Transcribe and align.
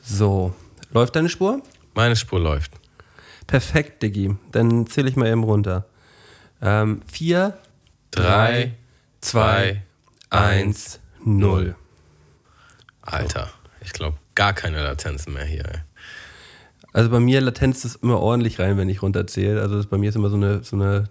So, 0.00 0.54
läuft 0.92 1.16
deine 1.16 1.28
Spur? 1.28 1.62
Meine 1.94 2.16
Spur 2.16 2.40
läuft. 2.40 2.72
Perfekt, 3.46 4.02
Diggi. 4.02 4.36
Dann 4.52 4.86
zähle 4.86 5.08
ich 5.08 5.16
mal 5.16 5.28
eben 5.28 5.44
runter. 5.44 5.86
Ähm, 6.60 7.02
vier, 7.10 7.58
Drei, 8.10 8.74
zwei, 9.20 9.82
eins, 10.30 11.00
null. 11.24 11.76
Alter, 13.02 13.50
ich 13.80 13.92
glaube 13.92 14.16
gar 14.34 14.52
keine 14.52 14.82
Latenzen 14.82 15.34
mehr 15.34 15.44
hier. 15.44 15.64
Ey. 15.66 15.80
Also 16.92 17.10
bei 17.10 17.20
mir 17.20 17.40
latenzt 17.40 17.84
es 17.84 17.96
immer 17.96 18.18
ordentlich 18.18 18.58
rein, 18.58 18.76
wenn 18.76 18.88
ich 18.88 19.02
runterzähle. 19.02 19.60
Also 19.60 19.86
bei 19.88 19.98
mir 19.98 20.08
ist 20.08 20.16
immer 20.16 20.30
so 20.30 20.36
eine, 20.36 20.64
so 20.64 20.76
eine 20.76 21.10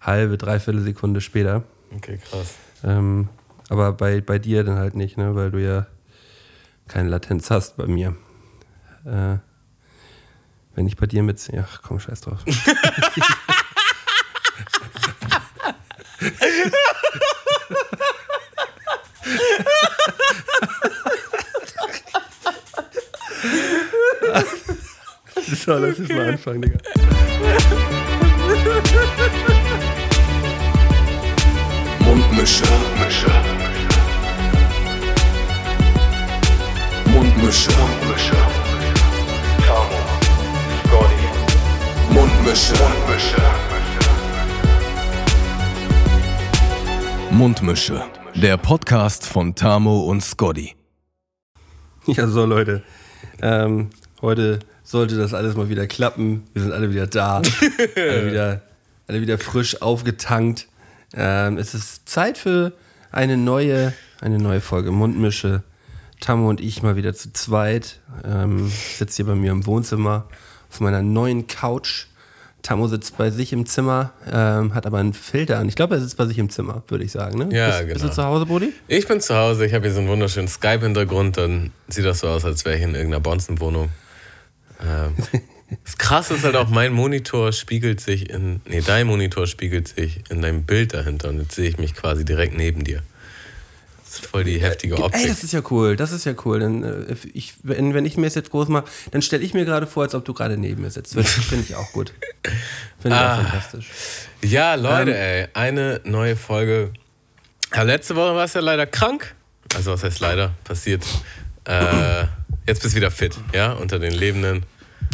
halbe, 0.00 0.36
dreiviertel 0.36 0.82
Sekunde 0.82 1.20
später. 1.20 1.62
Okay, 1.94 2.18
krass. 2.18 2.54
Ähm, 2.82 3.28
aber 3.68 3.92
bei, 3.92 4.20
bei 4.20 4.38
dir 4.38 4.64
dann 4.64 4.76
halt 4.76 4.94
nicht, 4.94 5.16
ne? 5.16 5.34
weil 5.34 5.50
du 5.50 5.62
ja 5.62 5.86
keine 6.88 7.08
Latenz 7.08 7.50
hast 7.50 7.76
bei 7.76 7.86
mir. 7.86 8.16
Äh, 9.04 9.38
wenn 10.74 10.86
ich 10.86 10.96
bei 10.96 11.06
dir 11.06 11.22
mit. 11.22 11.40
Ach 11.60 11.82
komm, 11.82 12.00
scheiß 12.00 12.22
drauf. 12.22 12.40
so, 25.64 25.74
lass 25.74 25.98
uns 25.98 26.08
mal 26.08 26.28
anfangen, 26.30 26.62
Digga. 26.62 26.78
Mundmische. 32.00 32.64
Mundmische. 32.64 33.53
Mundmische. 37.54 38.34
Tamo. 39.64 39.98
Scotty. 40.82 42.12
Mundmische. 42.12 42.74
Mundmische. 42.74 43.42
Mundmische. 47.30 48.02
Der 48.34 48.56
Podcast 48.56 49.24
von 49.24 49.54
Tamo 49.54 50.00
und 50.00 50.20
Scotty. 50.20 50.74
Ja, 52.06 52.26
so 52.26 52.44
Leute. 52.44 52.82
Ähm, 53.40 53.90
heute 54.20 54.58
sollte 54.82 55.16
das 55.16 55.32
alles 55.32 55.54
mal 55.54 55.68
wieder 55.68 55.86
klappen. 55.86 56.42
Wir 56.54 56.62
sind 56.62 56.72
alle 56.72 56.90
wieder 56.90 57.06
da. 57.06 57.36
alle, 57.96 58.32
wieder, 58.32 58.62
alle 59.06 59.20
wieder 59.20 59.38
frisch 59.38 59.80
aufgetankt. 59.80 60.66
Ähm, 61.14 61.58
es 61.58 61.72
ist 61.72 62.08
Zeit 62.08 62.36
für 62.36 62.72
eine 63.12 63.36
neue, 63.36 63.92
eine 64.20 64.38
neue 64.38 64.60
Folge 64.60 64.90
Mundmische. 64.90 65.62
Tammo 66.24 66.48
und 66.48 66.62
ich 66.62 66.82
mal 66.82 66.96
wieder 66.96 67.12
zu 67.12 67.34
zweit. 67.34 68.00
Ähm, 68.24 68.66
ich 68.66 68.96
sitze 68.96 69.16
hier 69.16 69.26
bei 69.26 69.34
mir 69.34 69.52
im 69.52 69.66
Wohnzimmer 69.66 70.26
auf 70.70 70.80
meiner 70.80 71.02
neuen 71.02 71.48
Couch. 71.48 72.06
Tammo 72.62 72.88
sitzt 72.88 73.18
bei 73.18 73.30
sich 73.30 73.52
im 73.52 73.66
Zimmer, 73.66 74.12
ähm, 74.32 74.72
hat 74.74 74.86
aber 74.86 74.96
einen 74.96 75.12
Filter 75.12 75.58
an. 75.58 75.68
Ich 75.68 75.74
glaube, 75.74 75.96
er 75.96 76.00
sitzt 76.00 76.16
bei 76.16 76.24
sich 76.24 76.38
im 76.38 76.48
Zimmer, 76.48 76.82
würde 76.88 77.04
ich 77.04 77.12
sagen. 77.12 77.36
Ne? 77.36 77.54
Ja, 77.54 77.66
bist, 77.66 77.80
genau. 77.80 77.92
Bist 77.92 78.04
du 78.04 78.08
zu 78.08 78.24
Hause, 78.24 78.46
Brody? 78.46 78.72
Ich 78.88 79.06
bin 79.06 79.20
zu 79.20 79.36
Hause, 79.36 79.66
ich 79.66 79.74
habe 79.74 79.84
hier 79.84 79.92
so 79.92 80.00
einen 80.00 80.08
wunderschönen 80.08 80.48
Skype-Hintergrund, 80.48 81.36
dann 81.36 81.72
sieht 81.88 82.06
das 82.06 82.20
so 82.20 82.28
aus, 82.28 82.46
als 82.46 82.64
wäre 82.64 82.78
ich 82.78 82.82
in 82.82 82.94
irgendeiner 82.94 83.20
Bonzenwohnung. 83.20 83.90
Ähm, 84.82 85.42
das 85.84 85.98
Krasse 85.98 86.36
ist 86.36 86.44
halt 86.44 86.56
auch, 86.56 86.70
mein 86.70 86.94
Monitor 86.94 87.52
spiegelt 87.52 88.00
sich 88.00 88.30
in, 88.30 88.62
nee, 88.66 88.80
dein 88.80 89.08
Monitor 89.08 89.46
spiegelt 89.46 89.88
sich 89.88 90.22
in 90.30 90.40
deinem 90.40 90.62
Bild 90.62 90.94
dahinter 90.94 91.28
und 91.28 91.42
jetzt 91.42 91.54
sehe 91.54 91.68
ich 91.68 91.76
mich 91.76 91.94
quasi 91.94 92.24
direkt 92.24 92.56
neben 92.56 92.82
dir. 92.82 93.02
Das 94.14 94.22
ist 94.22 94.30
voll 94.30 94.44
die 94.44 94.60
heftige 94.60 94.94
Ey, 94.94 95.02
Optik. 95.02 95.26
das 95.28 95.42
ist 95.42 95.52
ja 95.52 95.60
cool, 95.70 95.96
das 95.96 96.12
ist 96.12 96.24
ja 96.24 96.34
cool. 96.44 96.60
Dann, 96.60 96.84
äh, 96.84 97.16
ich, 97.32 97.54
wenn, 97.64 97.94
wenn 97.94 98.04
ich 98.06 98.16
mir 98.16 98.26
das 98.26 98.36
jetzt 98.36 98.50
groß 98.50 98.68
mache, 98.68 98.84
dann 99.10 99.22
stelle 99.22 99.42
ich 99.42 99.54
mir 99.54 99.64
gerade 99.64 99.86
vor, 99.88 100.04
als 100.04 100.14
ob 100.14 100.24
du 100.24 100.32
gerade 100.34 100.56
neben 100.56 100.82
mir 100.82 100.90
sitzt. 100.90 101.16
Das 101.16 101.28
Finde 101.32 101.64
ich 101.68 101.74
auch 101.74 101.90
gut. 101.92 102.12
Finde 103.00 103.16
ich 103.16 103.22
Ah. 103.22 103.32
auch 103.34 103.42
fantastisch. 103.42 103.90
Ja, 104.44 104.74
Leute, 104.76 105.10
Ähm, 105.10 105.16
ey, 105.16 105.48
eine 105.54 106.00
neue 106.04 106.36
Folge. 106.36 106.92
Ja, 107.74 107.82
letzte 107.82 108.14
Woche 108.14 108.36
warst 108.36 108.54
du 108.54 108.60
ja 108.60 108.64
leider 108.64 108.86
krank. 108.86 109.34
Also, 109.74 109.90
was 109.92 110.04
heißt 110.04 110.20
leider? 110.20 110.52
Passiert. 110.62 111.02
Äh, 111.64 112.24
jetzt 112.66 112.82
bist 112.82 112.94
du 112.94 112.96
wieder 112.98 113.10
fit, 113.10 113.36
ja, 113.52 113.72
unter 113.72 113.98
den 113.98 114.12
Lebenden. 114.12 114.64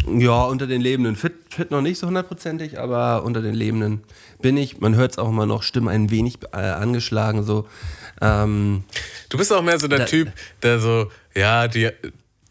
Ja, 0.07 0.45
unter 0.45 0.67
den 0.67 0.81
Lebenden. 0.81 1.15
Fit, 1.17 1.33
fit 1.51 1.71
noch 1.71 1.83
nicht 1.83 1.99
so 1.99 2.07
hundertprozentig, 2.07 2.79
aber 2.79 3.23
unter 3.25 3.43
den 3.43 3.55
Lebenden 3.55 4.03
bin 4.41 4.57
ich. 4.57 4.81
Man 4.81 4.95
hört 4.95 5.13
es 5.13 5.19
auch 5.19 5.29
immer 5.29 5.47
noch, 5.47 5.63
Stimme 5.63 5.91
ein 5.91 6.11
wenig 6.11 6.39
äh, 6.53 6.57
angeschlagen. 6.57 7.43
So. 7.43 7.69
Ähm, 8.21 8.85
Du 9.29 9.39
bist 9.39 9.53
auch 9.53 9.63
mehr 9.63 9.79
so 9.79 9.89
der 9.89 10.01
Da- 10.01 10.05
Typ, 10.07 10.33
der 10.63 10.81
so, 10.81 11.11
ja, 11.35 11.69
die, 11.69 11.91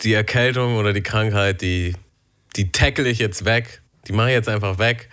die 0.02 0.14
Erkältung 0.14 0.78
oder 0.78 0.94
die 0.94 1.02
Krankheit, 1.04 1.62
die, 1.62 1.96
die 2.56 2.72
tackle 2.72 3.10
ich 3.10 3.20
jetzt 3.20 3.46
weg, 3.46 3.82
die 4.08 4.14
mache 4.14 4.30
ich 4.30 4.34
jetzt 4.36 4.50
einfach 4.50 4.78
weg 4.78 5.10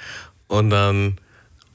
und 0.46 0.70
dann 0.70 1.18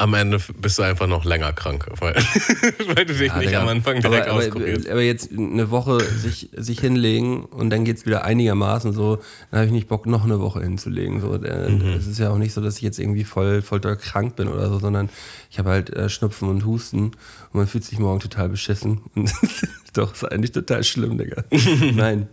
am 0.02 0.14
Ende 0.16 0.40
bist 0.60 0.80
du 0.80 0.84
einfach 0.84 1.08
noch 1.08 1.24
länger 1.26 1.54
krank, 1.54 1.88
weil, 2.00 2.16
weil 2.96 3.06
du 3.06 3.14
dich 3.14 3.28
Ja, 3.28 3.38
nicht 3.38 3.50
Digga. 3.50 3.62
am 3.62 3.68
Anfang 3.68 4.02
direkt 4.02 4.28
aber, 4.28 4.40
auskurierst. 4.40 4.86
aber, 4.88 4.94
aber 4.94 5.02
jetzt 5.02 5.32
eine 5.32 5.70
Woche 5.70 6.00
sich, 6.02 6.50
sich 6.58 6.80
hinlegen 6.80 7.46
und 7.46 7.70
dann 7.70 7.86
geht 7.86 7.98
es 7.98 8.06
wieder 8.06 8.24
einigermaßen 8.26 8.94
so, 8.94 9.18
dann 9.52 9.60
habe 9.60 9.66
ich 9.68 9.72
nicht 9.72 9.88
Bock, 9.88 10.06
noch 10.08 10.24
eine 10.26 10.40
Woche 10.40 10.62
hinzulegen. 10.62 11.22
So. 11.22 11.38
Der- 11.38 11.70
Mhm. 11.70 11.94
Es 11.98 12.08
ist 12.08 12.18
ja 12.20 12.30
auch 12.32 12.38
nicht 12.38 12.54
so, 12.54 12.62
dass 12.62 12.78
ich 12.78 12.82
jetzt 12.82 13.00
irgendwie 13.00 13.24
voll, 13.24 13.62
voll 13.62 13.80
doll 13.80 13.96
krank 13.96 14.36
bin 14.36 14.48
oder 14.48 14.68
so, 14.70 14.80
sondern 14.80 15.10
ich 15.50 15.60
habe 15.60 15.70
halt 15.70 15.90
äh, 15.92 16.10
Schnupfen 16.10 16.50
und 16.50 16.66
Husten 16.66 17.00
und 17.04 17.14
man 17.54 17.68
fühlt 17.68 17.84
sich 17.84 18.00
morgen 18.00 18.20
total 18.20 18.50
beschissen. 18.50 19.02
Doch, 19.94 20.14
ist 20.14 20.24
eigentlich 20.32 20.52
total 20.54 20.84
schlimm, 20.84 21.18
Digga. 21.18 21.44
Nein. 21.94 22.28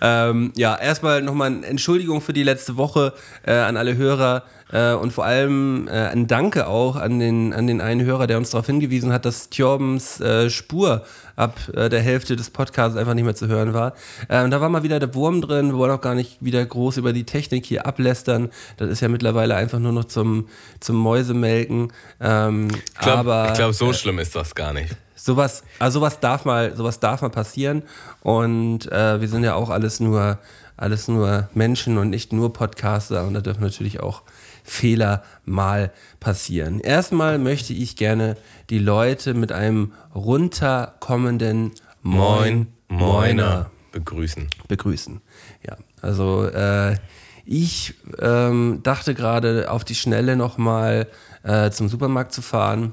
ähm, 0.00 0.52
ja, 0.56 0.76
erstmal 0.76 1.22
nochmal 1.22 1.48
eine 1.48 1.66
Entschuldigung 1.66 2.20
für 2.20 2.32
die 2.32 2.42
letzte 2.42 2.76
Woche 2.76 3.12
äh, 3.44 3.52
an 3.52 3.76
alle 3.76 3.96
Hörer 3.96 4.44
äh, 4.72 4.94
und 4.94 5.12
vor 5.12 5.24
allem 5.24 5.86
äh, 5.88 6.08
ein 6.08 6.26
Danke 6.26 6.66
auch 6.66 6.96
an 6.96 7.18
den, 7.18 7.52
an 7.52 7.66
den 7.66 7.80
einen 7.80 8.02
Hörer, 8.04 8.26
der 8.26 8.38
uns 8.38 8.50
darauf 8.50 8.66
hingewiesen 8.66 9.12
hat, 9.12 9.24
dass 9.24 9.50
Tjorbens 9.50 10.20
äh, 10.20 10.50
Spur 10.50 11.04
ab 11.36 11.58
äh, 11.74 11.88
der 11.88 12.00
Hälfte 12.00 12.36
des 12.36 12.50
Podcasts 12.50 12.96
einfach 12.96 13.14
nicht 13.14 13.24
mehr 13.24 13.34
zu 13.34 13.48
hören 13.48 13.72
war. 13.74 13.94
Ähm, 14.28 14.50
da 14.50 14.60
war 14.60 14.68
mal 14.68 14.82
wieder 14.82 14.98
der 14.98 15.14
Wurm 15.14 15.40
drin. 15.40 15.68
Wir 15.72 15.78
wollen 15.78 15.90
auch 15.90 16.00
gar 16.00 16.14
nicht 16.14 16.38
wieder 16.40 16.64
groß 16.64 16.96
über 16.96 17.12
die 17.12 17.24
Technik 17.24 17.66
hier 17.66 17.86
ablästern. 17.86 18.50
Das 18.76 18.88
ist 18.88 19.00
ja 19.00 19.08
mittlerweile 19.08 19.54
einfach 19.54 19.78
nur 19.78 19.92
noch 19.92 20.04
zum, 20.04 20.48
zum 20.80 20.96
Mäusemelken. 20.96 21.92
Ähm, 22.20 22.68
Ich 22.72 22.98
glaube, 23.00 23.52
glaub, 23.54 23.74
so 23.74 23.92
schlimm 23.92 24.18
ist 24.18 24.34
das 24.34 24.54
gar 24.54 24.72
nicht. 24.72 24.94
sowas, 25.14 25.62
also 25.78 26.00
sowas 26.00 26.20
darf 26.20 26.44
mal, 26.44 26.74
sowas 26.76 27.00
darf 27.00 27.22
mal 27.22 27.30
passieren. 27.30 27.82
Und 28.22 28.90
äh, 28.90 29.20
wir 29.20 29.28
sind 29.28 29.44
ja 29.44 29.54
auch 29.54 29.70
alles 29.70 30.00
nur, 30.00 30.38
alles 30.76 31.08
nur 31.08 31.48
Menschen 31.54 31.98
und 31.98 32.10
nicht 32.10 32.32
nur 32.32 32.52
Podcaster. 32.52 33.26
Und 33.26 33.34
da 33.34 33.40
dürfen 33.40 33.62
natürlich 33.62 34.00
auch 34.00 34.22
Fehler 34.64 35.22
mal 35.44 35.92
passieren. 36.20 36.80
Erstmal 36.80 37.38
möchte 37.38 37.72
ich 37.72 37.96
gerne 37.96 38.36
die 38.70 38.78
Leute 38.78 39.34
mit 39.34 39.52
einem 39.52 39.92
runterkommenden 40.14 41.72
Moin, 42.02 42.66
Moin, 42.88 42.98
Moiner 43.36 43.70
begrüßen. 43.92 44.48
begrüßen. 44.68 45.20
Ja, 45.66 45.76
also 46.00 46.46
äh, 46.46 46.96
ich 47.44 47.94
ähm, 48.20 48.80
dachte 48.82 49.14
gerade 49.14 49.70
auf 49.70 49.84
die 49.84 49.94
Schnelle 49.94 50.36
nochmal 50.36 51.08
äh, 51.42 51.70
zum 51.70 51.88
Supermarkt 51.88 52.32
zu 52.32 52.40
fahren, 52.42 52.92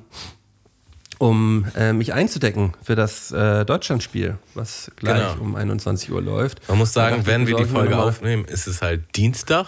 um 1.18 1.66
äh, 1.75 1.94
mich 1.94 2.13
einzudecken 2.13 2.74
für 2.81 2.96
das 2.96 3.31
äh, 3.31 3.66
Deutschlandspiel, 3.66 4.38
was 4.56 4.90
gleich 4.96 5.34
Genau. 5.34 5.44
um 5.44 5.56
21 5.56 6.12
Uhr 6.12 6.22
läuft. 6.22 6.68
Man 6.69 6.78
muss 6.78 6.94
sagen, 6.94 7.25
wenn 7.25 7.46
wir 7.46 7.56
die 7.57 7.66
Folge 7.66 7.97
aufnehmen, 7.97 8.46
ist 8.46 8.68
es 8.68 8.81
halt 8.81 9.16
Dienstag. 9.16 9.68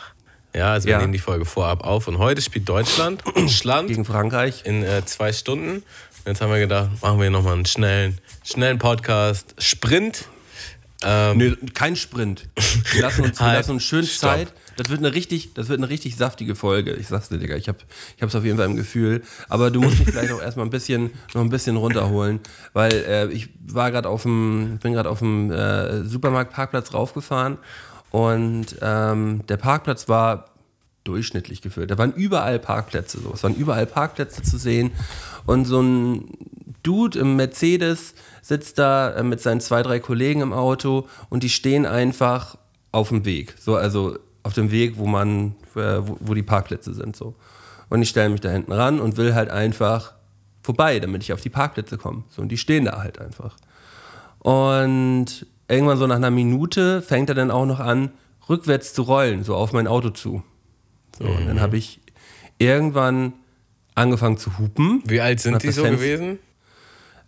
Ja, 0.53 0.73
also 0.73 0.85
wir 0.85 0.93
Ja. 0.93 0.99
nehmen 0.99 1.13
die 1.13 1.19
Folge 1.19 1.45
vorab 1.45 1.83
auf 1.85 2.07
und 2.07 2.17
heute 2.17 2.41
spielt 2.41 2.67
Deutschland, 2.67 3.23
Schland 3.47 3.87
gegen 3.87 4.03
Frankreich. 4.05 4.63
in 4.65 4.83
äh, 4.83 5.05
zwei 5.05 5.31
Stunden. 5.33 5.77
Und 5.77 5.83
jetzt 6.25 6.41
haben 6.41 6.51
wir 6.51 6.59
gedacht, 6.59 6.89
machen 7.01 7.19
wir 7.19 7.29
nochmal 7.29 7.53
einen 7.53 7.65
schnellen, 7.65 8.19
schnellen 8.43 8.77
Podcast. 8.77 9.55
Sprint. 9.57 10.25
Ähm, 11.03 11.37
Nee, 11.37 11.55
kein 11.73 11.95
Sprint. 11.95 12.47
Wir 12.91 13.01
lassen 13.01 13.23
uns, 13.23 13.39
wir 13.39 13.45
Halt, 13.47 13.57
lassen 13.59 13.71
uns 13.71 13.83
schön 13.83 14.05
stopp. 14.05 14.29
Zeit. 14.31 14.53
Das 14.77 14.89
wird 14.89 14.99
eine 14.99 15.13
richtig, 15.13 15.53
das 15.53 15.67
wird 15.67 15.79
eine 15.79 15.89
richtig 15.89 16.15
saftige 16.15 16.55
Folge. 16.55 16.93
Ich 16.93 17.07
sag's 17.07 17.29
dir, 17.29 17.37
Digga. 17.39 17.55
Ich 17.55 17.67
habe 17.67 17.79
ich 18.15 18.21
hab's 18.21 18.35
auf 18.35 18.43
jeden 18.45 18.57
Fall 18.57 18.67
im 18.67 18.75
Gefühl. 18.75 19.23
Aber 19.49 19.71
du 19.71 19.81
musst 19.81 19.99
mich 19.99 20.07
vielleicht 20.11 20.31
auch 20.31 20.41
erstmal 20.41 20.65
ein 20.65 20.69
bisschen, 20.69 21.11
noch 21.33 21.41
ein 21.41 21.49
bisschen 21.49 21.75
runterholen, 21.77 22.39
weil 22.73 22.93
äh, 22.93 23.27
ich 23.31 23.49
war 23.65 23.89
gerade 23.91 24.09
auf 24.09 24.23
dem, 24.23 24.77
bin 24.81 24.93
gerade 24.93 25.09
auf 25.09 25.19
dem 25.19 25.51
äh, 25.51 26.03
Supermarktparkplatz 26.03 26.93
raufgefahren 26.93 27.57
und 28.11 28.77
ähm, 28.81 29.45
der 29.47 29.57
Parkplatz 29.57 30.07
war 30.07 30.45
durchschnittlich 31.03 31.61
gefüllt. 31.61 31.89
Da 31.89 31.97
waren 31.97 32.13
überall 32.13 32.59
Parkplätze 32.59 33.19
so. 33.19 33.31
Es 33.33 33.43
waren 33.43 33.55
überall 33.55 33.85
Parkplätze 33.85 34.43
zu 34.43 34.57
sehen. 34.57 34.91
Und 35.45 35.65
so 35.65 35.81
ein 35.81 36.25
Dude 36.83 37.17
im 37.19 37.35
Mercedes 37.35 38.13
sitzt 38.41 38.77
da 38.77 39.11
äh, 39.11 39.23
mit 39.23 39.41
seinen 39.41 39.61
zwei, 39.61 39.81
drei 39.81 39.99
Kollegen 39.99 40.41
im 40.41 40.53
Auto 40.53 41.07
und 41.29 41.43
die 41.43 41.49
stehen 41.49 41.85
einfach 41.85 42.57
auf 42.91 43.09
dem 43.09 43.25
Weg. 43.25 43.55
So, 43.59 43.75
also 43.75 44.17
auf 44.43 44.53
dem 44.53 44.71
Weg, 44.71 44.97
wo 44.97 45.05
man, 45.05 45.55
äh, 45.75 45.99
wo, 45.99 46.17
wo 46.19 46.33
die 46.33 46.43
Parkplätze 46.43 46.93
sind. 46.93 47.15
So. 47.15 47.35
Und 47.89 48.01
ich 48.01 48.09
stelle 48.09 48.29
mich 48.29 48.41
da 48.41 48.49
hinten 48.49 48.71
ran 48.71 48.99
und 48.99 49.17
will 49.17 49.33
halt 49.33 49.49
einfach 49.49 50.13
vorbei, 50.61 50.99
damit 50.99 51.23
ich 51.23 51.33
auf 51.33 51.41
die 51.41 51.49
Parkplätze 51.49 51.97
komme. 51.97 52.23
So, 52.29 52.41
und 52.41 52.49
die 52.49 52.57
stehen 52.57 52.85
da 52.85 52.99
halt 52.99 53.19
einfach. 53.19 53.55
Und 54.39 55.45
irgendwann 55.71 55.97
so 55.97 56.07
nach 56.07 56.17
einer 56.17 56.31
Minute 56.31 57.01
fängt 57.01 57.29
er 57.29 57.35
dann 57.35 57.51
auch 57.51 57.65
noch 57.65 57.79
an, 57.79 58.11
rückwärts 58.49 58.93
zu 58.93 59.03
rollen, 59.03 59.43
so 59.43 59.55
auf 59.55 59.73
mein 59.73 59.87
Auto 59.87 60.09
zu. 60.09 60.43
So, 61.17 61.25
und 61.25 61.47
dann 61.47 61.61
habe 61.61 61.77
ich 61.77 61.99
irgendwann 62.57 63.33
angefangen 63.95 64.37
zu 64.37 64.57
hupen. 64.57 65.03
Wie 65.05 65.21
alt 65.21 65.39
sind 65.39 65.63
die 65.63 65.71
so 65.71 65.83
Fenster- 65.83 65.97
gewesen? 65.97 66.39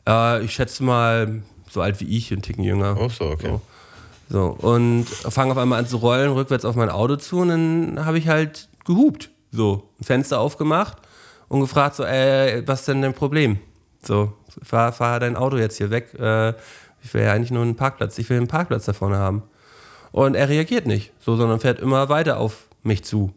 Äh, 0.08 0.44
ich 0.44 0.54
schätze 0.54 0.84
mal 0.84 1.44
so 1.70 1.82
alt 1.82 2.00
wie 2.02 2.18
ich, 2.18 2.32
ein 2.32 2.42
Ticken 2.42 2.64
jünger. 2.64 2.98
Oh, 3.00 3.10
so, 3.10 3.26
okay. 3.26 3.48
So. 3.48 3.62
So, 4.30 4.46
und 4.48 5.06
fange 5.06 5.52
auf 5.52 5.58
einmal 5.58 5.80
an 5.80 5.88
zu 5.88 5.98
rollen, 5.98 6.32
rückwärts 6.32 6.66
auf 6.66 6.76
mein 6.76 6.90
Auto 6.90 7.18
zu 7.18 7.40
und 7.40 7.50
dann 7.50 8.06
habe 8.06 8.18
ich 8.18 8.28
halt 8.28 8.70
gehupt. 8.86 9.30
So, 9.52 9.90
ein 10.00 10.06
Fenster 10.06 10.40
aufgemacht 10.40 10.98
und 11.50 11.60
gefragt, 11.60 11.96
so, 11.96 12.04
äh, 12.04 12.64
was 12.66 12.80
ist 12.80 12.88
denn 12.88 13.02
dein 13.02 13.14
Problem? 13.14 13.60
So, 14.02 14.34
fahr, 14.64 14.92
fahr 14.92 15.20
dein 15.20 15.36
Auto 15.36 15.58
jetzt 15.58 15.78
hier 15.78 15.92
weg. 15.92 16.14
Äh, 16.16 16.54
ich 17.04 17.14
will 17.14 17.24
ja 17.24 17.34
eigentlich 17.34 17.52
nur 17.52 17.62
einen 17.62 17.76
Parkplatz. 17.76 18.18
Ich 18.18 18.30
will 18.30 18.38
einen 18.38 18.48
Parkplatz 18.48 18.86
da 18.86 18.94
vorne 18.94 19.18
haben. 19.18 19.44
Und 20.12 20.36
er 20.36 20.48
reagiert 20.50 20.86
nicht, 20.86 21.12
so, 21.20 21.36
sondern 21.36 21.60
fährt 21.60 21.80
immer 21.80 22.08
weiter 22.10 22.38
auf 22.38 22.68
mich 22.84 23.04
zu. 23.04 23.34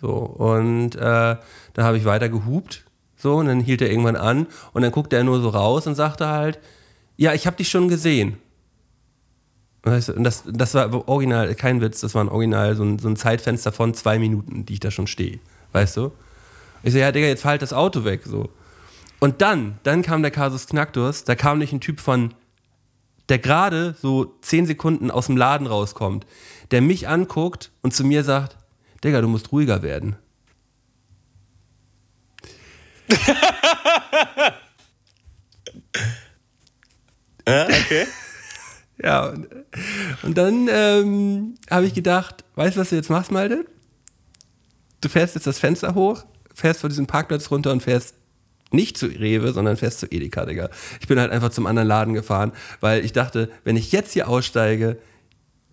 So, 0.00 0.12
und 0.14 0.94
äh, 0.94 1.36
dann 1.74 1.84
habe 1.84 1.96
ich 1.96 2.04
weiter 2.04 2.28
gehupt. 2.28 2.84
So, 3.16 3.36
und 3.36 3.46
dann 3.46 3.60
hielt 3.60 3.82
er 3.82 3.90
irgendwann 3.90 4.14
an 4.14 4.46
und 4.72 4.82
dann 4.82 4.92
guckte 4.92 5.16
er 5.16 5.24
nur 5.24 5.40
so 5.40 5.48
raus 5.48 5.88
und 5.88 5.96
sagte 5.96 6.28
halt, 6.28 6.60
ja, 7.16 7.34
ich 7.34 7.46
habe 7.46 7.56
dich 7.56 7.68
schon 7.68 7.88
gesehen. 7.88 8.36
Und 9.84 10.24
das, 10.24 10.44
das 10.46 10.74
war 10.74 11.08
original, 11.08 11.52
kein 11.56 11.80
Witz, 11.80 12.00
das 12.00 12.14
war 12.14 12.22
ein 12.22 12.28
Original, 12.28 12.76
so 12.76 12.84
ein, 12.84 12.98
so 12.98 13.08
ein 13.08 13.16
Zeitfenster 13.16 13.72
von 13.72 13.94
zwei 13.94 14.18
Minuten, 14.18 14.66
die 14.66 14.74
ich 14.74 14.80
da 14.80 14.90
schon 14.92 15.08
stehe. 15.08 15.40
Weißt 15.72 15.96
du? 15.96 16.12
Ich 16.84 16.92
so, 16.92 16.98
ja, 16.98 17.10
Digga, 17.10 17.26
jetzt 17.26 17.42
fahr 17.42 17.52
halt 17.52 17.62
das 17.62 17.72
Auto 17.72 18.04
weg. 18.04 18.22
So. 18.24 18.50
Und 19.18 19.40
dann, 19.42 19.78
dann 19.82 20.02
kam 20.02 20.22
der 20.22 20.30
Kasus 20.30 20.66
Knacktus, 20.68 21.24
da 21.24 21.34
kam 21.34 21.58
nicht 21.58 21.72
ein 21.72 21.80
Typ 21.80 21.98
von, 21.98 22.34
der 23.28 23.38
gerade 23.38 23.94
so 24.00 24.36
zehn 24.40 24.66
Sekunden 24.66 25.10
aus 25.10 25.26
dem 25.26 25.36
Laden 25.36 25.66
rauskommt, 25.66 26.26
der 26.70 26.80
mich 26.80 27.08
anguckt 27.08 27.70
und 27.82 27.94
zu 27.94 28.04
mir 28.04 28.24
sagt, 28.24 28.56
Digga, 29.04 29.20
du 29.20 29.28
musst 29.28 29.52
ruhiger 29.52 29.82
werden. 29.82 30.16
Ja, 37.48 37.64
okay. 37.64 38.06
Ja, 39.00 39.26
und, 39.26 39.46
und 40.24 40.36
dann 40.36 40.66
ähm, 40.68 41.54
habe 41.70 41.86
ich 41.86 41.94
gedacht, 41.94 42.44
weißt 42.56 42.74
du, 42.74 42.80
was 42.80 42.88
du 42.88 42.96
jetzt 42.96 43.10
machst, 43.10 43.30
Malte? 43.30 43.64
Du 45.00 45.08
fährst 45.08 45.36
jetzt 45.36 45.46
das 45.46 45.60
Fenster 45.60 45.94
hoch, 45.94 46.24
fährst 46.52 46.80
von 46.80 46.90
diesem 46.90 47.06
Parkplatz 47.06 47.48
runter 47.52 47.70
und 47.70 47.80
fährst 47.80 48.16
nicht 48.70 48.98
zu 48.98 49.06
Rewe, 49.06 49.52
sondern 49.52 49.76
fährst 49.76 50.00
zu 50.00 50.06
Edeka, 50.06 50.44
Digga. 50.44 50.70
Ich 51.00 51.08
bin 51.08 51.18
halt 51.18 51.30
einfach 51.30 51.50
zum 51.50 51.66
anderen 51.66 51.88
Laden 51.88 52.14
gefahren, 52.14 52.52
weil 52.80 53.04
ich 53.04 53.12
dachte, 53.12 53.50
wenn 53.64 53.76
ich 53.76 53.92
jetzt 53.92 54.12
hier 54.12 54.28
aussteige, 54.28 54.98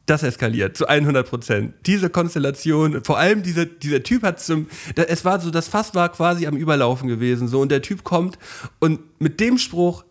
das 0.05 0.23
eskaliert 0.23 0.77
zu 0.77 0.87
100 0.87 1.27
Prozent. 1.27 1.73
Diese 1.85 2.09
Konstellation, 2.09 3.03
vor 3.03 3.17
allem 3.17 3.43
dieser, 3.43 3.65
dieser 3.65 4.03
Typ 4.03 4.23
hat 4.23 4.39
zum, 4.39 4.67
es 4.95 5.25
war 5.25 5.39
so, 5.39 5.49
das 5.49 5.67
Fass 5.67 5.95
war 5.95 6.09
quasi 6.09 6.45
am 6.47 6.55
Überlaufen 6.55 7.07
gewesen, 7.07 7.47
so, 7.47 7.59
und 7.59 7.69
der 7.69 7.81
Typ 7.81 8.03
kommt 8.03 8.37
und 8.79 8.99
mit 9.19 9.39
dem 9.39 9.57
Spruch 9.57 10.05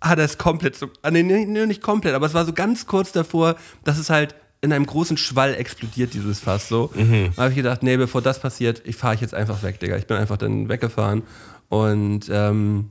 hat 0.00 0.18
er 0.18 0.24
es 0.24 0.38
komplett 0.38 0.76
so, 0.76 0.90
ah, 1.02 1.10
nee, 1.10 1.22
nee, 1.22 1.44
nicht 1.66 1.82
komplett, 1.82 2.14
aber 2.14 2.26
es 2.26 2.34
war 2.34 2.44
so 2.44 2.52
ganz 2.52 2.86
kurz 2.86 3.12
davor, 3.12 3.56
dass 3.84 3.98
es 3.98 4.10
halt 4.10 4.34
in 4.60 4.72
einem 4.72 4.86
großen 4.86 5.16
Schwall 5.16 5.56
explodiert, 5.56 6.14
dieses 6.14 6.38
Fass, 6.38 6.68
so. 6.68 6.92
Da 7.34 7.42
habe 7.42 7.50
ich 7.50 7.56
gedacht, 7.56 7.82
nee, 7.82 7.96
bevor 7.96 8.22
das 8.22 8.38
passiert, 8.38 8.80
ich 8.84 8.94
fahre 8.94 9.16
ich 9.16 9.20
jetzt 9.20 9.34
einfach 9.34 9.64
weg, 9.64 9.80
Digga. 9.80 9.96
Ich 9.96 10.06
bin 10.06 10.16
einfach 10.16 10.36
dann 10.36 10.68
weggefahren 10.68 11.24
und 11.72 12.28
ähm, 12.30 12.90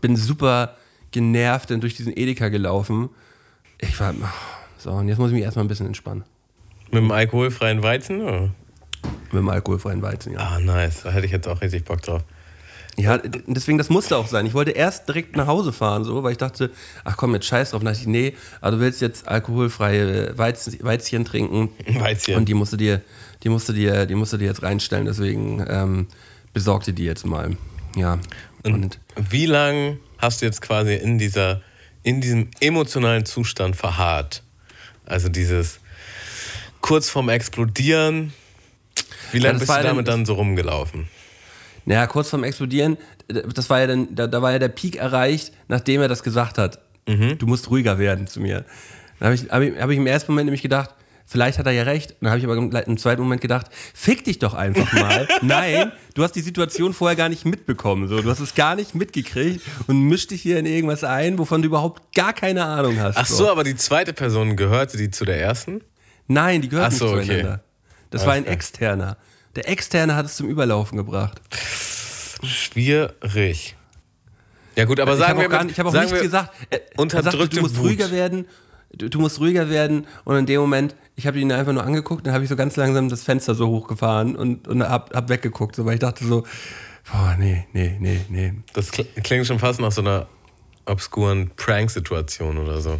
bin 0.00 0.16
super 0.16 0.74
genervt 1.12 1.70
dann 1.70 1.80
durch 1.80 1.94
diesen 1.94 2.12
Edeka 2.16 2.48
gelaufen. 2.48 3.10
Ich 3.78 3.98
war, 4.00 4.12
so, 4.76 4.90
und 4.90 5.06
jetzt 5.06 5.18
muss 5.18 5.28
ich 5.28 5.34
mich 5.34 5.44
erstmal 5.44 5.64
ein 5.64 5.68
bisschen 5.68 5.86
entspannen. 5.86 6.24
Mit 6.90 7.00
dem 7.00 7.12
alkoholfreien 7.12 7.80
Weizen? 7.80 8.22
Oder? 8.22 8.50
Mit 9.30 9.34
dem 9.34 9.48
alkoholfreien 9.48 10.02
Weizen, 10.02 10.32
ja. 10.32 10.40
Ah, 10.40 10.58
nice. 10.58 11.04
Da 11.04 11.12
hätte 11.12 11.26
ich 11.26 11.32
jetzt 11.32 11.46
auch 11.46 11.60
richtig 11.60 11.84
Bock 11.84 12.02
drauf. 12.02 12.24
Ja, 12.96 13.18
deswegen, 13.18 13.78
das 13.78 13.88
musste 13.88 14.16
auch 14.16 14.26
sein. 14.26 14.46
Ich 14.46 14.54
wollte 14.54 14.72
erst 14.72 15.06
direkt 15.06 15.36
nach 15.36 15.46
Hause 15.46 15.72
fahren, 15.72 16.02
so, 16.02 16.24
weil 16.24 16.32
ich 16.32 16.38
dachte, 16.38 16.72
ach 17.04 17.16
komm, 17.16 17.34
jetzt 17.34 17.46
scheiß 17.46 17.70
drauf. 17.70 17.82
Und 17.82 17.86
dachte 17.86 18.00
ich, 18.00 18.08
nee, 18.08 18.34
aber 18.60 18.72
du 18.72 18.80
willst 18.80 19.00
jetzt 19.00 19.28
alkoholfreie 19.28 20.36
Weizen, 20.36 20.76
Weizchen 20.82 21.24
trinken. 21.24 21.68
Weizchen. 22.00 22.34
Und 22.34 22.48
die 22.48 22.54
musst 22.54 22.72
du 22.72 22.76
dir, 22.76 23.00
die 23.44 23.48
musst 23.48 23.68
du 23.68 23.72
dir, 23.72 24.06
die 24.06 24.16
musst 24.16 24.32
du 24.32 24.38
dir 24.38 24.46
jetzt 24.46 24.64
reinstellen. 24.64 25.06
Deswegen 25.06 25.64
ähm, 25.68 26.08
besorg 26.52 26.82
dir 26.82 26.94
die 26.94 27.04
jetzt 27.04 27.24
mal. 27.24 27.56
Ja. 27.96 28.18
Und 28.64 28.98
wie 29.16 29.46
lange 29.46 29.98
hast 30.18 30.40
du 30.40 30.46
jetzt 30.46 30.62
quasi 30.62 30.94
in 30.94 31.18
dieser, 31.18 31.62
in 32.02 32.20
diesem 32.20 32.48
emotionalen 32.60 33.24
Zustand 33.24 33.76
verharrt? 33.76 34.42
Also 35.04 35.28
dieses 35.28 35.80
kurz 36.80 37.08
vorm 37.10 37.28
Explodieren. 37.28 38.32
Wie 39.32 39.38
Ja, 39.38 39.44
lange 39.44 39.58
das 39.58 39.60
bist 39.60 39.70
du 39.70 39.82
ja 39.82 39.82
damit 39.82 40.08
dann 40.08 40.26
so 40.26 40.34
rumgelaufen? 40.34 41.08
Naja, 41.84 42.06
kurz 42.06 42.28
vorm 42.30 42.44
Explodieren, 42.44 42.96
das 43.28 43.68
war 43.68 43.80
ja 43.80 43.86
dann, 43.88 44.14
da, 44.14 44.26
da 44.26 44.40
war 44.42 44.52
ja 44.52 44.58
der 44.58 44.68
Peak 44.68 44.96
erreicht, 44.96 45.52
nachdem 45.68 46.00
er 46.00 46.08
das 46.08 46.22
gesagt 46.22 46.58
hat. 46.58 46.78
Du 47.06 47.46
musst 47.46 47.68
ruhiger 47.68 47.98
werden 47.98 48.28
zu 48.28 48.40
mir. 48.40 48.64
Dann 49.18 49.26
habe 49.26 49.34
ich, 49.34 49.50
hab 49.50 49.62
ich, 49.62 49.80
hab 49.80 49.90
ich 49.90 49.96
im 49.96 50.06
ersten 50.06 50.30
Moment 50.30 50.46
nämlich 50.46 50.62
gedacht, 50.62 50.90
vielleicht 51.32 51.58
hat 51.58 51.66
er 51.66 51.72
ja 51.72 51.82
recht. 51.82 52.14
Dann 52.20 52.30
habe 52.30 52.38
ich 52.38 52.44
aber 52.44 52.56
im, 52.56 52.98
zweiten 52.98 53.22
Moment 53.22 53.40
gedacht, 53.40 53.66
fick 53.94 54.24
dich 54.24 54.38
doch 54.38 54.54
einfach 54.54 54.92
mal. 54.92 55.26
Nein, 55.42 55.92
du 56.14 56.22
hast 56.22 56.32
die 56.32 56.42
Situation 56.42 56.92
vorher 56.92 57.16
gar 57.16 57.28
nicht 57.28 57.44
mitbekommen. 57.44 58.06
So. 58.06 58.20
Du 58.22 58.30
hast 58.30 58.40
es 58.40 58.54
gar 58.54 58.76
nicht 58.76 58.94
mitgekriegt 58.94 59.62
und 59.88 60.00
misch 60.02 60.28
dich 60.28 60.42
hier 60.42 60.58
in 60.58 60.66
irgendwas 60.66 61.02
ein, 61.02 61.38
wovon 61.38 61.62
du 61.62 61.66
überhaupt 61.66 62.14
gar 62.14 62.32
keine 62.32 62.64
Ahnung 62.64 63.00
hast. 63.00 63.16
Ach 63.16 63.26
so, 63.26 63.50
aber 63.50 63.64
die 63.64 63.74
zweite 63.74 64.12
Person 64.12 64.56
gehörte 64.56 64.96
die 64.96 65.10
zu 65.10 65.24
der 65.24 65.40
ersten? 65.40 65.80
Nein, 66.28 66.62
die 66.62 66.68
gehören 66.68 66.92
Ach 66.92 66.96
so, 66.96 67.06
nicht 67.06 67.14
okay. 67.14 67.26
zueinander. 67.26 67.64
Das 68.10 68.20
Alles 68.20 68.26
war 68.26 68.34
ein 68.34 68.42
klar. 68.44 68.54
externer. 68.54 69.16
Der 69.56 69.68
externe 69.68 70.14
hat 70.14 70.26
es 70.26 70.36
zum 70.36 70.48
Überlaufen 70.48 70.96
gebracht. 70.96 71.40
Schwierig. 72.44 73.76
Ja 74.76 74.84
gut, 74.84 75.00
aber 75.00 75.12
ich 75.12 75.18
sagen 75.18 75.32
habe 75.32 75.42
wir 75.42 75.48
gar 75.48 75.64
nicht, 75.64 75.72
ich 75.72 75.78
hab 75.78 75.86
auch 75.86 75.92
sagen 75.92 76.06
nichts 76.06 76.22
gesagt. 76.22 76.52
Er, 76.70 76.80
er 76.92 76.98
unterdrückte 76.98 77.38
sagte, 77.38 77.56
du 77.56 77.62
musst 77.62 77.76
Wut. 77.76 77.86
ruhiger 77.86 78.10
werden. 78.10 78.46
Du, 78.96 79.08
du 79.08 79.18
musst 79.20 79.40
ruhiger 79.40 79.70
werden. 79.70 80.06
Und 80.24 80.36
in 80.36 80.46
dem 80.46 80.60
Moment, 80.60 80.94
ich 81.16 81.26
habe 81.26 81.38
ihn 81.38 81.50
einfach 81.52 81.72
nur 81.72 81.84
angeguckt, 81.84 82.26
dann 82.26 82.34
habe 82.34 82.44
ich 82.44 82.50
so 82.50 82.56
ganz 82.56 82.76
langsam 82.76 83.08
das 83.08 83.22
Fenster 83.22 83.54
so 83.54 83.68
hochgefahren 83.68 84.36
und, 84.36 84.68
und 84.68 84.82
hab, 84.82 85.14
hab 85.14 85.28
weggeguckt, 85.28 85.76
so, 85.76 85.84
weil 85.84 85.94
ich 85.94 86.00
dachte 86.00 86.24
so, 86.26 86.44
boah, 87.10 87.36
nee, 87.38 87.66
nee, 87.72 87.96
nee, 88.00 88.20
nee. 88.28 88.52
Das 88.74 88.92
kl- 88.92 89.06
klingt 89.22 89.46
schon 89.46 89.58
fast 89.58 89.80
nach 89.80 89.92
so 89.92 90.00
einer 90.02 90.26
obskuren 90.84 91.50
Prank-Situation 91.56 92.58
oder 92.58 92.80
so. 92.80 92.98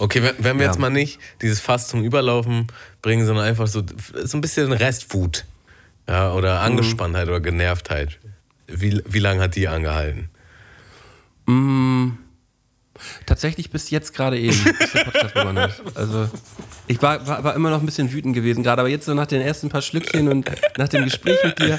Okay, 0.00 0.22
wenn, 0.38 0.56
wir 0.58 0.64
Ja. 0.64 0.70
jetzt 0.70 0.78
mal 0.80 0.90
nicht 0.90 1.20
dieses 1.42 1.60
Fass 1.60 1.88
zum 1.88 2.02
Überlaufen 2.02 2.66
bringen, 3.02 3.24
sondern 3.26 3.44
einfach 3.44 3.66
so, 3.68 3.82
so 4.24 4.36
ein 4.36 4.40
bisschen 4.40 4.72
Restwut 4.72 5.44
ja, 6.08 6.32
oder 6.32 6.60
Angespanntheit 6.60 7.28
oder 7.28 7.40
Genervtheit. 7.40 8.18
Wie, 8.66 9.00
wie 9.06 9.18
lange 9.20 9.42
hat 9.42 9.54
die 9.56 9.68
angehalten? 9.68 10.28
Tatsächlich 13.26 13.70
bis 13.70 13.90
jetzt 13.90 14.14
gerade 14.14 14.38
eben. 14.38 14.58
Also 15.94 16.28
ich 16.86 17.00
war, 17.02 17.26
war, 17.26 17.44
war 17.44 17.54
immer 17.54 17.70
noch 17.70 17.80
ein 17.80 17.86
bisschen 17.86 18.12
wütend 18.12 18.34
gewesen, 18.34 18.62
gerade 18.62 18.80
aber 18.82 18.88
jetzt 18.88 19.06
so 19.06 19.14
nach 19.14 19.26
den 19.26 19.40
ersten 19.40 19.68
paar 19.68 19.82
Schlückchen 19.82 20.28
und 20.28 20.50
nach 20.76 20.88
dem 20.88 21.04
Gespräch 21.04 21.38
mit 21.44 21.58
dir. 21.58 21.78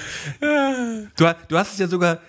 Du, 1.18 1.26
du 1.48 1.58
hast 1.58 1.74
es 1.74 1.80
ja 1.80 1.88
sogar, 1.88 2.20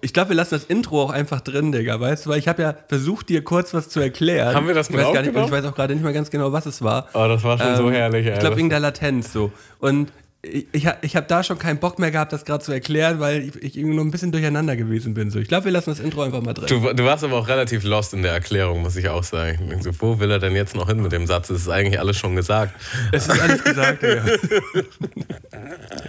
ich 0.00 0.12
glaube, 0.12 0.30
wir 0.30 0.36
lassen 0.36 0.54
das 0.54 0.64
Intro 0.64 1.02
auch 1.02 1.10
einfach 1.10 1.40
drin, 1.40 1.70
Digga, 1.70 1.98
weißt 2.00 2.26
du, 2.26 2.30
weil 2.30 2.38
ich 2.38 2.48
habe 2.48 2.62
ja 2.62 2.74
versucht, 2.88 3.28
dir 3.28 3.44
kurz 3.44 3.72
was 3.72 3.88
zu 3.88 4.00
erklären. 4.00 4.54
Haben 4.54 4.66
wir 4.66 4.74
das 4.74 4.90
ich 4.90 4.96
weiß 4.96 5.12
gar 5.12 5.22
nicht? 5.22 5.36
Ich 5.36 5.50
weiß 5.50 5.64
auch 5.64 5.74
gerade 5.74 5.94
nicht 5.94 6.02
mehr 6.02 6.12
ganz 6.12 6.30
genau, 6.30 6.52
was 6.52 6.66
es 6.66 6.82
war. 6.82 7.08
Oh, 7.14 7.26
das 7.28 7.42
war 7.44 7.58
schon 7.58 7.76
so 7.76 7.90
herrlich, 7.90 8.26
ey. 8.26 8.34
Ich 8.34 8.40
glaube, 8.40 8.56
wegen 8.56 8.68
der 8.68 8.80
Latenz 8.80 9.32
so. 9.32 9.52
Und 9.78 10.12
ich, 10.44 10.66
ich, 10.72 10.88
ich 11.02 11.16
habe 11.16 11.26
da 11.28 11.44
schon 11.44 11.58
keinen 11.58 11.78
Bock 11.78 12.00
mehr 12.00 12.10
gehabt, 12.10 12.32
das 12.32 12.44
gerade 12.44 12.64
zu 12.64 12.72
erklären, 12.72 13.20
weil 13.20 13.42
ich, 13.42 13.56
ich 13.62 13.78
irgendwie 13.78 13.94
nur 13.94 14.04
ein 14.04 14.10
bisschen 14.10 14.32
durcheinander 14.32 14.74
gewesen 14.74 15.14
bin. 15.14 15.30
So. 15.30 15.38
Ich 15.38 15.46
glaube, 15.46 15.66
wir 15.66 15.72
lassen 15.72 15.90
das 15.90 16.00
Intro 16.00 16.22
einfach 16.22 16.42
mal 16.42 16.52
drin. 16.52 16.66
Du, 16.66 16.92
du 16.92 17.04
warst 17.04 17.22
aber 17.22 17.36
auch 17.36 17.46
relativ 17.46 17.84
lost 17.84 18.12
in 18.12 18.22
der 18.22 18.32
Erklärung, 18.32 18.82
muss 18.82 18.96
ich 18.96 19.08
auch 19.08 19.22
sagen. 19.22 19.72
Ich 19.76 19.84
So, 19.84 19.90
wo 20.00 20.18
will 20.18 20.30
er 20.32 20.40
denn 20.40 20.56
jetzt 20.56 20.74
noch 20.74 20.88
hin 20.88 21.00
mit 21.00 21.12
dem 21.12 21.28
Satz? 21.28 21.50
Es 21.50 21.62
ist 21.62 21.68
eigentlich 21.68 22.00
alles 22.00 22.16
schon 22.16 22.34
gesagt. 22.34 22.74
Es 23.12 23.28
ist 23.28 23.40
alles 23.40 23.62
gesagt, 23.62 24.02
ja. 24.02 24.24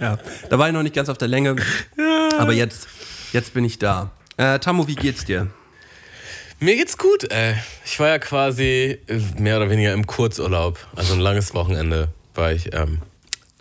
ja. 0.00 0.18
Da 0.50 0.58
war 0.58 0.66
ich 0.66 0.74
noch 0.74 0.82
nicht 0.82 0.96
ganz 0.96 1.08
auf 1.08 1.18
der 1.18 1.28
Länge, 1.28 1.54
aber 2.36 2.52
jetzt, 2.52 2.88
jetzt 3.32 3.54
bin 3.54 3.64
ich 3.64 3.78
da. 3.78 4.10
Äh, 4.36 4.58
Tammo, 4.58 4.88
wie 4.88 4.96
geht's 4.96 5.24
dir? 5.24 5.46
Mir 6.58 6.74
geht's 6.74 6.98
gut, 6.98 7.30
ey. 7.30 7.54
Ich 7.84 8.00
war 8.00 8.08
ja 8.08 8.18
quasi 8.18 8.98
äh, 9.06 9.20
mehr 9.38 9.58
oder 9.58 9.70
weniger 9.70 9.92
im 9.92 10.06
Kurzurlaub. 10.06 10.78
Also 10.96 11.14
ein 11.14 11.20
langes 11.20 11.54
Wochenende 11.54 12.08
war 12.34 12.52
ich 12.52 12.74
ähm, 12.74 12.98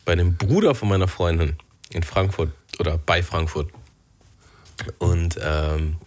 bei 0.06 0.16
dem 0.16 0.38
Bruder 0.38 0.76
von 0.76 0.90
meiner 0.90 1.08
Freundin 1.08 1.56
in 1.90 2.04
Frankfurt 2.04 2.52
oder 2.80 2.98
bei 2.98 3.24
Frankfurt. 3.24 3.70
Und 4.98 5.38
ähm, 5.42 5.98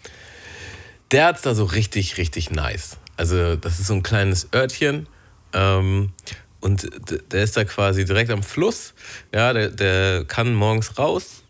der 1.11 1.27
hat's 1.27 1.43
da 1.43 1.55
so 1.55 1.65
richtig, 1.65 2.19
richtig 2.19 2.51
nice. 2.51 2.99
Also 3.17 3.57
das 3.57 3.79
ist 3.79 3.87
so 3.87 3.95
ein 3.95 4.03
kleines 4.03 4.49
Örtchen. 4.53 5.07
Ähm, 5.53 6.13
und 6.61 6.89
der 7.31 7.45
ist 7.45 7.57
da 7.57 7.65
quasi 7.65 8.05
direkt 8.05 8.31
am 8.31 8.43
Fluss. 8.43 8.95
Ja, 9.33 9.53
der, 9.53 9.71
der 9.71 10.25
kann 10.25 10.55
morgens 10.55 10.99
raus, 10.99 11.45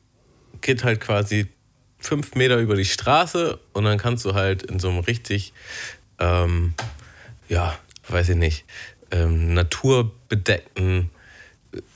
geht 0.60 0.84
halt 0.84 1.00
quasi 1.00 1.46
fünf 1.98 2.34
Meter 2.34 2.58
über 2.58 2.76
die 2.76 2.84
Straße 2.84 3.58
und 3.72 3.84
dann 3.84 3.98
kannst 3.98 4.24
du 4.24 4.34
halt 4.34 4.62
in 4.62 4.78
so 4.78 4.90
einem 4.90 4.98
richtig, 5.00 5.52
ähm, 6.18 6.74
ja, 7.48 7.76
weiß 8.08 8.30
ich 8.30 8.36
nicht, 8.36 8.64
ähm, 9.10 9.54
naturbedeckten 9.54 11.10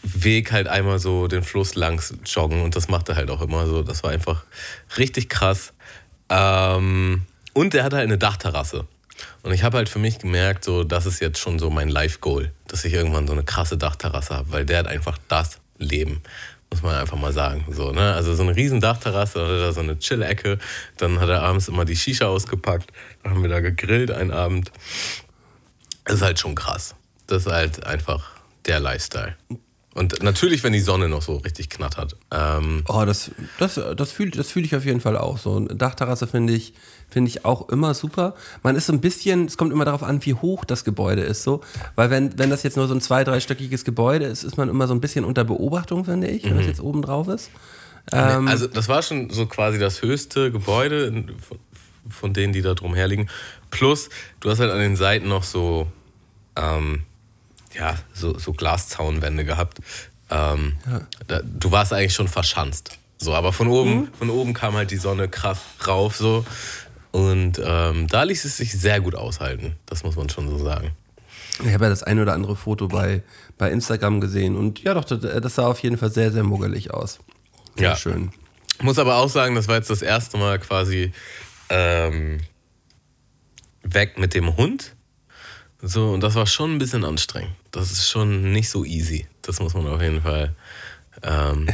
Weg 0.03 0.53
halt 0.53 0.69
einmal 0.69 0.99
so 0.99 1.27
den 1.27 1.43
Fluss 1.43 1.75
langs 1.75 2.15
joggen 2.25 2.63
und 2.63 2.77
das 2.77 2.89
macht 2.89 3.09
er 3.09 3.17
halt 3.17 3.31
auch 3.31 3.41
immer 3.41 3.67
so. 3.67 3.83
Das 3.83 4.03
war 4.03 4.11
einfach 4.11 4.45
richtig 4.99 5.29
krass. 5.29 5.73
Ähm, 6.29 7.23
und 7.53 7.75
er 7.75 7.85
hat 7.85 7.93
halt 7.93 8.05
eine 8.05 8.19
Dachterrasse. 8.19 8.87
Und 9.43 9.53
ich 9.53 9.63
habe 9.63 9.77
halt 9.77 9.89
für 9.89 9.99
mich 9.99 10.19
gemerkt, 10.19 10.65
so, 10.65 10.85
das 10.85 11.07
ist 11.07 11.21
jetzt 11.21 11.39
schon 11.39 11.59
so 11.59 11.71
mein 11.71 11.89
Life-Goal, 11.89 12.53
dass 12.69 12.85
ich 12.85 12.93
irgendwann 12.93 13.27
so 13.27 13.33
eine 13.33 13.43
krasse 13.43 13.77
Dachterrasse 13.77 14.35
habe, 14.35 14.53
weil 14.53 14.65
der 14.65 14.79
hat 14.79 14.87
einfach 14.87 15.19
das 15.29 15.59
Leben, 15.79 16.23
muss 16.71 16.83
man 16.83 16.95
einfach 16.95 17.19
mal 17.19 17.33
sagen. 17.33 17.65
So, 17.71 17.93
ne? 17.93 18.15
Also 18.15 18.35
so 18.35 18.43
eine 18.43 18.55
riesen 18.55 18.81
Dachterrasse, 18.81 19.39
da 19.39 19.45
hat 19.47 19.51
er 19.51 19.73
so 19.73 19.81
eine 19.81 19.99
Chill-Ecke, 19.99 20.59
dann 20.97 21.21
hat 21.21 21.29
er 21.29 21.43
abends 21.43 21.69
immer 21.69 21.85
die 21.85 21.97
Shisha 21.97 22.27
ausgepackt, 22.27 22.91
dann 23.23 23.33
haben 23.33 23.43
wir 23.43 23.51
da 23.51 23.61
gegrillt 23.61 24.11
einen 24.11 24.31
Abend. 24.31 24.71
Das 26.05 26.17
ist 26.17 26.23
halt 26.23 26.39
schon 26.39 26.55
krass. 26.55 26.95
Das 27.27 27.47
ist 27.47 27.53
halt 27.53 27.85
einfach 27.87 28.31
der 28.67 28.81
Lifestyle. 28.81 29.37
Und 29.93 30.23
natürlich, 30.23 30.63
wenn 30.63 30.73
die 30.73 30.81
Sonne 30.81 31.09
noch 31.09 31.21
so 31.23 31.39
richtig 31.39 31.69
knattert. 31.69 32.17
Ähm, 32.31 32.85
Oh, 32.87 33.05
das, 33.05 33.33
das, 33.59 33.81
das 33.97 34.13
fühle 34.13 34.31
das 34.31 34.53
fühl 34.53 34.65
ich 34.65 34.77
auf 34.77 34.85
jeden 34.85 35.01
Fall 35.01 35.17
auch 35.17 35.37
so. 35.39 35.57
Eine 35.57 35.75
Dachterrasse 35.75 36.29
finde 36.29 36.53
ich, 36.53 36.75
finde 37.09 37.29
ich 37.29 37.45
auch 37.45 37.69
immer 37.71 37.93
super. 37.95 38.35
Man 38.63 38.77
ist 38.77 38.87
so 38.87 38.93
ein 38.93 39.01
bisschen, 39.01 39.47
es 39.47 39.57
kommt 39.57 39.73
immer 39.73 39.85
darauf 39.85 40.05
an, 40.05 40.25
wie 40.25 40.35
hoch 40.35 40.65
das 40.65 40.85
Gebäude 40.85 41.23
ist, 41.23 41.43
so. 41.43 41.61
Weil 41.97 42.09
wenn, 42.11 42.39
wenn 42.39 42.51
das 42.51 42.63
jetzt 42.63 42.77
nur 42.77 42.87
so 42.87 42.95
ein 42.95 43.01
zwei-, 43.01 43.25
dreistöckiges 43.25 43.85
Gebäude 43.85 44.27
ist, 44.27 44.45
ist 44.45 44.57
man 44.57 44.69
immer 44.69 44.87
so 44.87 44.95
ein 44.95 45.01
bisschen 45.01 45.25
unter 45.25 45.43
Beobachtung, 45.43 46.05
finde 46.05 46.29
ich, 46.29 46.45
wenn 46.45 46.57
das 46.57 46.67
jetzt 46.67 46.81
oben 46.81 47.03
drauf 47.03 47.27
ist. 47.27 47.51
Ähm, 48.13 48.47
also 48.47 48.69
das 48.69 48.89
war 48.89 49.03
schon 49.03 49.29
so 49.31 49.47
quasi 49.47 49.79
das 49.81 50.03
höchste 50.03 50.53
Gebäude 50.53 51.13
von, 51.47 51.59
von 52.09 52.33
denen, 52.33 52.53
die 52.53 52.63
da 52.63 52.75
drum 52.75 52.95
herliegen. 52.95 53.29
Plus, 53.71 54.09
du 54.39 54.51
hast 54.51 54.61
halt 54.61 54.71
an 54.71 54.79
den 54.79 54.95
Seiten 54.97 55.29
noch 55.29 55.43
so, 55.43 55.89
ähm, 56.57 57.03
ja, 57.75 57.97
so, 58.15 58.39
so 58.39 58.53
Glaszaunwände 58.53 59.45
gehabt. 59.45 59.79
Ähm, 60.31 60.77
da, 61.27 61.41
du 61.43 61.71
warst 61.71 61.93
eigentlich 61.93 62.15
schon 62.15 62.29
verschanzt. 62.29 62.99
So, 63.19 63.35
aber 63.35 63.53
von 63.53 63.69
oben, 63.69 64.09
von 64.19 64.31
oben 64.31 64.55
kam 64.55 64.75
halt 64.75 64.91
die 64.91 64.97
Sonne 64.97 65.29
krass 65.29 65.59
rauf 65.87 66.17
so. 66.17 66.45
Und 67.13 67.61
ähm, 67.63 68.07
da 68.07 68.23
ließ 68.23 68.45
es 68.45 68.57
sich 68.57 68.73
sehr 68.73 69.01
gut 69.01 69.15
aushalten. 69.15 69.77
Das 69.87 70.05
muss 70.05 70.17
man 70.17 70.29
schon 70.31 70.49
so 70.49 70.59
sagen. 70.63 70.93
Ich 71.65 71.75
habe 71.75 71.85
ja 71.85 71.91
das 71.91 72.03
ein 72.03 72.19
oder 72.21 72.33
andere 72.33 72.57
Foto 72.57 72.89
bei, 72.89 73.23
bei 73.59 73.71
Instagram 73.71 74.21
gesehen 74.21 74.57
und 74.57 74.83
ja 74.83 74.95
doch, 74.95 75.05
das, 75.05 75.21
das 75.21 75.55
sah 75.57 75.67
auf 75.67 75.81
jeden 75.81 75.99
Fall 75.99 76.11
sehr, 76.11 76.33
sehr 76.33 76.45
muggelig 76.45 76.95
aus. 76.95 77.19
Sehr 77.77 77.91
Ja. 77.91 77.97
schön. 77.97 78.31
Muss 78.81 78.99
aber 78.99 79.17
auch 79.17 79.29
sagen, 79.29 79.55
das 79.57 79.69
war 79.69 79.75
jetzt 79.77 79.91
das 79.91 80.01
erste 80.01 80.39
Mal 80.39 80.59
quasi 80.59 81.13
ähm, 81.69 82.41
weg 83.83 84.17
mit 84.19 84.33
dem 84.35 84.57
Hund. 84.57 84.95
So, 85.83 86.13
und 86.13 86.21
das 86.23 86.35
war 86.35 86.47
schon 86.47 86.75
ein 86.75 86.79
bisschen 86.79 87.05
anstrengend. 87.05 87.53
Das 87.71 87.91
ist 87.91 88.09
schon 88.09 88.53
nicht 88.53 88.69
so 88.69 88.85
easy. 88.85 89.27
Das 89.43 89.61
muss 89.61 89.75
man 89.75 89.87
auf 89.87 90.03
jeden 90.03 90.23
Fall 90.23 90.55
ähm, 91.23 91.69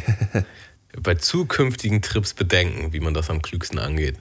bei 1.02 1.14
zukünftigen 1.14 2.02
Trips 2.02 2.34
bedenken, 2.34 2.92
wie 2.92 3.00
man 3.00 3.14
das 3.14 3.30
am 3.30 3.42
klügsten 3.42 3.78
angeht. 3.78 4.16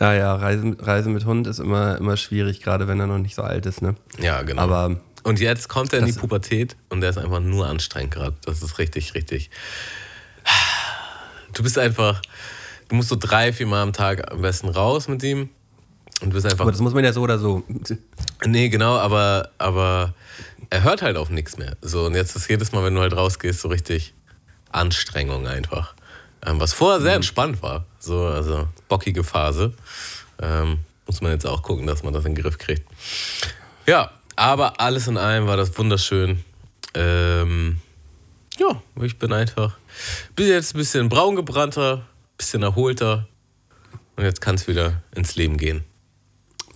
Ja, 0.00 0.14
ja, 0.14 0.34
Reise, 0.34 0.76
Reise 0.78 1.08
mit 1.08 1.24
Hund 1.24 1.46
ist 1.46 1.58
immer, 1.58 1.96
immer 1.98 2.16
schwierig, 2.16 2.62
gerade 2.62 2.86
wenn 2.86 3.00
er 3.00 3.06
noch 3.06 3.18
nicht 3.18 3.34
so 3.34 3.42
alt 3.42 3.66
ist, 3.66 3.82
ne? 3.82 3.96
Ja, 4.20 4.42
genau. 4.42 4.62
Aber 4.62 5.00
und 5.24 5.40
jetzt 5.40 5.68
kommt 5.68 5.92
er 5.92 5.98
in 5.98 6.06
die 6.06 6.12
Pubertät 6.12 6.76
und 6.88 7.00
der 7.00 7.10
ist 7.10 7.18
einfach 7.18 7.40
nur 7.40 7.66
anstrengend 7.66 8.14
gerade. 8.14 8.36
Das 8.44 8.62
ist 8.62 8.78
richtig, 8.78 9.14
richtig. 9.14 9.50
Du 11.52 11.62
bist 11.62 11.78
einfach, 11.78 12.22
du 12.88 12.94
musst 12.94 13.08
so 13.08 13.16
drei, 13.16 13.52
vier 13.52 13.66
Mal 13.66 13.82
am 13.82 13.92
Tag 13.92 14.30
am 14.30 14.42
besten 14.42 14.68
raus 14.68 15.08
mit 15.08 15.22
ihm. 15.22 15.50
Und 16.20 16.30
du 16.30 16.34
bist 16.34 16.46
einfach 16.46 16.62
Aber 16.62 16.72
das 16.72 16.80
muss 16.80 16.94
man 16.94 17.04
ja 17.04 17.12
so 17.12 17.22
oder 17.22 17.38
so. 17.38 17.62
Nee, 18.44 18.68
genau, 18.68 18.96
aber, 18.96 19.50
aber 19.58 20.14
er 20.70 20.82
hört 20.82 21.02
halt 21.02 21.16
auf 21.16 21.30
nichts 21.30 21.58
mehr. 21.58 21.76
So, 21.80 22.06
und 22.06 22.14
jetzt 22.14 22.34
ist 22.34 22.48
jedes 22.48 22.72
Mal, 22.72 22.84
wenn 22.84 22.94
du 22.94 23.00
halt 23.00 23.14
rausgehst, 23.14 23.60
so 23.60 23.68
richtig 23.68 24.14
Anstrengung 24.70 25.46
einfach. 25.46 25.94
Ähm, 26.44 26.60
was 26.60 26.72
vorher 26.72 27.00
sehr 27.00 27.14
entspannt 27.14 27.62
war. 27.62 27.84
So, 28.00 28.26
also 28.26 28.68
bockige 28.88 29.24
Phase. 29.24 29.72
Ähm, 30.40 30.78
muss 31.06 31.20
man 31.20 31.32
jetzt 31.32 31.46
auch 31.46 31.62
gucken, 31.62 31.86
dass 31.86 32.02
man 32.02 32.12
das 32.12 32.24
in 32.24 32.34
den 32.34 32.42
Griff 32.42 32.58
kriegt. 32.58 32.86
Ja, 33.86 34.10
aber 34.36 34.80
alles 34.80 35.08
in 35.08 35.16
allem 35.16 35.46
war 35.46 35.56
das 35.56 35.76
wunderschön. 35.78 36.44
Ähm, 36.94 37.80
ja, 38.58 38.82
ich 39.02 39.18
bin 39.18 39.32
einfach 39.32 39.78
bin 40.36 40.48
jetzt 40.48 40.74
ein 40.74 40.78
bisschen 40.78 41.08
braun 41.08 41.36
gebrannter, 41.36 42.06
bisschen 42.36 42.62
erholter. 42.62 43.26
Und 44.16 44.24
jetzt 44.24 44.40
kann 44.40 44.56
es 44.56 44.66
wieder 44.66 45.02
ins 45.14 45.36
Leben 45.36 45.56
gehen. 45.56 45.84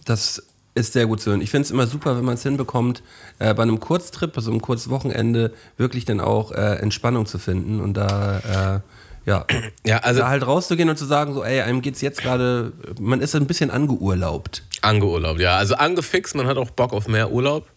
Das 0.04 0.42
ist 0.74 0.92
sehr 0.94 1.06
gut 1.06 1.20
zu 1.20 1.30
hören. 1.30 1.42
Ich 1.42 1.50
finde 1.50 1.66
es 1.66 1.70
immer 1.70 1.86
super, 1.86 2.16
wenn 2.16 2.24
man 2.24 2.34
es 2.34 2.42
hinbekommt, 2.42 3.02
äh, 3.38 3.52
bei 3.54 3.62
einem 3.62 3.78
Kurztrip, 3.78 4.36
also 4.36 4.50
einem 4.50 4.62
Kurzwochenende, 4.62 5.52
wirklich 5.76 6.04
dann 6.04 6.20
auch 6.20 6.52
äh, 6.52 6.76
Entspannung 6.76 7.26
zu 7.26 7.38
finden 7.38 7.80
und 7.80 7.94
da, 7.94 8.82
äh, 9.26 9.28
ja, 9.28 9.46
Ja, 9.86 9.98
also 9.98 10.20
da 10.20 10.28
halt 10.28 10.46
rauszugehen 10.46 10.88
und 10.88 10.96
zu 10.96 11.04
sagen, 11.04 11.34
so, 11.34 11.44
ey, 11.44 11.60
einem 11.60 11.82
geht's 11.82 12.00
jetzt 12.00 12.22
gerade, 12.22 12.72
man 12.98 13.20
ist 13.20 13.34
ein 13.34 13.46
bisschen 13.46 13.70
angeurlaubt. 13.70 14.62
Angeurlaubt, 14.80 15.40
ja. 15.40 15.56
Also 15.56 15.74
angefixt, 15.74 16.34
man 16.34 16.46
hat 16.46 16.56
auch 16.56 16.70
Bock 16.70 16.92
auf 16.92 17.06
mehr 17.06 17.30
Urlaub. 17.30 17.68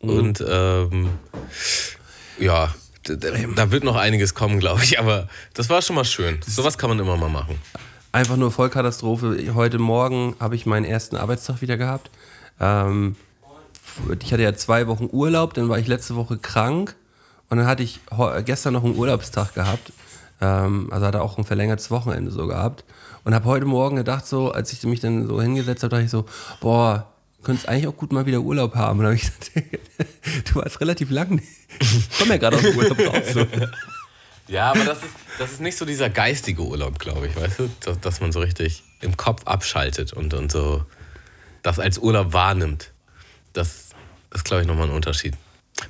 Und 0.00 0.44
ähm, 0.46 1.10
ja, 2.38 2.74
da 3.04 3.70
wird 3.70 3.84
noch 3.84 3.96
einiges 3.96 4.34
kommen, 4.34 4.58
glaube 4.58 4.82
ich. 4.82 4.98
Aber 4.98 5.28
das 5.54 5.70
war 5.70 5.80
schon 5.82 5.96
mal 5.96 6.04
schön. 6.04 6.40
Sowas 6.46 6.76
kann 6.76 6.90
man 6.90 6.98
immer 6.98 7.16
mal 7.16 7.28
machen. 7.28 7.56
Einfach 8.12 8.36
nur 8.36 8.52
Vollkatastrophe. 8.52 9.54
Heute 9.54 9.78
Morgen 9.78 10.36
habe 10.38 10.54
ich 10.54 10.66
meinen 10.66 10.84
ersten 10.84 11.16
Arbeitstag 11.16 11.62
wieder 11.62 11.78
gehabt. 11.78 12.10
Ähm, 12.60 13.16
ich 14.20 14.30
hatte 14.30 14.42
ja 14.42 14.54
zwei 14.54 14.86
Wochen 14.86 15.08
Urlaub, 15.10 15.54
dann 15.54 15.70
war 15.70 15.78
ich 15.78 15.86
letzte 15.86 16.14
Woche 16.14 16.36
krank 16.36 16.94
und 17.48 17.56
dann 17.56 17.66
hatte 17.66 17.82
ich 17.82 18.00
gestern 18.44 18.74
noch 18.74 18.84
einen 18.84 18.96
Urlaubstag 18.96 19.54
gehabt. 19.54 19.94
Ähm, 20.42 20.88
also 20.90 21.06
hatte 21.06 21.22
auch 21.22 21.38
ein 21.38 21.44
verlängertes 21.44 21.90
Wochenende 21.90 22.30
so 22.30 22.46
gehabt. 22.46 22.84
Und 23.24 23.34
habe 23.34 23.46
heute 23.46 23.64
Morgen 23.64 23.96
gedacht, 23.96 24.26
so, 24.26 24.52
als 24.52 24.74
ich 24.74 24.82
mich 24.82 25.00
dann 25.00 25.26
so 25.26 25.40
hingesetzt 25.40 25.82
habe, 25.82 25.92
dachte 25.92 26.04
ich 26.04 26.10
so, 26.10 26.26
boah, 26.60 27.06
könntest 27.42 27.66
eigentlich 27.66 27.86
auch 27.86 27.96
gut 27.96 28.12
mal 28.12 28.26
wieder 28.26 28.40
Urlaub 28.40 28.74
haben. 28.74 28.98
Und 28.98 29.06
dann 29.06 29.14
habe 29.14 29.22
ich 29.22 29.22
gesagt, 29.54 30.50
du 30.50 30.54
warst 30.56 30.80
relativ 30.82 31.10
lang. 31.10 31.40
Ich 31.80 32.18
komme 32.18 32.32
ja 32.32 32.36
gerade 32.36 32.56
aus 32.56 32.62
dem 32.62 32.76
Urlaub 32.76 32.98
raus. 32.98 33.32
So. 33.32 33.46
Ja, 34.52 34.70
aber 34.70 34.84
das 34.84 34.98
ist, 34.98 35.14
das 35.38 35.52
ist 35.52 35.60
nicht 35.60 35.78
so 35.78 35.86
dieser 35.86 36.10
geistige 36.10 36.62
Urlaub, 36.62 36.98
glaube 36.98 37.26
ich, 37.26 37.34
weißt 37.34 37.58
du? 37.60 37.70
Dass, 37.80 38.00
dass 38.00 38.20
man 38.20 38.32
so 38.32 38.40
richtig 38.40 38.82
im 39.00 39.16
Kopf 39.16 39.46
abschaltet 39.46 40.12
und, 40.12 40.34
und 40.34 40.52
so 40.52 40.84
das 41.62 41.78
als 41.78 41.98
Urlaub 41.98 42.32
wahrnimmt. 42.34 42.92
Das 43.54 43.88
ist, 44.34 44.44
glaube 44.44 44.62
ich, 44.62 44.68
nochmal 44.68 44.88
ein 44.88 44.94
Unterschied. 44.94 45.34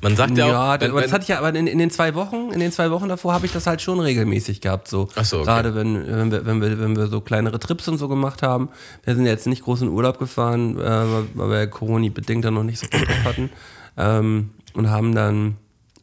Man 0.00 0.16
sagt 0.16 0.38
ja, 0.38 0.47
Ja, 0.47 0.75
auch, 0.75 0.81
aber 0.81 1.02
das 1.02 1.12
hatte 1.12 1.23
ich 1.23 1.28
ja, 1.28 1.38
aber 1.38 1.54
in, 1.54 1.66
in 1.66 1.78
den 1.78 1.90
zwei 1.90 2.14
Wochen, 2.14 2.50
in 2.52 2.61
den 2.61 2.71
zwei 2.71 2.90
Wochen 2.92 3.09
davor 3.09 3.35
habe 3.35 3.47
ich 3.47 3.52
das 3.52 3.66
halt 3.66 3.83
schon 3.83 3.99
regelmäßig 3.99 4.61
gehabt. 4.61 4.87
So. 4.87 5.09
Ach 5.16 5.25
so, 5.25 5.38
okay. 5.38 5.47
Gerade 5.47 5.75
wenn, 5.75 6.07
wenn, 6.07 6.31
wir, 6.31 6.47
wenn, 6.47 6.61
wir, 6.62 6.81
wenn 6.81 6.97
wir 6.97 7.09
so 7.09 7.21
kleinere 7.21 7.59
Trips 7.59 7.88
und 7.88 7.99
so 7.99 8.09
gemacht 8.09 8.42
haben. 8.42 8.69
Wir 9.04 9.16
sind 9.16 9.26
jetzt 9.26 9.47
nicht 9.49 9.64
groß 9.64 9.83
in 9.83 9.88
Urlaub 9.88 10.19
gefahren, 10.19 10.78
äh, 10.78 11.07
weil 11.35 11.50
wir 11.50 11.66
Corona-bedingt 11.66 12.45
dann 12.45 12.54
noch 12.54 12.62
nicht 12.62 12.78
so 12.78 12.87
gut 12.87 13.09
drauf 13.09 13.25
hatten. 13.25 13.50
Ähm, 13.97 14.50
und 14.75 14.88
haben 14.88 15.14
dann 15.14 15.57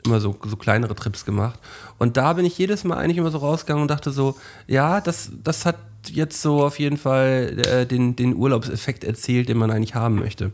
immer 0.05 0.19
so, 0.19 0.37
so 0.45 0.55
kleinere 0.55 0.95
Trips 0.95 1.25
gemacht. 1.25 1.59
Und 1.97 2.17
da 2.17 2.33
bin 2.33 2.45
ich 2.45 2.57
jedes 2.57 2.83
Mal 2.83 2.97
eigentlich 2.97 3.17
immer 3.17 3.31
so 3.31 3.39
rausgegangen 3.39 3.81
und 3.81 3.91
dachte 3.91 4.11
so, 4.11 4.35
ja, 4.67 5.01
das, 5.01 5.31
das 5.43 5.65
hat 5.65 5.77
jetzt 6.07 6.41
so 6.41 6.63
auf 6.63 6.79
jeden 6.79 6.97
Fall 6.97 7.57
äh, 7.65 7.85
den, 7.85 8.15
den 8.15 8.35
Urlaubseffekt 8.35 9.03
erzielt, 9.03 9.49
den 9.49 9.57
man 9.57 9.71
eigentlich 9.71 9.95
haben 9.95 10.15
möchte. 10.15 10.51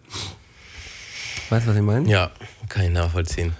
Weißt 1.50 1.66
du, 1.66 1.72
was 1.72 1.78
ich 1.78 1.84
meine? 1.84 2.10
ja, 2.10 2.32
kann 2.70 2.86
ich 2.86 2.92
nachvollziehen. 2.92 3.54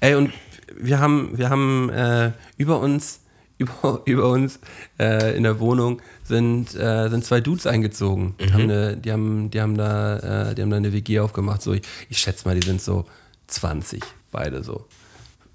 Ey, 0.00 0.14
und 0.14 0.32
wir 0.76 0.98
haben, 0.98 1.36
wir 1.36 1.50
haben 1.50 1.90
äh, 1.90 2.32
über 2.56 2.80
uns, 2.80 3.20
über, 3.58 4.02
über 4.04 4.28
uns 4.28 4.60
äh, 4.98 5.36
in 5.36 5.42
der 5.42 5.58
Wohnung 5.60 6.00
sind, 6.24 6.74
äh, 6.74 7.08
sind 7.08 7.24
zwei 7.24 7.40
Dudes 7.40 7.66
eingezogen. 7.66 8.34
Haben 8.52 8.62
eine, 8.62 8.96
die, 8.96 9.10
haben, 9.10 9.50
die, 9.50 9.60
haben 9.60 9.76
da, 9.76 10.50
äh, 10.50 10.54
die 10.54 10.62
haben 10.62 10.70
da 10.70 10.76
eine 10.76 10.92
WG 10.92 11.20
aufgemacht. 11.20 11.62
So, 11.62 11.72
ich, 11.72 11.82
ich 12.08 12.18
schätze 12.18 12.46
mal, 12.46 12.58
die 12.58 12.66
sind 12.66 12.80
so 12.80 13.06
20, 13.48 14.02
beide 14.30 14.62
so. 14.62 14.86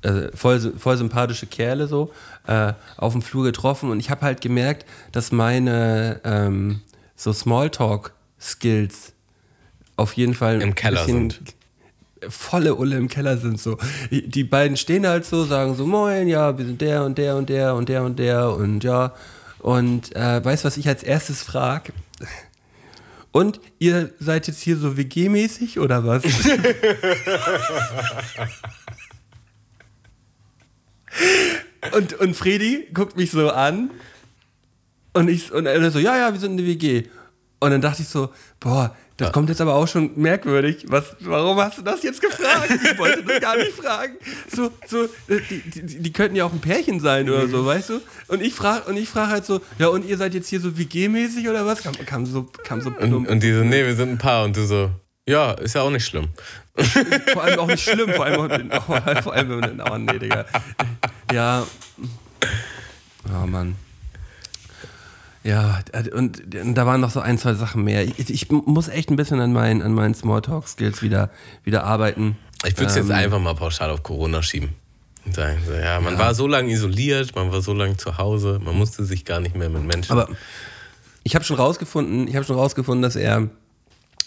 Also 0.01 0.27
voll, 0.36 0.60
voll 0.77 0.98
sympathische 0.98 1.46
Kerle 1.48 1.88
so, 1.88 2.12
äh, 2.46 2.74
auf 2.98 3.13
dem 3.13 3.22
Flur 3.22 3.46
getroffen 3.46 3.89
und 3.89 4.00
ich 4.00 4.10
habe 4.10 4.22
halt 4.22 4.42
gemerkt, 4.42 4.86
dass 5.13 5.32
meine 5.32 6.20
ähm, 6.25 6.82
so 7.15 7.32
Smalltalk-Skills 7.32 9.13
auf 9.96 10.13
jeden 10.13 10.34
Fall 10.34 10.62
Im 10.62 10.75
Keller 10.75 11.06
sind. 11.06 11.39
volle 12.27 12.75
Ulle 12.75 12.98
im 12.98 13.08
Keller 13.08 13.38
sind 13.38 13.60
so. 13.60 13.77
Die 14.12 14.44
beiden 14.44 14.75
stehen 14.77 15.08
halt 15.08 15.25
so, 15.25 15.46
sagen 15.46 15.75
so, 15.75 15.86
moin, 15.86 16.27
ja, 16.27 16.58
wir 16.58 16.65
sind 16.65 16.82
der 16.82 17.03
und 17.03 17.18
der 17.18 17.36
und 17.36 17.50
der 17.50 17.75
und 17.75 17.89
der 17.89 18.03
und 18.03 18.20
der 18.20 18.50
und 18.50 18.84
ja. 18.84 19.13
Und 19.60 20.13
äh, 20.15 20.44
weißt 20.44 20.63
du, 20.63 20.68
was 20.68 20.77
ich 20.77 20.88
als 20.88 21.03
erstes 21.03 21.44
frag? 21.44 21.94
Und 23.34 23.60
ihr 23.80 24.13
seid 24.20 24.48
jetzt 24.48 24.62
hier 24.62 24.78
so 24.78 24.96
WG-mäßig 24.96 25.80
oder 25.80 26.06
was? 26.06 26.24
und, 31.94 32.13
und 32.13 32.36
Fredi 32.36 32.88
guckt 32.94 33.18
mich 33.18 33.32
so 33.32 33.50
an 33.50 33.90
und 35.13 35.30
ich 35.30 35.52
und 35.52 35.66
er 35.66 35.90
so, 35.90 35.98
ja, 35.98 36.16
ja, 36.16 36.32
wir 36.32 36.40
sind 36.40 36.52
eine 36.52 36.63
WG. 36.63 37.06
Und 37.60 37.72
dann 37.72 37.82
dachte 37.82 38.04
ich 38.04 38.08
so, 38.08 38.32
boah, 38.60 38.96
das 39.17 39.32
kommt 39.32 39.50
jetzt 39.50 39.62
aber 39.62 39.75
auch 39.75 39.88
schon 39.88 40.12
merkwürdig. 40.15 40.86
Was, 40.88 41.15
warum 41.20 41.58
hast 41.58 41.77
du 41.77 41.82
das 41.84 42.01
jetzt 42.01 42.22
gefragt? 42.22 42.70
Ich 42.84 42.98
wollte 42.98 43.24
das 43.24 43.39
gar 43.39 43.58
nicht 43.58 43.72
fragen. 43.72 44.13
So, 44.53 44.72
so, 44.88 45.03
äh, 45.03 45.39
die, 45.50 45.62
die, 45.70 46.00
die 46.01 46.13
könnten 46.13 46.36
ja 46.36 46.46
auch 46.46 46.51
ein 46.51 46.62
Pärchen 46.62 47.00
sein 47.00 47.29
oder 47.29 47.48
so, 47.48 47.65
weißt 47.65 47.89
du? 47.89 48.01
Und 48.27 48.41
ich 48.41 48.53
frage 48.53 48.89
und 48.89 48.98
ich 48.98 49.10
frage 49.10 49.32
halt 49.32 49.46
so, 49.46 49.62
ja, 49.77 49.88
und 49.88 50.05
ihr 50.05 50.17
seid 50.17 50.34
jetzt 50.34 50.48
hier 50.48 50.60
so 50.60 50.77
WG-mäßig 50.77 51.48
oder 51.48 51.65
was? 51.65 51.84
Kam, 51.84 51.93
kam 52.05 52.25
so, 52.25 52.50
kam 52.63 52.82
so 52.82 52.89
Und, 52.89 53.27
und 53.27 53.43
die 53.43 53.53
so, 53.53 53.63
nee, 53.63 53.86
wir 53.86 53.96
sind 53.96 54.10
ein 54.10 54.17
Paar. 54.17 54.46
Und 54.46 54.58
du 54.58 54.65
so, 54.65 54.89
ja, 55.27 55.51
ist 55.53 55.75
ja 55.75 55.82
auch 55.82 55.91
nicht 55.91 56.05
schlimm. 56.05 56.29
Vor 57.32 57.43
allem 57.43 57.60
auch 57.60 57.67
nicht 57.67 57.84
schlimm, 57.84 58.12
vor 58.13 58.25
allem, 58.25 58.72
oh, 58.72 58.79
vor 59.22 59.34
allem 59.34 59.50
wenn 59.50 59.77
man, 59.77 59.82
oh 59.91 59.98
nee, 59.98 60.20
Digga. 60.20 60.46
Ja. 61.32 61.67
Oh 63.27 63.46
Mann. 63.46 63.75
Ja, 65.44 65.80
und 66.14 66.42
da 66.52 66.86
waren 66.86 67.02
noch 67.02 67.12
so 67.12 67.20
ein, 67.20 67.38
zwei 67.38 67.54
Sachen 67.54 67.84
mehr. 67.84 68.04
Ich, 68.04 68.30
ich 68.30 68.50
muss 68.50 68.88
echt 68.88 69.10
ein 69.10 69.18
bisschen 69.18 69.42
an 69.42 69.52
meinen, 69.52 69.82
an 69.82 69.94
meinen 69.94 70.14
Smalltalk-Skills 70.14 71.02
wieder, 71.02 71.30
wieder 71.64 71.84
arbeiten. 71.84 72.38
Ich 72.66 72.78
würde 72.78 72.92
es 72.92 72.96
ähm, 72.96 73.08
jetzt 73.08 73.12
einfach 73.12 73.40
mal 73.40 73.54
pauschal 73.54 73.90
auf 73.90 74.04
Corona 74.04 74.42
schieben. 74.42 74.70
Und 75.26 75.36
sagen, 75.36 75.58
so, 75.66 75.74
ja, 75.74 76.00
man 76.00 76.14
ja. 76.14 76.20
war 76.20 76.34
so 76.34 76.48
lange 76.48 76.72
isoliert, 76.72 77.36
man 77.36 77.52
war 77.52 77.62
so 77.62 77.74
lange 77.74 77.98
zu 77.98 78.18
Hause, 78.18 78.60
man 78.64 78.78
musste 78.78 79.04
sich 79.04 79.26
gar 79.26 79.42
nicht 79.42 79.56
mehr 79.56 79.70
mit 79.70 79.84
Menschen. 79.84 80.12
Aber 80.12 80.30
ich 81.24 81.36
habe 81.36 81.44
schon 81.44 81.58
rausgefunden, 81.58 82.28
ich 82.28 82.36
habe 82.36 82.46
schon 82.46 82.58
rausgefunden, 82.58 83.02
dass 83.02 83.16
er, 83.16 83.50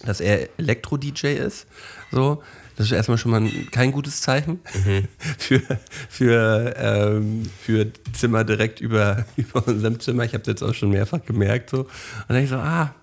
dass 0.05 0.21
er 0.21 0.49
Elektro-DJ 0.59 1.35
ist. 1.35 1.67
So, 2.11 2.43
das 2.77 2.87
ist 2.87 2.93
erstmal 2.93 3.19
schon 3.19 3.31
mal 3.31 3.49
kein 3.71 3.91
gutes 3.91 4.21
Zeichen 4.21 4.61
mhm. 4.85 5.09
für, 5.39 5.63
für, 6.09 6.75
ähm, 6.77 7.43
für 7.61 7.91
Zimmer 8.13 8.45
direkt 8.45 8.81
über, 8.81 9.25
über 9.37 9.67
unserem 9.67 9.99
Zimmer. 9.99 10.25
Ich 10.25 10.35
habe 10.35 10.45
das 10.45 10.49
jetzt 10.49 10.63
auch 10.63 10.75
schon 10.75 10.91
mehrfach 10.91 11.25
gemerkt. 11.25 11.71
So. 11.71 11.81
Und 11.81 11.89
dann 12.29 12.43
ich 12.43 12.51
so, 12.51 12.57
ah, 12.57 12.95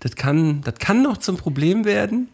das 0.00 0.14
kann, 0.14 0.62
das 0.62 0.76
kann 0.76 1.02
noch 1.02 1.16
zum 1.16 1.36
Problem 1.36 1.84
werden. 1.84 2.28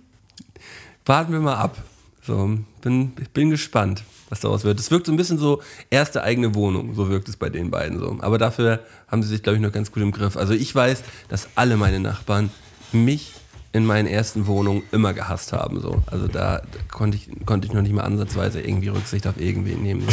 Warten 1.06 1.32
wir 1.32 1.40
mal 1.40 1.56
ab. 1.56 1.82
So, 2.24 2.56
bin, 2.82 3.12
bin 3.34 3.50
gespannt, 3.50 4.04
was 4.28 4.40
daraus 4.40 4.62
wird. 4.62 4.78
Es 4.78 4.92
wirkt 4.92 5.06
so 5.06 5.12
ein 5.12 5.16
bisschen 5.16 5.38
so 5.38 5.60
erste 5.90 6.22
eigene 6.22 6.54
Wohnung, 6.54 6.94
so 6.94 7.08
wirkt 7.08 7.28
es 7.28 7.36
bei 7.36 7.50
den 7.50 7.70
beiden 7.72 7.98
so. 7.98 8.16
Aber 8.20 8.38
dafür 8.38 8.84
haben 9.08 9.24
sie 9.24 9.28
sich, 9.30 9.42
glaube 9.42 9.56
ich, 9.56 9.62
noch 9.62 9.72
ganz 9.72 9.90
gut 9.90 10.02
im 10.04 10.12
Griff. 10.12 10.36
Also 10.36 10.52
ich 10.52 10.72
weiß, 10.72 11.02
dass 11.28 11.48
alle 11.56 11.76
meine 11.76 11.98
Nachbarn 11.98 12.50
mich 12.92 13.32
in 13.72 13.86
meinen 13.86 14.06
ersten 14.06 14.46
Wohnungen 14.46 14.82
immer 14.92 15.14
gehasst 15.14 15.52
haben. 15.52 15.80
So. 15.80 16.02
Also 16.06 16.28
da, 16.28 16.60
konnte, 16.90 17.16
ich, 17.16 17.28
konnte 17.46 17.66
ich 17.66 17.72
noch 17.72 17.82
nicht 17.82 17.94
mal 17.94 18.02
ansatzweise 18.02 18.60
irgendwie 18.60 18.88
Rücksicht 18.88 19.26
auf 19.26 19.40
irgendwen 19.40 19.82
nehmen. 19.82 20.06
So. 20.06 20.12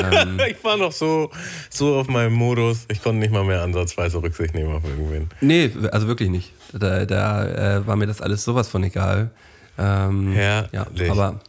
ähm, 0.10 0.40
ich 0.48 0.62
war 0.64 0.76
noch 0.76 0.90
so, 0.90 1.30
so 1.68 1.96
auf 1.96 2.08
meinem 2.08 2.34
Modus, 2.34 2.86
ich 2.88 3.00
konnte 3.02 3.20
nicht 3.20 3.32
mal 3.32 3.44
mehr 3.44 3.62
ansatzweise 3.62 4.20
Rücksicht 4.20 4.54
nehmen 4.54 4.74
auf 4.74 4.84
irgendwen. 4.84 5.28
Nee, 5.40 5.70
also 5.92 6.08
wirklich 6.08 6.30
nicht. 6.30 6.52
Da, 6.72 7.04
da 7.06 7.76
äh, 7.76 7.86
war 7.86 7.94
mir 7.94 8.06
das 8.06 8.20
alles 8.20 8.42
sowas 8.42 8.68
von 8.68 8.82
egal. 8.82 9.30
Ähm, 9.78 10.34
ja, 10.36 10.68
ja 10.72 10.86
aber, 11.10 11.40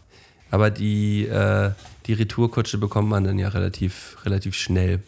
aber 0.52 0.70
die, 0.70 1.26
äh, 1.26 1.72
die 2.06 2.14
Retourkutsche 2.14 2.78
bekommt 2.78 3.10
man 3.10 3.24
dann 3.24 3.40
ja 3.40 3.50
relativ, 3.50 4.18
relativ 4.26 4.56
schnell. 4.56 5.02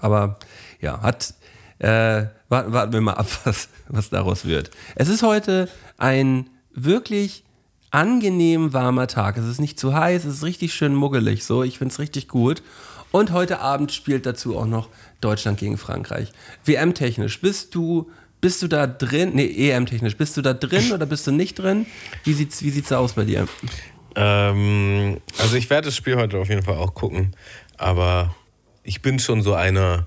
Aber 0.00 0.38
ja, 0.80 1.00
hat, 1.00 1.34
äh, 1.78 2.24
warten, 2.48 2.72
warten 2.72 2.92
wir 2.92 3.00
mal 3.00 3.14
ab, 3.14 3.26
was, 3.44 3.68
was 3.88 4.10
daraus 4.10 4.44
wird. 4.44 4.70
Es 4.94 5.08
ist 5.08 5.22
heute 5.22 5.68
ein 5.96 6.50
wirklich 6.72 7.44
angenehm 7.90 8.72
warmer 8.72 9.06
Tag. 9.06 9.38
Es 9.38 9.46
ist 9.46 9.60
nicht 9.60 9.78
zu 9.78 9.94
heiß, 9.94 10.24
es 10.24 10.36
ist 10.36 10.44
richtig 10.44 10.74
schön 10.74 10.94
muggelig. 10.94 11.44
So, 11.44 11.62
ich 11.62 11.78
finde 11.78 11.92
es 11.92 11.98
richtig 11.98 12.28
gut. 12.28 12.62
Und 13.10 13.32
heute 13.32 13.60
Abend 13.60 13.92
spielt 13.92 14.26
dazu 14.26 14.56
auch 14.58 14.66
noch 14.66 14.88
Deutschland 15.20 15.58
gegen 15.58 15.78
Frankreich. 15.78 16.30
WM-technisch, 16.64 17.40
bist 17.40 17.74
du, 17.74 18.10
bist 18.40 18.62
du 18.62 18.68
da 18.68 18.86
drin? 18.86 19.30
Nee, 19.34 19.70
EM-technisch, 19.70 20.16
bist 20.16 20.36
du 20.36 20.42
da 20.42 20.52
drin 20.52 20.92
oder 20.92 21.06
bist 21.06 21.26
du 21.26 21.32
nicht 21.32 21.58
drin? 21.58 21.86
Wie 22.24 22.34
sieht's, 22.34 22.62
wie 22.62 22.70
sieht's 22.70 22.92
aus 22.92 23.14
bei 23.14 23.24
dir? 23.24 23.48
Ähm, 24.14 25.20
also 25.38 25.56
ich 25.56 25.70
werde 25.70 25.86
das 25.86 25.96
Spiel 25.96 26.16
heute 26.16 26.38
auf 26.38 26.48
jeden 26.48 26.62
Fall 26.62 26.76
auch 26.76 26.92
gucken, 26.94 27.34
aber 27.78 28.34
ich 28.82 29.00
bin 29.00 29.18
schon 29.18 29.42
so 29.42 29.54
einer, 29.54 30.06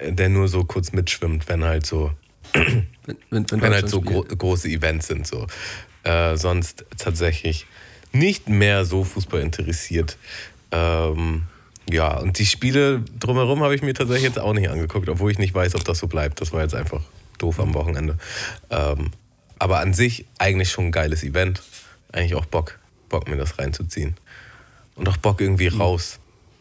der 0.00 0.28
nur 0.28 0.48
so 0.48 0.64
kurz 0.64 0.92
mitschwimmt, 0.92 1.48
wenn 1.48 1.64
halt 1.64 1.86
so, 1.86 2.12
wenn, 2.52 2.86
wenn, 3.30 3.50
wenn, 3.50 3.62
wenn 3.62 3.72
halt 3.72 3.88
so 3.88 4.00
gro 4.00 4.22
große 4.22 4.68
Events 4.68 5.08
sind. 5.08 5.26
So. 5.26 5.46
Äh, 6.04 6.36
sonst 6.36 6.84
tatsächlich 6.98 7.66
nicht 8.12 8.48
mehr 8.48 8.84
so 8.84 9.04
Fußball 9.04 9.40
interessiert. 9.40 10.16
Ähm, 10.70 11.44
ja, 11.90 12.18
und 12.18 12.38
die 12.38 12.46
Spiele 12.46 13.02
drumherum 13.18 13.62
habe 13.62 13.74
ich 13.74 13.82
mir 13.82 13.94
tatsächlich 13.94 14.24
jetzt 14.24 14.38
auch 14.38 14.52
nicht 14.52 14.68
angeguckt, 14.70 15.08
obwohl 15.08 15.30
ich 15.30 15.38
nicht 15.38 15.54
weiß, 15.54 15.74
ob 15.74 15.84
das 15.84 15.98
so 15.98 16.06
bleibt. 16.06 16.40
Das 16.40 16.52
war 16.52 16.62
jetzt 16.62 16.74
einfach 16.74 17.02
doof 17.38 17.58
am 17.58 17.74
Wochenende. 17.74 18.18
Ähm, 18.70 19.10
aber 19.58 19.80
an 19.80 19.94
sich 19.94 20.26
eigentlich 20.38 20.70
schon 20.70 20.86
ein 20.86 20.92
geiles 20.92 21.22
Event. 21.22 21.62
Eigentlich 22.12 22.34
auch 22.34 22.46
Bock, 22.46 22.78
Bock 23.08 23.28
mir 23.28 23.36
das 23.36 23.58
reinzuziehen. 23.58 24.16
Und 24.94 25.08
auch 25.08 25.16
Bock 25.16 25.40
irgendwie 25.40 25.70
mhm. 25.70 25.80
raus. 25.80 26.18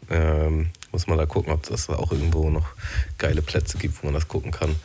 Ähm, 0.10 0.70
muss 0.92 1.08
man 1.08 1.18
da 1.18 1.26
gucken, 1.26 1.54
ob 1.54 1.70
es 1.70 1.90
auch 1.90 2.12
irgendwo 2.12 2.50
noch 2.50 2.68
geile 3.18 3.42
Plätze 3.42 3.78
gibt, 3.78 4.02
wo 4.02 4.08
man 4.08 4.14
das 4.14 4.28
gucken 4.28 4.52
kann, 4.52 4.76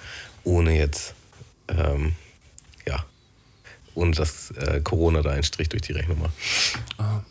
ohne 0.44 0.76
jetzt, 0.76 1.14
ähm, 1.68 2.14
ja, 2.86 3.04
ohne 3.94 4.12
dass 4.12 4.50
äh, 4.52 4.80
Corona 4.82 5.22
da 5.22 5.30
einen 5.30 5.42
Strich 5.42 5.68
durch 5.68 5.82
die 5.82 5.92
Rechnung 5.92 6.20
macht. 6.20 6.32
Ah. 6.98 7.22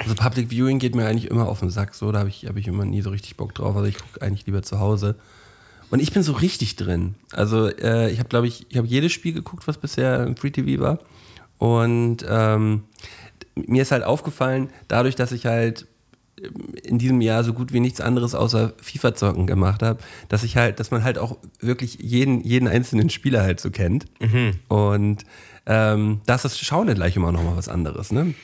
Also 0.00 0.14
Public 0.14 0.50
Viewing 0.50 0.78
geht 0.78 0.94
mir 0.94 1.06
eigentlich 1.06 1.30
immer 1.30 1.48
auf 1.48 1.60
den 1.60 1.70
Sack, 1.70 1.94
so, 1.94 2.12
da 2.12 2.20
habe 2.20 2.28
ich, 2.28 2.46
hab 2.46 2.56
ich 2.56 2.66
immer 2.66 2.84
nie 2.84 3.00
so 3.00 3.10
richtig 3.10 3.36
Bock 3.36 3.54
drauf, 3.54 3.74
also 3.74 3.88
ich 3.88 3.96
gucke 3.96 4.20
eigentlich 4.20 4.46
lieber 4.46 4.62
zu 4.62 4.78
Hause. 4.78 5.16
Und 5.90 6.00
ich 6.00 6.12
bin 6.12 6.22
so 6.22 6.32
richtig 6.32 6.76
drin. 6.76 7.14
Also 7.32 7.68
äh, 7.68 8.10
ich 8.10 8.18
habe, 8.18 8.28
glaube 8.28 8.46
ich, 8.46 8.66
ich 8.68 8.76
habe 8.76 8.86
jedes 8.86 9.12
Spiel 9.12 9.32
geguckt, 9.32 9.66
was 9.66 9.78
bisher 9.78 10.24
im 10.24 10.36
Free 10.36 10.50
TV 10.50 10.82
war. 10.82 10.98
Und 11.56 12.18
ähm, 12.28 12.84
mir 13.54 13.82
ist 13.82 13.90
halt 13.90 14.04
aufgefallen, 14.04 14.70
dadurch, 14.86 15.16
dass 15.16 15.32
ich 15.32 15.46
halt 15.46 15.86
in 16.82 16.98
diesem 16.98 17.20
Jahr 17.20 17.44
so 17.44 17.52
gut 17.52 17.72
wie 17.72 17.80
nichts 17.80 18.00
anderes 18.00 18.34
außer 18.34 18.72
FIFA-Zocken 18.80 19.46
gemacht 19.46 19.82
habe, 19.82 20.00
dass 20.28 20.42
ich 20.42 20.56
halt, 20.56 20.80
dass 20.80 20.90
man 20.90 21.04
halt 21.04 21.18
auch 21.18 21.38
wirklich 21.60 21.98
jeden, 22.00 22.42
jeden 22.42 22.68
einzelnen 22.68 23.10
Spieler 23.10 23.42
halt 23.42 23.60
so 23.60 23.70
kennt. 23.70 24.06
Mhm. 24.20 24.54
Und 24.68 25.24
ähm, 25.66 26.20
das 26.26 26.44
ist 26.44 26.58
Schauen 26.58 26.92
gleich 26.94 27.16
immer 27.16 27.32
noch 27.32 27.42
mal 27.42 27.56
was 27.56 27.68
anderes, 27.68 28.12
ne? 28.12 28.34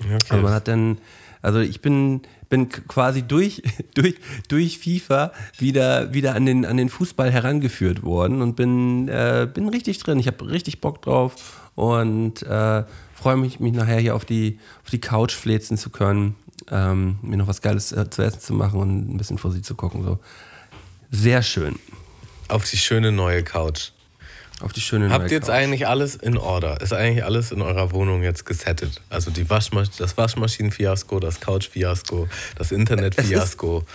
Okay. 0.00 0.18
Also 0.30 0.42
man 0.42 0.52
hat 0.52 0.68
dann, 0.68 0.98
also 1.40 1.60
ich 1.60 1.80
bin, 1.80 2.22
bin 2.48 2.68
quasi 2.68 3.22
durch, 3.22 3.62
durch, 3.94 4.16
durch 4.48 4.78
FIFA 4.78 5.32
wieder, 5.58 6.12
wieder 6.12 6.34
an, 6.34 6.46
den, 6.46 6.64
an 6.64 6.76
den 6.76 6.88
Fußball 6.88 7.30
herangeführt 7.30 8.02
worden 8.02 8.42
und 8.42 8.56
bin, 8.56 9.08
äh, 9.08 9.48
bin 9.52 9.68
richtig 9.68 9.98
drin. 9.98 10.18
Ich 10.18 10.26
habe 10.26 10.50
richtig 10.50 10.80
Bock 10.80 11.02
drauf 11.02 11.70
und 11.74 12.42
äh, 12.42 12.84
freue 13.22 13.36
mich, 13.36 13.60
mich 13.60 13.72
nachher 13.72 13.98
hier 13.98 14.14
auf 14.14 14.24
die, 14.24 14.58
auf 14.84 14.90
die 14.90 15.00
Couch 15.00 15.32
fläzen 15.32 15.78
zu 15.78 15.90
können 15.90 16.34
ähm, 16.70 17.18
mir 17.22 17.36
noch 17.36 17.48
was 17.48 17.62
Geiles 17.62 17.92
äh, 17.92 18.08
zu 18.08 18.22
essen 18.22 18.40
zu 18.40 18.54
machen 18.54 18.80
und 18.80 19.14
ein 19.14 19.16
bisschen 19.16 19.38
vor 19.38 19.50
sie 19.52 19.62
zu 19.62 19.74
gucken. 19.74 20.04
So. 20.04 20.18
Sehr 21.10 21.42
schön. 21.42 21.78
Auf 22.48 22.68
die 22.68 22.76
schöne 22.76 23.12
neue 23.12 23.42
Couch. 23.42 23.90
Auf 24.60 24.72
die 24.72 24.80
schöne 24.80 25.08
neue 25.08 25.14
Habt 25.14 25.30
ihr 25.30 25.38
jetzt 25.38 25.46
Couch. 25.46 25.54
eigentlich 25.54 25.86
alles 25.86 26.14
in 26.14 26.36
Order? 26.36 26.80
Ist 26.80 26.92
eigentlich 26.92 27.24
alles 27.24 27.50
in 27.50 27.62
eurer 27.62 27.92
Wohnung 27.92 28.22
jetzt 28.22 28.46
gesettet? 28.46 29.00
Also 29.10 29.30
die 29.30 29.48
Waschmasch 29.50 29.88
das 29.98 30.16
Waschmaschinenfiasko, 30.16 31.18
das 31.18 31.40
Couchfiasko, 31.40 32.28
das 32.56 32.72
Internetfiasko. 32.72 33.84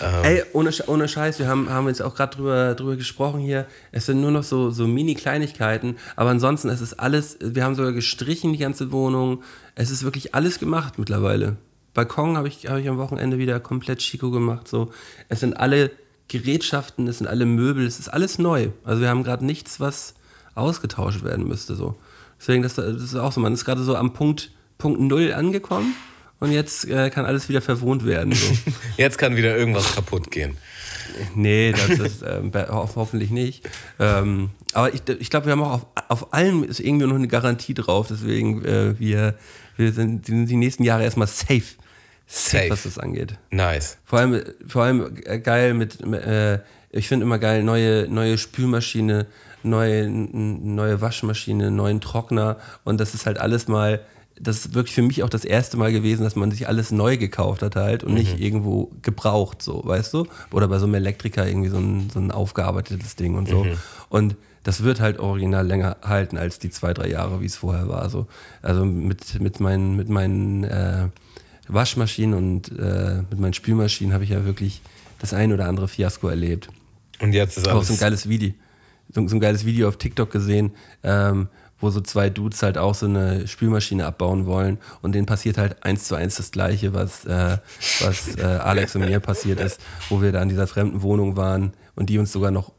Ähm. 0.00 0.24
Ey, 0.24 0.42
ohne, 0.52 0.70
ohne 0.86 1.08
Scheiß, 1.08 1.38
wir 1.38 1.48
haben, 1.48 1.68
haben 1.70 1.88
jetzt 1.88 2.02
auch 2.02 2.14
gerade 2.14 2.36
drüber, 2.36 2.74
drüber 2.74 2.96
gesprochen 2.96 3.40
hier. 3.40 3.66
Es 3.92 4.06
sind 4.06 4.20
nur 4.20 4.30
noch 4.30 4.42
so, 4.42 4.70
so 4.70 4.86
Mini-Kleinigkeiten, 4.86 5.96
aber 6.16 6.30
ansonsten, 6.30 6.68
es 6.68 6.80
ist 6.80 6.94
alles, 6.94 7.38
wir 7.40 7.64
haben 7.64 7.74
sogar 7.74 7.92
gestrichen, 7.92 8.52
die 8.52 8.58
ganze 8.58 8.92
Wohnung. 8.92 9.42
Es 9.74 9.90
ist 9.90 10.04
wirklich 10.04 10.34
alles 10.34 10.58
gemacht 10.58 10.98
mittlerweile. 10.98 11.56
Balkon 11.94 12.36
habe 12.36 12.48
ich, 12.48 12.68
hab 12.68 12.78
ich 12.78 12.88
am 12.88 12.98
Wochenende 12.98 13.38
wieder 13.38 13.58
komplett 13.60 13.98
Chico 13.98 14.30
gemacht. 14.30 14.68
So. 14.68 14.92
Es 15.28 15.40
sind 15.40 15.54
alle 15.54 15.90
Gerätschaften, 16.28 17.08
es 17.08 17.18
sind 17.18 17.26
alle 17.26 17.46
Möbel, 17.46 17.86
es 17.86 17.98
ist 17.98 18.08
alles 18.08 18.38
neu. 18.38 18.68
Also 18.84 19.00
wir 19.00 19.08
haben 19.08 19.24
gerade 19.24 19.44
nichts, 19.44 19.80
was 19.80 20.14
ausgetauscht 20.54 21.24
werden 21.24 21.48
müsste. 21.48 21.74
So. 21.74 21.96
Deswegen, 22.38 22.62
das, 22.62 22.74
das 22.74 23.02
ist 23.02 23.16
auch 23.16 23.32
so, 23.32 23.40
man 23.40 23.54
ist 23.54 23.64
gerade 23.64 23.82
so 23.82 23.96
am 23.96 24.12
Punkt, 24.12 24.52
Punkt 24.76 25.00
Null 25.00 25.32
angekommen 25.32 25.94
und 26.40 26.52
jetzt 26.52 26.88
äh, 26.88 27.10
kann 27.10 27.24
alles 27.24 27.48
wieder 27.48 27.60
verwohnt 27.60 28.04
werden. 28.06 28.32
So. 28.32 28.56
jetzt 28.96 29.18
kann 29.18 29.36
wieder 29.36 29.56
irgendwas 29.56 29.94
kaputt 29.94 30.30
gehen. 30.30 30.56
Nee, 31.34 31.72
das 31.72 31.98
ist 31.98 32.22
äh, 32.22 32.42
hoffentlich 32.68 33.30
nicht. 33.30 33.68
Ähm, 33.98 34.50
aber 34.72 34.94
ich, 34.94 35.02
ich 35.18 35.30
glaube, 35.30 35.46
wir 35.46 35.52
haben 35.52 35.62
auch 35.62 35.72
auf, 35.72 35.86
auf 36.08 36.32
allem 36.32 36.62
ist 36.62 36.80
irgendwie 36.80 37.06
noch 37.06 37.16
eine 37.16 37.28
Garantie 37.28 37.74
drauf. 37.74 38.06
Deswegen, 38.08 38.64
äh, 38.64 38.98
wir, 38.98 39.34
wir 39.76 39.92
sind, 39.92 40.26
sind 40.26 40.46
die 40.46 40.56
nächsten 40.56 40.84
Jahre 40.84 41.02
erstmal 41.04 41.26
safe. 41.26 41.62
Safe. 42.30 42.68
was 42.68 42.82
das 42.82 42.98
angeht. 42.98 43.38
Nice. 43.50 43.96
Vor 44.04 44.18
allem, 44.18 44.42
vor 44.66 44.84
allem 44.84 45.16
äh, 45.24 45.38
geil 45.38 45.72
mit, 45.72 46.02
äh, 46.02 46.58
ich 46.90 47.08
finde 47.08 47.24
immer 47.24 47.38
geil, 47.38 47.62
neue, 47.62 48.06
neue 48.06 48.36
Spülmaschine, 48.36 49.26
neue, 49.62 50.08
neue 50.10 51.00
Waschmaschine, 51.00 51.70
neuen 51.70 52.02
Trockner 52.02 52.58
und 52.84 53.00
das 53.00 53.14
ist 53.14 53.24
halt 53.24 53.38
alles 53.38 53.66
mal, 53.66 54.00
das 54.40 54.66
ist 54.66 54.74
wirklich 54.74 54.94
für 54.94 55.02
mich 55.02 55.22
auch 55.22 55.28
das 55.28 55.44
erste 55.44 55.76
Mal 55.76 55.92
gewesen, 55.92 56.22
dass 56.22 56.36
man 56.36 56.50
sich 56.50 56.68
alles 56.68 56.90
neu 56.90 57.16
gekauft 57.16 57.62
hat 57.62 57.76
halt 57.76 58.04
und 58.04 58.12
mhm. 58.12 58.18
nicht 58.18 58.40
irgendwo 58.40 58.90
gebraucht, 59.02 59.62
so, 59.62 59.82
weißt 59.84 60.14
du? 60.14 60.26
Oder 60.52 60.68
bei 60.68 60.78
so 60.78 60.86
einem 60.86 60.94
Elektriker 60.94 61.46
irgendwie 61.46 61.68
so 61.68 61.78
ein, 61.78 62.10
so 62.12 62.18
ein 62.18 62.30
aufgearbeitetes 62.30 63.16
Ding 63.16 63.36
und 63.36 63.48
so. 63.48 63.64
Mhm. 63.64 63.72
Und 64.08 64.36
das 64.64 64.82
wird 64.82 65.00
halt 65.00 65.18
original 65.18 65.66
länger 65.66 65.96
halten 66.02 66.36
als 66.36 66.58
die 66.58 66.70
zwei, 66.70 66.92
drei 66.92 67.08
Jahre, 67.08 67.40
wie 67.40 67.46
es 67.46 67.56
vorher 67.56 67.88
war. 67.88 68.10
So. 68.10 68.26
Also 68.62 68.84
mit, 68.84 69.40
mit 69.40 69.60
meinen, 69.60 69.96
mit 69.96 70.08
meinen 70.08 70.64
äh, 70.64 71.08
Waschmaschinen 71.68 72.34
und 72.34 72.78
äh, 72.78 73.22
mit 73.30 73.38
meinen 73.38 73.54
Spülmaschinen 73.54 74.12
habe 74.12 74.24
ich 74.24 74.30
ja 74.30 74.44
wirklich 74.44 74.82
das 75.18 75.32
ein 75.32 75.52
oder 75.52 75.68
andere 75.68 75.88
Fiasko 75.88 76.28
erlebt. 76.28 76.68
Und 77.20 77.32
jetzt 77.32 77.58
ist 77.58 77.68
Auch 77.68 77.76
alles. 77.76 77.88
so 77.88 77.94
ein 77.94 77.98
geiles 77.98 78.28
Video, 78.28 78.52
so, 79.12 79.26
so 79.26 79.36
ein 79.36 79.40
geiles 79.40 79.64
Video 79.64 79.88
auf 79.88 79.96
TikTok 79.96 80.30
gesehen, 80.30 80.72
ähm, 81.02 81.48
wo 81.80 81.90
so 81.90 82.00
zwei 82.00 82.30
Dudes 82.30 82.62
halt 82.62 82.78
auch 82.78 82.94
so 82.94 83.06
eine 83.06 83.46
Spülmaschine 83.46 84.06
abbauen 84.06 84.46
wollen 84.46 84.78
und 85.02 85.14
denen 85.14 85.26
passiert 85.26 85.58
halt 85.58 85.82
eins 85.84 86.04
zu 86.04 86.14
eins 86.14 86.36
das 86.36 86.50
Gleiche, 86.50 86.94
was, 86.94 87.24
äh, 87.24 87.58
was 88.00 88.36
äh, 88.36 88.42
Alex 88.42 88.94
und 88.96 89.02
mir 89.02 89.20
passiert 89.20 89.60
ist, 89.60 89.80
wo 90.08 90.20
wir 90.22 90.32
da 90.32 90.42
in 90.42 90.48
dieser 90.48 90.66
fremden 90.66 91.02
Wohnung 91.02 91.36
waren 91.36 91.72
und 91.94 92.10
die 92.10 92.18
uns 92.18 92.32
sogar 92.32 92.50
noch 92.50 92.72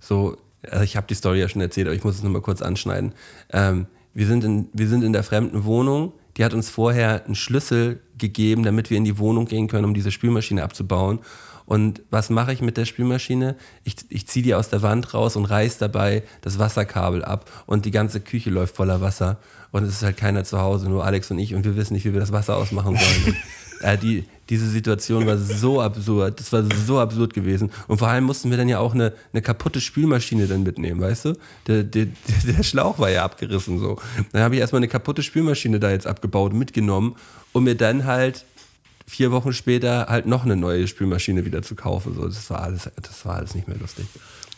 so, 0.00 0.36
also 0.68 0.84
ich 0.84 0.96
habe 0.96 1.06
die 1.06 1.14
Story 1.14 1.40
ja 1.40 1.48
schon 1.48 1.62
erzählt, 1.62 1.86
aber 1.86 1.94
ich 1.94 2.04
muss 2.04 2.16
es 2.16 2.22
nochmal 2.22 2.42
kurz 2.42 2.62
anschneiden. 2.62 3.12
Ähm, 3.52 3.86
wir, 4.14 4.26
sind 4.26 4.44
in, 4.44 4.68
wir 4.72 4.88
sind 4.88 5.04
in 5.04 5.12
der 5.12 5.22
fremden 5.22 5.64
Wohnung, 5.64 6.12
die 6.36 6.44
hat 6.44 6.54
uns 6.54 6.70
vorher 6.70 7.24
einen 7.24 7.34
Schlüssel 7.34 8.00
gegeben, 8.18 8.62
damit 8.62 8.90
wir 8.90 8.96
in 8.96 9.04
die 9.04 9.18
Wohnung 9.18 9.46
gehen 9.46 9.68
können, 9.68 9.84
um 9.84 9.94
diese 9.94 10.10
Spülmaschine 10.10 10.62
abzubauen. 10.62 11.20
Und 11.70 12.02
was 12.10 12.30
mache 12.30 12.52
ich 12.52 12.62
mit 12.62 12.76
der 12.76 12.84
Spülmaschine? 12.84 13.54
Ich, 13.84 13.94
ich 14.08 14.26
ziehe 14.26 14.42
die 14.42 14.56
aus 14.56 14.70
der 14.70 14.82
Wand 14.82 15.14
raus 15.14 15.36
und 15.36 15.44
reiß 15.44 15.78
dabei 15.78 16.24
das 16.40 16.58
Wasserkabel 16.58 17.24
ab 17.24 17.48
und 17.64 17.84
die 17.84 17.92
ganze 17.92 18.18
Küche 18.20 18.50
läuft 18.50 18.74
voller 18.74 19.00
Wasser. 19.00 19.38
Und 19.70 19.84
es 19.84 19.90
ist 19.90 20.02
halt 20.02 20.16
keiner 20.16 20.42
zu 20.42 20.58
Hause, 20.58 20.88
nur 20.88 21.04
Alex 21.04 21.30
und 21.30 21.38
ich 21.38 21.54
und 21.54 21.64
wir 21.64 21.76
wissen 21.76 21.94
nicht, 21.94 22.04
wie 22.04 22.12
wir 22.12 22.18
das 22.18 22.32
Wasser 22.32 22.56
ausmachen 22.56 22.96
sollen. 22.96 23.36
Äh, 23.82 23.96
die, 23.96 24.24
diese 24.50 24.68
Situation 24.68 25.26
war 25.26 25.38
so 25.38 25.80
absurd, 25.80 26.38
das 26.38 26.52
war 26.52 26.62
so 26.86 27.00
absurd 27.00 27.32
gewesen. 27.32 27.70
Und 27.88 27.96
vor 27.96 28.08
allem 28.08 28.24
mussten 28.24 28.50
wir 28.50 28.58
dann 28.58 28.68
ja 28.68 28.78
auch 28.78 28.92
eine, 28.92 29.14
eine 29.32 29.40
kaputte 29.40 29.80
Spülmaschine 29.80 30.46
dann 30.48 30.64
mitnehmen, 30.64 31.00
weißt 31.00 31.24
du? 31.24 31.32
Der, 31.66 31.82
der, 31.82 32.04
der 32.04 32.52
der 32.56 32.62
Schlauch 32.62 32.98
war 32.98 33.08
ja 33.08 33.24
abgerissen 33.24 33.78
so. 33.78 33.96
Dann 34.32 34.42
habe 34.42 34.54
ich 34.56 34.60
erstmal 34.60 34.80
eine 34.80 34.88
kaputte 34.88 35.22
Spülmaschine 35.22 35.80
da 35.80 35.90
jetzt 35.90 36.06
abgebaut, 36.06 36.52
mitgenommen, 36.52 37.16
um 37.52 37.64
mir 37.64 37.74
dann 37.74 38.04
halt 38.04 38.44
vier 39.10 39.32
Wochen 39.32 39.52
später 39.52 40.06
halt 40.08 40.26
noch 40.26 40.44
eine 40.44 40.54
neue 40.54 40.86
Spülmaschine 40.86 41.44
wieder 41.44 41.62
zu 41.62 41.74
kaufen. 41.74 42.14
So, 42.14 42.26
das 42.26 42.48
war 42.48 42.62
alles, 42.62 42.88
das 43.02 43.26
war 43.26 43.36
alles 43.36 43.56
nicht 43.56 43.66
mehr 43.66 43.76
lustig. 43.76 44.06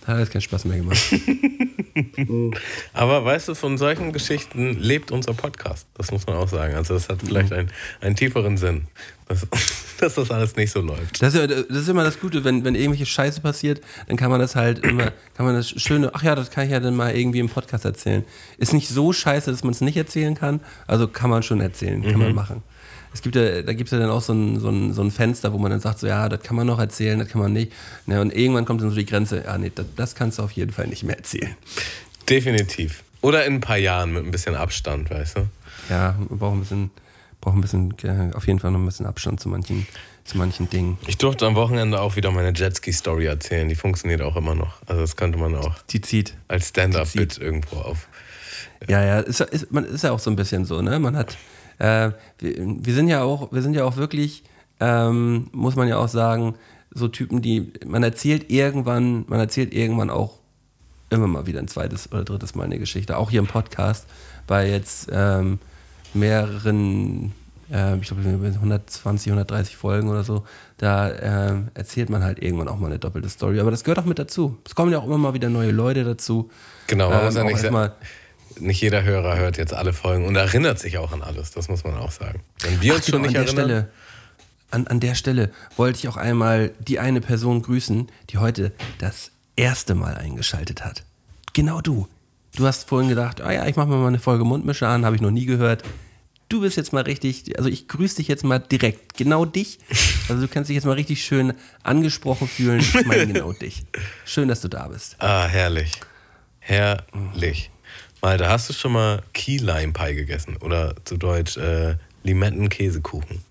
Hat 0.07 0.17
alles 0.17 0.31
keinen 0.31 0.43
Spaß 0.43 0.67
mehr 0.67 0.77
gemacht. 0.77 1.01
Aber 2.93 3.25
weißt 3.25 3.49
du, 3.49 3.55
von 3.55 3.79
solchen 3.79 4.13
Geschichten 4.13 4.79
lebt 4.79 5.11
unser 5.11 5.33
Podcast. 5.33 5.87
Das 5.95 6.11
muss 6.11 6.27
man 6.27 6.37
auch 6.37 6.49
sagen. 6.49 6.75
Also, 6.75 6.93
das 6.95 7.09
hat 7.09 7.21
vielleicht 7.25 7.53
einen, 7.53 7.71
einen 8.03 8.15
tieferen 8.15 8.59
Sinn, 8.59 8.89
dass, 9.27 9.47
dass 9.99 10.17
das 10.17 10.31
alles 10.31 10.55
nicht 10.57 10.71
so 10.71 10.81
läuft. 10.81 11.23
Das 11.23 11.35
ist, 11.35 11.51
das 11.51 11.79
ist 11.79 11.89
immer 11.89 12.05
das 12.05 12.21
Gute, 12.21 12.45
wenn, 12.45 12.63
wenn 12.63 12.75
irgendwelche 12.75 13.07
Scheiße 13.07 13.41
passiert, 13.41 13.81
dann 14.09 14.19
kann 14.19 14.31
man 14.31 14.41
das 14.41 14.55
halt 14.55 14.85
immer, 14.85 15.13
kann 15.35 15.47
man 15.47 15.55
das 15.55 15.71
schöne, 15.71 16.15
ach 16.15 16.23
ja, 16.23 16.35
das 16.35 16.51
kann 16.51 16.67
ich 16.67 16.73
ja 16.73 16.81
dann 16.81 16.95
mal 16.95 17.17
irgendwie 17.17 17.39
im 17.39 17.49
Podcast 17.49 17.87
erzählen. 17.87 18.23
Ist 18.59 18.75
nicht 18.75 18.89
so 18.89 19.15
scheiße, 19.15 19.51
dass 19.51 19.65
man 19.65 19.73
es 19.73 19.81
nicht 19.81 19.97
erzählen 19.97 20.35
kann, 20.35 20.61
also 20.87 21.09
kann 21.09 21.31
man 21.31 21.43
schon 21.43 21.63
erzählen, 21.63 22.03
kann 22.03 22.21
man 22.21 22.35
machen. 22.35 22.63
Es 23.15 23.23
gibt 23.23 23.37
ja, 23.37 23.63
da 23.63 23.73
gibt 23.75 23.89
es 23.89 23.93
ja 23.93 23.99
dann 23.99 24.11
auch 24.11 24.23
so 24.23 24.33
ein, 24.33 24.59
so, 24.59 24.69
ein, 24.71 24.93
so 24.95 25.03
ein 25.03 25.11
Fenster, 25.11 25.53
wo 25.53 25.59
man 25.59 25.71
dann 25.71 25.81
sagt, 25.81 25.99
so 25.99 26.07
ja, 26.07 26.29
das 26.29 26.43
kann 26.43 26.57
man 26.57 26.67
noch 26.67 26.79
erzählen, 26.79 27.19
das 27.19 27.29
kann 27.29 27.41
man 27.41 27.53
nicht. 27.53 27.73
Ja, 28.07 28.21
und 28.21 28.35
irgendwann 28.35 28.65
kommt 28.65 28.81
dann 28.81 28.91
so 28.91 28.97
die 28.97 29.05
Grenze, 29.07 29.45
ja, 29.45 29.59
nee, 29.59 29.71
das, 29.75 29.87
das 29.97 30.15
kannst 30.15 30.39
du 30.39 30.43
auf 30.43 30.53
jeden 30.53 30.73
Fall 30.73 30.87
nicht 30.87 31.03
mehr 31.05 31.17
erzählen. 31.17 31.55
Definitiv. 32.29 33.03
Oder 33.21 33.45
in 33.47 33.55
ein 33.55 33.61
paar 33.61 33.77
Jahren 33.77 34.13
mit 34.13 34.25
ein 34.25 34.31
bisschen 34.31 34.55
Abstand, 34.55 35.11
weißt 35.11 35.37
du? 35.39 35.49
Ja, 35.91 36.17
wir 36.29 36.37
brauchen 36.37 36.59
ein 36.59 36.61
bisschen, 36.61 36.91
brauchen 37.41 37.59
ein 37.59 37.61
bisschen, 37.61 38.35
auf 38.35 38.47
jeden 38.47 38.59
Fall 38.59 38.71
noch 38.71 38.79
ein 38.79 38.87
bisschen 38.87 39.07
Abstand 39.07 39.41
zu 39.41 39.49
manchen, 39.49 39.87
zu 40.25 40.39
manchen 40.39 40.71
Dingen. 40.71 40.99
Ich 41.07 41.19
durfte 41.19 41.47
am 41.47 41.55
Wochenende 41.55 42.01
auch 42.01 42.17
wieder 42.17 42.31
meine 42.31 42.53
Jetski-Story 42.57 43.27
erzählen. 43.27 43.69
Die 43.69 43.75
funktioniert 43.75 44.23
auch 44.23 44.37
immer 44.37 44.55
noch. 44.55 44.81
Also, 44.87 45.03
das 45.03 45.17
könnte 45.17 45.39
man 45.39 45.55
auch 45.55 45.79
Die 45.91 46.01
zieht. 46.01 46.35
als 46.49 46.69
Stand-Up-Bit 46.69 47.39
irgendwo 47.39 47.77
auf. 47.77 48.09
Ja, 48.89 49.05
ja, 49.05 49.21
ist, 49.21 49.41
ist, 49.41 49.71
man 49.71 49.85
ist 49.85 50.03
ja 50.03 50.13
auch 50.13 50.19
so 50.19 50.31
ein 50.31 50.37
bisschen 50.37 50.65
so, 50.65 50.83
ne? 50.83 50.99
Man 50.99 51.17
hat, 51.17 51.37
äh, 51.83 52.13
wir, 52.39 52.55
wir 52.59 52.95
sind 52.95 53.09
ja 53.09 53.23
auch, 53.23 53.53
wir 53.53 53.61
sind 53.61 53.75
ja 53.75 53.85
auch 53.85 53.97
wirklich, 53.97 54.45
ähm, 54.79 55.49
muss 55.53 55.75
man 55.75 55.89
ja 55.89 55.99
auch 55.99 56.09
sagen, 56.09 56.55
so 56.95 57.09
Typen, 57.09 57.43
die, 57.43 57.73
man 57.85 58.05
erzählt 58.05 58.51
irgendwann, 58.51 59.25
man 59.27 59.41
erzählt 59.41 59.75
irgendwann 59.75 60.09
auch 60.09 60.39
immer 61.11 61.27
mal 61.27 61.47
wieder 61.47 61.59
ein 61.59 61.69
zweites 61.69 62.11
oder 62.13 62.25
drittes 62.25 62.55
Mal 62.55 62.65
eine 62.65 62.79
Geschichte, 62.79 63.17
auch 63.17 63.31
hier 63.31 63.41
im 63.41 63.49
Podcast, 63.49 64.07
bei 64.47 64.69
jetzt 64.69 65.09
ähm, 65.13 65.59
mehreren, 66.15 67.33
äh, 67.71 67.97
ich 67.97 68.07
glaube 68.07 68.23
120, 68.23 69.33
130 69.33 69.77
Folgen 69.77 70.09
oder 70.09 70.23
so, 70.23 70.45
da 70.79 71.11
ähm, 71.11 71.69
erzählt 71.75 72.11
man 72.11 72.23
halt 72.23 72.41
irgendwann 72.41 72.69
auch 72.69 72.79
mal 72.79 72.87
eine 72.87 73.01
doppelte 73.01 73.29
Story. 73.29 73.59
Aber 73.59 73.73
das 73.73 73.83
gehört 73.83 73.99
auch 73.99 74.05
mit 74.05 74.21
dazu. 74.21 74.57
Es 74.65 74.77
kommen 74.77 74.93
ja 74.93 74.99
auch 74.99 75.07
immer 75.07 75.19
mal 75.19 75.35
wieder 75.35 75.49
neue 75.49 75.73
Leute 75.73 76.05
dazu. 76.05 76.51
Genau, 76.87 77.11
man 77.11 77.25
muss 77.25 77.35
ja 77.35 77.45
nicht, 77.45 77.71
nicht 78.61 78.81
jeder 78.81 79.03
Hörer 79.03 79.37
hört 79.37 79.57
jetzt 79.57 79.75
alle 79.75 79.93
Folgen 79.93 80.27
und 80.27 80.37
erinnert 80.37 80.79
sich 80.79 80.99
auch 80.99 81.13
an 81.13 81.23
alles. 81.23 81.51
Das 81.53 81.69
muss 81.69 81.85
man 81.85 81.95
auch 81.97 82.13
sagen. 82.13 82.43
Wenn 82.61 82.81
wir 82.81 82.95
uns 82.95 83.05
Ach, 83.05 83.11
schon 83.11 83.23
genau, 83.23 83.41
nicht 83.41 83.51
an 83.51 83.57
der 83.57 83.65
erinnern. 83.65 83.87
Stelle, 83.87 83.91
an, 84.71 84.87
an 84.87 85.01
der 85.01 85.15
Stelle 85.15 85.51
wollte 85.77 85.99
ich 85.99 86.09
auch 86.09 86.17
einmal 86.17 86.73
die 86.79 86.99
eine 86.99 87.21
Person 87.21 87.63
grüßen, 87.63 88.11
die 88.31 88.39
heute 88.39 88.73
das 88.99 89.31
erste 89.57 89.95
Mal 89.95 90.15
eingeschaltet 90.17 90.85
hat. 90.85 91.05
Genau 91.53 91.81
du. 91.81 92.09
Du 92.55 92.67
hast 92.67 92.89
vorhin 92.89 93.09
gedacht, 93.09 93.41
ah 93.41 93.53
ja, 93.53 93.67
ich 93.67 93.77
mache 93.77 93.89
mir 93.89 93.97
mal 93.97 94.09
eine 94.09 94.19
Folge 94.19 94.45
Mundmische 94.45 94.87
an, 94.87 95.05
habe 95.05 95.17
ich 95.17 95.23
noch 95.23 95.31
nie 95.31 95.47
gehört. 95.47 95.83
Du 96.49 96.61
bist 96.61 96.77
jetzt 96.77 96.93
mal 96.93 97.03
richtig, 97.03 97.57
also 97.57 97.71
ich 97.71 97.89
grüße 97.89 98.17
dich 98.17 98.29
jetzt 98.29 98.45
mal 98.45 98.59
direkt, 98.59 99.17
genau 99.17 99.45
dich. 99.45 99.79
Also 100.29 100.43
du 100.43 100.49
kannst 100.49 100.71
dich 100.71 100.77
jetzt 100.77 100.85
mal 100.85 100.93
richtig 100.93 101.25
schön 101.25 101.53
angesprochen 101.83 102.47
fühlen. 102.47 102.79
Ich 102.79 103.07
meine 103.07 103.27
genau 103.27 103.53
dich. 103.53 103.83
Schön, 104.25 104.47
dass 104.47 104.61
du 104.61 104.69
da 104.69 104.87
bist. 104.87 105.17
Ah, 105.19 105.47
herrlich. 105.47 105.91
Herrlich. 106.61 107.72
Malte, 108.25 108.49
hast 108.49 108.69
du 108.69 108.73
schon 108.73 108.93
mal 108.93 109.21
Key 109.35 109.57
Lime 109.57 109.93
Pie 109.93 110.15
gegessen? 110.15 110.57
Oder 110.59 110.95
zu 111.05 111.17
Deutsch 111.17 111.57
äh, 111.57 111.97
Limetten-Käsekuchen? 112.23 113.43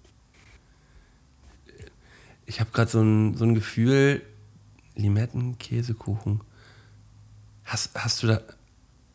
Ich 2.46 2.62
habe 2.62 2.70
gerade 2.72 2.90
so 2.90 3.02
ein, 3.02 3.36
so 3.36 3.44
ein 3.44 3.54
Gefühl, 3.54 4.22
Limetten, 4.96 5.58
Käsekuchen. 5.58 6.40
Hast, 7.66 7.92
hast 7.96 8.24
du 8.24 8.28
da, 8.28 8.40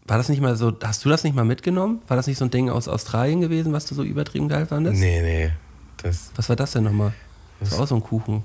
war 0.07 0.19
das 0.19 0.29
nicht 0.29 0.43
mal 0.43 0.57
so, 0.57 0.77
hast 0.83 1.03
du 1.07 1.09
das 1.09 1.25
nicht 1.25 1.35
mal 1.35 1.45
mitgenommen? 1.47 2.03
War 2.07 2.19
das 2.19 2.27
nicht 2.27 2.37
so 2.37 2.45
ein 2.45 2.51
Ding 2.51 2.69
aus 2.69 2.87
Australien 2.87 3.41
gewesen, 3.41 3.73
was 3.73 3.87
du 3.87 3.95
so 3.95 4.03
übertrieben 4.03 4.51
geil 4.51 4.67
fandest? 4.67 5.01
Nee, 5.01 5.23
nee. 5.23 5.53
Das 6.03 6.33
Was 6.37 6.51
war 6.51 6.57
das 6.57 6.73
denn 6.73 6.85
nochmal? 6.85 7.15
Das 7.61 7.73
war 7.73 7.81
auch 7.81 7.89
so 7.89 7.95
ein 7.95 8.03
Kuchen. 8.03 8.45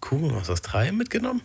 Kuchen 0.00 0.30
aus 0.32 0.50
Australien 0.50 0.98
mitgenommen? 0.98 1.40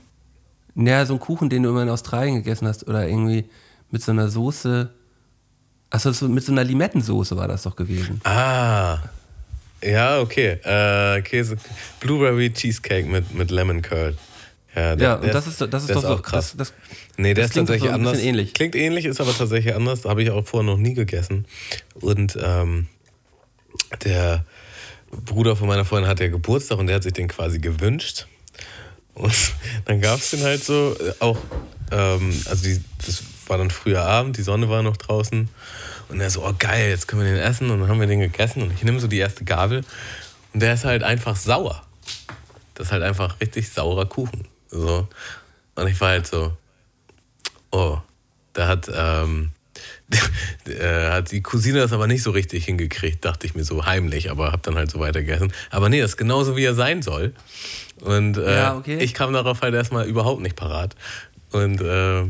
Naja, 0.75 1.05
so 1.05 1.13
ein 1.13 1.21
Kuchen, 1.21 1.49
den 1.49 1.63
du 1.63 1.69
immer 1.69 1.83
in 1.83 1.89
Australien 1.89 2.35
gegessen 2.35 2.67
hast 2.67 2.85
oder 2.85 3.07
irgendwie 3.07 3.45
mit 3.93 4.01
so 4.03 4.11
einer 4.11 4.27
Soße. 4.27 4.89
Achso, 5.91 6.11
so, 6.11 6.27
mit 6.27 6.43
so 6.43 6.51
einer 6.51 6.63
Limettensoße 6.63 7.37
war 7.37 7.47
das 7.47 7.61
doch 7.63 7.75
gewesen. 7.75 8.19
Ah. 8.23 8.97
Ja, 9.83 10.19
okay. 10.19 10.57
Äh, 10.63 11.21
Käse. 11.21 11.57
Blueberry 11.99 12.51
Cheesecake 12.51 13.07
mit, 13.07 13.33
mit 13.35 13.51
Lemon 13.51 13.81
Curd. 13.83 14.17
Ja, 14.75 14.95
der- 14.95 15.07
Ja, 15.07 15.15
und 15.17 15.31
das 15.33 15.45
ist, 15.45 15.61
das 15.61 15.83
ist 15.83 15.87
der 15.89 15.95
doch 15.95 16.01
so 16.01 16.07
auch 16.15 16.21
krass. 16.23 16.55
Das, 16.57 16.69
das, 16.69 16.73
Nee, 17.17 17.35
der 17.35 17.43
Das 17.43 17.51
ist 17.51 17.55
tatsächlich 17.57 17.89
so 17.91 17.95
anders. 17.95 18.17
ähnlich. 18.17 18.53
Klingt 18.55 18.75
ähnlich, 18.75 19.05
ist 19.05 19.21
aber 19.21 19.37
tatsächlich 19.37 19.75
anders. 19.75 20.05
Habe 20.05 20.23
ich 20.23 20.31
auch 20.31 20.43
vorher 20.47 20.65
noch 20.71 20.79
nie 20.79 20.95
gegessen. 20.95 21.45
Und 21.93 22.35
ähm, 22.41 22.87
der 24.03 24.43
Bruder 25.11 25.55
von 25.55 25.67
meiner 25.67 25.85
Freundin 25.85 26.09
hat 26.09 26.19
ja 26.19 26.27
Geburtstag 26.29 26.79
und 26.79 26.87
der 26.87 26.95
hat 26.95 27.03
sich 27.03 27.13
den 27.13 27.27
quasi 27.27 27.59
gewünscht. 27.59 28.25
Und 29.13 29.31
dann 29.85 30.01
gab 30.01 30.17
es 30.19 30.31
den 30.31 30.41
halt 30.41 30.63
so, 30.63 30.95
äh, 30.99 31.13
auch, 31.19 31.37
ähm, 31.91 32.33
also 32.49 32.63
die, 32.63 32.81
das 33.05 33.21
war 33.53 33.59
dann 33.59 33.69
früher 33.69 34.01
Abend, 34.01 34.35
die 34.37 34.41
Sonne 34.41 34.67
war 34.67 34.81
noch 34.81 34.97
draußen. 34.97 35.47
Und 36.09 36.19
er 36.19 36.31
so, 36.31 36.43
oh 36.43 36.55
geil, 36.57 36.89
jetzt 36.89 37.07
können 37.07 37.21
wir 37.21 37.31
den 37.31 37.39
essen. 37.39 37.69
Und 37.69 37.81
dann 37.81 37.87
haben 37.87 37.99
wir 37.99 38.07
den 38.07 38.19
gegessen 38.19 38.63
und 38.63 38.73
ich 38.73 38.83
nehme 38.83 38.99
so 38.99 39.05
die 39.05 39.19
erste 39.19 39.45
Gabel. 39.45 39.83
Und 40.53 40.59
der 40.59 40.73
ist 40.73 40.85
halt 40.85 41.03
einfach 41.03 41.35
sauer. 41.35 41.85
Das 42.73 42.87
ist 42.87 42.91
halt 42.91 43.03
einfach 43.03 43.39
richtig 43.39 43.69
saurer 43.69 44.07
Kuchen. 44.07 44.47
So. 44.69 45.07
Und 45.75 45.87
ich 45.87 46.01
war 46.01 46.09
halt 46.09 46.25
so, 46.25 46.57
oh, 47.69 47.99
da 48.53 48.67
hat, 48.67 48.89
ähm, 48.91 49.51
äh, 50.65 51.11
hat 51.11 51.29
die 51.29 51.43
Cousine 51.43 51.77
das 51.77 51.93
aber 51.93 52.07
nicht 52.07 52.23
so 52.23 52.31
richtig 52.31 52.65
hingekriegt, 52.65 53.23
dachte 53.23 53.45
ich 53.45 53.53
mir 53.53 53.65
so 53.65 53.85
heimlich, 53.85 54.31
aber 54.31 54.51
hab 54.51 54.63
dann 54.63 54.73
halt 54.77 54.89
so 54.89 54.99
weitergegessen. 54.99 55.53
Aber 55.69 55.89
nee, 55.89 56.01
das 56.01 56.11
ist 56.11 56.17
genauso, 56.17 56.57
wie 56.57 56.65
er 56.65 56.73
sein 56.73 57.03
soll. 57.03 57.33
Und 58.01 58.37
äh, 58.37 58.55
Ja, 58.55 58.77
okay. 58.77 58.97
ich 58.97 59.13
kam 59.13 59.31
darauf 59.31 59.61
halt 59.61 59.75
erstmal 59.75 60.07
überhaupt 60.07 60.41
nicht 60.41 60.55
parat. 60.55 60.95
Und 61.51 61.81
äh, 61.81 62.23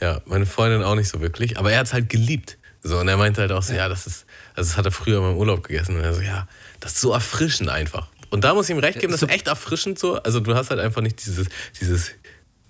ja, 0.00 0.20
meine 0.26 0.46
Freundin 0.46 0.82
auch 0.82 0.94
nicht 0.94 1.08
so 1.08 1.20
wirklich. 1.20 1.58
Aber 1.58 1.72
er 1.72 1.80
hat 1.80 1.86
es 1.86 1.92
halt 1.92 2.08
geliebt. 2.08 2.58
So, 2.82 2.98
und 2.98 3.08
er 3.08 3.16
meinte 3.16 3.40
halt 3.40 3.52
auch 3.52 3.62
so, 3.62 3.72
ja, 3.72 3.88
das 3.88 4.06
ist, 4.06 4.26
also 4.54 4.68
das 4.68 4.76
hat 4.76 4.84
er 4.84 4.92
früher 4.92 5.20
mal 5.20 5.32
im 5.32 5.38
Urlaub 5.38 5.66
gegessen. 5.66 5.96
Und 5.96 6.02
er 6.02 6.12
so, 6.12 6.20
ja, 6.20 6.46
das 6.80 6.94
ist 6.94 7.00
so 7.00 7.12
erfrischend 7.12 7.70
einfach. 7.70 8.08
Und 8.30 8.44
da 8.44 8.52
muss 8.52 8.68
ich 8.68 8.74
ihm 8.74 8.80
recht 8.80 8.98
geben, 8.98 9.12
das 9.12 9.22
ist 9.22 9.30
echt 9.30 9.46
erfrischend 9.46 9.98
so. 9.98 10.16
Also 10.16 10.40
du 10.40 10.54
hast 10.54 10.70
halt 10.70 10.80
einfach 10.80 11.00
nicht 11.00 11.24
dieses, 11.24 11.46
dieses 11.80 12.10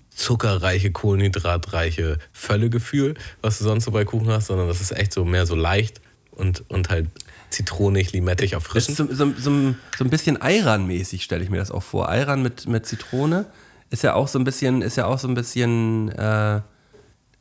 zuckerreiche, 0.09 0.91
kohlenhydratreiche 0.91 2.19
Völlegefühl, 2.31 3.15
was 3.41 3.57
du 3.57 3.65
sonst 3.65 3.85
so 3.85 3.91
bei 3.91 4.05
Kuchen 4.05 4.29
hast, 4.29 4.47
sondern 4.47 4.67
das 4.67 4.79
ist 4.79 4.91
echt 4.91 5.11
so 5.11 5.25
mehr 5.25 5.45
so 5.45 5.55
leicht 5.55 6.01
und, 6.31 6.63
und 6.69 6.89
halt 6.89 7.07
zitronig, 7.49 8.11
limettig, 8.13 8.53
erfrischend. 8.53 8.97
so, 8.97 9.07
so, 9.07 9.33
so, 9.37 9.75
so 9.97 10.03
ein 10.03 10.09
bisschen 10.09 10.37
Ayran-mäßig, 10.37 11.23
stelle 11.23 11.43
ich 11.43 11.49
mir 11.49 11.57
das 11.57 11.71
auch 11.71 11.83
vor. 11.83 12.09
Ayran 12.09 12.41
mit, 12.41 12.67
mit 12.67 12.85
Zitrone 12.85 13.45
ist 13.89 14.03
ja 14.03 14.13
auch 14.13 14.27
so 14.27 14.39
ein 14.39 14.43
bisschen, 14.43 14.81
ist 14.81 14.97
ja 14.97 15.05
auch 15.05 15.19
so 15.19 15.27
ein 15.27 15.35
bisschen, 15.35 16.09
äh, 16.09 16.61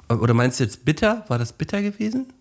Oder 0.09 0.35
meinst 0.35 0.61
du 0.61 0.64
jetzt 0.64 0.85
bitter? 0.85 1.25
War 1.29 1.38
das 1.38 1.53
bitter 1.53 1.83
gewesen? 1.83 2.33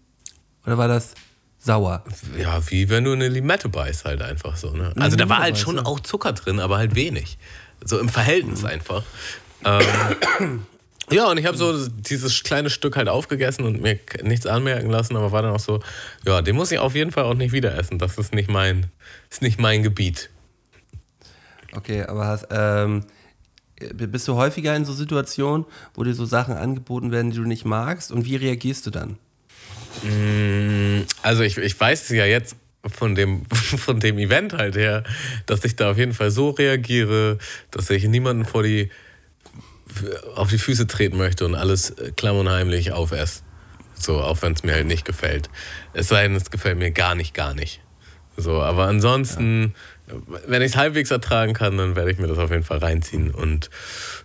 Oder 0.66 0.78
war 0.78 0.88
das 0.88 1.14
sauer? 1.60 2.04
Ja, 2.38 2.60
wie 2.70 2.90
wenn 2.90 3.04
du 3.04 3.12
eine 3.14 3.30
Limette 3.30 3.70
beißt, 3.70 4.06
halt 4.06 4.22
einfach 4.22 4.58
so. 4.58 4.72
Ne? 4.72 4.94
Also 4.98 5.18
da 5.18 5.30
war 5.30 5.40
halt 5.40 5.58
schon 5.58 5.80
auch 5.80 6.00
Zucker 6.00 6.34
drin, 6.34 6.60
aber 6.60 6.78
halt 6.78 6.96
wenig. 6.96 7.38
So 7.84 8.00
im 8.00 8.10
Verhältnis 8.10 8.64
einfach. 8.66 9.04
Ähm, 9.66 10.66
ja, 11.10 11.30
und 11.30 11.38
ich 11.38 11.46
habe 11.46 11.58
so 11.58 11.88
dieses 11.88 12.44
kleine 12.44 12.70
Stück 12.70 12.96
halt 12.96 13.10
aufgegessen 13.10 13.66
und 13.66 13.82
mir 13.82 14.00
nichts 14.22 14.46
anmerken 14.46 14.90
lassen, 14.90 15.16
aber 15.16 15.32
war 15.32 15.42
dann 15.42 15.54
auch 15.54 15.60
so, 15.60 15.82
ja, 16.26 16.42
den 16.42 16.56
muss 16.56 16.72
ich 16.72 16.80
auf 16.80 16.96
jeden 16.96 17.12
Fall 17.12 17.24
auch 17.24 17.34
nicht 17.34 17.52
wieder 17.54 17.78
essen. 17.78 17.98
Das 17.98 18.18
ist 18.18 18.34
nicht 18.34 18.50
mein, 18.50 18.88
ist 19.30 19.42
nicht 19.42 19.60
mein 19.60 19.84
Gebiet. 19.84 20.30
Okay, 21.76 22.04
aber 22.04 22.28
hast, 22.28 22.48
ähm, 22.52 23.06
bist 23.94 24.28
du 24.28 24.36
häufiger 24.36 24.76
in 24.76 24.86
so 24.86 24.94
Situationen, 24.94 25.66
wo 25.94 26.04
dir 26.04 26.14
so 26.14 26.26
Sachen 26.26 26.56
angeboten 26.56 27.12
werden, 27.12 27.32
die 27.32 27.38
du 27.38 27.44
nicht 27.44 27.66
magst? 27.66 28.12
Und 28.12 28.26
wie 28.26 28.36
reagierst 28.36 28.86
du 28.86 28.92
dann? 28.92 29.18
Also 31.22 31.44
ich, 31.44 31.58
ich 31.58 31.80
weiß 31.80 32.10
ja 32.10 32.26
jetzt 32.26 32.56
von 32.86 33.16
dem, 33.16 33.46
von 33.50 34.00
dem 34.00 34.18
Event 34.18 34.54
halt 34.54 34.76
her, 34.76 35.04
dass 35.46 35.64
ich 35.66 35.76
da 35.76 35.92
auf 35.92 35.98
jeden 35.98 36.14
Fall 36.14 36.32
so 36.32 36.50
reagiere, 36.50 37.38
dass 37.72 37.90
ich 37.90 38.04
niemanden 38.06 38.46
vor 38.46 38.64
die, 38.64 38.90
auf 40.36 40.50
die 40.50 40.58
Füße 40.58 40.88
treten 40.88 41.18
möchte 41.18 41.46
und 41.46 41.56
alles 41.56 41.94
klamm 42.16 42.38
und 42.38 42.50
heimlich 42.50 42.92
aufesse. 42.92 43.42
So, 43.96 44.20
auch 44.20 44.42
wenn 44.42 44.54
es 44.54 44.64
mir 44.64 44.74
halt 44.74 44.88
nicht 44.88 45.06
gefällt. 45.06 45.50
Es 45.94 46.10
sei 46.10 46.24
denn, 46.24 46.36
es 46.36 46.52
gefällt 46.52 46.78
mir 46.78 46.92
gar 46.92 47.16
nicht, 47.16 47.34
gar 47.34 47.54
nicht. 47.54 47.80
So, 48.36 48.62
aber 48.62 48.88
ansonsten, 48.88 49.74
ja. 49.76 49.80
Wenn 50.48 50.62
ich 50.62 50.72
es 50.72 50.78
halbwegs 50.78 51.12
ertragen 51.12 51.54
kann, 51.54 51.78
dann 51.78 51.96
werde 51.96 52.12
ich 52.12 52.18
mir 52.18 52.28
das 52.28 52.38
auf 52.38 52.52
jeden 52.52 52.64
Fall 52.64 52.80
reinziehen 52.80 53.32
und 53.32 53.70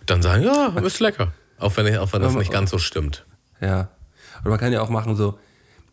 dann 0.05 0.21
sagen, 0.21 0.43
ja, 0.43 0.67
ist 0.79 0.99
lecker. 0.99 1.33
Auch 1.57 1.75
wenn, 1.77 1.87
ich, 1.87 1.97
auch 1.97 2.13
wenn 2.13 2.21
das 2.21 2.35
nicht 2.35 2.51
ganz 2.51 2.71
so 2.71 2.77
stimmt. 2.77 3.25
Ja. 3.61 3.89
Und 4.43 4.49
man 4.49 4.59
kann 4.59 4.71
ja 4.71 4.81
auch 4.81 4.89
machen 4.89 5.15
so, 5.15 5.37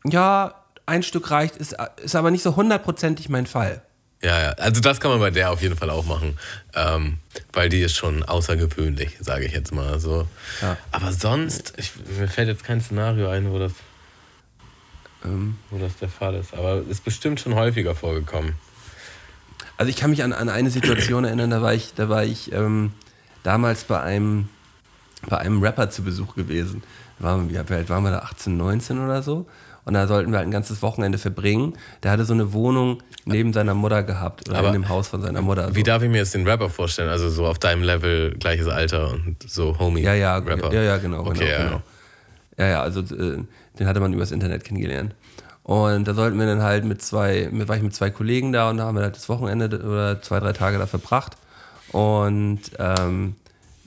ja, 0.05 0.55
ein 0.87 1.03
Stück 1.03 1.31
reicht, 1.31 1.57
ist, 1.57 1.77
ist 2.03 2.15
aber 2.15 2.31
nicht 2.31 2.43
so 2.43 2.55
hundertprozentig 2.55 3.29
mein 3.29 3.47
Fall. 3.47 3.83
Ja, 4.23 4.41
ja, 4.41 4.51
also 4.53 4.81
das 4.81 4.99
kann 5.01 5.11
man 5.11 5.21
bei 5.21 5.31
der 5.31 5.51
auf 5.51 5.61
jeden 5.61 5.77
Fall 5.77 5.91
auch 5.91 6.07
machen, 6.07 6.39
ähm, 6.75 7.19
weil 7.53 7.69
die 7.69 7.81
ist 7.81 7.97
schon 7.97 8.23
außergewöhnlich, 8.23 9.19
sage 9.21 9.45
ich 9.45 9.53
jetzt 9.53 9.75
mal 9.75 10.01
so. 10.01 10.27
Ja. 10.63 10.77
Aber 10.91 11.13
sonst, 11.13 11.75
ich, 11.77 11.93
mir 12.19 12.27
fällt 12.29 12.49
jetzt 12.49 12.65
kein 12.65 12.81
Szenario 12.81 13.29
ein, 13.29 13.51
wo 13.53 13.59
das, 13.59 13.73
ähm. 15.25 15.59
wo 15.71 15.79
das 15.79 15.97
der 15.97 16.09
Fall 16.09 16.35
ist. 16.35 16.55
Aber 16.55 16.83
ist 16.89 17.05
bestimmt 17.05 17.41
schon 17.41 17.55
häufiger 17.57 17.95
vorgekommen. 17.95 18.55
Also 19.77 19.91
ich 19.91 19.97
kann 19.97 20.11
mich 20.11 20.23
an, 20.23 20.33
an 20.33 20.49
eine 20.49 20.71
Situation 20.71 21.25
erinnern, 21.25 21.51
da 21.51 21.63
war 21.63 21.75
ich, 21.75 21.95
da 21.95 22.09
war 22.09 22.25
ich 22.25 22.53
ähm, 22.53 22.93
damals 23.43 23.85
bei 23.85 24.01
einem, 24.01 24.49
bei 25.29 25.39
einem 25.39 25.63
Rapper 25.63 25.91
zu 25.91 26.03
Besuch 26.03 26.35
gewesen. 26.35 26.83
War, 27.19 27.49
wie 27.51 27.59
alt 27.59 27.89
waren 27.89 28.05
wir 28.05 28.11
da? 28.11 28.19
18, 28.21 28.57
19 28.57 28.99
oder 28.99 29.23
so? 29.23 29.47
Und 29.87 29.95
da 29.95 30.09
sollten 30.09 30.33
wir 30.33 30.39
halt 30.39 30.49
ein 30.49 30.53
ganzes 30.53 30.83
Wochenende 30.83 31.17
verbringen. 31.17 31.75
Der 32.03 32.11
hatte 32.11 32.25
so 32.25 32.35
eine 32.35 32.53
Wohnung 32.53 33.03
neben 33.25 33.53
seiner 33.53 33.73
Mutter 33.75 34.03
gehabt 34.03 34.49
oder 34.49 34.59
Aber 34.59 34.69
in 34.69 34.73
dem 34.75 34.89
Haus 34.89 35.07
von 35.09 35.23
seiner 35.23 35.43
Mutter. 35.43 35.77
Wie 35.77 35.85
darf 35.85 36.03
ich 36.03 36.11
mir 36.11 36.19
jetzt 36.19 36.35
den 36.35 36.47
Rapper 36.47 36.69
vorstellen? 36.69 37.09
Also 37.09 37.29
so 37.29 37.47
auf 37.47 37.61
deinem 37.61 37.85
Level, 37.85 38.35
gleiches 38.37 38.67
Alter 38.67 39.13
und 39.13 39.37
so 39.47 39.79
Homie 39.79 40.03
ja, 40.03 40.15
ja, 40.15 40.39
Rapper? 40.39 40.73
Ja, 40.73 40.83
ja, 40.83 40.97
genau. 40.97 41.21
Okay, 41.21 41.39
genau, 41.39 41.51
ja. 41.51 41.65
genau. 41.65 41.83
Ja, 42.59 42.67
ja, 42.67 42.83
also 42.83 43.01
äh, 43.01 43.45
den 43.79 43.87
hatte 43.87 44.01
man 44.01 44.13
übers 44.13 44.33
Internet 44.33 44.65
kennengelernt. 44.65 45.15
Und 45.67 46.07
da 46.07 46.15
sollten 46.15 46.39
wir 46.39 46.47
dann 46.47 46.63
halt 46.63 46.85
mit 46.85 47.03
zwei, 47.03 47.49
mit, 47.51 47.67
war 47.67 47.77
ich 47.77 47.83
mit 47.83 47.93
zwei 47.93 48.09
Kollegen 48.09 48.53
da 48.53 48.71
und 48.71 48.77
da 48.77 48.85
haben 48.85 48.95
wir 48.95 49.03
halt 49.03 49.17
das 49.17 49.29
Wochenende 49.29 49.67
oder 49.85 50.23
zwei, 50.23 50.39
drei 50.39 50.53
Tage 50.53 50.79
da 50.79 50.87
verbracht 50.87 51.37
und 51.91 52.61
ähm, 52.79 53.35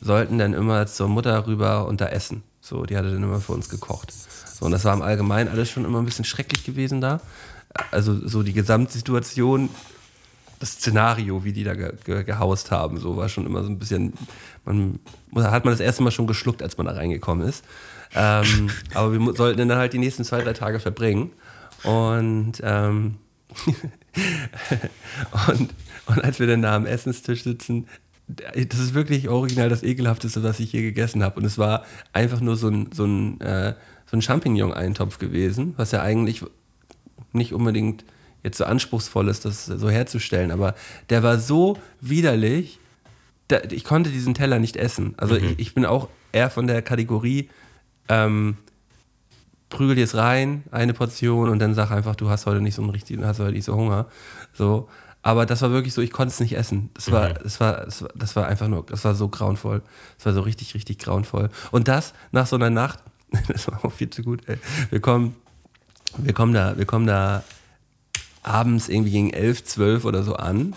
sollten 0.02 0.38
dann 0.38 0.54
immer 0.54 0.88
zur 0.88 1.08
Mutter 1.08 1.48
rüber 1.48 1.88
und 1.88 2.02
da 2.02 2.08
essen. 2.08 2.44
So, 2.60 2.86
die 2.86 2.98
hatte 2.98 3.14
dann 3.14 3.24
immer 3.24 3.40
für 3.40 3.54
uns 3.54 3.70
gekocht. 3.70 4.12
So, 4.12 4.66
und 4.66 4.74
das 4.74 4.84
war 4.84 4.94
im 4.94 5.02
Allgemeinen 5.02 5.48
alles 5.48 5.70
schon 5.70 5.86
immer 5.86 6.00
ein 6.00 6.06
bisschen 6.06 6.26
schrecklich 6.26 6.66
gewesen 6.66 7.00
da. 7.00 7.22
Also 7.92 8.28
so 8.28 8.44
die 8.44 8.52
Gesamtsituation, 8.52 9.70
das 10.60 10.72
Szenario, 10.74 11.46
wie 11.46 11.54
die 11.54 11.64
da 11.64 11.76
ge 11.76 11.94
ge 12.04 12.26
gehaust 12.26 12.72
haben, 12.72 13.00
so 13.00 13.16
war 13.16 13.30
schon 13.30 13.46
immer 13.46 13.64
so 13.64 13.70
ein 13.70 13.80
bisschen, 13.80 14.12
man 14.66 15.00
hat 15.38 15.64
man 15.64 15.74
das 15.74 15.80
erste 15.80 16.04
Mal 16.04 16.12
schon 16.12 16.28
geschluckt, 16.28 16.62
als 16.62 16.76
man 16.76 16.88
da 16.88 16.92
reingekommen 16.92 17.48
ist. 17.48 17.64
Ähm, 18.16 18.70
aber 18.94 19.14
wir 19.14 19.34
sollten 19.34 19.70
dann 19.70 19.78
halt 19.78 19.94
die 19.94 19.98
nächsten 19.98 20.26
zwei, 20.26 20.42
drei 20.42 20.52
Tage 20.52 20.82
verbringen. 20.82 21.32
Und, 21.84 22.54
ähm, 22.64 23.16
und, 25.48 25.74
und 26.06 26.24
als 26.24 26.40
wir 26.40 26.48
dann 26.48 26.62
da 26.62 26.76
am 26.76 26.86
Essenstisch 26.86 27.44
sitzen, 27.44 27.88
das 28.28 28.80
ist 28.80 28.94
wirklich 28.94 29.28
original 29.30 29.70
das 29.70 29.82
ekelhafteste, 29.82 30.44
was 30.44 30.60
ich 30.60 30.72
je 30.72 30.82
gegessen 30.82 31.24
habe. 31.24 31.40
Und 31.40 31.46
es 31.46 31.58
war 31.58 31.84
einfach 32.14 32.42
nur 32.42 32.58
so 32.58 32.70
ein, 32.70 32.90
so 32.94 33.06
ein 33.06 33.42
äh, 33.42 33.74
so 34.10 34.18
ein 34.18 34.22
Champignon-Eintopf 34.22 35.20
gewesen, 35.20 35.74
was 35.78 35.92
ja 35.92 36.02
eigentlich 36.02 36.44
nicht 37.32 37.54
unbedingt 37.54 38.04
jetzt 38.44 38.58
so 38.58 38.66
anspruchsvoll 38.66 39.28
ist, 39.28 39.46
das 39.46 39.66
so 39.66 39.90
herzustellen, 39.90 40.52
aber 40.52 40.76
der 41.10 41.24
war 41.24 41.38
so 41.40 41.78
widerlich, 42.02 42.80
da, 43.50 43.60
ich 43.70 43.84
konnte 43.84 44.10
diesen 44.10 44.34
Teller 44.34 44.60
nicht 44.60 44.78
essen. 44.78 45.14
Also 45.18 45.36
mhm. 45.36 45.44
ich, 45.44 45.60
ich, 45.60 45.74
bin 45.74 45.86
auch 45.86 46.08
eher 46.32 46.50
von 46.50 46.66
der 46.66 46.82
Kategorie, 46.82 47.50
ähm, 48.08 48.58
prügel 49.70 49.98
jetzt 49.98 50.16
rein, 50.16 50.64
eine 50.72 50.94
Portion 50.94 51.50
und 51.50 51.60
dann 51.60 51.74
sag 51.74 51.92
einfach, 51.92 52.16
du 52.16 52.30
hast 52.30 52.46
heute 52.46 52.62
nicht 52.62 52.76
so 52.76 52.82
einen 52.82 52.92
richtigen, 52.92 53.26
hast 53.26 53.40
heute 53.40 53.54
nicht 53.54 53.66
so 53.66 53.76
Hunger. 53.76 54.08
So. 54.54 54.90
Aber 55.22 55.46
das 55.46 55.62
war 55.62 55.72
wirklich 55.72 55.94
so, 55.94 56.02
ich 56.02 56.12
konnte 56.12 56.34
es 56.34 56.40
nicht 56.40 56.56
essen. 56.56 56.90
Das 56.94 57.12
war, 57.12 57.30
mhm. 57.30 57.34
das 57.44 57.60
war, 57.60 57.86
das 57.86 58.02
war, 58.02 58.10
das 58.16 58.36
war 58.36 58.48
einfach 58.48 58.68
nur, 58.68 58.86
das 58.86 59.04
war 59.06 59.16
so 59.16 59.28
grauenvoll. 59.28 59.82
Das 60.18 60.26
war 60.26 60.34
so 60.34 60.42
richtig, 60.42 60.74
richtig 60.76 60.98
grauenvoll. 61.00 61.50
Und 61.72 61.88
das 61.88 62.14
nach 62.32 62.48
so 62.48 62.56
einer 62.56 62.70
Nacht, 62.70 63.00
das 63.48 63.68
war 63.68 63.84
auch 63.86 63.92
viel 63.92 64.10
zu 64.10 64.24
gut, 64.24 64.42
ey. 64.48 64.58
Wir 64.90 65.02
kommen, 65.02 65.36
wir 66.18 66.34
kommen 66.34 66.54
da, 66.54 66.78
wir 66.78 66.86
kommen 66.86 67.06
da 67.06 67.44
abends 68.44 68.90
irgendwie 68.90 69.12
gegen 69.12 69.30
elf, 69.32 69.64
zwölf 69.64 70.06
oder 70.06 70.24
so 70.24 70.36
an. 70.36 70.74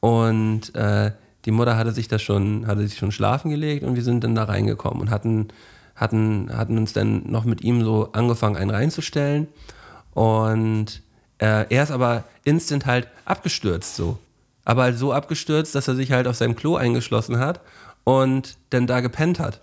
Und 0.00 0.74
äh, 0.74 1.12
die 1.44 1.50
Mutter 1.50 1.76
hatte 1.76 1.92
sich 1.92 2.08
da 2.08 2.18
schon, 2.18 2.66
hatte 2.66 2.86
sich 2.86 2.98
schon 2.98 3.12
schlafen 3.12 3.50
gelegt 3.50 3.84
und 3.84 3.94
wir 3.94 4.02
sind 4.02 4.24
dann 4.24 4.34
da 4.34 4.44
reingekommen 4.44 5.00
und 5.00 5.10
hatten, 5.10 5.48
hatten, 5.94 6.50
hatten 6.56 6.78
uns 6.78 6.92
dann 6.92 7.30
noch 7.30 7.44
mit 7.44 7.62
ihm 7.62 7.84
so 7.84 8.10
angefangen, 8.12 8.56
einen 8.56 8.70
reinzustellen. 8.70 9.48
Und 10.12 11.02
äh, 11.38 11.66
er 11.68 11.82
ist 11.82 11.90
aber 11.90 12.24
instant 12.44 12.86
halt 12.86 13.08
abgestürzt 13.24 13.96
so. 13.96 14.18
Aber 14.64 14.82
halt 14.82 14.98
so 14.98 15.12
abgestürzt, 15.12 15.74
dass 15.74 15.88
er 15.88 15.96
sich 15.96 16.12
halt 16.12 16.26
auf 16.26 16.36
seinem 16.36 16.54
Klo 16.54 16.76
eingeschlossen 16.76 17.38
hat 17.38 17.60
und 18.04 18.56
dann 18.70 18.86
da 18.86 19.00
gepennt 19.00 19.40
hat. 19.40 19.60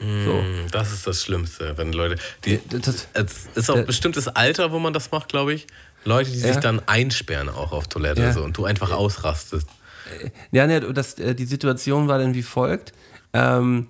So. 0.00 0.06
Mm, 0.06 0.66
das 0.70 0.92
ist 0.92 1.06
das 1.06 1.22
Schlimmste, 1.22 1.76
wenn 1.78 1.92
Leute. 1.92 2.16
Die, 2.44 2.60
das, 2.68 3.08
es 3.12 3.46
ist 3.54 3.70
auch 3.70 3.76
ein 3.76 3.86
bestimmtes 3.86 4.28
Alter, 4.28 4.72
wo 4.72 4.78
man 4.78 4.92
das 4.92 5.10
macht, 5.12 5.28
glaube 5.28 5.54
ich. 5.54 5.66
Leute, 6.04 6.30
die 6.30 6.38
sich 6.38 6.56
dann 6.56 6.82
einsperren 6.86 7.48
auch 7.48 7.72
auf 7.72 7.88
Toilette 7.88 8.20
ja. 8.20 8.32
so, 8.32 8.42
und 8.42 8.56
du 8.56 8.64
einfach 8.64 8.90
ausrastest. 8.90 9.68
Ja, 10.52 10.66
ne, 10.66 10.80
das, 10.92 11.14
äh, 11.14 11.34
die 11.34 11.46
Situation 11.46 12.08
war 12.08 12.18
dann 12.18 12.34
wie 12.34 12.42
folgt. 12.42 12.92
Ähm, 13.32 13.88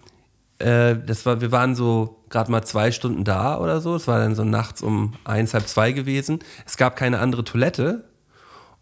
äh, 0.59 0.97
das 0.97 1.27
war, 1.27 1.41
wir 1.41 1.53
waren 1.53 1.75
so 1.75 2.23
gerade 2.31 2.51
mal 2.51 2.63
zwei 2.63 2.93
Stunden 2.93 3.25
da 3.25 3.59
oder 3.59 3.81
so. 3.81 3.95
Es 3.97 4.07
war 4.07 4.19
dann 4.19 4.35
so 4.35 4.45
nachts 4.45 4.83
um 4.83 5.15
eins, 5.25 5.55
halb 5.55 5.69
zwei 5.69 5.93
gewesen. 5.93 6.41
Es 6.67 6.77
gab 6.77 6.97
keine 6.97 7.19
andere 7.19 7.45
Toilette. 7.45 8.05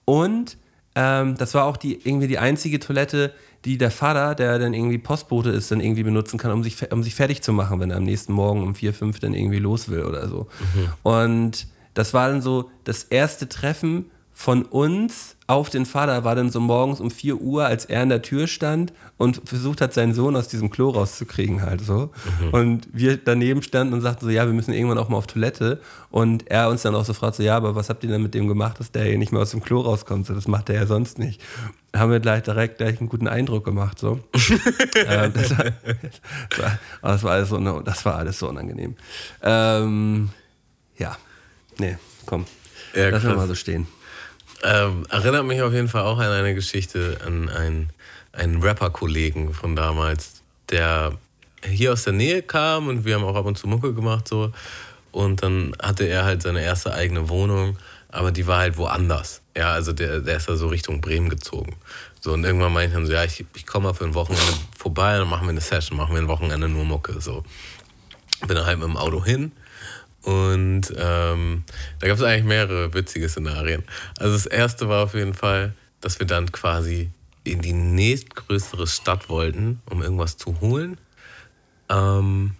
Und 0.04 0.56
ähm, 0.94 1.36
das 1.36 1.54
war 1.54 1.64
auch 1.64 1.76
die, 1.76 2.00
irgendwie 2.04 2.28
die 2.28 2.38
einzige 2.38 2.78
Toilette, 2.78 3.32
die 3.64 3.78
der 3.78 3.90
Vater, 3.90 4.34
der 4.34 4.58
dann 4.58 4.74
irgendwie 4.74 4.98
Postbote 4.98 5.50
ist, 5.50 5.70
dann 5.70 5.80
irgendwie 5.80 6.02
benutzen 6.02 6.38
kann, 6.38 6.50
um 6.50 6.62
sich, 6.62 6.92
um 6.92 7.02
sich 7.02 7.14
fertig 7.14 7.42
zu 7.42 7.52
machen, 7.52 7.80
wenn 7.80 7.90
er 7.90 7.96
am 7.96 8.02
nächsten 8.02 8.32
Morgen 8.32 8.62
um 8.62 8.74
vier, 8.74 8.92
fünf 8.92 9.20
dann 9.20 9.34
irgendwie 9.34 9.58
los 9.58 9.88
will 9.88 10.02
oder 10.02 10.28
so. 10.28 10.48
Mhm. 10.74 10.92
Und 11.02 11.66
das 11.94 12.12
war 12.12 12.28
dann 12.28 12.42
so 12.42 12.70
das 12.84 13.04
erste 13.04 13.48
Treffen 13.48 14.10
von 14.32 14.64
uns 14.64 15.31
auf 15.52 15.70
den 15.70 15.86
Vater, 15.86 16.24
war 16.24 16.34
dann 16.34 16.50
so 16.50 16.60
morgens 16.60 17.00
um 17.00 17.10
4 17.10 17.36
Uhr, 17.36 17.64
als 17.64 17.84
er 17.84 18.02
an 18.02 18.08
der 18.08 18.22
Tür 18.22 18.46
stand 18.46 18.92
und 19.18 19.42
versucht 19.44 19.80
hat, 19.80 19.92
seinen 19.92 20.14
Sohn 20.14 20.34
aus 20.34 20.48
diesem 20.48 20.70
Klo 20.70 20.90
rauszukriegen 20.90 21.62
halt 21.62 21.80
so. 21.80 22.10
Mhm. 22.40 22.50
Und 22.50 22.88
wir 22.92 23.16
daneben 23.16 23.62
standen 23.62 23.94
und 23.94 24.00
sagten 24.00 24.24
so, 24.24 24.30
ja, 24.30 24.46
wir 24.46 24.52
müssen 24.52 24.72
irgendwann 24.72 24.98
auch 24.98 25.08
mal 25.08 25.18
auf 25.18 25.26
Toilette. 25.26 25.80
Und 26.10 26.50
er 26.50 26.68
uns 26.68 26.82
dann 26.82 26.94
auch 26.94 27.04
so 27.04 27.12
fragt 27.12 27.36
so, 27.36 27.42
ja, 27.42 27.56
aber 27.56 27.74
was 27.74 27.88
habt 27.88 28.02
ihr 28.04 28.10
denn 28.10 28.22
mit 28.22 28.34
dem 28.34 28.48
gemacht, 28.48 28.80
dass 28.80 28.90
der 28.90 29.04
hier 29.04 29.18
nicht 29.18 29.32
mehr 29.32 29.42
aus 29.42 29.50
dem 29.50 29.62
Klo 29.62 29.80
rauskommt? 29.80 30.26
So, 30.26 30.34
das 30.34 30.48
macht 30.48 30.68
er 30.68 30.76
ja 30.76 30.86
sonst 30.86 31.18
nicht. 31.18 31.40
Haben 31.94 32.10
wir 32.10 32.20
gleich 32.20 32.42
direkt 32.42 32.78
gleich 32.78 32.98
einen 32.98 33.08
guten 33.08 33.28
Eindruck 33.28 33.64
gemacht 33.64 33.98
so. 33.98 34.20
ähm, 35.06 35.32
das, 35.34 35.58
war, 35.58 35.64
das, 36.48 36.58
war, 36.58 36.78
das, 37.02 37.22
war, 37.22 37.30
alles 37.32 37.48
so, 37.50 37.80
das 37.80 38.04
war 38.04 38.16
alles 38.16 38.38
so 38.38 38.48
unangenehm. 38.48 38.96
Ähm, 39.42 40.30
ja, 40.96 41.16
nee, 41.78 41.96
komm. 42.26 42.46
Ja, 42.94 43.10
Lass 43.10 43.24
mal 43.24 43.46
so 43.46 43.54
stehen. 43.54 43.86
Ähm, 44.62 45.04
erinnert 45.10 45.44
mich 45.44 45.60
auf 45.62 45.72
jeden 45.72 45.88
Fall 45.88 46.02
auch 46.02 46.18
an 46.18 46.30
eine 46.30 46.54
Geschichte, 46.54 47.18
an 47.26 47.48
einen, 47.48 47.90
einen 48.32 48.62
Rapper-Kollegen 48.62 49.54
von 49.54 49.74
damals, 49.74 50.42
der 50.70 51.12
hier 51.64 51.92
aus 51.92 52.04
der 52.04 52.12
Nähe 52.12 52.42
kam 52.42 52.88
und 52.88 53.04
wir 53.04 53.16
haben 53.16 53.24
auch 53.24 53.34
ab 53.34 53.46
und 53.46 53.58
zu 53.58 53.66
Mucke 53.66 53.92
gemacht 53.92 54.28
so. 54.28 54.52
Und 55.10 55.42
dann 55.42 55.76
hatte 55.82 56.04
er 56.04 56.24
halt 56.24 56.42
seine 56.42 56.62
erste 56.62 56.94
eigene 56.94 57.28
Wohnung, 57.28 57.76
aber 58.10 58.30
die 58.30 58.46
war 58.46 58.58
halt 58.58 58.78
woanders. 58.78 59.42
Ja, 59.56 59.72
also 59.72 59.92
der, 59.92 60.20
der 60.20 60.36
ist 60.36 60.48
da 60.48 60.56
so 60.56 60.68
Richtung 60.68 61.00
Bremen 61.00 61.28
gezogen. 61.28 61.76
So, 62.20 62.32
und 62.32 62.44
irgendwann 62.44 62.72
meinte 62.72 62.90
ich 62.90 62.94
dann 62.94 63.06
so, 63.06 63.12
ja, 63.12 63.24
ich, 63.24 63.44
ich 63.54 63.66
komme 63.66 63.88
mal 63.88 63.94
für 63.94 64.04
ein 64.04 64.14
Wochenende 64.14 64.52
vorbei, 64.78 65.18
dann 65.18 65.28
machen 65.28 65.46
wir 65.46 65.50
eine 65.50 65.60
Session, 65.60 65.98
machen 65.98 66.14
wir 66.14 66.22
ein 66.22 66.28
Wochenende 66.28 66.68
nur 66.68 66.84
Mucke. 66.84 67.20
So. 67.20 67.44
bin 68.40 68.56
dann 68.56 68.64
halt 68.64 68.78
mit 68.78 68.88
dem 68.88 68.96
Auto 68.96 69.24
hin 69.24 69.52
und 70.22 70.92
ähm, 70.96 71.64
da 71.98 72.06
gab 72.06 72.16
es 72.16 72.22
eigentlich 72.22 72.44
mehrere 72.44 72.94
witzige 72.94 73.28
Szenarien. 73.28 73.84
Also 74.18 74.34
das 74.34 74.46
erste 74.46 74.88
war 74.88 75.04
auf 75.04 75.14
jeden 75.14 75.34
Fall, 75.34 75.74
dass 76.00 76.18
wir 76.18 76.26
dann 76.26 76.50
quasi 76.52 77.10
in 77.44 77.60
die 77.60 77.72
nächstgrößere 77.72 78.86
Stadt 78.86 79.28
wollten, 79.28 79.80
um 79.90 80.02
irgendwas 80.02 80.36
zu 80.36 80.60
holen. 80.60 80.98
Ähm, 81.88 82.56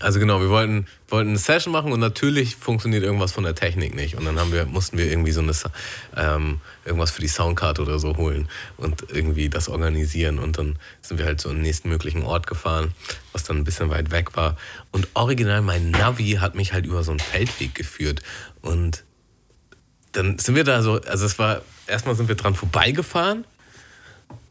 also 0.00 0.18
genau, 0.18 0.40
wir 0.40 0.50
wollten, 0.50 0.86
wollten 1.08 1.30
eine 1.30 1.38
Session 1.38 1.72
machen 1.72 1.92
und 1.92 2.00
natürlich 2.00 2.56
funktioniert 2.56 3.04
irgendwas 3.04 3.32
von 3.32 3.44
der 3.44 3.54
Technik 3.54 3.94
nicht. 3.94 4.16
Und 4.16 4.24
dann 4.24 4.38
haben 4.38 4.52
wir, 4.52 4.66
mussten 4.66 4.98
wir 4.98 5.06
irgendwie 5.06 5.32
so 5.32 5.40
eine, 5.40 5.52
ähm, 6.16 6.60
irgendwas 6.84 7.10
für 7.10 7.20
die 7.20 7.28
Soundkarte 7.28 7.82
oder 7.82 7.98
so 7.98 8.16
holen 8.16 8.48
und 8.76 9.04
irgendwie 9.12 9.48
das 9.48 9.68
organisieren. 9.68 10.38
Und 10.38 10.58
dann 10.58 10.78
sind 11.02 11.18
wir 11.18 11.26
halt 11.26 11.40
so 11.40 11.50
den 11.50 11.62
nächsten 11.62 11.88
möglichen 11.88 12.22
Ort 12.22 12.46
gefahren, 12.46 12.92
was 13.32 13.44
dann 13.44 13.58
ein 13.58 13.64
bisschen 13.64 13.90
weit 13.90 14.10
weg 14.10 14.36
war. 14.36 14.56
Und 14.90 15.08
original 15.14 15.62
mein 15.62 15.90
Navi 15.90 16.38
hat 16.40 16.54
mich 16.54 16.72
halt 16.72 16.86
über 16.86 17.04
so 17.04 17.12
einen 17.12 17.20
Feldweg 17.20 17.74
geführt. 17.74 18.22
Und 18.60 19.04
dann 20.12 20.38
sind 20.38 20.56
wir 20.56 20.64
da 20.64 20.82
so, 20.82 21.00
also 21.00 21.26
es 21.26 21.38
war, 21.38 21.62
erstmal 21.86 22.16
sind 22.16 22.28
wir 22.28 22.34
dran 22.34 22.54
vorbeigefahren. 22.54 23.44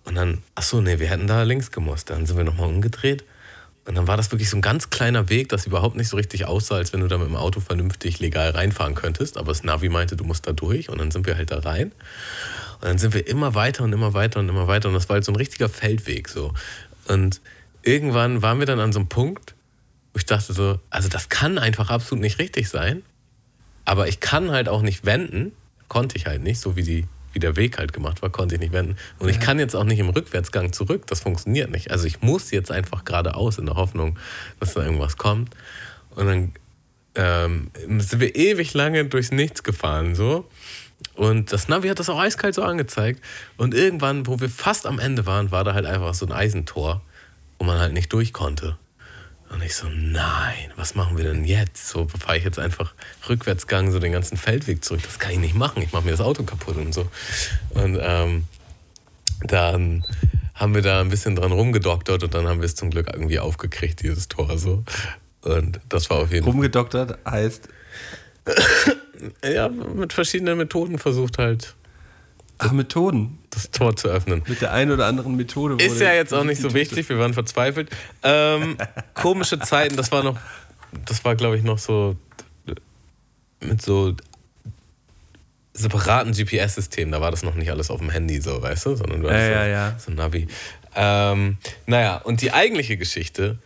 Und 0.05 0.15
dann, 0.15 0.41
ach 0.55 0.63
so, 0.63 0.81
nee, 0.81 0.99
wir 0.99 1.07
hätten 1.07 1.27
da 1.27 1.43
links 1.43 1.71
gemusst. 1.71 2.09
Dann 2.09 2.25
sind 2.25 2.37
wir 2.37 2.43
nochmal 2.43 2.67
umgedreht. 2.67 3.23
Und 3.85 3.95
dann 3.95 4.07
war 4.07 4.15
das 4.15 4.31
wirklich 4.31 4.49
so 4.49 4.57
ein 4.57 4.61
ganz 4.61 4.91
kleiner 4.91 5.29
Weg, 5.29 5.49
das 5.49 5.65
überhaupt 5.65 5.95
nicht 5.95 6.07
so 6.07 6.15
richtig 6.15 6.45
aussah, 6.45 6.75
als 6.75 6.93
wenn 6.93 6.99
du 6.99 7.07
da 7.07 7.17
mit 7.17 7.27
dem 7.27 7.35
Auto 7.35 7.59
vernünftig 7.59 8.19
legal 8.19 8.51
reinfahren 8.51 8.93
könntest. 8.93 9.37
Aber 9.37 9.47
das 9.47 9.63
Navi 9.63 9.89
meinte, 9.89 10.15
du 10.15 10.23
musst 10.23 10.45
da 10.45 10.51
durch. 10.51 10.89
Und 10.89 10.99
dann 10.99 11.09
sind 11.09 11.25
wir 11.25 11.35
halt 11.35 11.51
da 11.51 11.59
rein. 11.59 11.91
Und 12.79 12.87
dann 12.87 12.97
sind 12.99 13.15
wir 13.15 13.27
immer 13.27 13.55
weiter 13.55 13.83
und 13.83 13.91
immer 13.91 14.13
weiter 14.13 14.39
und 14.39 14.49
immer 14.49 14.67
weiter. 14.67 14.87
Und 14.87 14.93
das 14.93 15.09
war 15.09 15.15
halt 15.15 15.25
so 15.25 15.31
ein 15.31 15.35
richtiger 15.35 15.67
Feldweg 15.67 16.29
so. 16.29 16.53
Und 17.07 17.41
irgendwann 17.81 18.43
waren 18.43 18.59
wir 18.59 18.67
dann 18.67 18.79
an 18.79 18.93
so 18.93 18.99
einem 18.99 19.09
Punkt, 19.09 19.55
wo 20.13 20.19
ich 20.19 20.25
dachte 20.27 20.53
so, 20.53 20.79
also 20.91 21.09
das 21.09 21.29
kann 21.29 21.57
einfach 21.57 21.89
absolut 21.89 22.21
nicht 22.21 22.37
richtig 22.37 22.69
sein. 22.69 23.01
Aber 23.85 24.07
ich 24.07 24.19
kann 24.19 24.51
halt 24.51 24.69
auch 24.69 24.83
nicht 24.83 25.05
wenden. 25.05 25.53
Konnte 25.87 26.17
ich 26.17 26.27
halt 26.27 26.43
nicht, 26.43 26.59
so 26.59 26.75
wie 26.75 26.83
die 26.83 27.07
wie 27.33 27.39
der 27.39 27.55
Weg 27.55 27.77
halt 27.77 27.93
gemacht 27.93 28.21
war, 28.21 28.29
konnte 28.29 28.55
ich 28.55 28.61
nicht 28.61 28.73
wenden. 28.73 28.97
Und 29.19 29.29
ich 29.29 29.39
kann 29.39 29.59
jetzt 29.59 29.75
auch 29.75 29.83
nicht 29.83 29.99
im 29.99 30.09
Rückwärtsgang 30.09 30.73
zurück. 30.73 31.07
Das 31.07 31.21
funktioniert 31.21 31.71
nicht. 31.71 31.91
Also 31.91 32.05
ich 32.05 32.21
muss 32.21 32.51
jetzt 32.51 32.71
einfach 32.71 33.05
geradeaus 33.05 33.57
in 33.57 33.65
der 33.65 33.75
Hoffnung, 33.75 34.17
dass 34.59 34.73
da 34.73 34.83
irgendwas 34.83 35.17
kommt. 35.17 35.55
Und 36.11 36.25
dann 36.25 36.51
ähm, 37.15 37.71
sind 37.99 38.19
wir 38.19 38.35
ewig 38.35 38.73
lange 38.73 39.05
durchs 39.05 39.31
Nichts 39.31 39.63
gefahren, 39.63 40.15
so. 40.15 40.47
Und 41.15 41.51
das 41.51 41.67
Navi 41.67 41.87
hat 41.89 41.99
das 41.99 42.09
auch 42.09 42.19
eiskalt 42.19 42.55
so 42.55 42.63
angezeigt. 42.63 43.21
Und 43.57 43.73
irgendwann, 43.73 44.27
wo 44.27 44.39
wir 44.39 44.49
fast 44.49 44.85
am 44.85 44.99
Ende 44.99 45.25
waren, 45.25 45.51
war 45.51 45.63
da 45.63 45.73
halt 45.73 45.85
einfach 45.85 46.13
so 46.13 46.25
ein 46.25 46.31
Eisentor, 46.31 47.01
wo 47.59 47.65
man 47.65 47.79
halt 47.79 47.93
nicht 47.93 48.13
durch 48.13 48.33
konnte. 48.33 48.77
Und 49.51 49.61
ich 49.63 49.75
so, 49.75 49.87
nein, 49.89 50.71
was 50.77 50.95
machen 50.95 51.17
wir 51.17 51.25
denn 51.25 51.43
jetzt? 51.43 51.89
So 51.89 52.07
fahre 52.07 52.37
ich 52.37 52.43
jetzt 52.45 52.57
einfach 52.57 52.93
Rückwärtsgang 53.27 53.91
so 53.91 53.99
den 53.99 54.13
ganzen 54.13 54.37
Feldweg 54.37 54.83
zurück. 54.83 55.01
Das 55.03 55.19
kann 55.19 55.31
ich 55.31 55.39
nicht 55.39 55.55
machen. 55.55 55.81
Ich 55.81 55.91
mache 55.91 56.05
mir 56.05 56.11
das 56.11 56.21
Auto 56.21 56.43
kaputt 56.43 56.77
und 56.77 56.93
so. 56.93 57.07
Und 57.71 57.99
ähm, 58.01 58.45
dann 59.43 60.05
haben 60.55 60.73
wir 60.73 60.81
da 60.81 61.01
ein 61.01 61.09
bisschen 61.09 61.35
dran 61.35 61.51
rumgedoktert 61.51 62.23
und 62.23 62.33
dann 62.33 62.47
haben 62.47 62.61
wir 62.61 62.65
es 62.65 62.75
zum 62.75 62.91
Glück 62.91 63.09
irgendwie 63.11 63.39
aufgekriegt, 63.39 64.01
dieses 64.01 64.27
Tor 64.27 64.57
so. 64.57 64.83
Und 65.41 65.81
das 65.89 66.09
war 66.09 66.19
auf 66.19 66.31
jeden 66.31 66.45
Fall. 66.45 66.53
Rumgedoktert 66.53 67.17
heißt. 67.29 67.67
ja, 69.43 69.67
mit 69.69 70.13
verschiedenen 70.13 70.57
Methoden 70.57 70.97
versucht 70.97 71.39
halt. 71.39 71.75
Ach, 72.63 72.71
Methoden. 72.71 73.39
Das 73.49 73.71
Tor 73.71 73.95
zu 73.95 74.07
öffnen. 74.07 74.43
Mit 74.45 74.61
der 74.61 74.71
einen 74.71 74.91
oder 74.91 75.07
anderen 75.07 75.35
Methode. 75.35 75.83
Ist 75.83 75.99
ja 75.99 76.13
jetzt 76.13 76.31
auch 76.31 76.43
nicht 76.43 76.61
so 76.61 76.75
wichtig, 76.75 77.09
wir 77.09 77.17
waren 77.17 77.33
verzweifelt. 77.33 77.89
Ähm, 78.21 78.77
komische 79.15 79.59
Zeiten, 79.59 79.97
das 79.97 80.11
war 80.11 80.23
noch, 80.23 80.37
das 81.05 81.25
war 81.25 81.35
glaube 81.35 81.57
ich 81.57 81.63
noch 81.63 81.79
so 81.79 82.15
mit 83.61 83.81
so 83.81 84.15
separaten 85.73 86.33
GPS-Systemen, 86.33 87.11
da 87.11 87.19
war 87.19 87.31
das 87.31 87.41
noch 87.41 87.55
nicht 87.55 87.71
alles 87.71 87.89
auf 87.89 87.99
dem 87.99 88.11
Handy 88.11 88.39
so, 88.41 88.61
weißt 88.61 88.85
du, 88.85 88.95
sondern 88.95 89.21
du 89.21 89.27
ja, 89.27 89.33
hast 89.33 89.49
ja, 89.49 89.63
so, 89.63 89.69
ja. 89.69 89.99
so 89.99 90.11
ein 90.11 90.15
Navi. 90.15 90.47
Ähm, 90.95 91.57
naja, 91.87 92.17
und 92.17 92.41
die 92.41 92.51
eigentliche 92.51 92.97
Geschichte, 92.97 93.57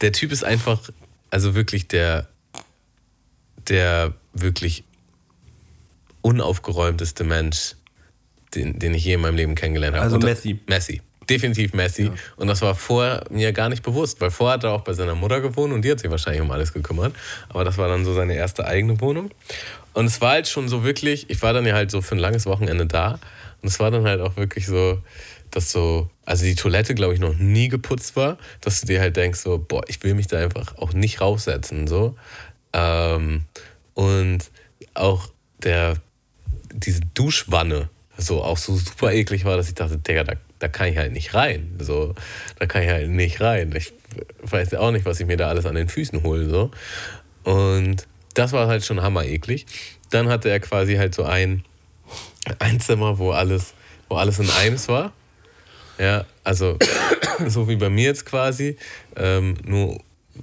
der 0.00 0.12
Typ 0.12 0.32
ist 0.32 0.44
einfach, 0.44 0.80
also 1.30 1.54
wirklich 1.54 1.88
der, 1.88 2.26
der 3.68 4.14
wirklich 4.32 4.84
unaufgeräumteste 6.22 7.24
Mensch, 7.24 7.74
den, 8.54 8.78
den 8.78 8.94
ich 8.94 9.04
je 9.04 9.14
in 9.14 9.20
meinem 9.20 9.36
Leben 9.36 9.54
kennengelernt 9.54 9.96
habe. 9.96 10.04
Also 10.04 10.18
das- 10.18 10.30
Messi. 10.44 10.58
Messi. 10.66 11.00
Definitiv 11.28 11.72
Messi. 11.72 12.10
Und 12.36 12.48
das 12.48 12.62
war 12.62 12.74
vorher 12.74 13.22
mir 13.30 13.52
gar 13.52 13.68
nicht 13.68 13.82
bewusst, 13.84 14.20
weil 14.20 14.32
vorher 14.32 14.54
hat 14.54 14.64
er 14.64 14.72
auch 14.72 14.80
bei 14.82 14.92
seiner 14.92 15.14
Mutter 15.14 15.40
gewohnt 15.40 15.72
und 15.72 15.82
die 15.82 15.90
hat 15.90 16.00
sich 16.00 16.10
wahrscheinlich 16.10 16.42
um 16.42 16.50
alles 16.50 16.72
gekümmert. 16.72 17.14
Aber 17.48 17.64
das 17.64 17.78
war 17.78 17.86
dann 17.88 18.04
so 18.04 18.12
seine 18.12 18.34
erste 18.34 18.66
eigene 18.66 19.00
Wohnung. 19.00 19.30
Und 19.94 20.06
es 20.06 20.20
war 20.20 20.32
halt 20.32 20.48
schon 20.48 20.68
so 20.68 20.82
wirklich, 20.84 21.30
ich 21.30 21.40
war 21.40 21.52
dann 21.52 21.64
ja 21.64 21.74
halt 21.74 21.90
so 21.92 22.02
für 22.02 22.16
ein 22.16 22.18
langes 22.18 22.44
Wochenende 22.46 22.86
da. 22.86 23.20
Und 23.62 23.68
es 23.68 23.78
war 23.78 23.90
dann 23.92 24.04
halt 24.04 24.20
auch 24.20 24.36
wirklich 24.36 24.66
so, 24.66 25.00
dass 25.52 25.70
so, 25.70 26.10
also 26.24 26.44
die 26.44 26.56
Toilette, 26.56 26.94
glaube 26.94 27.14
ich, 27.14 27.20
noch 27.20 27.34
nie 27.36 27.68
geputzt 27.68 28.16
war, 28.16 28.36
dass 28.60 28.80
du 28.80 28.88
dir 28.88 29.00
halt 29.00 29.16
denkst, 29.16 29.38
so, 29.38 29.58
boah, 29.58 29.82
ich 29.86 30.02
will 30.02 30.14
mich 30.14 30.26
da 30.26 30.38
einfach 30.38 30.76
auch 30.76 30.92
nicht 30.92 31.20
raussetzen. 31.20 31.86
So. 31.86 32.16
Ähm, 32.72 33.44
und 33.94 34.50
auch 34.94 35.28
der, 35.62 35.98
diese 36.72 37.00
Duschwanne 37.14 37.88
so 38.16 38.42
auch 38.42 38.58
so 38.58 38.74
super 38.76 39.12
eklig 39.12 39.44
war, 39.44 39.56
dass 39.56 39.68
ich 39.68 39.74
dachte, 39.74 39.98
Digga, 39.98 40.24
da, 40.24 40.34
da 40.58 40.68
kann 40.68 40.88
ich 40.88 40.96
halt 40.96 41.12
nicht 41.12 41.34
rein. 41.34 41.76
So, 41.80 42.14
da 42.58 42.66
kann 42.66 42.82
ich 42.82 42.88
halt 42.88 43.10
nicht 43.10 43.40
rein. 43.40 43.74
Ich 43.76 43.92
weiß 44.42 44.70
ja 44.72 44.80
auch 44.80 44.90
nicht, 44.90 45.06
was 45.06 45.20
ich 45.20 45.26
mir 45.26 45.36
da 45.36 45.48
alles 45.48 45.66
an 45.66 45.74
den 45.74 45.88
Füßen 45.88 46.22
hole. 46.22 46.48
So. 46.48 46.70
Und 47.44 48.06
das 48.34 48.52
war 48.52 48.68
halt 48.68 48.84
schon 48.84 49.02
hammer 49.02 49.24
eklig. 49.24 49.66
Dann 50.10 50.28
hatte 50.28 50.50
er 50.50 50.60
quasi 50.60 50.96
halt 50.96 51.14
so 51.14 51.24
ein, 51.24 51.64
ein 52.58 52.80
Zimmer, 52.80 53.18
wo 53.18 53.30
alles, 53.30 53.74
wo 54.08 54.16
alles 54.16 54.38
in 54.38 54.50
Eims 54.50 54.88
war. 54.88 55.12
Ja, 55.98 56.24
also 56.44 56.78
so 57.46 57.68
wie 57.68 57.76
bei 57.76 57.88
mir 57.88 58.04
jetzt 58.04 58.26
quasi. 58.26 58.76
Ähm, 59.16 59.56
nur, 59.64 59.98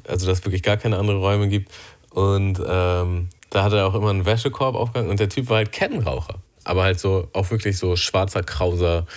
also 0.07 0.27
dass 0.27 0.39
es 0.39 0.45
wirklich 0.45 0.63
gar 0.63 0.77
keine 0.77 0.97
anderen 0.97 1.19
Räume 1.19 1.47
gibt. 1.47 1.71
Und 2.09 2.59
ähm, 2.65 3.29
da 3.49 3.63
hat 3.63 3.73
er 3.73 3.87
auch 3.87 3.95
immer 3.95 4.09
einen 4.09 4.25
Wäschekorb 4.25 4.75
aufgehangen 4.75 5.11
und 5.11 5.19
der 5.19 5.29
Typ 5.29 5.49
war 5.49 5.57
halt 5.57 5.71
Kettenraucher. 5.71 6.35
Aber 6.69 6.83
halt 6.83 6.99
so, 6.99 7.27
auch 7.33 7.49
wirklich 7.49 7.79
so 7.79 7.95
schwarzer, 7.95 8.43
krauser 8.43 9.07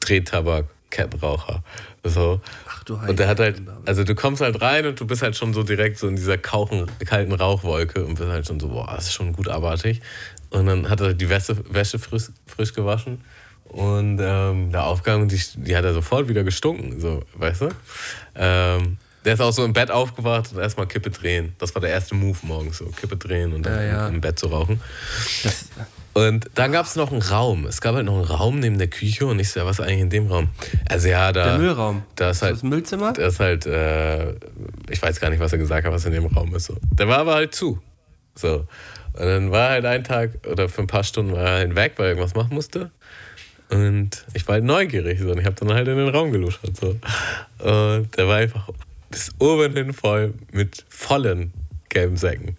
Drehtabak, 0.00 0.66
Kettenraucher. 0.90 1.64
So. 2.04 2.42
Ach 2.68 2.84
du 2.84 2.96
Und 2.96 3.18
der 3.18 3.28
hat 3.28 3.40
halt, 3.40 3.62
also 3.86 4.04
du 4.04 4.14
kommst 4.14 4.42
halt 4.42 4.60
rein 4.60 4.84
und 4.84 5.00
du 5.00 5.06
bist 5.06 5.22
halt 5.22 5.34
schon 5.34 5.54
so 5.54 5.62
direkt 5.62 5.98
so 5.98 6.06
in 6.06 6.16
dieser 6.16 6.36
kauchen, 6.36 6.90
kalten 7.06 7.32
Rauchwolke 7.32 8.04
und 8.04 8.16
bist 8.18 8.28
halt 8.28 8.46
schon 8.46 8.60
so, 8.60 8.68
boah, 8.68 8.92
das 8.94 9.06
ist 9.06 9.14
schon 9.14 9.32
gut 9.32 9.48
abartig. 9.48 10.02
Und 10.50 10.66
dann 10.66 10.90
hat 10.90 11.00
er 11.00 11.14
die 11.14 11.30
Wäsche, 11.30 11.56
Wäsche 11.72 11.98
frisch, 11.98 12.24
frisch 12.46 12.74
gewaschen 12.74 13.22
und 13.72 14.20
ähm, 14.20 14.70
der 14.70 14.84
Aufgang, 14.84 15.28
die, 15.28 15.40
die 15.56 15.74
hat 15.74 15.84
er 15.86 15.94
sofort 15.94 16.28
wieder 16.28 16.44
gestunken, 16.44 17.00
so, 17.00 17.22
weißt 17.36 17.62
du? 17.62 17.68
Ähm, 18.34 18.98
der 19.24 19.34
ist 19.34 19.40
auch 19.40 19.52
so 19.52 19.64
im 19.64 19.72
Bett 19.72 19.90
aufgewacht 19.90 20.52
und 20.52 20.60
erstmal 20.60 20.86
Kippe 20.86 21.10
drehen. 21.10 21.54
Das 21.58 21.74
war 21.74 21.80
der 21.80 21.90
erste 21.90 22.14
Move 22.14 22.38
morgens, 22.42 22.78
so 22.78 22.86
Kippe 22.86 23.16
drehen 23.16 23.52
und 23.52 23.64
dann 23.64 23.74
Ja, 23.74 23.82
ja. 23.82 24.08
im 24.08 24.20
Bett 24.20 24.38
zu 24.38 24.46
rauchen. 24.46 24.80
Das, 25.42 25.66
Und 26.14 26.50
dann 26.54 26.72
gab 26.72 26.84
es 26.84 26.94
noch 26.94 27.10
einen 27.10 27.22
Raum. 27.22 27.64
Es 27.66 27.80
gab 27.80 27.94
halt 27.94 28.04
noch 28.04 28.16
einen 28.16 28.24
Raum 28.24 28.60
neben 28.60 28.76
der 28.76 28.88
Küche 28.88 29.26
und 29.26 29.38
ich 29.38 29.50
so, 29.50 29.60
ja, 29.60 29.66
was 29.66 29.78
ist 29.78 29.84
eigentlich 29.84 30.00
in 30.00 30.10
dem 30.10 30.26
Raum? 30.26 30.50
Also 30.88 31.08
ja, 31.08 31.32
da. 31.32 31.44
der 31.44 31.58
Müllraum. 31.58 32.02
Da 32.16 32.30
ist 32.30 32.42
halt 32.42 32.54
das 32.54 32.62
Müllzimmer? 32.62 33.12
das 33.14 33.34
ist 33.34 33.40
halt, 33.40 33.64
äh, 33.66 34.32
ich 34.90 35.00
weiß 35.00 35.20
gar 35.20 35.30
nicht, 35.30 35.40
was 35.40 35.52
er 35.52 35.58
gesagt 35.58 35.86
hat, 35.86 35.92
was 35.92 36.04
in 36.04 36.12
dem 36.12 36.26
Raum 36.26 36.54
ist. 36.54 36.66
So. 36.66 36.76
Der 36.92 37.08
war 37.08 37.18
aber 37.18 37.34
halt 37.34 37.54
zu. 37.54 37.80
So. 38.34 38.66
Und 39.14 39.20
dann 39.26 39.50
war 39.52 39.70
halt 39.70 39.86
ein 39.86 40.04
Tag 40.04 40.32
oder 40.46 40.68
für 40.68 40.82
ein 40.82 40.86
paar 40.86 41.04
Stunden 41.04 41.32
war 41.32 41.44
er 41.44 41.58
halt 41.58 41.74
weg, 41.76 41.94
weil 41.96 42.06
er 42.06 42.10
irgendwas 42.12 42.34
machen 42.34 42.54
musste. 42.54 42.90
Und 43.70 44.26
ich 44.34 44.46
war 44.46 44.54
halt 44.54 44.64
neugierig 44.64 45.18
so, 45.18 45.30
und 45.30 45.38
ich 45.38 45.46
habe 45.46 45.56
dann 45.56 45.72
halt 45.72 45.88
in 45.88 45.96
den 45.96 46.08
Raum 46.10 46.30
geluschert. 46.30 46.76
So. 46.76 46.88
Und 47.58 48.16
der 48.18 48.28
war 48.28 48.36
einfach 48.36 48.68
bis 49.12 49.30
oben 49.38 49.72
hin 49.74 49.92
voll 49.92 50.34
mit 50.52 50.84
vollen 50.88 51.52
gelben 51.88 52.16
Säcken. 52.16 52.56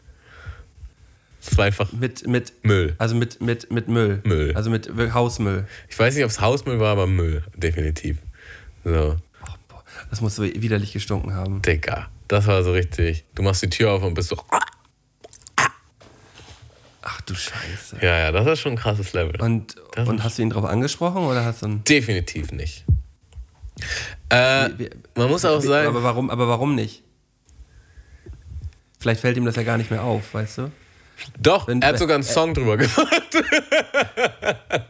Es 1.45 1.57
war 1.57 1.65
einfach 1.65 1.91
Mit, 1.91 2.25
mit, 2.25 2.53
Müll. 2.63 2.95
also 2.99 3.15
mit, 3.15 3.41
mit, 3.41 3.69
mit 3.69 3.89
Müll. 3.89 4.21
Müll. 4.23 4.53
Also 4.55 4.69
mit 4.69 4.89
Hausmüll. 5.13 5.67
Ich 5.89 5.99
weiß 5.99 6.15
nicht, 6.15 6.23
ob 6.23 6.29
es 6.31 6.39
Hausmüll 6.39 6.79
war, 6.79 6.93
aber 6.93 7.05
Müll, 7.05 7.43
definitiv. 7.57 8.19
So, 8.85 9.17
Oh, 9.41 9.51
boah, 9.67 9.83
das 10.09 10.21
muss 10.21 10.35
so 10.35 10.43
widerlich 10.43 10.93
gestunken 10.93 11.33
haben. 11.33 11.61
Digga. 11.61 12.07
Das 12.29 12.47
war 12.47 12.63
so 12.63 12.71
richtig. 12.71 13.25
Du 13.35 13.43
machst 13.43 13.61
die 13.61 13.69
Tür 13.69 13.91
auf 13.91 14.03
und 14.03 14.13
bist 14.13 14.29
so. 14.29 14.41
Ach 17.01 17.19
du 17.21 17.35
Scheiße. 17.35 17.97
Ja, 18.01 18.17
ja, 18.19 18.31
das 18.31 18.47
ist 18.47 18.59
schon 18.61 18.73
ein 18.73 18.77
krasses 18.77 19.11
Level. 19.11 19.41
Und, 19.41 19.75
Das 19.95 20.07
und 20.07 20.23
hast 20.23 20.37
du 20.37 20.41
ihn 20.43 20.49
drauf 20.49 20.63
angesprochen 20.63 21.23
oder 21.23 21.43
hast 21.43 21.61
du 21.61 21.67
Definitiv 21.87 22.53
nicht. 22.53 22.85
Äh, 24.33 24.69
Wie- 24.77 24.89
man 25.15 25.29
muss 25.29 25.45
auch 25.45 25.61
wie- 25.61 25.67
sagen, 25.67 25.87
Aber 25.87 26.03
warum, 26.03 26.29
aber 26.29 26.47
warum 26.47 26.75
nicht? 26.75 27.03
Vielleicht 28.99 29.21
fällt 29.21 29.37
ihm 29.37 29.45
das 29.45 29.55
ja 29.55 29.63
gar 29.63 29.77
nicht 29.77 29.91
mehr 29.91 30.03
auf, 30.03 30.33
weißt 30.33 30.57
du? 30.59 30.71
doch, 31.39 31.67
wenn- 31.67 31.81
er 31.81 31.89
hat 31.89 31.99
sogar 31.99 32.15
einen 32.15 32.23
Song 32.23 32.53
drüber 32.53 32.77
gemacht. 32.77 32.97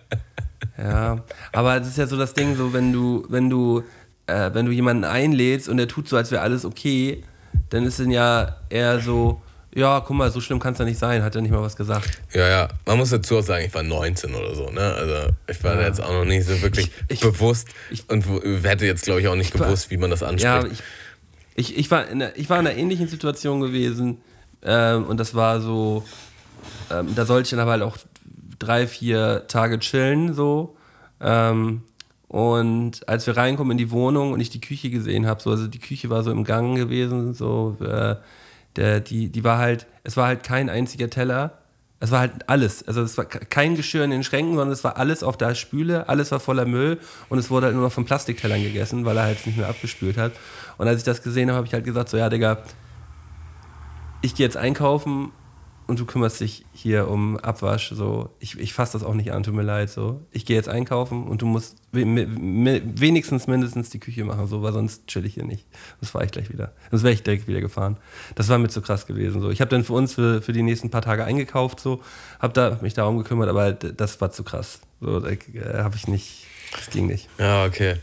Ja, 0.77 1.17
aber 1.51 1.79
das 1.79 1.89
ist 1.89 1.97
ja 1.97 2.07
so 2.07 2.17
das 2.17 2.33
Ding, 2.33 2.55
so 2.55 2.73
wenn 2.73 2.91
du, 2.91 3.25
wenn 3.29 3.49
du, 3.49 3.83
äh, 4.27 4.49
wenn 4.53 4.65
du 4.65 4.71
jemanden 4.71 5.03
einlädst 5.03 5.69
und 5.69 5.77
der 5.77 5.87
tut 5.87 6.09
so, 6.09 6.17
als 6.17 6.31
wäre 6.31 6.41
alles 6.41 6.65
okay, 6.65 7.23
dann 7.69 7.85
ist 7.85 7.99
es 7.99 8.07
ja 8.07 8.57
eher 8.69 8.99
so, 8.99 9.41
ja, 9.75 9.99
guck 10.01 10.15
mal, 10.15 10.31
so 10.31 10.39
schlimm 10.39 10.59
kann 10.59 10.73
es 10.73 10.79
ja 10.79 10.85
nicht 10.85 10.99
sein, 10.99 11.23
hat 11.23 11.35
er 11.35 11.41
nicht 11.41 11.51
mal 11.51 11.61
was 11.61 11.75
gesagt. 11.75 12.21
Ja, 12.33 12.47
ja. 12.47 12.67
Man 12.85 12.97
muss 12.97 13.09
dazu 13.09 13.37
auch 13.37 13.43
sagen, 13.43 13.65
ich 13.65 13.73
war 13.73 13.83
19 13.83 14.33
oder 14.33 14.53
so, 14.53 14.69
ne? 14.69 14.81
Also 14.81 15.33
ich 15.47 15.63
war 15.63 15.75
ja. 15.75 15.87
jetzt 15.87 16.01
auch 16.01 16.11
noch 16.11 16.25
nicht 16.25 16.45
so 16.45 16.61
wirklich 16.61 16.91
ich, 17.07 17.15
ich, 17.15 17.19
bewusst 17.21 17.69
ich, 17.89 18.07
und 18.09 18.25
hätte 18.63 18.85
jetzt, 18.85 19.03
glaube 19.03 19.21
ich, 19.21 19.27
auch 19.27 19.35
nicht 19.35 19.51
gewusst, 19.51 19.89
wie 19.89 19.97
man 19.97 20.11
das 20.11 20.21
anspricht. 20.21 20.43
Ja, 20.43 20.65
ich, 20.65 20.83
ich, 21.55 21.77
ich, 21.77 21.91
war 21.91 22.07
in 22.07 22.21
einer, 22.21 22.37
ich 22.37 22.49
war 22.49 22.59
in 22.59 22.67
einer 22.67 22.77
ähnlichen 22.77 23.07
Situation 23.07 23.61
gewesen 23.61 24.21
ähm, 24.61 25.05
und 25.05 25.19
das 25.19 25.33
war 25.33 25.59
so, 25.59 26.03
ähm, 26.91 27.15
da 27.15 27.25
sollte 27.25 27.47
ich 27.47 27.49
dann 27.51 27.59
aber 27.59 27.71
halt 27.71 27.83
auch 27.83 27.97
drei, 28.59 28.85
vier 28.87 29.45
Tage 29.47 29.79
chillen, 29.79 30.33
so. 30.33 30.75
Ähm, 31.19 31.81
und 32.27 33.07
als 33.07 33.27
wir 33.27 33.37
reinkommen 33.37 33.71
in 33.71 33.77
die 33.77 33.91
Wohnung 33.91 34.33
und 34.33 34.39
ich 34.39 34.49
die 34.49 34.61
Küche 34.61 34.89
gesehen 34.89 35.25
habe, 35.25 35.41
so, 35.41 35.51
also 35.51 35.67
die 35.67 35.79
Küche 35.79 36.09
war 36.09 36.23
so 36.23 36.31
im 36.31 36.43
Gang 36.43 36.75
gewesen, 36.75 37.33
so, 37.33 37.77
äh, 37.81 38.15
der, 38.75 38.99
die, 38.99 39.29
die 39.29 39.43
war 39.43 39.57
halt, 39.57 39.87
es 40.03 40.17
war 40.17 40.27
halt 40.27 40.43
kein 40.43 40.69
einziger 40.69 41.09
Teller. 41.09 41.59
Es 41.99 42.11
war 42.11 42.19
halt 42.19 42.49
alles. 42.49 42.85
Also 42.85 43.01
es 43.01 43.17
war 43.17 43.25
kein 43.25 43.75
Geschirr 43.75 44.03
in 44.03 44.11
den 44.11 44.23
Schränken, 44.23 44.55
sondern 44.55 44.73
es 44.73 44.83
war 44.83 44.97
alles 44.97 45.23
auf 45.23 45.37
der 45.37 45.55
Spüle, 45.55 46.09
alles 46.09 46.31
war 46.31 46.39
voller 46.39 46.65
Müll 46.65 46.99
und 47.29 47.37
es 47.37 47.49
wurde 47.49 47.67
halt 47.67 47.75
nur 47.75 47.85
noch 47.85 47.93
von 47.93 48.03
Plastiktellern 48.03 48.61
gegessen, 48.61 49.05
weil 49.05 49.15
er 49.15 49.23
halt 49.23 49.45
nicht 49.45 49.57
mehr 49.57 49.69
abgespült 49.69 50.17
hat. 50.17 50.33
Und 50.77 50.87
als 50.87 50.99
ich 50.99 51.05
das 51.05 51.23
gesehen 51.23 51.49
habe, 51.49 51.57
habe 51.57 51.67
ich 51.67 51.73
halt 51.73 51.85
gesagt, 51.85 52.09
so 52.09 52.17
ja, 52.17 52.29
Digga, 52.29 52.57
ich 54.21 54.35
gehe 54.35 54.45
jetzt 54.45 54.57
einkaufen 54.57 55.31
und 55.87 55.99
du 55.99 56.05
kümmerst 56.05 56.39
dich 56.39 56.65
hier 56.73 57.07
um 57.09 57.37
Abwasch. 57.37 57.91
So, 57.93 58.29
ich, 58.39 58.57
ich 58.59 58.73
fasse 58.73 58.93
das 58.93 59.03
auch 59.03 59.13
nicht 59.13 59.31
an, 59.31 59.43
tut 59.43 59.53
mir 59.53 59.63
leid. 59.63 59.89
So, 59.89 60.21
ich 60.31 60.45
gehe 60.45 60.55
jetzt 60.55 60.69
einkaufen 60.69 61.27
und 61.27 61.41
du 61.41 61.45
musst 61.45 61.77
wenigstens 61.91 63.47
mindestens 63.47 63.89
die 63.89 63.99
Küche 63.99 64.23
machen, 64.23 64.47
so, 64.47 64.63
weil 64.63 64.73
sonst 64.73 65.07
chill 65.07 65.25
ich 65.25 65.35
hier 65.35 65.45
nicht. 65.45 65.65
Das 65.99 66.11
fahre 66.11 66.25
ich 66.25 66.31
gleich 66.31 66.49
wieder. 66.49 66.73
Sonst 66.91 67.03
wäre 67.03 67.13
ich 67.13 67.23
direkt 67.23 67.47
wieder 67.47 67.61
gefahren. 67.61 67.97
Das 68.35 68.49
war 68.49 68.57
mir 68.57 68.69
zu 68.69 68.81
krass 68.81 69.05
gewesen. 69.05 69.41
So, 69.41 69.49
ich 69.49 69.61
habe 69.61 69.69
dann 69.69 69.83
für 69.83 69.93
uns 69.93 70.13
für, 70.13 70.41
für 70.41 70.53
die 70.53 70.63
nächsten 70.63 70.89
paar 70.89 71.01
Tage 71.01 71.25
eingekauft, 71.25 71.79
so, 71.79 72.01
habe 72.39 72.53
da 72.53 72.79
mich 72.81 72.93
darum 72.93 73.17
gekümmert, 73.17 73.49
aber 73.49 73.73
das 73.73 74.19
war 74.21 74.31
zu 74.31 74.43
krass. 74.43 74.79
So, 75.01 75.25
äh, 75.25 75.37
habe 75.75 75.95
ich 75.95 76.07
nicht. 76.07 76.45
Das 76.75 76.89
ging 76.89 77.07
nicht. 77.07 77.29
Ja, 77.37 77.65
okay. 77.65 77.97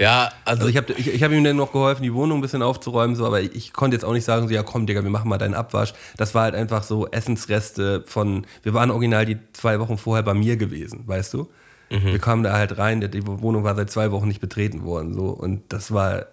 Ja, 0.00 0.32
also, 0.46 0.62
also 0.62 0.68
ich 0.68 0.78
habe 0.78 0.94
ich, 0.94 1.12
ich 1.12 1.22
hab 1.22 1.30
ihm 1.30 1.44
dann 1.44 1.56
noch 1.56 1.72
geholfen, 1.72 2.02
die 2.02 2.14
Wohnung 2.14 2.38
ein 2.38 2.40
bisschen 2.40 2.62
aufzuräumen, 2.62 3.16
so, 3.16 3.26
aber 3.26 3.42
ich, 3.42 3.54
ich, 3.54 3.74
konnte 3.74 3.94
jetzt 3.94 4.04
auch 4.04 4.14
nicht 4.14 4.24
sagen, 4.24 4.48
so, 4.48 4.54
ja 4.54 4.62
komm, 4.62 4.86
Digga, 4.86 5.02
wir 5.02 5.10
machen 5.10 5.28
mal 5.28 5.36
deinen 5.36 5.52
Abwasch. 5.52 5.92
Das 6.16 6.34
war 6.34 6.44
halt 6.44 6.54
einfach 6.54 6.84
so 6.84 7.06
Essensreste 7.10 8.02
von, 8.06 8.46
wir 8.62 8.72
waren 8.72 8.90
original 8.90 9.26
die 9.26 9.36
zwei 9.52 9.78
Wochen 9.78 9.98
vorher 9.98 10.22
bei 10.22 10.32
mir 10.32 10.56
gewesen, 10.56 11.06
weißt 11.06 11.34
du? 11.34 11.50
Mhm. 11.90 12.06
Wir 12.06 12.18
kamen 12.18 12.42
da 12.42 12.54
halt 12.54 12.78
rein, 12.78 13.02
die 13.02 13.26
Wohnung 13.26 13.62
war 13.62 13.74
seit 13.74 13.90
zwei 13.90 14.10
Wochen 14.10 14.26
nicht 14.26 14.40
betreten 14.40 14.84
worden, 14.84 15.12
so, 15.12 15.26
und 15.26 15.70
das 15.70 15.92
war, 15.92 16.24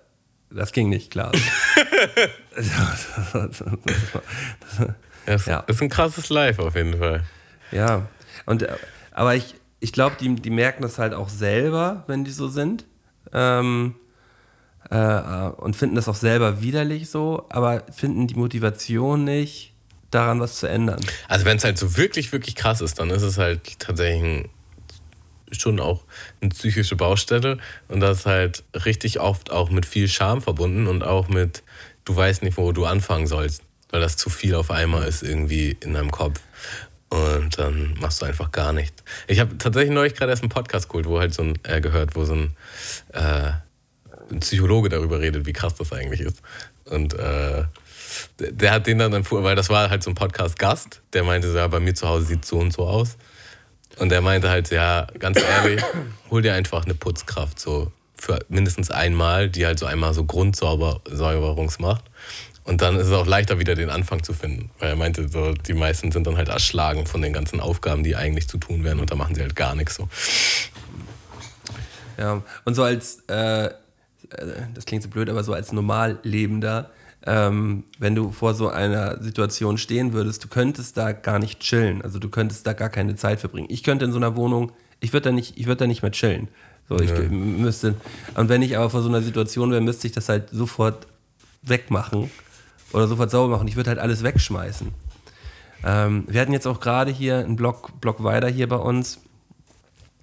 das 0.50 0.72
ging 0.72 0.88
nicht 0.88 1.12
klar. 1.12 1.34
das, 5.26 5.46
ja. 5.46 5.60
ist 5.68 5.82
ein 5.82 5.90
krasses 5.90 6.30
Live 6.30 6.60
auf 6.60 6.74
jeden 6.74 7.00
Fall. 7.00 7.26
Ja, 7.74 8.04
und, 8.46 8.66
aber 9.12 9.36
ich, 9.36 9.56
ich 9.82 9.92
glaube, 9.92 10.16
die, 10.18 10.36
die 10.36 10.52
merken 10.52 10.84
das 10.84 11.00
halt 11.00 11.14
auch 11.14 11.28
selber, 11.28 12.06
wenn 12.08 12.24
die 12.24 12.32
so 12.32 12.48
sind 12.48 12.86
ähm, 13.34 13.96
äh, 14.90 15.50
und 15.58 15.76
finden 15.76 15.96
das 15.96 16.08
auch 16.08 16.16
selber 16.16 16.62
widerlich 16.62 17.10
so, 17.10 17.46
aber 17.50 17.84
finden 17.92 18.28
die 18.28 18.36
Motivation 18.36 19.24
nicht, 19.24 19.74
daran 20.12 20.40
was 20.40 20.60
zu 20.60 20.68
ändern. 20.68 21.00
Also 21.28 21.46
wenn 21.46 21.58
es 21.58 21.64
halt 21.64 21.78
so 21.78 21.98
wirklich, 21.98 22.32
wirklich 22.32 22.56
krass 22.56 22.82
ist, 22.82 23.00
dann 23.00 23.10
ist 23.10 23.24
es 23.24 23.38
halt 23.38 23.80
tatsächlich 23.80 24.24
ein, 24.24 24.50
schon 25.52 25.80
auch 25.80 26.04
eine 26.42 26.50
psychische 26.50 26.96
Baustelle 26.96 27.58
und 27.88 28.00
das 28.00 28.20
ist 28.20 28.26
halt 28.26 28.64
richtig 28.86 29.20
oft 29.20 29.52
auch 29.52 29.70
mit 29.70 29.86
viel 29.86 30.08
Scham 30.08 30.42
verbunden 30.42 30.88
und 30.88 31.04
auch 31.04 31.28
mit, 31.28 31.64
du 32.06 32.16
weißt 32.16 32.44
nicht, 32.44 32.58
wo 32.58 32.72
du 32.72 32.86
anfangen 32.86 33.28
sollst, 33.28 33.64
weil 33.90 34.02
das 34.02 34.18
zu 34.18 34.30
viel 34.30 34.56
auf 34.56 34.72
einmal 34.72 35.08
ist 35.08 35.24
irgendwie 35.24 35.78
in 35.82 35.94
deinem 35.94 36.12
Kopf. 36.12 36.40
Und 37.10 37.58
dann 37.58 37.96
machst 38.00 38.22
du 38.22 38.26
einfach 38.26 38.52
gar 38.52 38.74
nichts. 38.74 39.04
Ich 39.28 39.40
habe 39.40 39.58
tatsächlich 39.58 39.94
neulich 39.94 40.14
gerade 40.14 40.32
erst 40.32 40.44
einen 40.44 40.50
Podcast 40.50 40.90
geholt, 40.90 41.08
wo 41.08 41.20
halt 41.20 41.34
so 41.34 41.44
ein, 41.44 41.60
äh, 41.64 41.80
gehört, 41.80 42.16
wo 42.16 42.26
so 42.26 42.34
ein, 42.34 42.58
äh, 43.14 43.52
ein, 44.30 44.40
Psychologe 44.42 44.90
darüber 44.90 45.22
redet, 45.22 45.46
wie 45.46 45.54
krass 45.54 45.76
das 45.76 45.94
eigentlich 45.94 46.20
ist. 46.20 46.42
Und 46.86 47.14
äh, 47.14 47.64
der, 48.40 48.52
der 48.52 48.72
hat 48.72 48.88
den 48.88 49.00
dann 49.00 49.14
empfohlen, 49.14 49.46
weil 49.46 49.56
das 49.56 49.70
war 49.70 49.90
halt 49.90 50.04
so 50.04 50.12
ein 50.12 50.16
Podcast-Gast, 50.16 51.02
der 51.14 51.24
meinte, 51.24 51.48
ja, 51.54 51.68
bei 51.68 51.80
mir 51.80 51.96
zu 51.96 52.08
Hause 52.10 52.26
sieht 52.26 52.46
so 52.46 52.58
und 52.60 52.74
so 52.74 52.86
aus. 52.86 53.18
Und 53.98 54.10
der 54.10 54.22
meinte 54.22 54.50
halt, 54.50 54.70
ja, 54.70 55.08
ganz 55.18 55.42
ehrlich, 55.42 55.82
hol 56.30 56.42
dir 56.42 56.54
einfach 56.54 56.84
eine 56.84 56.94
Putzkraft, 56.94 57.60
so 57.60 57.92
für 58.16 58.40
mindestens 58.50 58.92
einmal, 58.92 59.50
die 59.50 59.66
halt 59.66 59.80
so 59.80 59.86
einmal 59.86 60.14
so 60.14 60.26
Grundsäuberungs 60.26 61.80
macht. 61.80 62.04
Und 62.68 62.82
dann 62.82 62.98
ist 62.98 63.08
es 63.08 63.14
auch 63.14 63.26
leichter, 63.26 63.60
wieder 63.60 63.76
den 63.76 63.90
Anfang 63.90 64.24
zu 64.24 64.34
finden. 64.34 64.70
Weil 64.80 64.90
er 64.90 64.96
meinte, 64.98 65.30
so, 65.30 65.54
die 65.54 65.74
meisten 65.74 66.12
sind 66.12 66.28
dann 66.28 66.36
halt 66.36 66.50
erschlagen 66.50 67.06
von 67.06 67.22
den 67.22 67.32
ganzen 67.32 67.62
Aufgaben, 67.62 68.04
die 68.04 68.18
eigentlich 68.18 68.50
zu 68.50 68.58
tun 68.58 68.84
wären. 68.84 69.00
Und 69.00 69.10
da 69.10 69.16
machen 69.16 69.36
sie 69.36 69.42
halt 69.42 69.56
gar 69.56 69.74
nichts 69.74 69.96
so. 69.96 70.10
Ja, 72.18 72.44
und 72.66 72.74
so 72.76 72.84
als, 72.84 73.22
äh, 73.28 73.70
das 74.74 74.86
klingt 74.86 75.02
so 75.02 75.10
blöd, 75.10 75.30
aber 75.30 75.46
so 75.46 75.54
als 75.54 75.72
Normallebender, 75.72 76.90
ähm, 77.26 77.86
wenn 78.00 78.16
du 78.16 78.32
vor 78.32 78.54
so 78.54 78.68
einer 78.68 79.24
Situation 79.24 79.78
stehen 79.78 80.12
würdest, 80.12 80.44
du 80.44 80.50
könntest 80.50 80.98
da 80.98 81.14
gar 81.14 81.40
nicht 81.40 81.62
chillen. 81.62 82.02
Also 82.02 82.20
du 82.20 82.28
könntest 82.28 82.68
da 82.68 82.74
gar 82.74 82.90
keine 82.90 83.16
Zeit 83.16 83.40
verbringen. 83.40 83.68
Ich 83.70 83.84
könnte 83.84 84.04
in 84.04 84.12
so 84.12 84.18
einer 84.18 84.36
Wohnung, 84.36 84.74
ich 85.00 85.14
würde 85.14 85.30
da, 85.30 85.32
nicht, 85.32 85.66
würd 85.66 85.80
da 85.80 85.88
nicht 85.88 86.02
mehr 86.02 86.12
chillen. 86.12 86.50
So, 86.90 87.00
ich 87.00 87.12
ja. 87.12 87.20
müsste, 87.30 87.96
und 88.36 88.50
wenn 88.50 88.62
ich 88.62 88.76
aber 88.76 88.90
vor 88.90 89.02
so 89.02 89.08
einer 89.08 89.22
Situation 89.22 89.72
wäre, 89.72 89.82
müsste 89.82 90.08
ich 90.08 90.14
das 90.14 90.28
halt 90.28 90.50
sofort 90.52 91.08
wegmachen 91.62 92.30
oder 92.94 93.08
sofort 93.08 93.32
sauber 93.32 93.56
machen. 93.56 93.68
Ich 93.68 93.76
würde 93.76 93.90
halt 93.90 94.00
alles 94.00 94.24
wegschmeißen. 94.24 94.94
Ähm, 95.84 96.24
wir 96.28 96.42
hatten 96.42 96.54
jetzt 96.54 96.68
auch 96.68 96.80
gerade 96.80 97.12
hier 97.12 97.40
einen 97.40 97.56
Block, 97.56 98.00
Block 98.02 98.24
weiter 98.24 98.48
hier 98.48 98.68
bei 98.68 98.78
uns, 98.78 99.20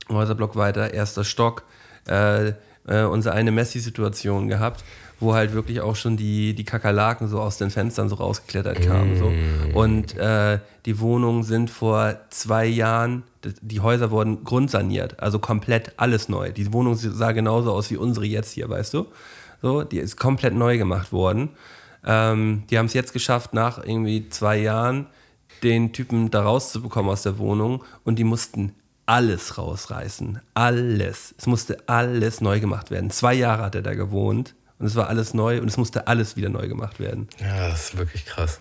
Häuserblock 0.08 0.56
weiter, 0.56 0.92
erster 0.92 1.24
Stock, 1.24 1.64
äh, 2.08 2.52
äh, 2.86 3.04
unsere 3.04 3.34
eine 3.34 3.50
Messi-Situation 3.50 4.48
gehabt, 4.48 4.84
wo 5.20 5.34
halt 5.34 5.54
wirklich 5.54 5.80
auch 5.80 5.96
schon 5.96 6.16
die, 6.16 6.54
die 6.54 6.64
Kakerlaken 6.64 7.28
so 7.28 7.40
aus 7.40 7.56
den 7.56 7.70
Fenstern 7.70 8.08
so 8.08 8.16
rausgeklettert 8.16 8.82
kamen. 8.82 9.16
So. 9.16 9.30
Mm. 9.30 9.76
Und 9.76 10.16
äh, 10.16 10.58
die 10.84 11.00
Wohnungen 11.00 11.44
sind 11.44 11.70
vor 11.70 12.16
zwei 12.30 12.66
Jahren, 12.66 13.22
die 13.62 13.80
Häuser 13.80 14.10
wurden 14.10 14.44
grundsaniert, 14.44 15.20
also 15.20 15.38
komplett 15.38 15.92
alles 15.96 16.28
neu. 16.28 16.52
Die 16.52 16.72
Wohnung 16.72 16.96
sah 16.96 17.32
genauso 17.32 17.72
aus 17.72 17.90
wie 17.90 17.96
unsere 17.96 18.26
jetzt 18.26 18.52
hier, 18.52 18.68
weißt 18.68 18.92
du? 18.92 19.06
So, 19.62 19.82
die 19.82 19.98
ist 19.98 20.18
komplett 20.18 20.54
neu 20.54 20.76
gemacht 20.76 21.10
worden. 21.12 21.50
Ähm, 22.06 22.64
die 22.70 22.78
haben 22.78 22.86
es 22.86 22.94
jetzt 22.94 23.12
geschafft, 23.12 23.54
nach 23.54 23.78
irgendwie 23.78 24.28
zwei 24.28 24.58
Jahren 24.58 25.06
den 25.62 25.92
Typen 25.92 26.30
da 26.30 26.42
rauszubekommen 26.42 27.10
aus 27.10 27.22
der 27.22 27.38
Wohnung 27.38 27.84
und 28.04 28.18
die 28.18 28.24
mussten 28.24 28.74
alles 29.06 29.58
rausreißen. 29.58 30.40
Alles. 30.54 31.34
Es 31.38 31.46
musste 31.46 31.88
alles 31.88 32.40
neu 32.40 32.60
gemacht 32.60 32.90
werden. 32.90 33.10
Zwei 33.10 33.34
Jahre 33.34 33.62
hat 33.62 33.74
er 33.74 33.82
da 33.82 33.94
gewohnt 33.94 34.54
und 34.78 34.86
es 34.86 34.96
war 34.96 35.08
alles 35.08 35.34
neu 35.34 35.60
und 35.60 35.68
es 35.68 35.76
musste 35.76 36.06
alles 36.06 36.36
wieder 36.36 36.48
neu 36.48 36.68
gemacht 36.68 37.00
werden. 37.00 37.28
Ja, 37.40 37.68
das 37.68 37.90
ist 37.90 37.98
wirklich 37.98 38.24
krass. 38.26 38.60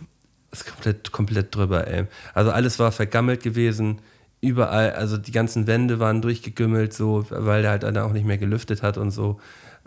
Das 0.50 0.62
ist 0.62 0.68
komplett, 0.68 1.12
komplett 1.12 1.56
drüber, 1.56 1.88
ey. 1.88 2.06
Also 2.34 2.52
alles 2.52 2.78
war 2.80 2.92
vergammelt 2.92 3.42
gewesen. 3.42 4.00
Überall, 4.40 4.92
also 4.92 5.18
die 5.18 5.32
ganzen 5.32 5.68
Wände 5.68 6.00
waren 6.00 6.22
durchgegümmelt, 6.22 6.94
so, 6.94 7.26
weil 7.30 7.62
der 7.62 7.72
halt 7.72 7.84
dann 7.84 7.98
auch 7.98 8.12
nicht 8.12 8.26
mehr 8.26 8.38
gelüftet 8.38 8.84
hat 8.84 8.98
und 8.98 9.12
so. 9.12 9.40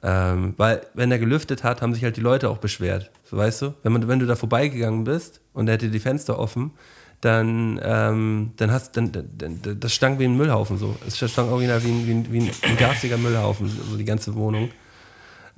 Ähm, 0.03 0.55
weil, 0.57 0.82
wenn 0.94 1.11
er 1.11 1.18
gelüftet 1.18 1.64
hat, 1.64 1.82
haben 1.82 1.94
sich 1.94 2.05
halt 2.05 2.16
die 2.16 2.20
Leute 2.20 2.51
auch 2.51 2.59
beschwert. 2.59 3.11
So, 3.24 3.36
weißt 3.36 3.62
du? 3.62 3.74
Wenn, 3.82 3.92
man, 3.92 4.07
wenn 4.09 4.18
du 4.18 4.26
da 4.26 4.36
vorbeigegangen 4.36 5.05
bist 5.05 5.40
und 5.53 5.68
er 5.68 5.74
hätte 5.74 5.88
die 5.88 6.01
Fenster 6.01 6.38
offen, 6.38 6.72
dann, 7.20 7.80
ähm, 7.82 8.53
dann 8.57 8.70
hast 8.70 8.97
dann, 8.97 9.11
dann, 9.12 9.61
das 9.80 9.94
stank 9.94 10.18
wie 10.18 10.24
ein 10.24 10.36
Müllhaufen 10.36 10.78
so. 10.78 10.97
Es 11.07 11.16
stank 11.16 11.51
original 11.51 11.82
wie 11.82 11.88
ein, 11.88 12.07
wie 12.07 12.12
ein, 12.12 12.32
wie 12.32 12.68
ein, 12.68 12.76
garstiger 12.76 13.16
Müllhaufen, 13.16 13.68
so 13.68 13.97
die 13.97 14.05
ganze 14.05 14.34
Wohnung. 14.34 14.70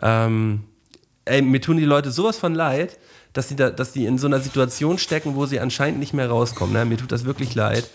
Ähm, 0.01 0.65
ey, 1.25 1.43
mir 1.43 1.61
tun 1.61 1.77
die 1.77 1.85
Leute 1.85 2.13
sowas 2.13 2.39
von 2.39 2.55
leid, 2.55 2.99
dass 3.33 3.49
die, 3.49 3.57
da, 3.57 3.71
dass 3.71 3.93
die 3.93 4.07
in 4.07 4.19
so 4.19 4.29
einer 4.29 4.41
Situation 4.41 4.99
stecken, 4.99 5.35
wo 5.35 5.47
sie 5.47 5.61
anscheinend 5.61 5.99
nicht 5.99 6.15
mehr 6.15 6.29
rauskommen. 6.29 6.73
Ne? 6.73 6.85
Mir 6.85 6.97
tut 6.97 7.13
das 7.13 7.25
wirklich 7.25 7.55
leid. 7.55 7.89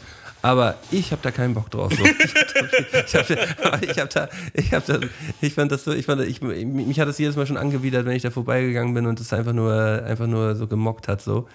Aber 0.43 0.77
ich 0.91 1.13
habe 1.13 1.21
da 1.21 1.31
keinen 1.31 1.53
Bock 1.53 1.71
drauf. 1.71 1.93
So. 1.93 2.03
ich 2.03 3.15
habe 3.15 3.33
ich 3.81 3.97
hab 3.97 4.29
ich 4.53 4.73
habe 4.73 4.83
da, 4.85 4.99
ich 5.39 5.53
fand 5.53 5.71
das 5.71 5.85
so, 5.85 5.93
ich 5.93 6.05
fand, 6.05 6.21
ich, 6.21 6.41
mich 6.41 6.99
hat 6.99 7.07
das 7.07 7.17
jedes 7.17 7.37
Mal 7.37 7.47
schon 7.47 7.55
angewidert, 7.55 8.05
wenn 8.05 8.13
ich 8.13 8.23
da 8.23 8.29
vorbeigegangen 8.29 8.93
bin 8.93 9.05
und 9.05 9.21
es 9.21 9.31
einfach 9.31 9.53
nur, 9.53 9.73
einfach 10.05 10.27
nur 10.27 10.55
so 10.55 10.67
gemockt 10.67 11.07
hat. 11.07 11.21
So. 11.21 11.47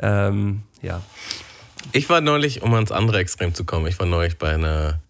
Ähm, 0.00 0.62
ja. 0.80 1.02
Ich 1.90 2.08
war 2.08 2.20
neulich, 2.20 2.62
um 2.62 2.72
ans 2.74 2.92
andere 2.92 3.18
Extrem 3.18 3.52
zu 3.52 3.64
kommen, 3.64 3.88
ich 3.88 3.98
war 3.98 4.06
neulich 4.06 4.38
bei 4.38 4.54
einer, 4.54 5.00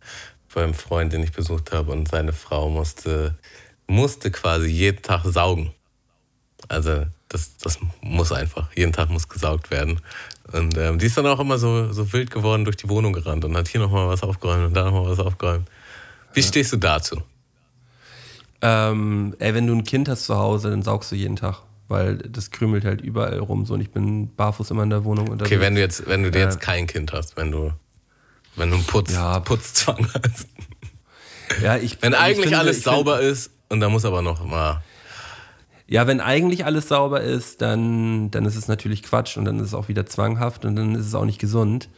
bei 0.54 0.62
einem 0.62 0.72
Freund, 0.72 1.12
den 1.12 1.22
ich 1.22 1.32
besucht 1.32 1.72
habe 1.72 1.92
und 1.92 2.08
seine 2.08 2.32
Frau 2.32 2.70
musste, 2.70 3.36
musste 3.86 4.30
quasi 4.30 4.68
jeden 4.68 5.02
Tag 5.02 5.24
saugen. 5.26 5.74
Also 6.68 7.04
das, 7.28 7.58
das 7.58 7.78
muss 8.00 8.32
einfach. 8.32 8.68
Jeden 8.74 8.94
Tag 8.94 9.10
muss 9.10 9.28
gesaugt 9.28 9.70
werden. 9.70 10.00
Und 10.52 10.76
ähm, 10.78 10.98
die 10.98 11.06
ist 11.06 11.16
dann 11.16 11.26
auch 11.26 11.40
immer 11.40 11.58
so, 11.58 11.92
so 11.92 12.12
wild 12.12 12.30
geworden 12.30 12.64
durch 12.64 12.76
die 12.76 12.88
Wohnung 12.88 13.12
gerannt 13.12 13.44
und 13.44 13.56
hat 13.56 13.68
hier 13.68 13.80
nochmal 13.80 14.08
was 14.08 14.22
aufgeräumt 14.22 14.66
und 14.66 14.74
da 14.74 14.84
nochmal 14.84 15.10
was 15.10 15.18
aufgeräumt. 15.18 15.68
Wie 16.34 16.40
ja. 16.40 16.46
stehst 16.46 16.72
du 16.72 16.76
dazu? 16.76 17.20
Ähm, 18.62 19.34
ey, 19.38 19.54
wenn 19.54 19.66
du 19.66 19.74
ein 19.74 19.84
Kind 19.84 20.08
hast 20.08 20.24
zu 20.24 20.36
Hause, 20.36 20.70
dann 20.70 20.82
saugst 20.82 21.12
du 21.12 21.16
jeden 21.16 21.36
Tag. 21.36 21.62
weil 21.88 22.16
das 22.16 22.50
krümelt 22.50 22.84
halt 22.84 23.00
überall 23.00 23.38
rum 23.38 23.64
so 23.66 23.74
und 23.74 23.80
ich 23.80 23.90
bin 23.90 24.34
barfuß 24.34 24.70
immer 24.72 24.82
in 24.82 24.90
der 24.90 25.04
Wohnung 25.04 25.28
unterwegs. 25.28 25.52
Okay, 25.52 25.60
wenn 25.60 25.74
du 25.76 25.80
jetzt, 25.80 26.06
wenn 26.08 26.22
du 26.24 26.36
jetzt 26.36 26.60
kein 26.60 26.86
Kind 26.88 27.12
hast, 27.12 27.36
wenn 27.36 27.52
du, 27.52 27.72
wenn 28.56 28.70
du 28.70 28.76
einen 28.76 28.84
Putz, 28.86 29.12
Ja. 29.12 29.38
Putzzwang 29.40 30.08
hast. 30.14 30.48
ja, 31.62 31.76
ich, 31.76 32.00
Wenn 32.02 32.12
ich 32.12 32.18
eigentlich 32.18 32.40
finde- 32.46 32.58
alles 32.58 32.78
ich 32.78 32.82
finde- 32.82 32.96
sauber 32.96 33.20
ist 33.20 33.50
und 33.68 33.80
da 33.80 33.88
muss 33.88 34.04
aber 34.04 34.20
noch 34.22 34.44
mal. 34.44 34.82
Ja, 35.88 36.06
wenn 36.06 36.20
eigentlich 36.20 36.64
alles 36.64 36.88
sauber 36.88 37.20
ist, 37.20 37.62
dann, 37.62 38.30
dann 38.32 38.44
ist 38.44 38.56
es 38.56 38.66
natürlich 38.66 39.04
Quatsch 39.04 39.36
und 39.36 39.44
dann 39.44 39.58
ist 39.60 39.66
es 39.66 39.74
auch 39.74 39.88
wieder 39.88 40.04
zwanghaft 40.04 40.64
und 40.64 40.74
dann 40.74 40.96
ist 40.96 41.06
es 41.06 41.14
auch 41.14 41.24
nicht 41.24 41.38
gesund. 41.38 41.88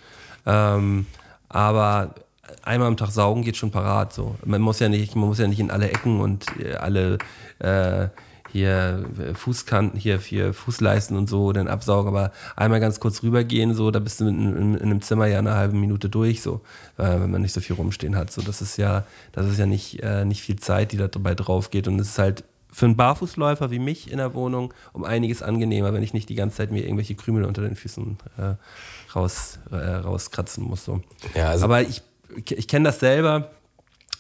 Ähm, 0.45 1.07
aber 1.49 2.15
einmal 2.63 2.89
am 2.89 2.97
Tag 2.97 3.11
saugen 3.11 3.43
geht 3.43 3.57
schon 3.57 3.71
parat. 3.71 4.13
So. 4.13 4.37
Man 4.45 4.61
muss 4.61 4.79
ja 4.79 4.89
nicht, 4.89 5.17
man 5.17 5.29
muss 5.29 5.39
ja 5.39 5.49
nicht 5.49 5.61
in 5.61 5.71
alle 5.71 5.91
Ecken 5.91 6.21
und 6.21 6.47
äh, 6.59 6.75
alle 6.75 7.19
äh, 7.61 8.09
hier 8.53 9.05
äh, 9.19 9.35
Fußkanten, 9.35 9.99
hier, 9.99 10.19
hier 10.19 10.53
Fußleisten 10.53 11.17
und 11.17 11.29
so 11.29 11.53
dann 11.53 11.69
absaugen, 11.69 12.09
aber 12.09 12.33
einmal 12.57 12.81
ganz 12.81 13.01
kurz 13.01 13.23
rübergehen, 13.23 13.75
so, 13.75 13.91
da 13.91 13.99
bist 13.99 14.21
du 14.21 14.29
in, 14.29 14.57
in, 14.57 14.75
in 14.75 14.83
einem 14.83 15.03
Zimmer 15.03 15.27
ja 15.27 15.39
eine 15.39 15.55
halbe 15.55 15.77
Minute 15.77 16.09
durch, 16.09 16.43
so, 16.43 16.63
äh, 16.97 17.05
wenn 17.05 17.31
man 17.31 17.43
nicht 17.43 17.53
so 17.53 17.61
viel 17.61 17.77
rumstehen 17.77 18.17
hat. 18.17 18.31
So, 18.31 18.43
das 18.43 18.63
ist 18.63 18.77
ja, 18.77 19.05
das 19.33 19.47
ist 19.47 19.59
ja 19.59 19.67
nicht, 19.67 20.03
äh, 20.03 20.25
nicht 20.25 20.43
viel 20.43 20.57
Zeit, 20.57 20.93
die 20.93 20.97
da 20.97 21.09
dabei 21.09 21.35
drauf 21.35 21.71
geht. 21.71 21.89
Und 21.89 21.99
es 22.01 22.09
ist 22.11 22.19
halt 22.19 22.45
für 22.71 22.87
einen 22.87 22.97
Barfußläufer 22.97 23.71
wie 23.71 23.79
mich 23.79 24.11
in 24.11 24.19
der 24.19 24.35
Wohnung 24.35 24.75
um 24.93 25.05
einiges 25.05 25.43
angenehmer, 25.43 25.93
wenn 25.95 26.03
ich 26.03 26.13
nicht 26.15 26.29
die 26.29 26.35
ganze 26.35 26.59
Zeit 26.59 26.71
mir 26.71 26.83
irgendwelche 26.85 27.15
Krümel 27.15 27.45
unter 27.45 27.63
den 27.63 27.75
Füßen 27.77 28.19
äh, 28.37 28.55
raus, 29.15 29.59
äh, 29.71 29.77
rauskratzen 29.77 30.65
muss. 30.65 30.85
So. 30.85 31.01
Ja, 31.35 31.49
also- 31.51 31.65
Aber 31.65 31.81
ich, 31.83 32.03
ich 32.51 32.69
kenne 32.69 32.85
das 32.87 33.01
selber, 33.01 33.51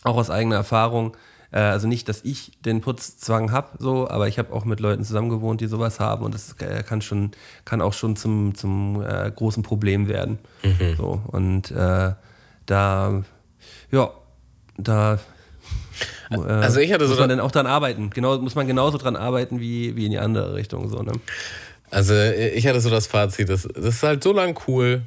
auch 0.04 0.16
aus 0.16 0.30
eigener 0.30 0.56
Erfahrung. 0.56 1.16
Äh, 1.50 1.58
also 1.60 1.88
nicht, 1.88 2.08
dass 2.08 2.24
ich 2.24 2.52
den 2.64 2.80
Putzzwang 2.80 3.52
habe, 3.52 3.68
so, 3.78 4.08
aber 4.08 4.28
ich 4.28 4.38
habe 4.38 4.52
auch 4.52 4.64
mit 4.64 4.80
Leuten 4.80 5.04
zusammen 5.04 5.28
gewohnt, 5.28 5.60
die 5.60 5.66
sowas 5.66 6.00
haben 6.00 6.24
und 6.24 6.34
das 6.34 6.54
äh, 6.60 6.82
kann 6.82 7.00
schon, 7.02 7.30
kann 7.64 7.80
auch 7.82 7.92
schon 7.92 8.16
zum, 8.16 8.54
zum 8.54 9.02
äh, 9.02 9.30
großen 9.34 9.62
Problem 9.62 10.08
werden. 10.08 10.38
Mhm. 10.62 10.96
So, 10.96 11.22
und 11.26 11.70
da, 11.70 13.22
ja, 13.90 14.10
da 14.76 15.18
Also 16.30 16.80
ich 16.80 16.92
hatte 16.92 17.06
so 17.06 17.12
muss 17.12 17.20
man 17.20 17.28
da- 17.28 17.36
dann 17.36 17.44
auch 17.44 17.50
dran 17.50 17.66
arbeiten. 17.66 18.10
Genau, 18.10 18.38
muss 18.38 18.54
man 18.54 18.66
genauso 18.66 18.98
dran 18.98 19.16
arbeiten 19.16 19.60
wie, 19.60 19.96
wie 19.96 20.04
in 20.06 20.10
die 20.12 20.18
andere 20.18 20.54
Richtung. 20.54 20.88
So, 20.90 21.02
ne? 21.02 21.12
Also 21.90 22.14
ich 22.14 22.66
hatte 22.66 22.80
so 22.80 22.90
das 22.90 23.06
Fazit, 23.06 23.48
das, 23.48 23.62
das 23.74 23.84
ist 23.96 24.02
halt 24.02 24.22
so 24.22 24.32
lang 24.32 24.58
cool, 24.66 25.02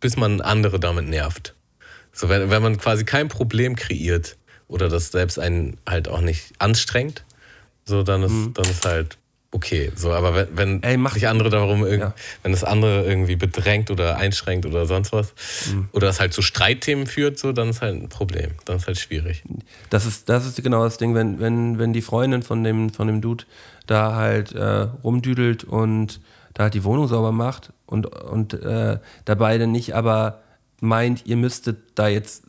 bis 0.00 0.16
man 0.16 0.40
andere 0.40 0.78
damit 0.78 1.08
nervt. 1.08 1.54
So, 2.12 2.28
wenn, 2.28 2.48
wenn 2.50 2.62
man 2.62 2.78
quasi 2.78 3.04
kein 3.04 3.28
Problem 3.28 3.74
kreiert 3.76 4.36
oder 4.68 4.88
das 4.88 5.10
selbst 5.10 5.38
einen 5.38 5.76
halt 5.86 6.08
auch 6.08 6.20
nicht 6.20 6.52
anstrengt, 6.58 7.24
so 7.84 8.02
dann 8.02 8.22
ist, 8.22 8.56
dann 8.56 8.64
ist 8.70 8.84
halt 8.84 9.18
okay. 9.52 9.90
So, 9.94 10.12
aber 10.12 10.34
wenn, 10.34 10.48
wenn. 10.56 10.82
Ey, 10.82 10.96
mach- 10.96 11.14
sich 11.14 11.28
andere 11.28 11.50
darum 11.50 11.86
Ja. 11.86 12.14
wenn 12.42 12.52
das 12.52 12.64
andere 12.64 13.04
irgendwie 13.04 13.36
bedrängt 13.36 13.90
oder 13.90 14.16
einschränkt 14.16 14.66
oder 14.66 14.86
sonst 14.86 15.12
was, 15.12 15.32
Mhm. 15.70 15.88
oder 15.92 16.06
das 16.08 16.20
halt 16.20 16.32
zu 16.32 16.42
Streitthemen 16.42 17.06
führt, 17.06 17.38
so, 17.38 17.52
dann 17.52 17.70
ist 17.70 17.80
halt 17.82 17.94
ein 17.94 18.08
Problem. 18.08 18.52
Dann 18.64 18.76
ist 18.76 18.86
halt 18.86 18.98
schwierig. 18.98 19.42
Das 19.90 20.06
ist, 20.06 20.28
das 20.28 20.46
ist 20.46 20.62
genau 20.62 20.84
das 20.84 20.98
Ding, 20.98 21.14
wenn, 21.14 21.40
wenn, 21.40 21.78
wenn 21.78 21.92
die 21.92 22.02
Freundin 22.02 22.42
von 22.42 22.62
dem, 22.64 22.90
von 22.90 23.06
dem 23.06 23.20
Dude 23.20 23.44
da 23.86 24.14
halt 24.14 24.52
äh, 24.52 24.88
rumdüdelt 25.04 25.64
und 25.64 26.20
da 26.54 26.64
halt 26.64 26.74
die 26.74 26.84
Wohnung 26.84 27.06
sauber 27.08 27.32
macht 27.32 27.72
und, 27.86 28.06
und 28.06 28.54
äh, 28.54 28.98
dabei 29.24 29.58
dann 29.58 29.72
nicht 29.72 29.94
aber 29.94 30.40
meint, 30.80 31.26
ihr 31.26 31.36
müsstet 31.36 31.78
da 31.94 32.08
jetzt 32.08 32.44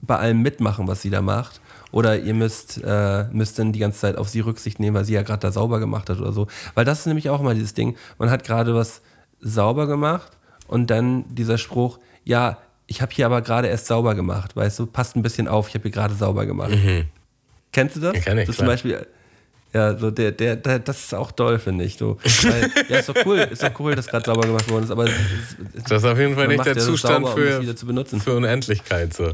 bei 0.00 0.16
allem 0.16 0.42
mitmachen, 0.42 0.86
was 0.88 1.00
sie 1.02 1.10
da 1.10 1.22
macht. 1.22 1.60
Oder 1.92 2.18
ihr 2.18 2.34
müsst, 2.34 2.80
äh, 2.82 3.24
müsst 3.30 3.58
dann 3.58 3.72
die 3.72 3.78
ganze 3.78 4.00
Zeit 4.00 4.16
auf 4.16 4.28
sie 4.28 4.40
Rücksicht 4.40 4.80
nehmen, 4.80 4.96
weil 4.96 5.04
sie 5.04 5.12
ja 5.12 5.22
gerade 5.22 5.40
da 5.40 5.52
sauber 5.52 5.78
gemacht 5.78 6.10
hat 6.10 6.18
oder 6.18 6.32
so. 6.32 6.48
Weil 6.74 6.84
das 6.84 7.00
ist 7.00 7.06
nämlich 7.06 7.30
auch 7.30 7.40
immer 7.40 7.54
dieses 7.54 7.74
Ding. 7.74 7.96
Man 8.18 8.30
hat 8.30 8.44
gerade 8.44 8.74
was 8.74 9.02
sauber 9.40 9.86
gemacht 9.86 10.32
und 10.66 10.90
dann 10.90 11.24
dieser 11.34 11.58
Spruch, 11.58 11.98
ja, 12.24 12.58
ich 12.86 13.02
habe 13.02 13.12
hier 13.12 13.26
aber 13.26 13.42
gerade 13.42 13.68
erst 13.68 13.86
sauber 13.86 14.14
gemacht, 14.14 14.56
weißt 14.56 14.78
du, 14.78 14.86
passt 14.86 15.16
ein 15.16 15.22
bisschen 15.22 15.48
auf, 15.48 15.68
ich 15.68 15.74
habe 15.74 15.82
hier 15.82 15.92
gerade 15.92 16.14
sauber 16.14 16.46
gemacht. 16.46 16.72
Kennst 17.72 17.96
du 17.96 18.00
das? 18.00 18.14
Ja, 18.14 18.20
kenn 18.20 18.38
ich, 18.38 18.46
so 18.46 18.52
zum. 18.52 18.66
Beispiel, 18.66 19.06
ja, 19.74 19.96
so 19.96 20.10
der, 20.10 20.32
der, 20.32 20.56
der, 20.56 20.78
das 20.80 21.04
ist 21.04 21.14
auch 21.14 21.32
doll, 21.32 21.58
finde 21.58 21.84
ich. 21.84 21.96
So. 21.96 22.18
Weil, 22.42 22.70
ja, 22.88 22.98
ist 22.98 23.08
doch 23.08 23.16
cool, 23.24 23.38
ist 23.38 23.62
doch 23.62 23.80
cool, 23.80 23.94
dass 23.94 24.06
gerade 24.06 24.24
sauber 24.26 24.46
gemacht 24.46 24.68
worden 24.70 24.84
ist, 24.84 24.90
aber 24.90 25.04
es, 25.04 25.12
es, 25.74 25.84
Das 25.84 26.02
ist 26.02 26.08
auf 26.08 26.18
jeden 26.18 26.34
Fall 26.34 26.48
nicht 26.48 26.64
der 26.64 26.74
ja 26.74 26.80
Zustand 26.80 27.26
sauber, 27.26 27.34
um 27.58 27.76
für, 27.76 27.86
benutzen. 27.86 28.20
für 28.20 28.34
Unendlichkeit. 28.34 29.14
So. 29.14 29.32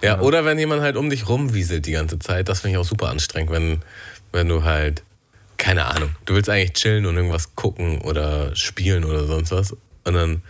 Ja, 0.00 0.20
oder 0.20 0.44
wenn 0.44 0.58
jemand 0.58 0.82
halt 0.82 0.96
um 0.96 1.10
dich 1.10 1.28
rumwieselt 1.28 1.86
die 1.86 1.92
ganze 1.92 2.18
Zeit, 2.18 2.48
das 2.48 2.60
finde 2.60 2.76
ich 2.76 2.78
auch 2.78 2.88
super 2.88 3.08
anstrengend, 3.08 3.50
wenn, 3.50 3.82
wenn 4.32 4.48
du 4.48 4.62
halt, 4.62 5.02
keine 5.56 5.86
Ahnung, 5.86 6.10
du 6.24 6.34
willst 6.34 6.48
eigentlich 6.48 6.74
chillen 6.74 7.06
und 7.06 7.16
irgendwas 7.16 7.56
gucken 7.56 8.00
oder 8.02 8.54
spielen 8.54 9.04
oder 9.04 9.26
sonst 9.26 9.50
was 9.50 9.72
und 10.04 10.14
dann 10.14 10.42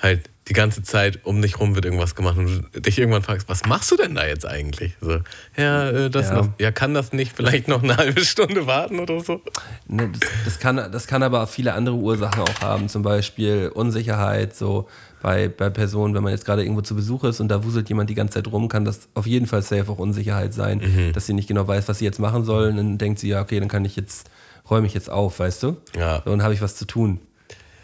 halt 0.00 0.30
die 0.48 0.54
ganze 0.54 0.82
Zeit 0.82 1.20
um 1.24 1.40
dich 1.40 1.60
rum 1.60 1.76
wird 1.76 1.84
irgendwas 1.84 2.16
gemacht 2.16 2.36
und 2.36 2.64
du 2.72 2.80
dich 2.80 2.98
irgendwann 2.98 3.22
fragst, 3.22 3.48
was 3.48 3.64
machst 3.66 3.92
du 3.92 3.96
denn 3.96 4.14
da 4.16 4.26
jetzt 4.26 4.44
eigentlich? 4.44 4.94
So, 5.00 5.18
ja, 5.56 5.88
äh, 5.88 6.10
das 6.10 6.30
Ja. 6.30 6.34
noch. 6.42 6.48
Ja, 6.58 6.72
kann 6.72 6.94
das 6.94 7.12
nicht 7.12 7.32
vielleicht 7.36 7.68
noch 7.68 7.82
eine 7.82 7.96
halbe 7.96 8.24
Stunde 8.24 8.66
warten 8.66 8.98
oder 8.98 9.20
so? 9.20 9.40
Ne, 9.86 10.10
das, 10.12 10.28
das, 10.44 10.58
kann, 10.58 10.76
das 10.76 11.06
kann 11.06 11.22
aber 11.22 11.46
viele 11.46 11.74
andere 11.74 11.94
Ursachen 11.94 12.42
auch 12.42 12.60
haben, 12.60 12.88
zum 12.88 13.02
Beispiel 13.02 13.70
Unsicherheit, 13.72 14.56
so 14.56 14.88
bei, 15.22 15.46
bei 15.48 15.70
Personen, 15.70 16.14
wenn 16.14 16.24
man 16.24 16.32
jetzt 16.32 16.44
gerade 16.44 16.62
irgendwo 16.62 16.80
zu 16.82 16.96
Besuch 16.96 17.22
ist 17.22 17.38
und 17.38 17.46
da 17.48 17.62
wuselt 17.62 17.88
jemand 17.88 18.10
die 18.10 18.16
ganze 18.16 18.34
Zeit 18.34 18.48
rum, 18.50 18.68
kann 18.68 18.84
das 18.84 19.08
auf 19.14 19.26
jeden 19.28 19.46
Fall 19.46 19.62
safe 19.62 19.88
auch 19.92 19.98
Unsicherheit 19.98 20.52
sein, 20.54 21.12
dass 21.14 21.26
sie 21.26 21.34
nicht 21.34 21.46
genau 21.46 21.68
weiß, 21.68 21.86
was 21.86 22.00
sie 22.00 22.04
jetzt 22.04 22.18
machen 22.18 22.44
soll 22.44 22.70
und 22.70 22.76
dann 22.78 22.98
denkt 22.98 23.20
sie, 23.20 23.28
ja, 23.28 23.40
okay, 23.40 23.60
dann 23.60 23.68
kann 23.68 23.84
ich 23.84 23.94
jetzt, 23.94 24.28
räume 24.68 24.88
ich 24.88 24.94
jetzt 24.94 25.08
auf, 25.08 25.38
weißt 25.38 25.62
du? 25.62 25.76
Ja. 25.96 26.16
So, 26.24 26.30
dann 26.32 26.42
habe 26.42 26.52
ich 26.54 26.60
was 26.62 26.74
zu 26.74 26.84
tun. 26.84 27.20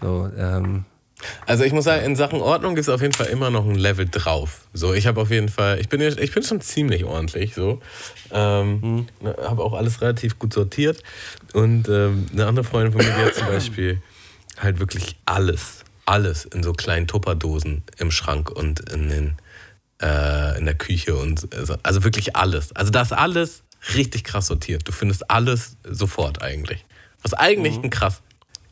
So, 0.03 0.29
ähm, 0.37 0.85
Also 1.47 1.65
ich 1.65 1.73
muss 1.73 1.85
sagen, 1.85 2.05
in 2.05 2.17
Sachen 2.17 2.41
Ordnung 2.41 2.75
gibt 2.75 2.87
es 2.87 2.89
auf 2.89 3.01
jeden 3.01 3.13
Fall 3.13 3.27
immer 3.27 3.51
noch 3.51 3.65
ein 3.67 3.75
Level 3.75 4.07
drauf. 4.09 4.69
So, 4.73 4.95
ich 4.95 5.07
habe 5.07 5.21
auf 5.21 5.31
jeden 5.31 5.49
Fall, 5.49 5.81
ich 5.81 5.89
bin, 5.89 6.01
ich 6.01 6.33
bin 6.33 6.43
schon 6.43 6.61
ziemlich 6.61 7.05
ordentlich 7.05 7.55
so. 7.55 7.81
Ähm, 8.31 9.07
Habe 9.25 9.65
auch 9.65 9.73
alles 9.73 10.01
relativ 10.01 10.39
gut 10.39 10.53
sortiert. 10.53 11.03
Und 11.55 11.89
ähm, 11.89 12.27
eine 12.33 12.47
andere 12.47 12.65
Freundin 12.65 12.93
von 12.93 13.05
mir, 13.05 13.13
die 13.13 13.25
hat 13.25 13.35
zum 13.35 13.47
Beispiel 13.47 14.01
halt 14.59 14.79
wirklich 14.79 15.17
alles, 15.25 15.85
alles 16.07 16.45
in 16.45 16.63
so 16.63 16.73
kleinen 16.73 17.07
Tupperdosen 17.07 17.83
im 17.99 18.11
Schrank 18.11 18.51
und 18.51 18.81
in, 18.91 19.09
den, 19.09 19.37
äh, 20.01 20.59
in 20.59 20.67
der 20.67 20.75
Küche 20.75 21.17
und 21.17 21.41
so. 21.41 21.77
also 21.83 22.05
wirklich 22.05 22.37
alles. 22.37 22.75
Also 22.75 22.91
da 22.91 23.03
ist 23.03 23.13
alles 23.13 23.63
richtig 23.95 24.25
krass 24.25 24.47
sortiert. 24.47 24.87
Du 24.87 24.93
findest 24.93 25.31
alles 25.31 25.77
sofort 25.85 26.43
eigentlich. 26.43 26.85
Was 27.23 27.35
eigentlich 27.35 27.77
ein 27.77 27.91
krass, 27.91 28.23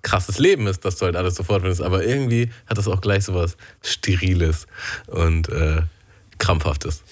krasses 0.07 0.39
Leben 0.39 0.69
ist, 0.69 0.85
dass 0.85 0.97
du 0.97 1.07
halt 1.07 1.17
alles 1.17 1.35
sofort 1.35 1.63
findest, 1.63 1.83
aber 1.83 2.05
irgendwie 2.05 2.49
hat 2.67 2.79
das 2.79 2.87
auch 2.87 3.01
gleich 3.01 3.25
so 3.25 3.35
was 3.35 3.57
Steriles 3.83 4.69
und 5.09 5.49
äh, 5.49 5.83
Krampfhaftes. 6.39 7.03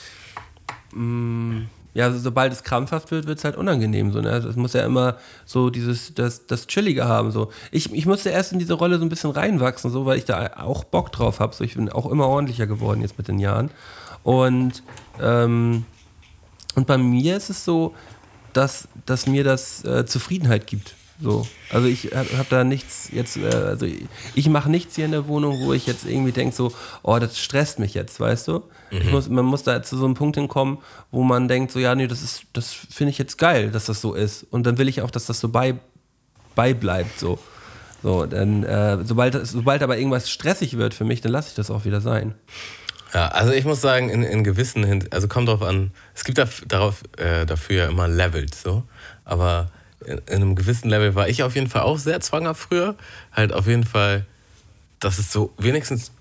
ja, 1.92 2.06
also 2.06 2.20
sobald 2.20 2.52
es 2.52 2.62
krampfhaft 2.62 3.10
wird, 3.10 3.26
wird 3.26 3.38
es 3.38 3.44
halt 3.44 3.56
unangenehm. 3.56 4.12
So, 4.12 4.20
ne? 4.20 4.30
Also 4.30 4.48
Es 4.48 4.54
muss 4.54 4.74
ja 4.74 4.84
immer 4.84 5.16
so 5.44 5.70
dieses, 5.70 6.14
das, 6.14 6.46
das 6.46 6.68
Chillige 6.68 7.06
haben. 7.06 7.32
So. 7.32 7.50
Ich, 7.72 7.92
ich 7.92 8.06
musste 8.06 8.30
erst 8.30 8.52
in 8.52 8.60
diese 8.60 8.74
Rolle 8.74 8.98
so 8.98 9.04
ein 9.04 9.08
bisschen 9.08 9.30
reinwachsen, 9.32 9.90
so, 9.90 10.06
weil 10.06 10.18
ich 10.18 10.24
da 10.24 10.52
auch 10.58 10.84
Bock 10.84 11.10
drauf 11.10 11.40
habe. 11.40 11.54
So, 11.54 11.64
ich 11.64 11.74
bin 11.74 11.88
auch 11.88 12.06
immer 12.10 12.28
ordentlicher 12.28 12.68
geworden 12.68 13.00
jetzt 13.00 13.18
mit 13.18 13.26
den 13.26 13.40
Jahren. 13.40 13.70
Und, 14.22 14.84
ähm, 15.20 15.84
und 16.76 16.86
bei 16.86 16.98
mir 16.98 17.36
ist 17.36 17.50
es 17.50 17.64
so, 17.64 17.94
dass, 18.52 18.86
dass 19.04 19.26
mir 19.26 19.42
das 19.42 19.84
äh, 19.84 20.06
Zufriedenheit 20.06 20.68
gibt. 20.68 20.94
So. 21.20 21.46
Also 21.70 21.86
ich 21.86 22.10
habe 22.14 22.36
hab 22.36 22.48
da 22.48 22.64
nichts 22.64 23.08
jetzt, 23.12 23.36
äh, 23.36 23.46
also 23.46 23.86
ich, 23.86 24.04
ich 24.34 24.48
mache 24.48 24.70
nichts 24.70 24.96
hier 24.96 25.04
in 25.04 25.12
der 25.12 25.28
Wohnung, 25.28 25.60
wo 25.60 25.72
ich 25.72 25.86
jetzt 25.86 26.04
irgendwie 26.04 26.32
denke 26.32 26.54
so, 26.54 26.72
oh, 27.02 27.18
das 27.18 27.38
stresst 27.38 27.78
mich 27.78 27.94
jetzt, 27.94 28.18
weißt 28.18 28.48
du? 28.48 28.64
Ich 28.90 29.10
muss, 29.10 29.28
man 29.28 29.44
muss 29.44 29.64
da 29.64 29.82
zu 29.82 29.96
so 29.96 30.04
einem 30.04 30.14
Punkt 30.14 30.36
hinkommen, 30.36 30.78
wo 31.10 31.24
man 31.24 31.48
denkt 31.48 31.72
so, 31.72 31.80
ja, 31.80 31.94
nee, 31.94 32.06
das 32.06 32.22
ist, 32.22 32.44
das 32.52 32.72
finde 32.72 33.10
ich 33.10 33.18
jetzt 33.18 33.38
geil, 33.38 33.70
dass 33.70 33.86
das 33.86 34.00
so 34.00 34.14
ist. 34.14 34.46
Und 34.50 34.66
dann 34.66 34.78
will 34.78 34.88
ich 34.88 35.02
auch, 35.02 35.10
dass 35.10 35.26
das 35.26 35.40
so 35.40 35.48
bei, 35.48 35.74
beibleibt, 36.54 37.18
so. 37.18 37.38
So, 38.02 38.26
dann, 38.26 38.64
äh, 38.64 38.98
sobald, 39.04 39.46
sobald 39.46 39.82
aber 39.82 39.96
irgendwas 39.96 40.30
stressig 40.30 40.76
wird 40.76 40.94
für 40.94 41.04
mich, 41.04 41.22
dann 41.22 41.32
lasse 41.32 41.48
ich 41.48 41.54
das 41.54 41.70
auch 41.70 41.86
wieder 41.86 42.00
sein. 42.00 42.34
Ja, 43.14 43.28
also 43.28 43.52
ich 43.52 43.64
muss 43.64 43.80
sagen, 43.80 44.10
in, 44.10 44.22
in 44.22 44.44
gewissen, 44.44 45.08
also 45.10 45.26
kommt 45.26 45.48
drauf 45.48 45.62
an, 45.62 45.92
es 46.14 46.24
gibt 46.24 46.38
daf 46.38 46.62
darauf, 46.68 47.02
äh, 47.16 47.46
dafür 47.46 47.76
ja 47.76 47.88
immer 47.88 48.06
Levels, 48.06 48.62
so, 48.62 48.82
aber 49.24 49.70
in, 50.06 50.18
in 50.18 50.34
einem 50.34 50.54
gewissen 50.54 50.88
Level 50.88 51.14
war 51.14 51.28
ich 51.28 51.42
auf 51.42 51.54
jeden 51.54 51.68
Fall 51.68 51.82
auch 51.82 51.98
sehr 51.98 52.20
zwanghaft 52.20 52.62
früher, 52.62 52.94
halt 53.32 53.52
auf 53.52 53.66
jeden 53.66 53.84
Fall, 53.84 54.26
dass 55.00 55.18
es 55.18 55.32
so 55.32 55.52
wenigstens 55.58 56.12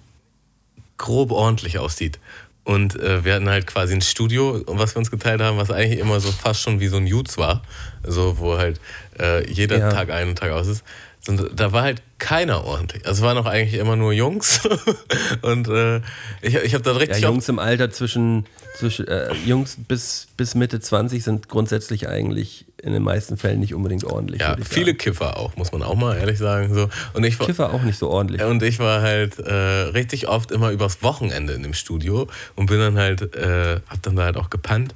grob 0.97 1.31
ordentlich 1.31 1.79
aussieht. 1.79 2.19
Und 2.65 2.97
äh, 2.99 3.25
wir 3.25 3.35
hatten 3.35 3.49
halt 3.49 3.67
quasi 3.67 3.93
ein 3.93 4.01
Studio, 4.01 4.63
was 4.67 4.95
wir 4.95 4.99
uns 4.99 5.11
geteilt 5.11 5.41
haben, 5.41 5.57
was 5.57 5.69
eigentlich 5.69 5.99
immer 5.99 6.19
so 6.21 6.31
fast 6.31 6.61
schon 6.61 6.79
wie 6.79 6.87
so 6.87 6.95
ein 6.97 7.07
Jutz 7.07 7.37
war. 7.37 7.61
So, 8.03 8.39
wo 8.39 8.57
halt 8.57 8.79
äh, 9.19 9.45
jeder 9.51 9.79
Ja. 9.79 9.89
Tag 9.91 10.09
ein 10.11 10.29
und 10.29 10.37
Tag 10.37 10.51
aus 10.51 10.67
ist. 10.67 10.83
Und 11.27 11.51
da 11.55 11.71
war 11.71 11.83
halt 11.83 12.01
keiner 12.19 12.65
ordentlich. 12.65 13.05
Also 13.05 13.21
es 13.21 13.25
waren 13.25 13.37
auch 13.37 13.45
eigentlich 13.45 13.79
immer 13.79 13.95
nur 13.95 14.11
Jungs. 14.11 14.61
und 15.41 15.69
äh, 15.69 15.97
ich, 16.41 16.55
ich 16.55 16.73
habe 16.73 16.83
dann 16.83 16.95
Ja, 16.95 16.99
richtig 16.99 17.23
Jungs 17.23 17.47
im 17.47 17.59
Alter 17.59 17.91
zwischen, 17.91 18.45
zwischen 18.75 19.07
äh, 19.07 19.33
Jungs 19.45 19.77
bis, 19.87 20.27
bis 20.35 20.53
Mitte 20.53 20.81
20 20.81 21.23
sind 21.23 21.47
grundsätzlich 21.47 22.09
eigentlich 22.09 22.65
in 22.83 22.91
den 22.91 23.03
meisten 23.03 23.37
Fällen 23.37 23.61
nicht 23.61 23.73
unbedingt 23.73 24.03
ordentlich. 24.03 24.41
Ja, 24.41 24.57
viele. 24.61 24.93
Kiffer 24.93 25.37
auch, 25.37 25.55
muss 25.55 25.71
man 25.71 25.81
auch 25.81 25.95
mal 25.95 26.17
ehrlich 26.17 26.37
sagen. 26.37 26.73
So. 26.73 26.89
Und 27.13 27.23
ich 27.23 27.39
war, 27.39 27.47
Kiffer 27.47 27.73
auch 27.73 27.81
nicht 27.83 27.97
so 27.97 28.09
ordentlich. 28.09 28.43
und 28.43 28.61
ich 28.61 28.79
war 28.79 29.01
halt 29.01 29.39
äh, 29.39 29.53
richtig 29.53 30.27
oft 30.27 30.51
immer 30.51 30.71
übers 30.71 31.01
Wochenende 31.01 31.53
in 31.53 31.63
dem 31.63 31.73
Studio 31.73 32.27
und 32.55 32.65
bin 32.65 32.79
dann 32.79 32.97
halt, 32.97 33.33
äh, 33.35 33.79
hab 33.87 34.01
dann 34.01 34.17
da 34.17 34.23
halt 34.23 34.35
auch 34.35 34.49
gepennt. 34.49 34.93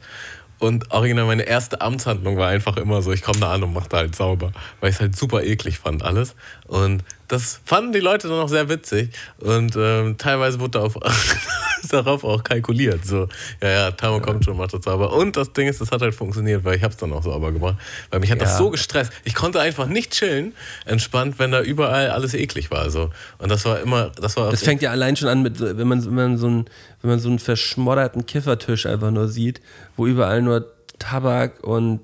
Und 0.60 0.92
original 0.92 1.26
meine 1.26 1.44
erste 1.44 1.82
Amtshandlung 1.82 2.38
war 2.38 2.50
einfach 2.50 2.78
immer 2.78 3.02
so, 3.02 3.12
ich 3.12 3.22
komme 3.22 3.40
da 3.40 3.54
an 3.54 3.64
und 3.64 3.74
mach 3.74 3.88
da 3.88 3.98
halt 3.98 4.16
sauber, 4.16 4.52
weil 4.80 4.90
ich 4.90 4.96
es 4.96 5.02
halt 5.02 5.16
super 5.16 5.44
eklig 5.44 5.80
fand 5.80 6.04
alles. 6.04 6.36
Und 6.66 7.04
das 7.28 7.60
fanden 7.66 7.92
die 7.92 8.00
Leute 8.00 8.28
dann 8.28 8.40
auch 8.40 8.50
sehr 8.50 8.70
witzig 8.70 9.10
und 9.40 9.76
ähm, 9.78 10.18
teilweise 10.18 10.60
wurde 10.60 10.72
darauf, 10.72 10.98
darauf 11.90 12.24
auch 12.24 12.44
kalkuliert. 12.44 13.06
So, 13.06 13.28
ja, 13.62 13.70
ja, 13.70 13.92
Tamo 13.92 14.20
kommt 14.22 14.46
schon, 14.46 14.58
macht 14.58 14.74
das 14.74 14.84
sauber. 14.84 15.14
Und 15.14 15.36
das 15.36 15.52
Ding 15.54 15.68
ist, 15.68 15.82
das 15.82 15.92
hat 15.92 16.02
halt 16.02 16.16
funktioniert, 16.16 16.64
weil 16.64 16.78
ich 16.78 16.84
hab's 16.84 16.98
dann 16.98 17.12
auch 17.14 17.24
sauber 17.24 17.52
gemacht. 17.52 17.76
Weil 18.10 18.20
mich 18.20 18.32
hat 18.32 18.42
das 18.42 18.52
Ja. 18.52 18.58
so 18.58 18.70
gestresst. 18.70 19.12
Ich 19.26 19.36
konnte 19.36 19.60
einfach 19.60 19.88
nicht 19.88 20.12
chillen, 20.12 20.54
entspannt, 20.86 21.38
wenn 21.40 21.52
da 21.52 21.62
überall 21.62 22.10
alles 22.12 22.34
eklig 22.34 22.72
war. 22.72 22.90
So. 22.90 23.10
Und 23.40 23.50
das 23.50 23.66
war 23.66 23.80
immer, 23.80 24.12
das 24.20 24.38
war 24.38 24.50
Das 24.52 24.64
fängt 24.64 24.82
ja 24.82 24.92
allein 24.92 25.16
schon 25.16 25.28
an 25.30 25.42
mit, 25.42 25.60
wenn 25.60 25.88
man, 25.88 26.06
wenn 26.06 26.14
man 26.16 26.38
so 26.38 26.48
einen, 26.48 26.66
wenn 27.02 27.10
man 27.12 27.20
so 27.20 27.30
einen 27.30 27.40
verschmodderten 27.40 28.26
Kiffertisch 28.26 28.86
einfach 28.86 29.12
nur 29.12 29.28
sieht, 29.28 29.62
wo 29.96 30.08
überall 30.08 30.42
nur 30.42 30.66
Tabak 31.00 31.64
und 31.64 32.00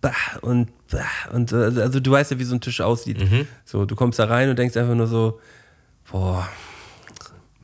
bah 0.00 0.12
und 0.40 0.68
und 1.32 1.52
äh, 1.52 1.56
also 1.80 2.00
du 2.00 2.10
weißt 2.10 2.30
ja, 2.32 2.38
wie 2.38 2.44
so 2.44 2.54
ein 2.54 2.60
Tisch 2.60 2.80
aussieht. 2.80 3.18
Mhm. 3.18 3.46
So, 3.64 3.84
du 3.84 3.94
kommst 3.96 4.18
da 4.18 4.24
rein 4.24 4.48
und 4.50 4.58
denkst 4.58 4.76
einfach 4.76 4.94
nur 4.94 5.06
so, 5.06 5.40
boah, 6.10 6.48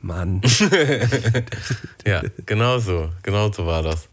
Mann. 0.01 0.41
Ja, 2.05 2.21
genau 2.45 2.79
so. 2.79 3.09
Genau 3.23 3.51
so 3.51 3.65
war 3.65 3.83
das. 3.83 4.07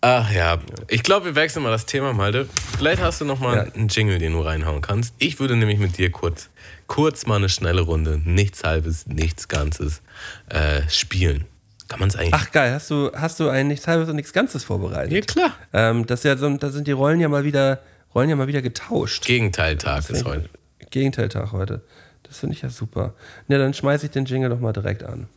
Ach 0.00 0.30
ja, 0.32 0.58
ich 0.88 1.02
glaube, 1.02 1.26
wir 1.26 1.34
wechseln 1.34 1.62
mal 1.62 1.70
das 1.70 1.86
Thema, 1.86 2.12
Malte. 2.12 2.46
Vielleicht 2.76 3.00
hast 3.00 3.20
du 3.20 3.24
noch 3.24 3.38
mal 3.40 3.56
Ja. 3.56 3.62
einen 3.74 3.88
Jingle, 3.88 4.18
den 4.18 4.32
du 4.32 4.40
reinhauen 4.40 4.82
kannst. 4.82 5.14
Ich 5.18 5.40
würde 5.40 5.56
nämlich 5.56 5.78
mit 5.78 5.96
dir 5.96 6.10
kurz, 6.10 6.50
kurz 6.86 7.24
mal 7.26 7.36
eine 7.36 7.48
schnelle 7.48 7.80
Runde, 7.82 8.20
nichts 8.24 8.64
halbes, 8.64 9.06
nichts 9.06 9.48
Ganzes 9.48 10.02
äh, 10.50 10.82
spielen. 10.90 11.44
Kann 11.88 12.00
man 12.00 12.08
es 12.10 12.16
eigentlich? 12.16 12.34
Ach 12.34 12.50
geil, 12.50 12.72
hast 12.74 12.90
du, 12.90 13.12
hast 13.14 13.40
du 13.40 13.48
ein 13.48 13.68
nichts 13.68 13.86
halbes 13.86 14.08
und 14.08 14.16
nichts 14.16 14.32
Ganzes 14.32 14.64
vorbereitet? 14.64 15.12
ja 15.12 15.20
klar. 15.20 15.52
Ähm, 15.72 16.06
das 16.06 16.22
ja 16.22 16.36
so, 16.36 16.54
da 16.56 16.70
sind 16.70 16.86
die 16.86 16.92
Rollen 16.92 17.20
ja 17.20 17.28
mal 17.28 17.44
wieder, 17.44 17.80
Rollen 18.14 18.30
ja 18.30 18.36
mal 18.36 18.46
wieder 18.46 18.62
getauscht. 18.62 19.24
Gegenteiltag 19.26 20.08
ist 20.08 20.24
heute. 20.24 20.48
Gegenteiltag 20.90 21.52
heute. 21.52 21.82
Das 22.22 22.38
finde 22.38 22.54
ich 22.54 22.62
ja 22.62 22.68
super. 22.68 23.14
Na, 23.48 23.58
dann 23.58 23.74
schmeiße 23.74 24.06
ich 24.06 24.12
den 24.12 24.24
Jingle 24.24 24.50
doch 24.50 24.60
mal 24.60 24.72
direkt 24.72 25.02
an. 25.02 25.28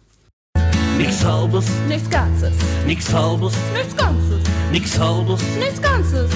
Nix 0.97 1.23
halbes, 1.23 1.65
Nichts 1.87 2.09
Ganzes. 2.09 2.53
nix 2.85 3.13
halbes, 3.13 3.53
Nichts 3.73 3.95
Ganzes. 3.97 4.41
nix 4.71 4.99
halbes, 4.99 5.41
Nichts 5.59 5.81
Ganzes. 5.81 6.31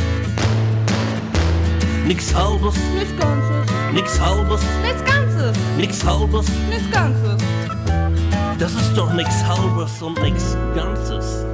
nix 2.05 2.33
halbes, 2.35 2.75
Nichts 2.95 3.17
Ganzes. 3.19 3.71
nix 3.93 4.19
halbes, 4.19 4.61
Nichts 4.83 5.05
Ganzes. 5.05 5.57
nix 5.77 6.05
halbes. 6.05 6.47
Nichts 6.69 6.91
Ganzes. 6.91 7.43
Das 8.59 8.73
ist 8.73 8.93
doch 8.95 9.13
nix 9.13 9.29
halbes 9.43 10.01
und 10.01 10.21
nix 10.21 10.55
Ganzes. 10.75 11.45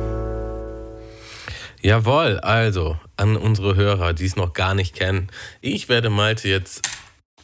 Jawohl, 1.81 2.39
also 2.41 2.97
an 3.17 3.35
unsere 3.35 3.75
Hörer, 3.75 4.13
die 4.13 4.25
es 4.25 4.35
noch 4.35 4.53
gar 4.53 4.73
nicht 4.73 4.95
kennen. 4.95 5.29
Ich 5.61 5.89
werde 5.89 6.09
Malte 6.09 6.47
jetzt 6.47 6.87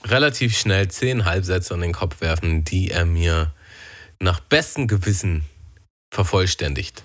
relativ 0.05 0.57
schnell 0.57 0.87
zehn 0.89 1.25
Halbsätze 1.25 1.73
an 1.73 1.81
den 1.81 1.93
Kopf 1.93 2.21
werfen, 2.21 2.63
die 2.63 2.91
er 2.91 3.05
mir 3.05 3.51
nach 4.19 4.39
bestem 4.39 4.87
Gewissen 4.87 5.43
vervollständigt. 6.11 7.03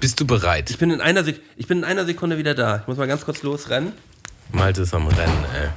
Bist 0.00 0.18
du 0.20 0.26
bereit? 0.26 0.70
Ich 0.70 0.78
bin, 0.78 0.90
in 0.90 1.00
einer 1.00 1.24
Sek 1.24 1.40
ich 1.56 1.66
bin 1.66 1.78
in 1.78 1.84
einer 1.84 2.04
Sekunde 2.04 2.38
wieder 2.38 2.54
da. 2.54 2.78
Ich 2.78 2.86
muss 2.86 2.96
mal 2.96 3.06
ganz 3.06 3.24
kurz 3.24 3.42
losrennen. 3.42 3.92
Malte 4.50 4.82
ist 4.82 4.94
am 4.94 5.06
Rennen, 5.06 5.44
ey. 5.54 5.68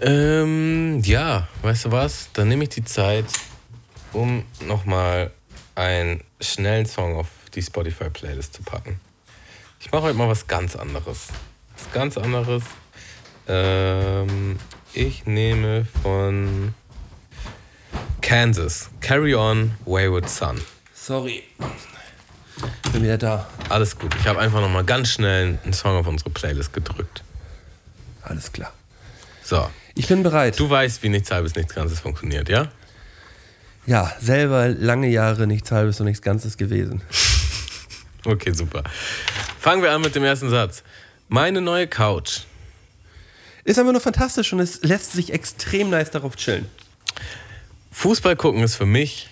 Ähm, 0.00 1.00
ja, 1.04 1.48
weißt 1.62 1.86
du 1.86 1.92
was? 1.92 2.30
Dann 2.32 2.48
nehme 2.48 2.64
ich 2.64 2.70
die 2.70 2.84
Zeit, 2.84 3.26
um 4.12 4.44
nochmal 4.64 5.32
einen 5.74 6.22
schnellen 6.40 6.86
Song 6.86 7.16
auf 7.16 7.28
die 7.54 7.62
Spotify-Playlist 7.62 8.54
zu 8.54 8.62
packen. 8.62 9.00
Ich 9.88 9.92
mache 9.92 10.02
heute 10.02 10.18
mal 10.18 10.28
was 10.28 10.46
ganz 10.46 10.76
anderes. 10.76 11.28
Was 11.74 11.92
ganz 11.94 12.18
anderes. 12.18 12.62
Ähm, 13.46 14.58
ich 14.92 15.24
nehme 15.24 15.86
von 16.02 16.74
Kansas 18.20 18.90
Carry 19.00 19.34
On 19.34 19.72
Wayward 19.86 20.28
Son. 20.28 20.60
Sorry. 20.92 21.42
Bin 22.92 23.02
wieder 23.02 23.16
da. 23.16 23.48
Alles 23.70 23.98
gut. 23.98 24.14
Ich 24.20 24.26
habe 24.26 24.40
einfach 24.40 24.60
nochmal 24.60 24.84
ganz 24.84 25.08
schnell 25.08 25.58
einen 25.64 25.72
Song 25.72 25.96
auf 25.96 26.06
unsere 26.06 26.28
Playlist 26.28 26.74
gedrückt. 26.74 27.24
Alles 28.20 28.52
klar. 28.52 28.74
So. 29.42 29.70
Ich 29.94 30.06
bin 30.06 30.22
bereit. 30.22 30.60
Du 30.60 30.68
weißt, 30.68 31.02
wie 31.02 31.08
nichts 31.08 31.30
halbes, 31.30 31.54
nichts 31.54 31.74
Ganzes 31.74 32.00
funktioniert, 32.00 32.50
ja? 32.50 32.68
Ja, 33.86 34.12
selber 34.20 34.68
lange 34.68 35.08
Jahre 35.08 35.46
nichts 35.46 35.72
halbes 35.72 35.98
und 35.98 36.04
nichts 36.04 36.20
Ganzes 36.20 36.58
gewesen. 36.58 37.00
Okay, 38.24 38.52
super. 38.52 38.82
Fangen 39.60 39.82
wir 39.82 39.90
an 39.92 40.00
mit 40.02 40.14
dem 40.14 40.24
ersten 40.24 40.50
Satz. 40.50 40.82
Meine 41.28 41.60
neue 41.60 41.88
Couch. 41.88 42.42
Ist 43.64 43.78
aber 43.78 43.92
nur 43.92 44.00
fantastisch 44.00 44.52
und 44.52 44.60
es 44.60 44.82
lässt 44.82 45.12
sich 45.12 45.32
extrem 45.32 45.90
nice 45.90 46.10
darauf 46.10 46.36
chillen. 46.36 46.66
Fußball 47.92 48.36
gucken 48.36 48.62
ist 48.62 48.76
für 48.76 48.86
mich. 48.86 49.28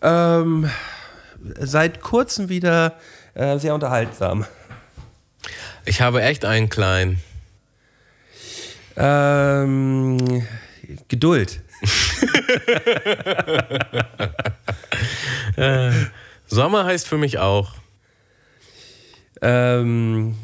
Ähm, 0.00 0.70
seit 1.58 2.00
kurzem 2.00 2.48
wieder 2.48 2.98
äh, 3.34 3.58
sehr 3.58 3.74
unterhaltsam. 3.74 4.46
Ich 5.84 6.00
habe 6.00 6.22
echt 6.22 6.44
einen 6.44 6.68
kleinen. 6.68 7.20
Ähm, 8.96 10.46
Geduld. 11.08 11.60
Sommer 16.46 16.84
heißt 16.84 17.08
für 17.08 17.18
mich 17.18 17.38
auch. 17.38 17.74
Ähm, 19.42 20.36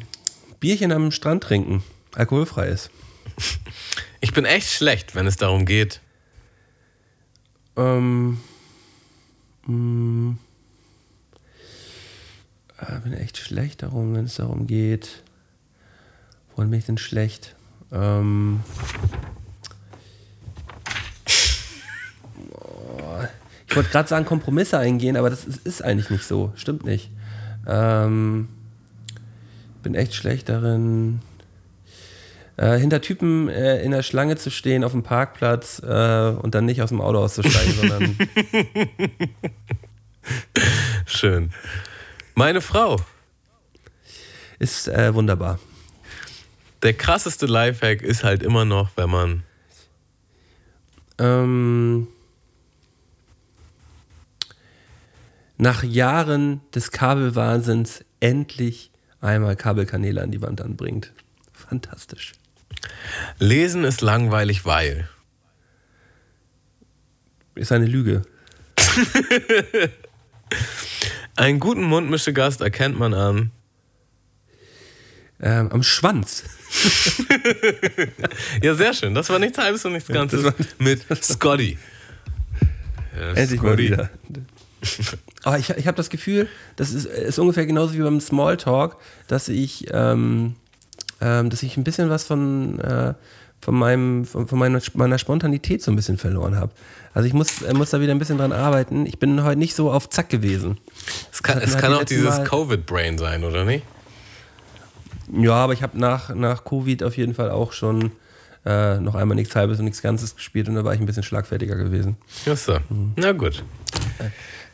Bierchen 0.59 0.91
am 0.91 1.11
Strand 1.11 1.43
trinken. 1.43 1.83
Alkoholfrei 2.13 2.67
ist. 2.67 2.89
Ich 4.21 4.33
bin 4.33 4.45
echt 4.45 4.69
schlecht, 4.71 5.13
wenn 5.13 5.27
es 5.27 5.37
darum 5.37 5.65
geht. 5.65 6.01
Ähm, 7.77 8.39
mh, 9.67 10.37
äh, 12.79 12.99
bin 13.01 13.13
echt 13.13 13.37
schlecht 13.37 13.83
darum, 13.83 14.15
wenn 14.15 14.25
es 14.25 14.35
darum 14.35 14.67
geht. 14.67 15.23
Woran 16.55 16.71
bin 16.71 16.79
ich 16.79 16.85
denn 16.85 16.97
schlecht? 16.97 17.55
Ähm, 17.91 18.61
ich 23.67 23.75
wollte 23.75 23.89
gerade 23.89 24.07
sagen, 24.07 24.25
Kompromisse 24.25 24.79
eingehen, 24.79 25.17
aber 25.17 25.29
das 25.29 25.45
ist, 25.45 25.65
ist 25.65 25.81
eigentlich 25.83 26.09
nicht 26.09 26.25
so. 26.25 26.53
Stimmt 26.55 26.85
nicht. 26.85 27.11
Ähm, 27.67 28.47
bin 29.85 29.93
echt 29.93 30.15
schlecht 30.15 30.49
darin, 30.49 31.21
äh, 32.57 32.75
hinter 32.79 33.01
Typen 33.01 33.49
äh, 33.49 33.83
in 33.83 33.91
der 33.91 34.01
Schlange 34.01 34.35
zu 34.35 34.49
stehen 34.49 34.83
auf 34.83 34.93
dem 34.93 35.03
Parkplatz 35.03 35.79
äh, 35.79 36.29
und 36.41 36.55
dann 36.55 36.65
nicht 36.65 36.81
aus 36.81 36.89
dem 36.89 37.01
Auto 37.01 37.19
auszusteigen, 37.19 37.73
sondern 37.79 38.17
Schön. 41.05 41.53
Meine 42.33 42.61
Frau. 42.61 42.99
ist 44.57 44.87
äh, 44.87 45.13
wunderbar. 45.13 45.59
Der 46.81 46.93
krasseste 46.93 47.45
Lifehack 47.45 48.01
ist 48.01 48.23
halt 48.23 48.41
immer 48.41 48.65
noch, 48.65 48.89
wenn 48.95 49.09
man. 49.11 49.43
Ähm, 51.19 52.07
nach 55.57 55.83
Jahren 55.83 56.61
des 56.73 56.89
Kabelwahnsinns 56.89 58.03
endlich 58.19 58.89
einmal 59.21 59.55
Kabelkanäle 59.55 60.21
an 60.21 60.31
die 60.31 60.41
Wand 60.41 60.61
anbringt. 60.61 61.11
Fantastisch. 61.53 62.33
Lesen 63.39 63.83
ist 63.83 64.01
langweilig, 64.01 64.65
weil. 64.65 65.09
Ist 67.55 67.71
eine 67.71 67.85
Lüge. 67.85 68.23
Einen 71.37 71.59
guten 71.59 71.83
Mundmischegast 71.83 72.61
erkennt 72.61 72.97
man 72.97 73.13
an. 73.13 73.51
Ähm, 75.41 75.69
am 75.71 75.83
Schwanz. 75.83 76.43
Ja, 78.61 78.73
sehr 78.75 78.93
schön. 78.93 79.13
Das 79.15 79.29
war 79.29 79.39
nichts 79.39 79.57
Halbes 79.57 79.85
und 79.85 79.93
nichts 79.93 80.09
Ganzes 80.09 80.53
mit 80.79 81.05
Scotty. 81.23 81.77
Ja, 83.17 83.31
Endlich 83.33 83.61
mal 83.61 83.69
Scotty. 83.73 83.83
wieder. 83.83 84.09
Aber 85.45 85.57
ich, 85.57 85.69
ich 85.69 85.87
habe 85.87 85.95
das 85.95 86.09
Gefühl, 86.09 86.49
das 86.75 86.91
ist, 86.91 87.05
ist 87.05 87.39
ungefähr 87.39 87.65
genauso 87.65 87.93
wie 87.93 88.01
beim 88.01 88.19
Smalltalk, 88.19 88.97
dass 89.27 89.47
ich 89.47 89.87
ähm, 89.91 90.55
ähm, 91.21 91.49
dass 91.49 91.63
ich 91.63 91.77
ein 91.77 91.83
bisschen 91.83 92.09
was 92.09 92.23
von, 92.25 92.79
äh, 92.79 93.13
von, 93.61 93.75
meinem, 93.75 94.25
von, 94.25 94.47
von 94.47 94.59
meiner, 94.59 94.81
meiner 94.93 95.17
Spontanität 95.17 95.81
so 95.81 95.91
ein 95.91 95.95
bisschen 95.95 96.17
verloren 96.17 96.55
habe. 96.57 96.71
Also 97.13 97.27
ich 97.27 97.33
muss, 97.33 97.61
äh, 97.61 97.73
muss 97.73 97.91
da 97.91 98.01
wieder 98.01 98.11
ein 98.11 98.19
bisschen 98.19 98.37
dran 98.37 98.51
arbeiten. 98.51 99.05
Ich 99.05 99.19
bin 99.19 99.43
heute 99.43 99.57
nicht 99.57 99.75
so 99.75 99.91
auf 99.91 100.09
Zack 100.09 100.29
gewesen. 100.29 100.77
Es 101.31 101.41
kann, 101.41 101.59
es 101.59 101.77
kann 101.77 101.93
auch 101.93 102.03
dieses 102.03 102.43
Covid-Brain 102.43 103.17
sein, 103.17 103.43
oder 103.43 103.63
nicht? 103.63 103.85
Ja, 105.31 105.53
aber 105.53 105.73
ich 105.73 105.81
habe 105.81 105.97
nach, 105.99 106.33
nach 106.35 106.65
Covid 106.65 107.03
auf 107.03 107.17
jeden 107.17 107.33
Fall 107.33 107.49
auch 107.49 107.71
schon 107.71 108.11
äh, 108.65 108.99
noch 108.99 109.15
einmal 109.15 109.35
nichts 109.35 109.55
Halbes 109.55 109.79
und 109.79 109.85
nichts 109.85 110.01
Ganzes 110.01 110.35
gespielt 110.35 110.67
und 110.67 110.75
da 110.75 110.83
war 110.83 110.93
ich 110.93 110.99
ein 110.99 111.05
bisschen 111.05 111.23
schlagfertiger 111.23 111.75
gewesen. 111.75 112.17
Ja, 112.45 112.55
so. 112.55 112.77
Mhm. 112.89 113.13
Na 113.15 113.31
gut. 113.31 113.63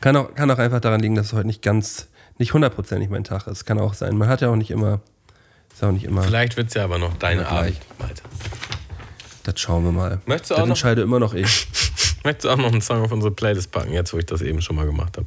Kann 0.02 0.16
auch, 0.16 0.34
kann 0.34 0.50
auch 0.50 0.58
einfach 0.58 0.80
daran 0.80 1.00
liegen, 1.00 1.14
dass 1.14 1.26
es 1.28 1.32
heute 1.32 1.46
nicht 1.46 1.62
ganz, 1.62 2.08
nicht 2.36 2.52
hundertprozentig 2.52 3.08
mein 3.08 3.24
Tag 3.24 3.46
ist. 3.46 3.64
Kann 3.64 3.78
auch 3.80 3.94
sein. 3.94 4.16
Man 4.16 4.28
hat 4.28 4.40
ja 4.42 4.50
auch 4.50 4.56
nicht 4.56 4.70
immer, 4.70 5.00
ist 5.72 5.82
auch 5.82 5.92
nicht 5.92 6.04
immer. 6.04 6.22
Vielleicht 6.22 6.56
wird 6.58 6.68
es 6.68 6.74
ja 6.74 6.84
aber 6.84 6.98
noch 6.98 7.16
deine 7.16 7.46
Abend. 7.48 7.78
Malte. 7.98 8.22
Das 9.44 9.58
schauen 9.60 9.84
wir 9.84 9.92
mal. 9.92 10.20
Möchtest 10.26 10.50
du 10.50 10.54
das 10.54 10.62
auch 10.62 10.66
noch- 10.66 10.70
entscheide 10.72 11.02
immer 11.02 11.18
noch 11.18 11.34
ich. 11.34 11.66
Möchtest 12.24 12.44
du 12.44 12.50
auch 12.50 12.56
noch 12.56 12.70
einen 12.72 12.80
Song 12.82 13.02
auf 13.02 13.10
unsere 13.10 13.32
Playlist 13.32 13.72
packen, 13.72 13.92
jetzt 13.92 14.12
wo 14.12 14.18
ich 14.18 14.26
das 14.26 14.42
eben 14.42 14.60
schon 14.62 14.76
mal 14.76 14.86
gemacht 14.86 15.16
habe? 15.16 15.26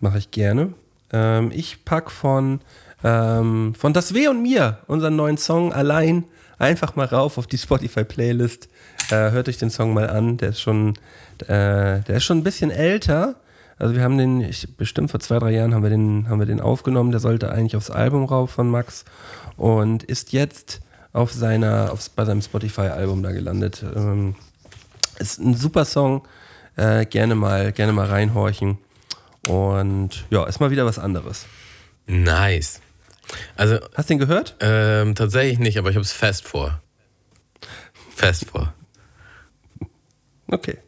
Mache 0.00 0.18
ich 0.18 0.30
gerne. 0.30 0.72
Ähm, 1.12 1.50
ich 1.54 1.84
pack 1.84 2.10
von, 2.10 2.60
ähm, 3.04 3.74
von 3.78 3.92
Das 3.92 4.14
Weh 4.14 4.28
und 4.28 4.42
mir 4.42 4.78
unseren 4.86 5.16
neuen 5.16 5.36
Song 5.38 5.72
allein 5.72 6.24
einfach 6.58 6.96
mal 6.96 7.06
rauf 7.06 7.36
auf 7.38 7.46
die 7.46 7.58
Spotify-Playlist. 7.58 8.68
Äh, 9.10 9.30
hört 9.30 9.48
euch 9.48 9.58
den 9.58 9.70
Song 9.70 9.92
mal 9.94 10.08
an. 10.10 10.36
Der 10.38 10.50
ist 10.50 10.60
schon, 10.60 10.94
äh, 11.42 12.00
der 12.00 12.08
ist 12.16 12.24
schon 12.24 12.38
ein 12.38 12.44
bisschen 12.44 12.70
älter. 12.70 13.36
Also 13.78 13.94
wir 13.94 14.02
haben 14.02 14.16
den, 14.16 14.40
ich, 14.40 14.76
bestimmt 14.76 15.10
vor 15.10 15.20
zwei, 15.20 15.38
drei 15.38 15.52
Jahren 15.52 15.74
haben 15.74 15.82
wir 15.82 15.90
den, 15.90 16.28
haben 16.28 16.38
wir 16.38 16.46
den 16.46 16.60
aufgenommen. 16.60 17.10
Der 17.10 17.20
sollte 17.20 17.50
eigentlich 17.50 17.76
aufs 17.76 17.90
Album 17.90 18.24
rauf 18.24 18.50
von 18.50 18.70
Max 18.70 19.04
und 19.56 20.02
ist 20.02 20.32
jetzt 20.32 20.80
auf 21.12 21.32
seiner, 21.32 21.92
auf, 21.92 22.08
bei 22.10 22.24
seinem 22.24 22.42
Spotify-Album 22.42 23.22
da 23.22 23.32
gelandet. 23.32 23.84
Ähm, 23.94 24.34
ist 25.18 25.38
ein 25.38 25.54
super 25.54 25.84
Song. 25.84 26.26
Äh, 26.76 27.06
gerne 27.06 27.34
mal, 27.34 27.72
gerne 27.72 27.92
mal 27.92 28.06
reinhorchen. 28.06 28.78
Und 29.46 30.24
ja, 30.30 30.44
ist 30.44 30.60
mal 30.60 30.70
wieder 30.70 30.86
was 30.86 30.98
anderes. 30.98 31.46
Nice. 32.06 32.80
Also 33.56 33.78
Hast 33.94 34.08
du 34.08 34.14
den 34.14 34.18
gehört? 34.18 34.56
ähm, 34.60 35.14
tatsächlich 35.14 35.58
nicht, 35.58 35.78
aber 35.78 35.90
ich 35.90 35.96
habe 35.96 36.04
es 36.04 36.12
fest 36.12 36.44
vor. 36.46 36.80
Fest 38.14 38.46
vor. 38.50 38.72
Okay. 40.48 40.78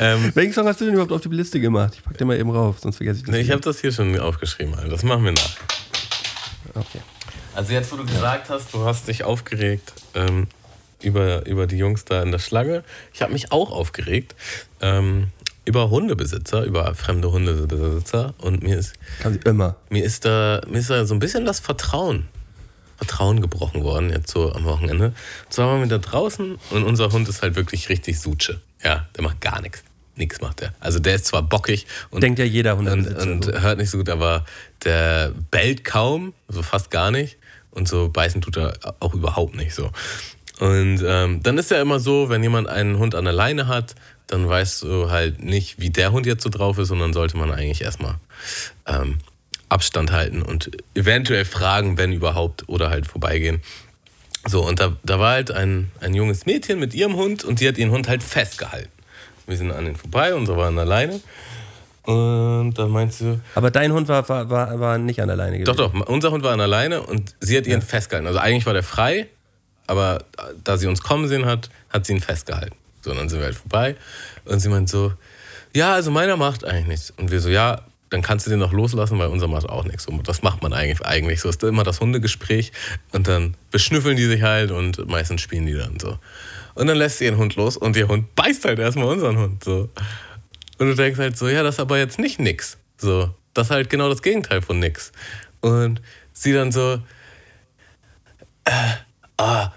Ähm, 0.00 0.30
Welchen 0.34 0.52
Song 0.52 0.66
hast 0.66 0.80
du 0.80 0.84
denn 0.84 0.94
überhaupt 0.94 1.12
auf 1.12 1.22
die 1.22 1.28
Liste 1.28 1.58
gemacht? 1.60 1.94
Ich 1.96 2.04
pack 2.04 2.16
den 2.16 2.28
mal 2.28 2.38
eben 2.38 2.50
rauf, 2.50 2.78
sonst 2.78 2.98
vergesse 2.98 3.18
ich 3.20 3.24
das. 3.26 3.34
nee, 3.34 3.40
ich 3.40 3.50
habe 3.50 3.60
das 3.60 3.80
hier 3.80 3.90
schon 3.90 4.16
aufgeschrieben, 4.20 4.74
Alter. 4.74 4.90
Das 4.90 5.02
machen 5.02 5.24
wir 5.24 5.32
nach. 5.32 5.56
okay. 6.74 7.00
Also 7.54 7.72
jetzt, 7.72 7.90
wo 7.90 7.96
du 7.96 8.04
gesagt 8.06 8.48
hast, 8.48 8.72
du 8.72 8.84
hast 8.84 9.08
dich 9.08 9.24
aufgeregt 9.24 9.92
ähm, 10.14 10.46
über, 11.02 11.44
über 11.46 11.66
die 11.66 11.78
Jungs 11.78 12.04
da 12.04 12.22
in 12.22 12.30
der 12.30 12.38
Schlange. 12.38 12.84
Ich 13.12 13.22
habe 13.22 13.32
mich 13.32 13.50
auch 13.50 13.72
aufgeregt 13.72 14.36
ähm, 14.80 15.28
über 15.64 15.90
Hundebesitzer, 15.90 16.62
über 16.62 16.94
fremde 16.94 17.32
Hundebesitzer. 17.32 18.34
Und 18.38 18.62
mir 18.62 18.78
ist, 18.78 18.94
Kann 19.20 19.32
sie 19.32 19.40
immer. 19.44 19.74
mir 19.90 20.04
ist 20.04 20.24
da 20.24 20.60
mir 20.68 20.78
ist 20.78 20.90
da 20.90 21.04
so 21.06 21.14
ein 21.14 21.18
bisschen 21.18 21.44
das 21.44 21.58
Vertrauen, 21.58 22.28
Vertrauen 22.98 23.40
gebrochen 23.40 23.84
worden, 23.84 24.10
jetzt 24.10 24.30
so 24.30 24.52
am 24.52 24.64
Wochenende. 24.64 25.06
Und 25.06 25.52
zwar 25.52 25.68
waren 25.68 25.80
wir 25.80 25.86
da 25.86 25.98
draußen 25.98 26.58
und 26.70 26.82
unser 26.82 27.10
Hund 27.12 27.28
ist 27.28 27.42
halt 27.42 27.54
wirklich 27.54 27.88
richtig 27.88 28.20
Suche. 28.20 28.60
Ja, 28.84 29.06
der 29.16 29.24
macht 29.24 29.40
gar 29.40 29.62
nichts. 29.62 29.84
Nichts 30.16 30.40
macht 30.40 30.60
der. 30.60 30.74
Also 30.80 30.98
der 30.98 31.14
ist 31.14 31.26
zwar 31.26 31.42
bockig 31.42 31.86
und 32.10 32.22
Denkt 32.24 32.40
ja 32.40 32.44
jeder 32.44 32.76
und, 32.76 32.90
Hundebesitzer 32.90 33.30
und 33.30 33.44
so. 33.44 33.52
hört 33.52 33.78
nicht 33.78 33.90
so 33.90 33.98
gut, 33.98 34.08
aber 34.08 34.44
der 34.82 35.32
bellt 35.52 35.84
kaum, 35.84 36.34
so 36.48 36.62
fast 36.62 36.90
gar 36.90 37.12
nicht. 37.12 37.38
Und 37.70 37.86
so 37.86 38.08
beißen 38.08 38.40
tut 38.40 38.56
er 38.56 38.76
auch 38.98 39.14
überhaupt 39.14 39.54
nicht 39.54 39.74
so. 39.74 39.92
Und 40.58 41.00
ähm, 41.06 41.40
dann 41.44 41.56
ist 41.56 41.70
ja 41.70 41.80
immer 41.80 42.00
so, 42.00 42.28
wenn 42.28 42.42
jemand 42.42 42.68
einen 42.68 42.98
Hund 42.98 43.14
an 43.14 43.24
der 43.24 43.32
Leine 43.32 43.68
hat, 43.68 43.94
dann 44.26 44.48
weißt 44.48 44.82
du 44.82 45.10
halt 45.10 45.42
nicht, 45.42 45.78
wie 45.78 45.90
der 45.90 46.10
Hund 46.10 46.26
jetzt 46.26 46.42
so 46.42 46.50
drauf 46.50 46.78
ist, 46.78 46.88
sondern 46.88 47.12
sollte 47.12 47.36
man 47.36 47.52
eigentlich 47.52 47.82
erstmal 47.82 48.16
ähm, 48.86 49.18
Abstand 49.68 50.12
halten 50.12 50.42
und 50.42 50.70
eventuell 50.94 51.44
fragen, 51.44 51.98
wenn 51.98 52.12
überhaupt, 52.12 52.68
oder 52.68 52.90
halt 52.90 53.06
vorbeigehen. 53.06 53.62
So, 54.46 54.66
und 54.66 54.80
da, 54.80 54.96
da 55.02 55.18
war 55.18 55.32
halt 55.32 55.50
ein, 55.50 55.90
ein 56.00 56.14
junges 56.14 56.46
Mädchen 56.46 56.78
mit 56.78 56.94
ihrem 56.94 57.16
Hund 57.16 57.44
und 57.44 57.60
die 57.60 57.68
hat 57.68 57.76
ihren 57.76 57.90
Hund 57.90 58.08
halt 58.08 58.22
festgehalten. 58.22 58.90
Wir 59.46 59.56
sind 59.56 59.72
an 59.72 59.84
den 59.84 59.96
vorbei, 59.96 60.34
unsere 60.34 60.56
waren 60.58 60.78
alleine. 60.78 61.20
Und 62.04 62.72
dann 62.74 62.90
meint 62.90 63.12
sie, 63.12 63.38
Aber 63.54 63.70
dein 63.70 63.92
Hund 63.92 64.08
war, 64.08 64.26
war, 64.28 64.48
war, 64.48 64.80
war 64.80 64.96
nicht 64.96 65.20
an 65.20 65.28
der 65.28 65.36
Leine 65.36 65.58
gewesen. 65.58 65.76
doch, 65.76 65.92
doch, 65.92 66.06
unser 66.08 66.30
Hund 66.30 66.42
war 66.42 66.52
an 66.52 66.60
alleine 66.60 67.02
und 67.02 67.34
sie 67.40 67.56
hat 67.56 67.66
ihn 67.66 67.82
festgehalten. 67.82 68.26
Also 68.26 68.38
eigentlich 68.38 68.64
war 68.64 68.72
der 68.72 68.82
frei, 68.82 69.26
aber 69.86 70.24
da 70.64 70.78
sie 70.78 70.86
uns 70.86 71.02
kommen 71.02 71.28
sehen 71.28 71.44
hat, 71.44 71.68
hat 71.90 72.06
sie 72.06 72.14
ihn 72.14 72.20
festgehalten. 72.20 72.74
So, 73.02 73.10
und 73.10 73.18
dann 73.18 73.28
sind 73.28 73.40
wir 73.40 73.46
halt 73.46 73.56
vorbei 73.56 73.96
und 74.46 74.60
sie 74.60 74.68
meint 74.70 74.88
so, 74.88 75.12
ja, 75.74 75.92
also 75.92 76.10
meiner 76.10 76.36
macht 76.36 76.64
eigentlich 76.64 76.86
nichts. 76.86 77.10
Und 77.16 77.30
wir 77.30 77.40
so, 77.40 77.50
ja, 77.50 77.82
dann 78.10 78.22
kannst 78.22 78.46
du 78.46 78.50
den 78.50 78.58
noch 78.58 78.72
loslassen, 78.72 79.18
weil 79.18 79.28
unser 79.28 79.48
macht 79.48 79.68
auch 79.68 79.84
nichts. 79.84 80.04
So, 80.04 80.18
das 80.22 80.42
macht 80.42 80.62
man 80.62 80.72
eigentlich, 80.72 81.04
eigentlich 81.04 81.40
so. 81.40 81.48
Ist 81.48 81.62
immer 81.62 81.84
das 81.84 82.00
Hundegespräch 82.00 82.72
und 83.12 83.28
dann 83.28 83.54
beschnüffeln 83.70 84.16
die 84.16 84.24
sich 84.24 84.42
halt 84.42 84.70
und 84.70 85.08
meistens 85.08 85.40
spielen 85.40 85.66
die 85.66 85.74
dann 85.74 85.98
so. 86.00 86.18
Und 86.74 86.86
dann 86.86 86.96
lässt 86.96 87.18
sie 87.18 87.24
ihren 87.24 87.38
Hund 87.38 87.56
los 87.56 87.76
und 87.76 87.96
ihr 87.96 88.08
Hund 88.08 88.34
beißt 88.34 88.64
halt 88.64 88.78
erstmal 88.78 89.08
unseren 89.08 89.36
Hund. 89.36 89.64
So. 89.64 89.90
Und 90.78 90.86
du 90.86 90.94
denkst 90.94 91.18
halt 91.18 91.36
so, 91.36 91.48
ja, 91.48 91.62
das 91.62 91.76
ist 91.76 91.80
aber 91.80 91.98
jetzt 91.98 92.18
nicht 92.18 92.38
nix. 92.38 92.78
So, 92.96 93.34
das 93.52 93.66
ist 93.66 93.70
halt 93.70 93.90
genau 93.90 94.08
das 94.08 94.22
Gegenteil 94.22 94.62
von 94.62 94.78
nix. 94.78 95.12
Und 95.60 96.00
sie 96.32 96.52
dann 96.52 96.72
so, 96.72 97.00
äh, 98.64 98.70
ah, 99.36 99.72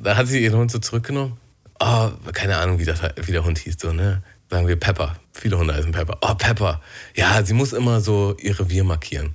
da 0.00 0.16
hat 0.16 0.28
sie 0.28 0.42
ihren 0.42 0.58
Hund 0.58 0.70
so 0.70 0.78
zurückgenommen. 0.78 1.36
Oh, 1.80 2.10
keine 2.32 2.58
Ahnung, 2.58 2.78
wie, 2.78 2.84
das, 2.84 3.00
wie 3.16 3.32
der 3.32 3.44
Hund 3.44 3.58
hieß, 3.58 3.76
so, 3.80 3.92
ne? 3.92 4.22
Sagen 4.52 4.68
wir 4.68 4.76
Pepper. 4.76 5.16
Viele 5.32 5.56
Hunde 5.56 5.74
heißen 5.74 5.92
Pepper. 5.92 6.18
Oh, 6.20 6.34
Pepper. 6.34 6.82
Ja, 7.16 7.42
sie 7.42 7.54
muss 7.54 7.72
immer 7.72 8.02
so 8.02 8.36
ihr 8.38 8.60
Revier 8.60 8.84
markieren. 8.84 9.34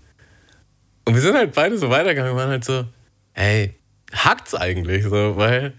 Und 1.05 1.15
wir 1.15 1.21
sind 1.23 1.35
halt 1.35 1.55
beide 1.55 1.75
so 1.79 1.89
weitergegangen 1.89 2.33
und 2.33 2.37
waren 2.37 2.51
halt 2.51 2.63
so, 2.63 2.85
hey, 3.33 3.73
hackt's 4.13 4.53
eigentlich 4.53 5.05
so, 5.05 5.35
weil, 5.35 5.73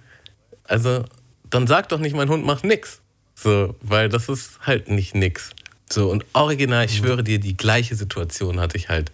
also, 0.64 1.04
dann 1.44 1.68
sag 1.68 1.88
doch 1.88 2.00
nicht, 2.00 2.16
mein 2.16 2.28
Hund 2.28 2.44
macht 2.46 2.64
nix. 2.64 3.00
So, 3.36 3.76
weil 3.80 4.08
das 4.08 4.28
ist 4.28 4.58
halt 4.66 4.88
nicht 4.90 5.14
nix. 5.14 5.50
So, 5.88 6.10
und 6.10 6.24
original, 6.32 6.86
ich 6.86 6.96
schwöre 6.96 7.22
dir, 7.22 7.38
die 7.38 7.56
gleiche 7.56 7.94
Situation 7.94 8.58
hatte 8.58 8.76
ich 8.76 8.88
halt 8.88 9.12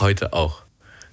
heute 0.00 0.32
auch. 0.32 0.62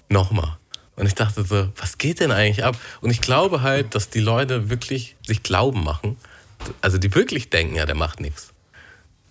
Nochmal. 0.08 0.58
Und 0.96 1.06
ich 1.06 1.16
dachte 1.16 1.44
so, 1.44 1.68
was 1.76 1.98
geht 1.98 2.22
denn 2.22 2.32
eigentlich 2.32 2.64
ab? 2.64 2.78
Und 3.02 3.10
ich 3.10 3.20
glaube 3.20 3.62
halt, 3.62 3.94
dass 3.94 4.10
die 4.10 4.22
Leute 4.22 4.70
wirklich 4.70 5.18
sich 5.28 5.44
Glauben 5.44 5.84
machen. 5.84 6.16
Also 6.80 6.98
die 6.98 7.14
wirklich 7.14 7.50
denken, 7.50 7.76
ja, 7.76 7.86
der 7.86 7.96
macht 7.96 8.22
nichts. 8.22 8.53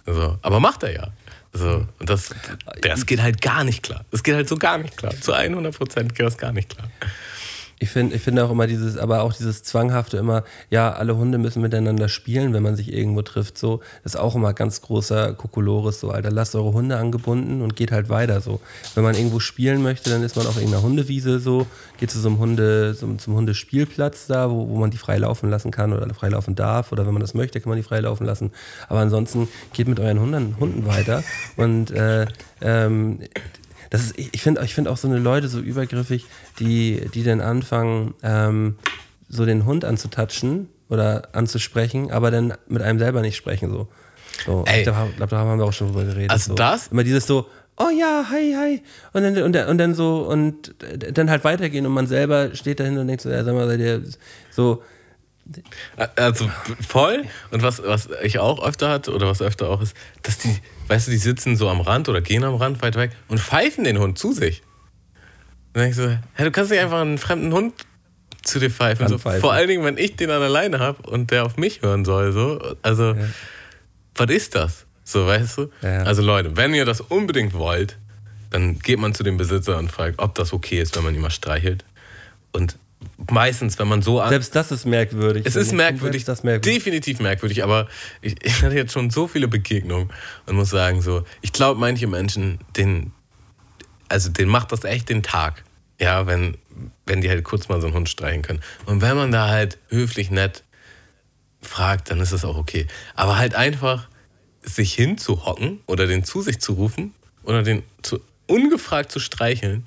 So, 0.06 0.38
aber 0.42 0.60
macht 0.60 0.82
er 0.82 0.92
ja. 0.92 1.08
So, 1.52 1.86
und 1.98 2.08
das, 2.08 2.34
das 2.80 3.04
geht 3.04 3.20
halt 3.20 3.42
gar 3.42 3.62
nicht 3.62 3.82
klar. 3.82 4.04
Das 4.10 4.22
geht 4.22 4.34
halt 4.34 4.48
so 4.48 4.56
gar 4.56 4.78
nicht 4.78 4.96
klar. 4.96 5.12
Zu 5.20 5.32
100 5.32 5.76
Prozent 5.76 6.14
geht 6.14 6.24
das 6.26 6.38
gar 6.38 6.52
nicht 6.52 6.74
klar. 6.76 6.88
Ich 7.82 7.90
finde 7.90 8.14
ich 8.14 8.22
finde 8.22 8.44
auch 8.44 8.50
immer 8.52 8.68
dieses, 8.68 8.96
aber 8.96 9.22
auch 9.22 9.32
dieses 9.32 9.64
zwanghafte 9.64 10.16
immer, 10.16 10.44
ja, 10.70 10.92
alle 10.92 11.16
Hunde 11.16 11.36
müssen 11.36 11.60
miteinander 11.60 12.08
spielen, 12.08 12.54
wenn 12.54 12.62
man 12.62 12.76
sich 12.76 12.92
irgendwo 12.92 13.22
trifft, 13.22 13.58
so, 13.58 13.80
ist 14.04 14.16
auch 14.16 14.36
immer 14.36 14.54
ganz 14.54 14.82
großer 14.82 15.32
Kokolores, 15.32 15.98
so, 15.98 16.12
Alter, 16.12 16.30
lasst 16.30 16.54
eure 16.54 16.72
Hunde 16.72 16.96
angebunden 16.96 17.60
und 17.60 17.74
geht 17.74 17.90
halt 17.90 18.08
weiter, 18.08 18.40
so. 18.40 18.60
Wenn 18.94 19.02
man 19.02 19.16
irgendwo 19.16 19.40
spielen 19.40 19.82
möchte, 19.82 20.10
dann 20.10 20.22
ist 20.22 20.36
man 20.36 20.46
auf 20.46 20.58
irgendeiner 20.58 20.84
Hundewiese, 20.84 21.40
so, 21.40 21.66
geht 21.98 22.12
zu 22.12 22.20
so 22.20 22.28
einem 22.28 22.38
Hunde, 22.38 22.94
zum, 22.96 23.18
zum 23.18 23.34
Hundespielplatz 23.34 24.28
da, 24.28 24.48
wo, 24.48 24.68
wo 24.68 24.76
man 24.78 24.92
die 24.92 24.98
frei 24.98 25.18
laufen 25.18 25.50
lassen 25.50 25.72
kann 25.72 25.92
oder 25.92 26.08
frei 26.14 26.28
laufen 26.28 26.54
darf 26.54 26.92
oder 26.92 27.04
wenn 27.04 27.14
man 27.14 27.20
das 27.20 27.34
möchte, 27.34 27.60
kann 27.60 27.68
man 27.68 27.78
die 27.78 27.82
frei 27.82 27.98
laufen 27.98 28.24
lassen. 28.24 28.52
Aber 28.88 29.00
ansonsten 29.00 29.48
geht 29.72 29.88
mit 29.88 29.98
euren 29.98 30.20
Hunden, 30.20 30.56
Hunden 30.60 30.86
weiter 30.86 31.24
und, 31.56 31.90
äh, 31.90 32.26
ähm, 32.60 33.18
das 33.92 34.02
ist, 34.06 34.18
ich 34.18 34.40
finde 34.42 34.62
ich 34.64 34.74
find 34.74 34.88
auch 34.88 34.96
so 34.96 35.06
eine 35.06 35.18
Leute 35.18 35.48
so 35.48 35.60
übergriffig, 35.60 36.26
die, 36.58 37.02
die 37.14 37.22
dann 37.24 37.40
anfangen, 37.40 38.14
ähm, 38.22 38.76
so 39.28 39.44
den 39.46 39.64
Hund 39.66 39.84
anzutatschen 39.84 40.68
oder 40.88 41.28
anzusprechen, 41.32 42.10
aber 42.10 42.30
dann 42.30 42.54
mit 42.68 42.82
einem 42.82 42.98
selber 42.98 43.20
nicht 43.20 43.36
sprechen. 43.36 43.70
So. 43.70 43.88
so 44.46 44.64
Ey. 44.66 44.78
ich 44.78 44.82
glaube, 44.84 45.10
glaub, 45.16 45.28
da 45.30 45.38
haben 45.38 45.58
wir 45.58 45.64
auch 45.64 45.72
schon 45.72 45.88
drüber 45.88 46.04
geredet. 46.04 46.30
Also 46.30 46.50
so. 46.50 46.54
das- 46.54 46.88
Immer 46.88 47.04
dieses 47.04 47.26
so, 47.26 47.46
oh 47.78 47.88
ja, 47.98 48.24
hi, 48.30 48.54
hi. 48.56 48.82
Und 49.12 49.22
dann, 49.22 49.42
und, 49.42 49.52
dann- 49.54 49.68
und 49.68 49.78
dann 49.78 49.94
so, 49.94 50.22
und 50.28 50.74
dann 51.12 51.30
halt 51.30 51.44
weitergehen 51.44 51.86
und 51.86 51.92
man 51.92 52.06
selber 52.06 52.54
steht 52.54 52.80
dahin 52.80 52.98
und 52.98 53.06
denkt 53.08 53.22
so, 53.22 53.30
ja, 53.30 53.44
sag 53.44 53.54
mal, 53.54 53.66
seid 53.68 53.80
ihr 53.80 54.02
so, 54.50 54.82
Also 56.16 56.50
voll. 56.86 57.24
Und 57.50 57.62
was, 57.62 57.82
was 57.82 58.08
ich 58.22 58.38
auch 58.38 58.64
öfter 58.64 58.88
hatte, 58.88 59.12
oder 59.12 59.26
was 59.26 59.42
öfter 59.42 59.68
auch 59.68 59.80
ist, 59.80 59.96
dass 60.22 60.38
die, 60.38 60.56
weißt 60.88 61.08
du, 61.08 61.10
die 61.10 61.18
sitzen 61.18 61.56
so 61.56 61.68
am 61.68 61.80
Rand 61.80 62.08
oder 62.08 62.20
gehen 62.20 62.44
am 62.44 62.54
Rand 62.54 62.82
weit 62.82 62.96
weg 62.96 63.12
und 63.28 63.40
pfeifen 63.40 63.84
den 63.84 63.98
Hund 63.98 64.18
zu 64.18 64.32
sich. 64.32 64.62
Dann 65.72 65.84
denke 65.84 65.90
ich 65.90 65.96
so, 65.96 66.18
hey, 66.34 66.44
du 66.44 66.50
kannst 66.50 66.70
nicht 66.70 66.80
einfach 66.80 67.00
einen 67.00 67.18
fremden 67.18 67.52
Hund 67.52 67.74
zu 68.42 68.58
dir 68.58 68.70
pfeifen. 68.70 69.08
So, 69.08 69.18
vor 69.18 69.52
allen 69.52 69.68
Dingen, 69.68 69.84
wenn 69.84 69.98
ich 69.98 70.16
den 70.16 70.30
an 70.30 70.40
der 70.40 70.48
Leine 70.48 70.78
habe 70.80 71.08
und 71.08 71.30
der 71.30 71.44
auf 71.44 71.56
mich 71.56 71.82
hören 71.82 72.04
soll. 72.04 72.32
So. 72.32 72.76
Also, 72.82 73.16
was 74.14 74.30
ist 74.30 74.54
das? 74.54 74.86
So, 75.04 75.26
weißt 75.26 75.58
du? 75.58 75.70
Ja. 75.82 76.02
Also 76.02 76.22
Leute, 76.22 76.56
wenn 76.56 76.74
ihr 76.74 76.84
das 76.84 77.00
unbedingt 77.00 77.54
wollt, 77.54 77.98
dann 78.50 78.78
geht 78.78 78.98
man 78.98 79.14
zu 79.14 79.22
dem 79.22 79.36
Besitzer 79.36 79.78
und 79.78 79.90
fragt, 79.90 80.18
ob 80.18 80.34
das 80.34 80.52
okay 80.52 80.80
ist, 80.80 80.94
wenn 80.96 81.04
man 81.04 81.14
ihn 81.14 81.20
mal 81.20 81.30
streichelt. 81.30 81.84
Und 82.52 82.78
meistens, 83.30 83.78
wenn 83.78 83.88
man 83.88 84.02
so 84.02 84.20
an 84.20 84.28
Selbst 84.30 84.54
das 84.56 84.72
ist 84.72 84.84
merkwürdig. 84.86 85.44
es 85.46 85.56
ist 85.56 85.72
merkwürdig, 85.72 86.24
Das 86.24 86.42
merkwürdig. 86.42 86.74
definitiv 86.78 87.20
merkwürdig, 87.20 87.62
aber 87.64 87.88
ich, 88.20 88.34
ich 88.44 88.62
hatte 88.62 88.74
jetzt 88.74 88.92
schon 88.92 89.10
so 89.10 89.26
viele 89.28 89.48
Begegnungen 89.48 90.10
und 90.46 90.56
muss 90.56 90.70
sagen, 90.70 91.02
so, 91.02 91.24
ich 91.40 91.52
glaube, 91.52 91.78
manche 91.80 92.06
Menschen, 92.06 92.58
den, 92.76 93.12
also 94.08 94.28
den 94.30 94.48
macht 94.48 94.72
das 94.72 94.84
echt 94.84 95.08
den 95.08 95.22
Tag. 95.22 95.64
Ja, 96.00 96.26
wenn, 96.26 96.56
wenn 97.06 97.20
die 97.20 97.28
halt 97.28 97.44
kurz 97.44 97.68
mal 97.68 97.80
so 97.80 97.86
einen 97.86 97.94
Hund 97.94 98.08
streichen 98.08 98.42
können. 98.42 98.60
Und 98.86 99.02
wenn 99.02 99.16
man 99.16 99.30
da 99.30 99.48
halt 99.48 99.78
höflich 99.88 100.30
nett 100.30 100.64
fragt, 101.60 102.10
dann 102.10 102.18
ist 102.20 102.32
das 102.32 102.44
auch 102.44 102.56
okay. 102.56 102.86
Aber 103.14 103.38
halt 103.38 103.54
einfach 103.54 104.08
sich 104.62 104.94
hinzuhocken 104.94 105.80
oder 105.86 106.06
den 106.06 106.24
zu 106.24 106.42
sich 106.42 106.60
zu 106.60 106.72
rufen 106.72 107.14
oder 107.44 107.62
den 107.62 107.82
zu, 108.02 108.20
ungefragt 108.46 109.12
zu 109.12 109.20
streicheln, 109.20 109.84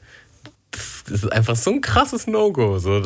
das, 1.07 1.23
ist 1.23 1.31
einfach 1.31 1.55
so 1.55 1.71
ein 1.71 1.81
krasses 1.81 2.27
No-Go. 2.27 2.79
So, 2.79 3.01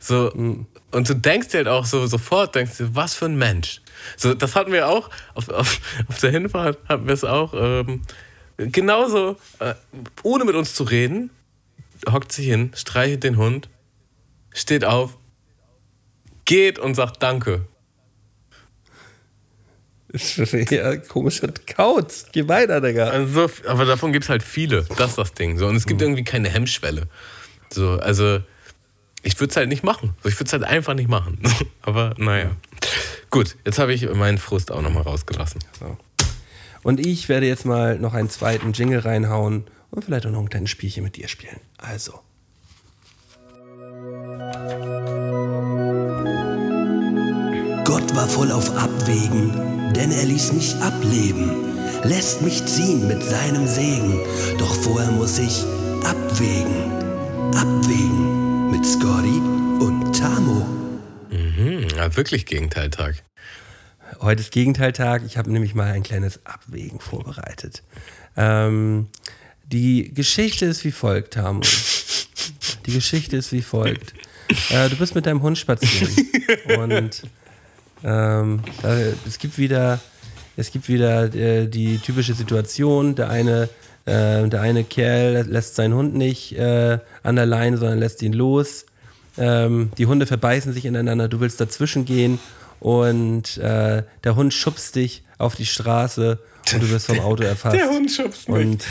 so, 0.00 0.30
Und 0.32 1.08
du 1.08 1.14
denkst 1.14 1.48
dir 1.48 1.58
halt 1.58 1.68
auch 1.68 1.84
so 1.84 2.06
sofort, 2.06 2.54
denkst 2.54 2.78
du, 2.78 2.94
was 2.94 3.14
für 3.14 3.26
ein 3.26 3.36
Mensch. 3.36 3.80
So, 4.16 4.34
das 4.34 4.56
hatten 4.56 4.72
wir 4.72 4.88
auch, 4.88 5.10
auf, 5.34 5.48
auf, 5.48 5.80
auf 6.08 6.18
der 6.20 6.30
Hinfahrt 6.30 6.78
hatten 6.88 7.06
wir 7.06 7.14
es 7.14 7.24
auch, 7.24 7.54
ähm, 7.56 8.02
genauso, 8.56 9.36
äh, 9.58 9.74
ohne 10.22 10.44
mit 10.44 10.54
uns 10.54 10.74
zu 10.74 10.84
reden, 10.84 11.30
hockt 12.10 12.32
sich 12.32 12.46
hin, 12.46 12.72
streichelt 12.74 13.24
den 13.24 13.36
Hund, 13.36 13.68
steht 14.52 14.84
auf, 14.84 15.16
geht 16.44 16.78
und 16.78 16.94
sagt 16.94 17.22
Danke. 17.22 17.66
Ja, 20.70 20.96
komischer 20.96 21.48
Kauz. 21.74 22.26
Geh 22.32 22.46
weiter, 22.48 22.80
Digga. 22.80 23.08
Also, 23.08 23.46
so- 23.48 23.68
aber 23.68 23.84
davon 23.84 24.12
gibt 24.12 24.24
es 24.24 24.28
halt 24.28 24.42
viele. 24.42 24.82
Das 24.96 25.10
ist 25.10 25.18
das 25.18 25.32
Ding. 25.34 25.58
So. 25.58 25.66
Und 25.66 25.76
es 25.76 25.86
gibt 25.86 26.00
irgendwie 26.00 26.24
keine 26.24 26.48
Hemmschwelle. 26.48 27.08
So, 27.72 27.92
also, 27.98 28.40
ich 29.22 29.38
würde 29.40 29.50
es 29.50 29.56
halt 29.56 29.68
nicht 29.68 29.82
machen. 29.82 30.14
So, 30.22 30.28
ich 30.28 30.36
würde 30.36 30.46
es 30.46 30.52
halt 30.52 30.64
einfach 30.64 30.94
nicht 30.94 31.08
machen. 31.08 31.38
aber 31.82 32.14
naja. 32.16 32.50
Gut, 33.30 33.56
jetzt 33.64 33.78
habe 33.78 33.92
ich 33.92 34.08
meinen 34.14 34.38
Frust 34.38 34.70
auch 34.70 34.82
nochmal 34.82 35.02
rausgelassen. 35.02 35.60
So. 35.80 35.96
Und 36.82 37.04
ich 37.04 37.28
werde 37.28 37.46
jetzt 37.46 37.64
mal 37.64 37.98
noch 37.98 38.14
einen 38.14 38.30
zweiten 38.30 38.72
Jingle 38.72 39.00
reinhauen 39.00 39.64
und 39.90 40.04
vielleicht 40.04 40.26
auch 40.26 40.30
noch 40.30 40.40
ein 40.40 40.48
kleines 40.50 40.70
Spielchen 40.70 41.02
mit 41.02 41.16
dir 41.16 41.26
spielen. 41.28 41.58
Also. 41.78 42.20
Gott 47.84 48.14
war 48.16 48.26
voll 48.28 48.50
auf 48.50 48.74
Abwägen, 48.76 49.52
denn 49.94 50.10
er 50.12 50.24
ließ 50.24 50.52
mich 50.52 50.74
ableben, 50.76 51.50
lässt 52.04 52.42
mich 52.42 52.64
ziehen 52.66 53.06
mit 53.06 53.22
seinem 53.22 53.66
Segen. 53.66 54.20
Doch 54.58 54.74
vorher 54.74 55.10
muss 55.12 55.38
ich 55.38 55.64
abwägen, 56.04 56.92
abwägen 57.54 58.70
mit 58.70 58.84
Scotty 58.84 59.40
und 59.80 60.12
Tamo. 60.16 60.66
Hm, 61.30 61.86
ja, 61.96 62.16
wirklich 62.16 62.46
Gegenteiltag. 62.46 63.22
Heute 64.20 64.42
ist 64.42 64.52
Gegenteiltag. 64.52 65.22
Ich 65.26 65.36
habe 65.36 65.50
nämlich 65.50 65.74
mal 65.74 65.92
ein 65.92 66.02
kleines 66.02 66.44
Abwägen 66.44 67.00
vorbereitet. 67.00 67.82
Ähm, 68.36 69.08
die 69.64 70.12
Geschichte 70.12 70.66
ist 70.66 70.84
wie 70.84 70.92
folgt, 70.92 71.34
Tamu. 71.34 71.60
Die 72.86 72.92
Geschichte 72.92 73.36
ist 73.36 73.50
wie 73.52 73.62
folgt. 73.62 74.12
Äh, 74.68 74.90
du 74.90 74.96
bist 74.96 75.14
mit 75.14 75.24
deinem 75.24 75.40
Hund 75.40 75.56
spazieren 75.56 76.12
und 76.78 77.22
ähm, 78.02 78.60
es 79.26 79.38
gibt 79.38 79.58
wieder, 79.58 80.00
es 80.56 80.70
gibt 80.70 80.88
wieder 80.88 81.34
äh, 81.34 81.66
die 81.68 81.98
typische 81.98 82.34
Situation. 82.34 83.14
Der 83.14 83.30
eine, 83.30 83.68
äh, 84.06 84.48
der 84.48 84.60
eine 84.60 84.84
Kerl 84.84 85.46
lässt 85.48 85.76
seinen 85.76 85.94
Hund 85.94 86.14
nicht 86.14 86.52
äh, 86.52 86.98
an 87.22 87.36
der 87.36 87.46
Leine, 87.46 87.76
sondern 87.78 87.98
lässt 87.98 88.22
ihn 88.22 88.32
los. 88.32 88.86
Ähm, 89.36 89.90
die 89.98 90.06
Hunde 90.06 90.26
verbeißen 90.26 90.72
sich 90.72 90.84
ineinander. 90.84 91.28
Du 91.28 91.40
willst 91.40 91.60
dazwischen 91.60 92.04
gehen 92.04 92.38
und 92.80 93.58
äh, 93.58 94.02
der 94.22 94.36
Hund 94.36 94.54
schubst 94.54 94.94
dich 94.96 95.24
auf 95.38 95.54
die 95.54 95.66
Straße 95.66 96.38
und 96.72 96.82
du 96.82 96.90
wirst 96.90 97.06
vom 97.06 97.20
Auto 97.20 97.42
erfasst. 97.42 97.76
Der 97.76 97.88
Hund 97.88 98.10
schubst 98.10 98.48
mich. 98.48 98.66
Und 98.66 98.84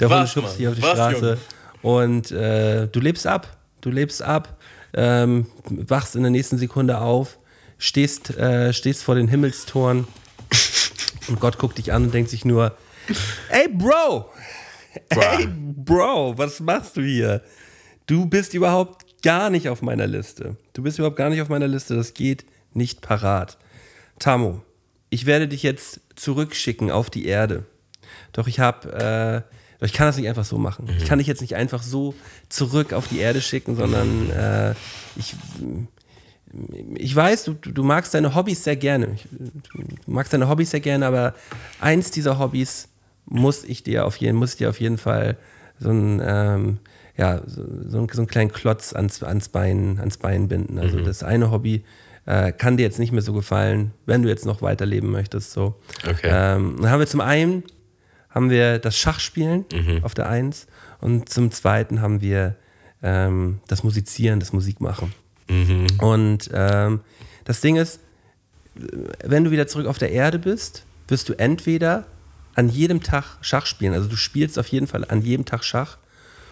der 0.00 0.10
Was, 0.10 0.20
Hund 0.20 0.28
schubst 0.30 0.58
dich 0.58 0.68
auf 0.68 0.74
die 0.74 0.82
Was, 0.82 0.92
Straße. 0.92 1.38
Und 1.82 2.30
äh, 2.30 2.86
du 2.86 3.00
lebst 3.00 3.26
ab. 3.26 3.56
Du 3.80 3.90
lebst 3.90 4.22
ab, 4.22 4.58
ähm, 4.94 5.46
wachst 5.64 6.16
in 6.16 6.22
der 6.22 6.32
nächsten 6.32 6.58
Sekunde 6.58 7.00
auf, 7.00 7.38
stehst, 7.78 8.36
äh, 8.36 8.72
stehst 8.72 9.02
vor 9.02 9.14
den 9.14 9.28
Himmelstoren 9.28 10.06
und 11.28 11.40
Gott 11.40 11.58
guckt 11.58 11.78
dich 11.78 11.92
an 11.92 12.04
und 12.04 12.14
denkt 12.14 12.30
sich 12.30 12.44
nur, 12.44 12.76
ey 13.50 13.68
Bro, 13.68 14.30
ey 15.08 15.48
Bro, 15.48 16.36
was 16.36 16.60
machst 16.60 16.96
du 16.96 17.02
hier? 17.02 17.42
Du 18.06 18.26
bist 18.26 18.54
überhaupt 18.54 19.22
gar 19.22 19.50
nicht 19.50 19.68
auf 19.68 19.82
meiner 19.82 20.06
Liste. 20.06 20.56
Du 20.72 20.82
bist 20.82 20.98
überhaupt 20.98 21.16
gar 21.16 21.30
nicht 21.30 21.42
auf 21.42 21.48
meiner 21.48 21.68
Liste. 21.68 21.94
Das 21.96 22.14
geht 22.14 22.46
nicht 22.72 23.00
parat. 23.00 23.58
Tamo, 24.18 24.62
ich 25.10 25.26
werde 25.26 25.48
dich 25.48 25.62
jetzt 25.62 26.00
zurückschicken 26.16 26.90
auf 26.90 27.10
die 27.10 27.26
Erde. 27.26 27.64
Doch 28.32 28.46
ich 28.46 28.60
habe, 28.60 28.92
äh, 28.92 29.54
doch 29.78 29.86
ich 29.86 29.92
kann 29.92 30.06
das 30.06 30.16
nicht 30.16 30.28
einfach 30.28 30.44
so 30.44 30.58
machen. 30.58 30.88
Ich 30.98 31.06
kann 31.06 31.18
dich 31.18 31.28
jetzt 31.28 31.40
nicht 31.40 31.54
einfach 31.54 31.82
so 31.82 32.14
zurück 32.48 32.92
auf 32.92 33.08
die 33.08 33.18
Erde 33.18 33.40
schicken, 33.40 33.76
sondern 33.76 34.30
äh, 34.30 34.74
ich, 35.16 35.34
ich 36.94 37.14
weiß, 37.14 37.44
du, 37.44 37.54
du 37.54 37.82
magst 37.82 38.14
deine 38.14 38.34
Hobbys 38.34 38.64
sehr 38.64 38.76
gerne. 38.76 39.16
Du 39.30 39.82
magst 40.06 40.32
deine 40.32 40.48
Hobbys 40.48 40.70
sehr 40.70 40.80
gerne, 40.80 41.06
aber 41.06 41.34
eins 41.80 42.10
dieser 42.10 42.38
Hobbys 42.38 42.88
muss 43.26 43.64
ich 43.64 43.82
dir 43.82 44.06
auf 44.06 44.16
jeden, 44.16 44.36
muss 44.36 44.52
ich 44.52 44.58
dir 44.58 44.70
auf 44.70 44.80
jeden 44.80 44.98
Fall 44.98 45.36
so 45.78 45.90
ein, 45.90 46.20
ähm, 46.24 46.78
ja, 47.16 47.42
so, 47.46 47.62
so, 47.86 47.98
einen, 47.98 48.08
so 48.08 48.20
einen 48.20 48.28
kleinen 48.28 48.52
Klotz 48.52 48.92
ans, 48.92 49.22
ans, 49.22 49.48
Bein, 49.48 49.98
ans 49.98 50.18
Bein 50.18 50.48
binden. 50.48 50.78
Also 50.78 51.00
das 51.00 51.22
eine 51.22 51.50
Hobby 51.50 51.84
äh, 52.26 52.52
kann 52.52 52.76
dir 52.76 52.82
jetzt 52.82 52.98
nicht 52.98 53.12
mehr 53.12 53.22
so 53.22 53.32
gefallen, 53.32 53.92
wenn 54.06 54.22
du 54.22 54.28
jetzt 54.28 54.46
noch 54.46 54.62
weiterleben 54.62 55.10
möchtest. 55.10 55.52
So. 55.52 55.76
Okay. 56.08 56.30
Ähm, 56.30 56.76
dann 56.80 56.90
haben 56.90 57.00
wir 57.00 57.06
zum 57.06 57.20
einen 57.20 57.62
haben 58.30 58.50
wir 58.50 58.78
das 58.78 58.96
Schachspielen 58.96 59.64
auf 60.02 60.14
der 60.14 60.28
Eins 60.28 60.66
und 61.00 61.28
zum 61.28 61.50
zweiten 61.50 62.00
haben 62.00 62.20
wir 62.20 62.56
ähm, 63.02 63.60
das 63.68 63.82
Musizieren, 63.82 64.38
das 64.38 64.52
Musikmachen. 64.52 65.12
Und 65.98 66.50
ähm, 66.52 67.00
das 67.44 67.60
Ding 67.60 67.76
ist, 67.76 68.00
wenn 69.24 69.44
du 69.44 69.50
wieder 69.50 69.66
zurück 69.66 69.86
auf 69.86 69.98
der 69.98 70.12
Erde 70.12 70.38
bist, 70.38 70.84
wirst 71.08 71.28
du 71.28 71.32
entweder 71.38 72.06
an 72.54 72.68
jedem 72.68 73.02
Tag 73.02 73.38
Schach 73.40 73.66
spielen, 73.66 73.94
also 73.94 74.08
du 74.08 74.16
spielst 74.16 74.58
auf 74.58 74.66
jeden 74.68 74.86
Fall 74.86 75.04
an 75.04 75.22
jedem 75.22 75.44
Tag 75.44 75.64
Schach 75.64 75.98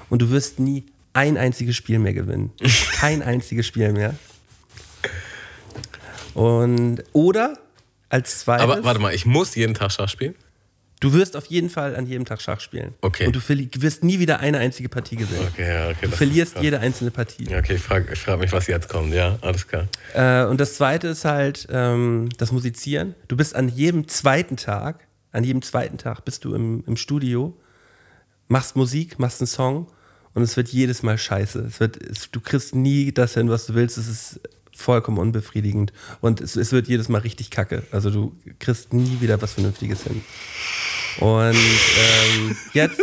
und 0.09 0.23
du 0.23 0.31
wirst 0.31 0.59
nie 0.61 0.85
ein 1.13 1.37
einziges 1.37 1.77
Spiel 1.77 1.99
mehr 1.99 2.15
gewinnen. 2.15 2.53
Kein 2.93 3.23
einziges 3.23 3.67
Spiel 3.67 3.93
mehr. 3.93 4.15
Und 6.35 7.03
oder 7.13 7.59
als 8.09 8.41
zweites, 8.41 8.63
Aber 8.63 8.85
warte 8.85 9.01
mal, 9.01 9.15
ich 9.15 9.27
muss 9.27 9.55
jeden 9.55 9.75
Tag 9.75 9.93
Schach 9.93 10.09
spielen? 10.09 10.35
Du 11.01 11.13
wirst 11.13 11.37
auf 11.37 11.47
jeden 11.47 11.71
Fall 11.71 11.97
an 11.97 12.07
jedem 12.07 12.25
Tag 12.25 12.41
Schach 12.41 12.61
spielen. 12.61 12.95
Okay. 13.01 13.27
Und 13.27 13.37
du 13.37 13.83
wirst 13.83 14.05
nie 14.05 14.19
wieder 14.19 14.41
eine 14.41 14.59
einzige 14.59 14.89
Partie 14.89 15.17
gewinnen. 15.17 15.49
Okay, 15.53 15.69
ja, 15.69 15.89
okay. 15.91 16.07
Du 16.07 16.11
verlierst 16.11 16.59
jede 16.61 16.81
einzelne 16.81 17.11
Partie. 17.11 17.45
Ja, 17.45 17.59
okay, 17.59 17.75
ich 17.75 17.83
frage 17.83 18.15
frag 18.17 18.39
mich, 18.39 18.53
was 18.53 18.67
jetzt 18.67 18.89
kommt. 18.89 19.13
Ja, 19.13 19.39
alles 19.43 19.67
klar. 19.67 19.87
Äh, 20.15 20.49
und 20.49 20.61
das 20.61 20.77
zweite 20.77 21.09
ist 21.09 21.25
halt 21.25 21.67
ähm, 21.71 22.29
das 22.39 22.53
Musizieren. 22.53 23.15
Du 23.29 23.37
bist 23.37 23.55
an 23.55 23.69
jedem 23.69 24.09
zweiten 24.09 24.57
Tag, 24.57 25.07
an 25.33 25.45
jedem 25.45 25.63
zweiten 25.63 25.99
Tag 25.99 26.25
bist 26.25 26.45
du 26.45 26.55
im, 26.55 26.83
im 26.87 26.97
Studio, 26.97 27.57
machst 28.49 28.77
Musik, 28.77 29.19
machst 29.19 29.41
einen 29.41 29.49
Song 29.49 29.89
und 30.35 30.43
es 30.43 30.57
wird 30.57 30.69
jedes 30.69 31.03
Mal 31.03 31.19
scheiße. 31.19 31.61
Es 31.61 31.81
wird, 31.81 32.03
es, 32.03 32.31
du 32.31 32.41
kriegst 32.41 32.75
nie 32.75 33.13
das 33.13 33.35
hin, 33.35 33.49
was 33.49 33.67
du 33.67 33.75
willst. 33.75 33.99
Es 33.99 34.09
ist 34.09 34.41
vollkommen 34.77 35.19
unbefriedigend 35.19 35.93
und 36.21 36.41
es, 36.41 36.57
es 36.57 36.73
wird 36.73 36.89
jedes 36.89 37.09
Mal 37.09 37.19
richtig 37.19 37.51
kacke. 37.51 37.83
Also 37.91 38.11
du 38.11 38.37
kriegst 38.59 38.93
nie 38.93 39.21
wieder 39.21 39.41
was 39.41 39.55
Vernünftiges 39.55 40.05
hin. 40.05 40.23
Und 41.19 41.55
ähm, 41.55 42.57
jetzt, 42.75 43.01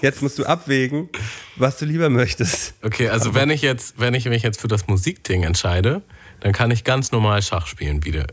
jetzt 0.00 0.22
musst 0.22 0.38
du 0.38 0.44
abwägen, 0.44 1.10
was 1.56 1.76
du 1.76 1.84
lieber 1.84 2.08
möchtest. 2.08 2.74
Okay, 2.82 3.10
also 3.10 3.34
wenn 3.34 3.50
ich 3.50 3.60
jetzt, 3.60 3.98
wenn 3.98 4.14
ich 4.14 4.24
mich 4.24 4.42
jetzt 4.42 4.60
für 4.60 4.68
das 4.68 4.86
Musikding 4.86 5.42
entscheide, 5.42 6.02
dann 6.40 6.52
kann 6.52 6.70
ich 6.70 6.82
ganz 6.82 7.12
normal 7.12 7.42
Schach 7.42 7.66
spielen 7.66 8.04
wieder. 8.04 8.26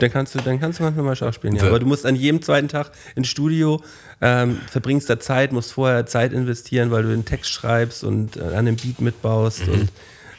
Dann 0.00 0.10
kannst 0.10 0.34
du, 0.34 0.40
dann 0.40 0.58
kannst 0.58 0.80
du 0.80 0.82
manchmal 0.82 1.04
mal 1.04 1.16
Schach 1.16 1.32
spielen, 1.32 1.54
ja. 1.54 1.62
Aber 1.62 1.78
du 1.78 1.86
musst 1.86 2.04
an 2.04 2.16
jedem 2.16 2.42
zweiten 2.42 2.66
Tag 2.66 2.90
ins 3.14 3.28
Studio, 3.28 3.80
ähm, 4.20 4.60
verbringst 4.68 5.08
da 5.08 5.20
Zeit, 5.20 5.52
musst 5.52 5.72
vorher 5.72 6.06
Zeit 6.06 6.32
investieren, 6.32 6.90
weil 6.90 7.04
du 7.04 7.10
den 7.10 7.24
Text 7.24 7.52
schreibst 7.52 8.02
und 8.02 8.36
äh, 8.36 8.56
an 8.56 8.66
dem 8.66 8.74
Beat 8.74 9.00
mitbaust 9.00 9.68
und, 9.68 9.90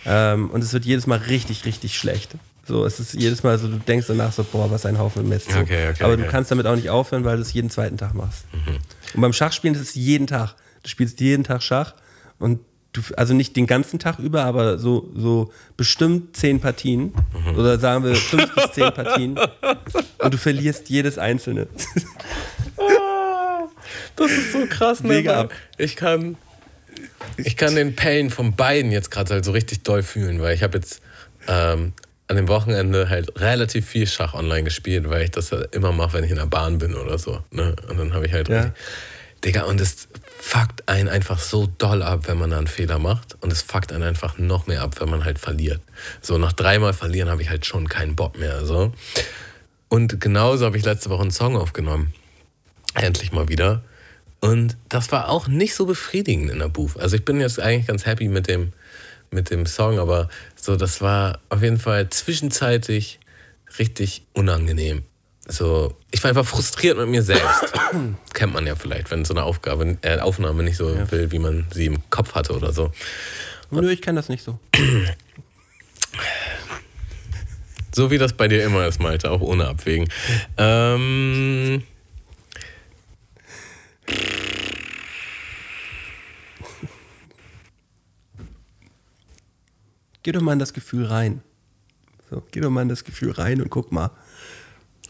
ähm, 0.07 0.49
und 0.49 0.63
es 0.63 0.73
wird 0.73 0.85
jedes 0.85 1.05
Mal 1.07 1.17
richtig, 1.17 1.65
richtig 1.65 1.97
schlecht. 1.97 2.31
So, 2.65 2.85
es 2.85 2.99
ist 2.99 3.13
jedes 3.13 3.43
Mal 3.43 3.57
so, 3.57 3.67
du 3.67 3.77
denkst 3.77 4.07
danach 4.07 4.33
so, 4.33 4.43
boah, 4.43 4.69
was 4.69 4.85
ein 4.85 4.99
Haufen 4.99 5.27
Mist. 5.29 5.51
So. 5.51 5.59
Okay, 5.59 5.89
okay, 5.89 6.03
Aber 6.03 6.17
du 6.17 6.23
okay. 6.23 6.31
kannst 6.31 6.51
damit 6.51 6.65
auch 6.65 6.75
nicht 6.75 6.89
aufhören, 6.89 7.23
weil 7.23 7.37
du 7.37 7.41
es 7.41 7.53
jeden 7.53 7.69
zweiten 7.69 7.97
Tag 7.97 8.13
machst. 8.13 8.45
Und 9.13 9.21
beim 9.21 9.33
Schachspielen 9.33 9.75
ist 9.75 9.81
es 9.81 9.95
jeden 9.95 10.27
Tag. 10.27 10.55
Du 10.83 10.89
spielst 10.89 11.19
jeden 11.19 11.43
Tag 11.43 11.63
Schach 11.63 11.93
und 12.39 12.59
du, 12.91 13.01
also 13.15 13.33
nicht 13.33 13.55
den 13.55 13.67
ganzen 13.67 13.99
Tag 13.99 14.19
über, 14.19 14.43
aber 14.43 14.79
so, 14.79 15.09
so 15.15 15.51
bestimmt 15.77 16.35
zehn 16.35 16.59
Partien 16.59 17.13
oder 17.55 17.79
sagen 17.79 18.03
wir 18.03 18.15
fünf 18.15 18.53
bis 18.53 18.71
zehn 18.71 18.91
Partien 18.93 19.39
und 20.19 20.33
du 20.33 20.37
verlierst 20.37 20.89
jedes 20.89 21.17
einzelne. 21.17 21.67
Das 24.15 24.31
ist 24.31 24.51
so 24.51 24.65
krass, 24.67 25.03
ne? 25.03 25.47
Ich 25.77 25.95
kann, 25.95 26.37
ich 27.37 27.55
kann 27.57 27.75
den 27.75 27.95
Pain 27.95 28.29
von 28.29 28.55
beiden 28.55 28.91
jetzt 28.91 29.11
gerade 29.11 29.33
halt 29.35 29.45
so 29.45 29.51
richtig 29.51 29.83
doll 29.83 30.03
fühlen, 30.03 30.41
weil 30.41 30.55
ich 30.55 30.63
habe 30.63 30.77
jetzt 30.77 31.01
ähm, 31.47 31.93
an 32.27 32.35
dem 32.35 32.47
Wochenende 32.47 33.09
halt 33.09 33.39
relativ 33.39 33.87
viel 33.87 34.07
Schach 34.07 34.33
online 34.33 34.63
gespielt, 34.63 35.09
weil 35.09 35.23
ich 35.23 35.31
das 35.31 35.51
halt 35.51 35.73
immer 35.73 35.91
mache, 35.91 36.13
wenn 36.13 36.23
ich 36.23 36.31
in 36.31 36.37
der 36.37 36.45
Bahn 36.45 36.77
bin 36.77 36.95
oder 36.95 37.17
so. 37.17 37.43
Ne? 37.51 37.75
Und 37.89 37.97
dann 37.97 38.13
habe 38.13 38.25
ich 38.25 38.33
halt 38.33 38.49
Ja. 38.49 38.61
richtig, 38.61 38.73
Digga, 39.45 39.63
und 39.63 39.79
es 39.79 40.07
fuckt 40.39 40.87
einen 40.89 41.09
einfach 41.09 41.39
so 41.39 41.67
doll 41.77 42.01
ab, 42.01 42.27
wenn 42.27 42.37
man 42.37 42.49
da 42.49 42.57
einen 42.57 42.67
Fehler 42.67 42.99
macht. 42.99 43.37
Und 43.41 43.53
es 43.53 43.61
fuckt 43.61 43.91
einen 43.93 44.03
einfach 44.03 44.37
noch 44.37 44.67
mehr 44.67 44.81
ab, 44.81 44.99
wenn 44.99 45.09
man 45.09 45.25
halt 45.25 45.39
verliert. 45.39 45.79
So, 46.21 46.37
nach 46.37 46.53
dreimal 46.53 46.93
verlieren 46.93 47.29
habe 47.29 47.41
ich 47.41 47.49
halt 47.49 47.65
schon 47.65 47.87
keinen 47.87 48.15
Bock 48.15 48.37
mehr. 48.37 48.65
So. 48.65 48.93
Und 49.89 50.19
genauso 50.19 50.65
habe 50.65 50.77
ich 50.77 50.83
letzte 50.83 51.09
Woche 51.09 51.21
einen 51.21 51.31
Song 51.31 51.55
aufgenommen. 51.55 52.13
Endlich 52.95 53.31
mal 53.31 53.47
wieder. 53.47 53.83
Und 54.39 54.77
das 54.89 55.11
war 55.11 55.29
auch 55.29 55.47
nicht 55.47 55.73
so 55.73 55.85
befriedigend 55.85 56.51
in 56.51 56.59
der 56.59 56.69
Booth. 56.69 56.99
Also 56.99 57.15
ich 57.15 57.25
bin 57.25 57.39
jetzt 57.39 57.59
eigentlich 57.59 57.87
ganz 57.87 58.05
happy 58.05 58.27
mit 58.27 58.47
dem, 58.47 58.73
mit 59.31 59.49
dem 59.49 59.65
Song, 59.65 59.99
aber 59.99 60.29
so, 60.55 60.75
das 60.75 61.01
war 61.01 61.39
auf 61.49 61.61
jeden 61.61 61.79
Fall 61.79 62.09
zwischenzeitlich 62.09 63.19
richtig 63.79 64.23
unangenehm. 64.33 65.03
So, 65.47 65.95
ich 66.11 66.21
war 66.23 66.29
einfach 66.29 66.45
frustriert 66.45 66.97
mit 66.97 67.07
mir 67.07 67.23
selbst. 67.23 67.73
Kennt 68.33 68.53
man 68.53 68.67
ja 68.67 68.75
vielleicht, 68.75 69.11
wenn 69.11 69.25
so 69.25 69.33
eine 69.33 69.43
Aufgabe, 69.43 69.97
äh, 70.01 70.19
Aufnahme 70.19 70.63
nicht 70.63 70.77
so 70.77 70.95
will, 71.09 71.31
wie 71.31 71.39
man 71.39 71.65
sie 71.71 71.85
im 71.85 72.09
Kopf 72.09 72.35
hatte 72.35 72.53
oder 72.53 72.73
so. 72.73 72.91
Nö, 73.71 73.89
ich 73.89 74.01
kann 74.01 74.15
das 74.15 74.29
nicht 74.29 74.43
so. 74.43 74.59
So 77.93 78.11
wie 78.11 78.17
das 78.17 78.33
bei 78.33 78.47
dir 78.47 78.63
immer 78.63 78.85
ist, 78.85 78.99
Malte, 78.99 79.31
auch 79.31 79.41
ohne 79.41 79.67
Abwägen. 79.67 80.07
Ähm, 80.57 81.83
Geh 90.27 90.33
doch 90.33 90.41
mal 90.41 90.51
in 90.51 90.59
das 90.59 90.73
Gefühl 90.73 91.05
rein. 91.05 91.39
So, 92.29 92.43
geh 92.51 92.59
doch 92.59 92.69
mal 92.69 92.81
in 92.81 92.89
das 92.89 93.05
Gefühl 93.05 93.31
rein 93.31 93.61
und 93.61 93.69
guck 93.69 93.93
mal, 93.93 94.11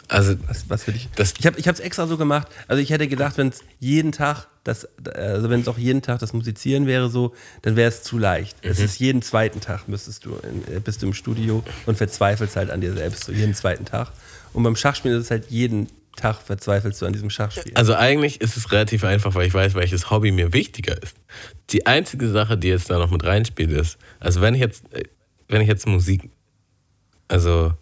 also, 0.08 0.36
was, 0.48 0.70
was 0.70 0.84
für 0.84 0.92
dich. 0.92 1.10
Das- 1.16 1.34
ich 1.40 1.48
habe 1.48 1.58
es 1.60 1.80
extra 1.80 2.06
so 2.06 2.18
gemacht. 2.18 2.48
Also 2.68 2.84
ich 2.84 2.92
hätte 2.92 3.08
gedacht, 3.08 3.36
wenn 3.40 3.48
es 3.48 3.62
jeden 3.80 4.12
Tag 4.12 4.46
das, 4.64 4.88
also 5.16 5.50
wenn 5.50 5.62
es 5.62 5.68
auch 5.68 5.80
jeden 5.80 6.04
Tag 6.04 6.20
das 6.20 6.34
Musizieren 6.34 6.86
wäre 6.86 7.10
so, 7.10 7.34
dann 7.64 7.76
wäre 7.76 7.90
es 7.90 8.04
zu 8.04 8.20
leicht. 8.20 8.64
Mhm. 8.64 8.70
Es 8.70 8.80
ist 8.80 9.00
jeden 9.00 9.24
zweiten 9.24 9.60
Tag 9.60 9.88
müsstest 9.88 10.24
du 10.24 10.36
in, 10.36 10.76
äh, 10.76 10.80
bist 10.80 11.02
du 11.02 11.08
im 11.08 11.16
Studio 11.16 11.64
und 11.88 11.98
verzweifelst 11.98 12.56
halt 12.56 12.70
an 12.70 12.82
dir 12.82 12.94
selbst 12.94 13.24
so 13.24 13.32
jeden 13.32 13.56
zweiten 13.56 13.86
Tag. 13.86 14.12
Und 14.54 14.62
beim 14.62 14.76
Schachspielen 14.76 15.18
ist 15.18 15.24
es 15.26 15.32
halt 15.32 15.50
jeden 15.50 15.88
Tag 16.18 16.42
verzweifelst 16.42 17.02
du 17.02 17.06
an 17.06 17.14
diesem 17.14 17.30
Schachspiel. 17.30 17.72
Also 17.76 17.96
eigentlich 17.96 18.42
ist 18.42 18.58
es 18.58 18.72
relativ 18.72 19.06
einfach, 19.06 19.34
weil 19.36 19.48
ich 19.48 19.54
weiß, 19.54 19.76
welches 19.76 20.12
Hobby 20.12 20.32
mir 20.32 20.52
wichtiger 20.52 21.02
ist. 21.02 21.16
Die 21.70 21.86
einzige 21.86 22.28
Sache, 22.30 22.58
die 22.58 22.68
jetzt 22.68 22.90
da 22.90 22.98
noch 22.98 23.12
mit 23.12 23.24
reinspielt, 23.24 23.72
ist, 23.72 23.98
also 24.20 24.42
wenn 24.42 24.54
ich 24.54 24.60
jetzt, 24.62 24.84
äh, 24.94 25.04
wenn 25.48 25.62
ich 25.62 25.68
jetzt 25.68 25.88
Musik, 25.88 26.30
also 27.30 27.74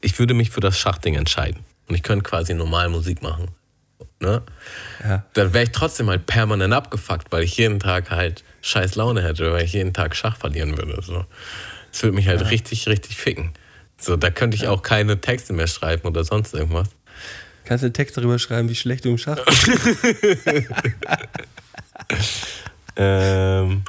ich 0.00 0.18
würde 0.18 0.34
mich 0.34 0.50
für 0.50 0.60
das 0.60 0.78
Schachding 0.78 1.14
entscheiden 1.14 1.64
und 1.88 1.94
ich 1.94 2.02
könnte 2.02 2.24
quasi 2.24 2.54
normal 2.54 2.88
Musik 2.88 3.22
machen, 3.22 3.48
ne? 4.20 4.42
Ja. 5.02 5.24
Dann 5.34 5.52
wäre 5.52 5.64
ich 5.64 5.72
trotzdem 5.72 6.08
halt 6.08 6.26
permanent 6.26 6.74
abgefuckt, 6.74 7.30
weil 7.30 7.42
ich 7.42 7.56
jeden 7.56 7.78
Tag 7.78 8.10
halt 8.10 8.44
scheiß 8.62 8.96
Laune 8.96 9.22
hätte, 9.22 9.52
weil 9.52 9.64
ich 9.64 9.72
jeden 9.72 9.92
Tag 9.92 10.16
Schach 10.16 10.36
verlieren 10.36 10.76
würde. 10.76 11.00
So. 11.02 11.24
Das 11.92 12.02
würde 12.02 12.14
mich 12.14 12.28
halt 12.28 12.50
richtig, 12.50 12.86
richtig 12.88 13.16
ficken. 13.16 13.52
So, 13.98 14.16
da 14.16 14.30
könnte 14.30 14.56
ich 14.56 14.66
auch 14.66 14.82
keine 14.82 15.20
Texte 15.20 15.52
mehr 15.52 15.66
schreiben 15.66 16.08
oder 16.08 16.24
sonst 16.24 16.54
irgendwas. 16.54 16.88
Kannst 17.70 17.84
du 17.84 17.86
einen 17.86 17.94
Text 17.94 18.16
darüber 18.16 18.36
schreiben, 18.40 18.68
wie 18.68 18.74
schlecht 18.74 19.04
du 19.04 19.10
im 19.10 19.18
Schach 19.18 19.38
bist? 19.44 19.70
Ähm, 22.96 23.84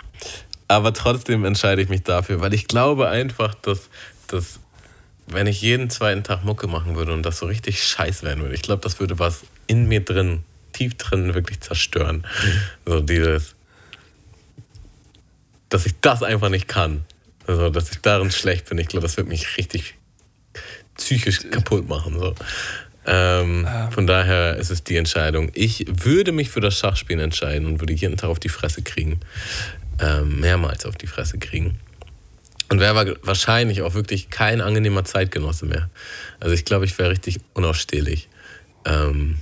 aber 0.68 0.94
trotzdem 0.94 1.44
entscheide 1.44 1.82
ich 1.82 1.90
mich 1.90 2.04
dafür, 2.04 2.40
weil 2.40 2.54
ich 2.54 2.68
glaube 2.68 3.10
einfach, 3.10 3.56
dass, 3.56 3.90
dass 4.28 4.60
wenn 5.26 5.48
ich 5.48 5.64
jeden 5.64 5.90
zweiten 5.90 6.24
Tag 6.24 6.46
Mucke 6.46 6.68
machen 6.68 6.96
würde 6.96 7.12
und 7.12 7.24
das 7.24 7.40
so 7.40 7.48
richtig 7.48 7.84
scheiß 7.84 8.22
werden 8.22 8.44
würde, 8.44 8.54
ich 8.54 8.62
glaube, 8.62 8.84
das 8.84 9.00
würde 9.00 9.18
was 9.18 9.42
in 9.66 9.88
mir 9.88 10.06
drin, 10.06 10.44
tief 10.74 10.96
drin 10.96 11.34
wirklich 11.34 11.60
zerstören. 11.62 12.24
So 12.86 13.00
dieses, 13.00 13.56
dass 15.70 15.88
ich 15.88 15.96
das 16.02 16.22
einfach 16.22 16.50
nicht 16.50 16.68
kann. 16.68 17.04
Also, 17.48 17.72
dass 17.72 17.92
ich 17.92 18.00
darin 18.02 18.30
schlecht 18.30 18.70
bin. 18.70 18.78
Ich 18.78 18.90
glaube, 18.90 19.08
das 19.08 19.18
wird 19.18 19.28
mich 19.28 19.58
richtig 19.58 19.96
psychisch 20.96 21.50
kaputt 21.50 21.90
machen. 21.90 22.20
So. 22.20 22.36
Ähm, 23.06 23.68
Von 23.92 24.06
daher 24.08 24.58
ist 24.58 24.70
es 24.70 24.84
die 24.84 24.98
Entscheidung. 24.98 25.52
Ich 25.54 25.86
würde 25.88 26.32
mich 26.32 26.50
für 26.50 26.62
das 26.62 26.78
Schachspielen 26.78 27.20
entscheiden 27.20 27.66
und 27.68 27.80
würde 27.80 27.94
jeden 27.94 28.18
Tag 28.18 28.30
auf 28.30 28.40
die 28.40 28.50
Fresse 28.50 28.82
kriegen. 28.84 29.20
Ähm, 30.00 30.40
mehrmals 30.40 30.86
auf 30.86 30.96
die 30.96 31.08
Fresse 31.08 31.38
kriegen. 31.40 31.80
Und 32.70 32.80
wäre 32.80 32.96
wa- 32.96 33.16
wahrscheinlich 33.24 33.82
auch 33.82 33.94
wirklich 33.96 34.30
kein 34.30 34.62
angenehmer 34.62 35.04
Zeitgenosse 35.04 35.66
mehr. 35.66 35.90
Also 36.40 36.54
ich 36.56 36.64
glaube, 36.64 36.86
ich 36.86 36.98
wäre 36.98 37.10
richtig 37.10 37.40
unausstehlich. 37.54 38.30
Ähm, 38.86 39.38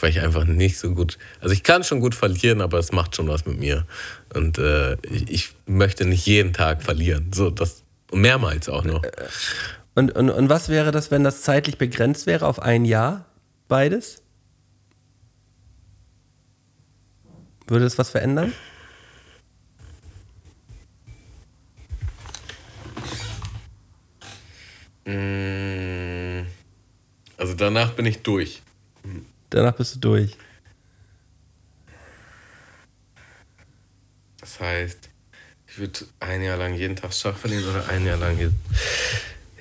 weil 0.00 0.10
ich 0.10 0.20
einfach 0.20 0.44
nicht 0.44 0.78
so 0.78 0.94
gut. 0.94 1.18
Also 1.40 1.52
ich 1.52 1.62
kann 1.62 1.84
schon 1.84 2.00
gut 2.00 2.14
verlieren, 2.14 2.62
aber 2.62 2.78
es 2.78 2.92
macht 2.92 3.16
schon 3.16 3.28
was 3.28 3.44
mit 3.44 3.58
mir. 3.58 3.86
Und 4.32 4.56
äh, 4.58 4.94
ich, 5.02 5.30
ich 5.30 5.50
möchte 5.66 6.06
nicht 6.06 6.24
jeden 6.24 6.52
Tag 6.54 6.82
verlieren. 6.82 7.32
So, 7.34 7.50
das 7.50 7.82
mehrmals 8.12 8.68
auch 8.68 8.84
noch. 8.84 9.02
Und, 9.94 10.12
und, 10.12 10.30
und 10.30 10.48
was 10.48 10.68
wäre 10.68 10.90
das, 10.90 11.10
wenn 11.10 11.22
das 11.22 11.42
zeitlich 11.42 11.78
begrenzt 11.78 12.26
wäre 12.26 12.46
auf 12.46 12.60
ein 12.60 12.84
Jahr? 12.84 13.26
Beides? 13.68 14.22
Würde 17.66 17.84
das 17.84 17.96
was 17.96 18.10
verändern? 18.10 18.52
Mm, 25.06 26.46
Also 27.36 27.54
danach 27.54 27.92
bin 27.92 28.06
ich 28.06 28.22
durch. 28.22 28.62
Danach 29.50 29.74
bist 29.76 29.96
du 29.96 29.98
durch. 30.00 30.36
Das 34.40 34.60
heißt, 34.60 35.08
ich 35.68 35.78
würde 35.78 36.00
ein 36.20 36.42
Jahr 36.42 36.56
lang 36.56 36.74
jeden 36.74 36.96
Tag 36.96 37.12
Schach 37.12 37.36
verlieren 37.36 37.68
oder 37.68 37.88
ein 37.88 38.04
Jahr 38.06 38.16
lang. 38.16 38.54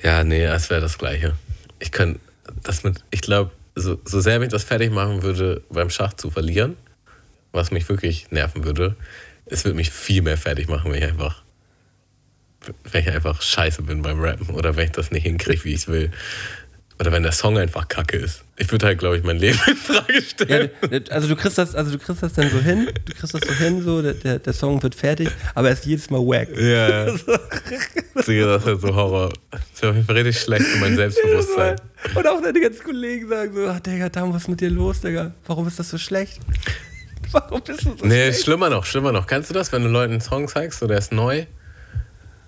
Ja, 0.03 0.23
nee, 0.23 0.43
es 0.43 0.69
wäre 0.69 0.81
das 0.81 0.97
Gleiche. 0.97 1.33
Ich 1.79 1.91
kann 1.91 2.19
das 2.61 2.83
mit, 2.83 3.03
ich 3.09 3.21
glaube, 3.21 3.51
so, 3.75 3.99
so 4.05 4.19
sehr 4.19 4.39
mich 4.39 4.49
das 4.49 4.63
fertig 4.63 4.91
machen 4.91 5.23
würde, 5.23 5.63
beim 5.69 5.89
Schach 5.89 6.13
zu 6.13 6.29
verlieren, 6.29 6.75
was 7.53 7.71
mich 7.71 7.87
wirklich 7.87 8.29
nerven 8.29 8.65
würde, 8.65 8.95
es 9.45 9.63
würde 9.65 9.75
mich 9.75 9.91
viel 9.91 10.21
mehr 10.21 10.37
fertig 10.37 10.67
machen, 10.67 10.91
wenn 10.91 10.99
ich 10.99 11.09
einfach, 11.09 11.43
wenn 12.91 13.01
ich 13.01 13.09
einfach 13.09 13.41
scheiße 13.41 13.81
bin 13.83 14.01
beim 14.01 14.19
Rappen 14.19 14.49
oder 14.49 14.75
wenn 14.75 14.85
ich 14.85 14.91
das 14.91 15.11
nicht 15.11 15.23
hinkriege, 15.23 15.63
wie 15.63 15.73
ich 15.73 15.81
es 15.81 15.87
will. 15.87 16.11
Oder 17.03 17.11
wenn 17.11 17.23
der 17.23 17.33
Song 17.33 17.57
einfach 17.57 17.89
kacke 17.89 18.15
ist. 18.15 18.45
Ich 18.55 18.71
würde 18.71 18.85
halt, 18.85 18.97
glaube 18.97 19.17
ich, 19.17 19.23
mein 19.25 19.37
Leben 19.37 19.59
in 19.67 19.75
Frage 19.75 20.13
Ja, 20.13 20.21
stellen. 20.21 20.69
d- 20.89 21.03
also 21.11 21.27
du 21.27 21.35
kriegst 21.35 21.57
das, 21.57 21.75
also 21.75 21.91
du 21.91 21.97
kriegst 21.97 22.23
das 22.23 22.31
dann 22.31 22.49
so 22.49 22.59
hin, 22.59 22.87
du 23.05 23.13
kriegst 23.13 23.33
das 23.33 23.41
so 23.45 23.53
hin, 23.55 23.81
so 23.83 24.01
der, 24.01 24.39
der, 24.39 24.53
Song 24.53 24.81
wird 24.81 24.95
fertig, 24.95 25.27
aber 25.53 25.67
er 25.67 25.73
ist 25.73 25.85
jedes 25.85 26.09
Mal 26.09 26.19
wack. 26.19 26.47
Ja. 26.57 27.07
Digga, 28.25 28.45
das 28.45 28.61
ist 28.61 28.67
halt 28.67 28.81
so 28.81 28.95
Horror. 28.95 29.33
Das 29.51 29.61
ist 29.73 29.83
auf 29.83 29.93
jeden 29.95 30.05
Fall 30.07 30.15
richtig 30.15 30.39
schlecht 30.39 30.65
für 30.65 30.77
mein 30.79 30.95
Selbstbewusstsein. 30.95 31.75
Und 32.15 32.25
auch 32.27 32.41
deine 32.41 32.61
ganzen 32.61 32.83
Kollegen 32.85 33.27
sagen 33.27 33.53
so, 33.53 33.67
ach 33.67 33.81
Digga, 33.81 34.07
Tam, 34.07 34.33
was 34.33 34.43
ist 34.43 34.47
mit 34.47 34.61
dir 34.61 34.69
los, 34.69 35.01
Digga? 35.01 35.33
Warum 35.45 35.67
ist 35.67 35.77
das 35.79 35.89
so 35.89 35.97
schlecht? 35.97 36.39
Warum 37.33 37.59
bist 37.61 37.81
du 37.85 37.97
so 37.97 38.05
Nee, 38.05 38.25
schlecht? 38.27 38.43
schlimmer 38.43 38.69
noch, 38.69 38.85
schlimmer 38.85 39.11
noch. 39.11 39.27
Kennst 39.27 39.49
du 39.49 39.53
das, 39.53 39.73
wenn 39.73 39.81
du 39.83 39.89
Leuten 39.89 40.13
einen 40.13 40.21
Song 40.21 40.47
zeigst, 40.47 40.79
so 40.79 40.87
der 40.87 40.99
ist 40.99 41.11
neu 41.11 41.45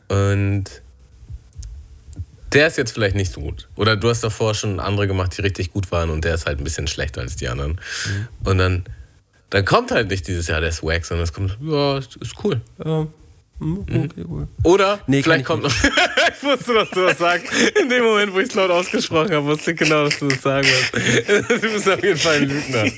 und 0.08 0.66
der 2.56 2.68
ist 2.68 2.78
jetzt 2.78 2.94
vielleicht 2.94 3.16
nicht 3.16 3.32
so 3.34 3.42
gut. 3.42 3.68
Oder 3.76 3.98
du 3.98 4.10
hast 4.10 4.24
davor 4.24 4.56
schon 4.56 4.80
andere 4.80 5.08
gemacht, 5.08 5.38
die 5.38 5.42
richtig 5.42 5.74
gut 5.74 5.92
waren 5.92 6.10
und 6.10 6.24
der 6.24 6.34
ist 6.36 6.46
halt 6.46 6.58
ein 6.60 6.64
bisschen 6.64 6.88
schlechter 6.88 7.22
als 7.22 7.36
die 7.36 7.50
anderen. 7.50 7.80
Und 8.44 8.58
dann, 8.58 8.86
dann 9.50 9.66
kommt 9.66 9.92
halt 9.92 10.10
nicht 10.10 10.28
dieses 10.28 10.48
Jahr, 10.48 10.62
der 10.62 10.72
wack, 10.82 11.06
sondern 11.06 11.26
es 11.26 11.34
kommt, 11.34 11.58
ja, 11.62 11.98
ist 11.98 12.16
ist 12.16 12.34
cool. 12.44 12.62
Ja, 12.84 13.08
hm, 13.60 13.80
okay, 13.80 14.10
cool. 14.28 14.48
Oder 14.64 15.00
Nee, 15.08 15.22
vielleicht 15.22 15.42
ich 15.42 15.46
kommt 15.46 15.64
noch. 15.64 15.74
ich 16.38 16.44
wusste, 16.44 16.74
dass 16.74 16.90
du 16.90 17.06
das 17.06 17.18
sagst. 17.18 17.54
In 17.82 17.90
dem 17.90 18.04
Moment, 18.04 18.34
wo 18.34 18.40
ich 18.40 18.50
es 18.50 18.56
laut 18.56 18.72
ausgesprochen 18.72 19.34
habe, 19.34 19.46
wusste 19.46 19.72
ich 19.72 19.78
genau, 19.78 20.06
dass 20.06 20.20
du 20.20 20.28
das 20.28 20.42
sagen 20.42 20.68
wirst. 20.68 21.50
du 21.50 21.60
bist 21.60 21.90
auf 21.90 22.04
jeden 22.04 22.18
Fall 22.18 22.36
ein 22.38 22.50
Lügner. 22.50 22.92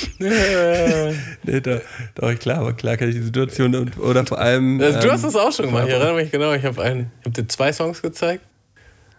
Nee, 1.42 1.60
da, 1.60 1.80
doch, 2.14 2.38
klar, 2.38 2.58
aber 2.58 2.72
klar 2.74 2.96
kann 2.96 3.08
ich 3.08 3.14
die 3.14 3.22
Situation 3.22 3.74
und, 3.74 3.98
oder 3.98 4.24
vor 4.26 4.38
allem. 4.38 4.80
Also, 4.80 4.98
du 5.00 5.06
ähm, 5.06 5.12
hast 5.12 5.24
das 5.24 5.36
auch 5.36 5.52
schon 5.52 5.66
gemacht. 5.66 5.86
Ich 5.88 5.94
erinnere 5.94 6.14
mich 6.14 6.30
genau. 6.30 6.52
Ich 6.52 6.64
habe 6.64 7.06
hab 7.24 7.34
dir 7.34 7.48
zwei 7.48 7.72
Songs 7.72 8.02
gezeigt. 8.02 8.44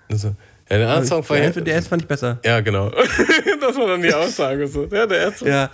Also, 0.09 0.35
Ja, 0.69 0.77
der 0.77 0.89
andere 0.89 1.05
Song 1.07 1.27
war 1.29 1.37
ja, 1.37 1.43
erste- 1.45 1.61
der 1.63 1.73
erste 1.75 1.89
fand 1.89 2.01
ich 2.03 2.07
besser. 2.07 2.39
ja, 2.45 2.59
genau. 2.61 2.89
das 3.61 3.75
war 3.77 3.87
dann 3.87 4.01
die 4.01 4.13
Aussage 4.13 4.67
so. 4.67 4.85
Ja, 4.91 5.05
der 5.07 5.17
erste. 5.17 5.47
Ja, 5.49 5.69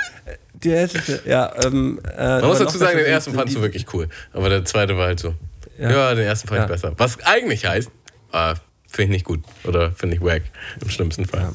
der 0.53 0.75
erste, 0.77 1.21
ja. 1.25 1.51
Ähm, 1.65 1.99
äh, 2.17 2.39
Man 2.39 2.45
muss 2.45 2.59
dazu 2.59 2.77
sagen, 2.77 2.97
den 2.97 3.05
ersten 3.07 3.33
fandst 3.33 3.55
du 3.55 3.61
wirklich 3.61 3.85
cool. 3.93 4.07
Aber 4.33 4.49
der 4.49 4.63
zweite 4.65 4.97
war 4.97 5.07
halt 5.07 5.19
so. 5.19 5.35
Ja, 5.77 5.91
Ja. 5.91 6.15
den 6.15 6.25
ersten 6.25 6.47
fand 6.47 6.59
ich 6.61 6.63
Ja. 6.67 6.71
besser. 6.71 6.93
Was 6.97 7.17
eigentlich 7.25 7.65
heißt, 7.65 7.89
ah, 8.31 8.55
finde 8.97 9.15
ich 9.15 9.17
nicht 9.19 9.25
gut. 9.25 9.43
Oder 9.63 9.91
finde 9.91 10.15
ich 10.15 10.21
wack. 10.21 10.41
Im 10.81 10.89
schlimmsten 10.89 11.25
Fall. 11.25 11.53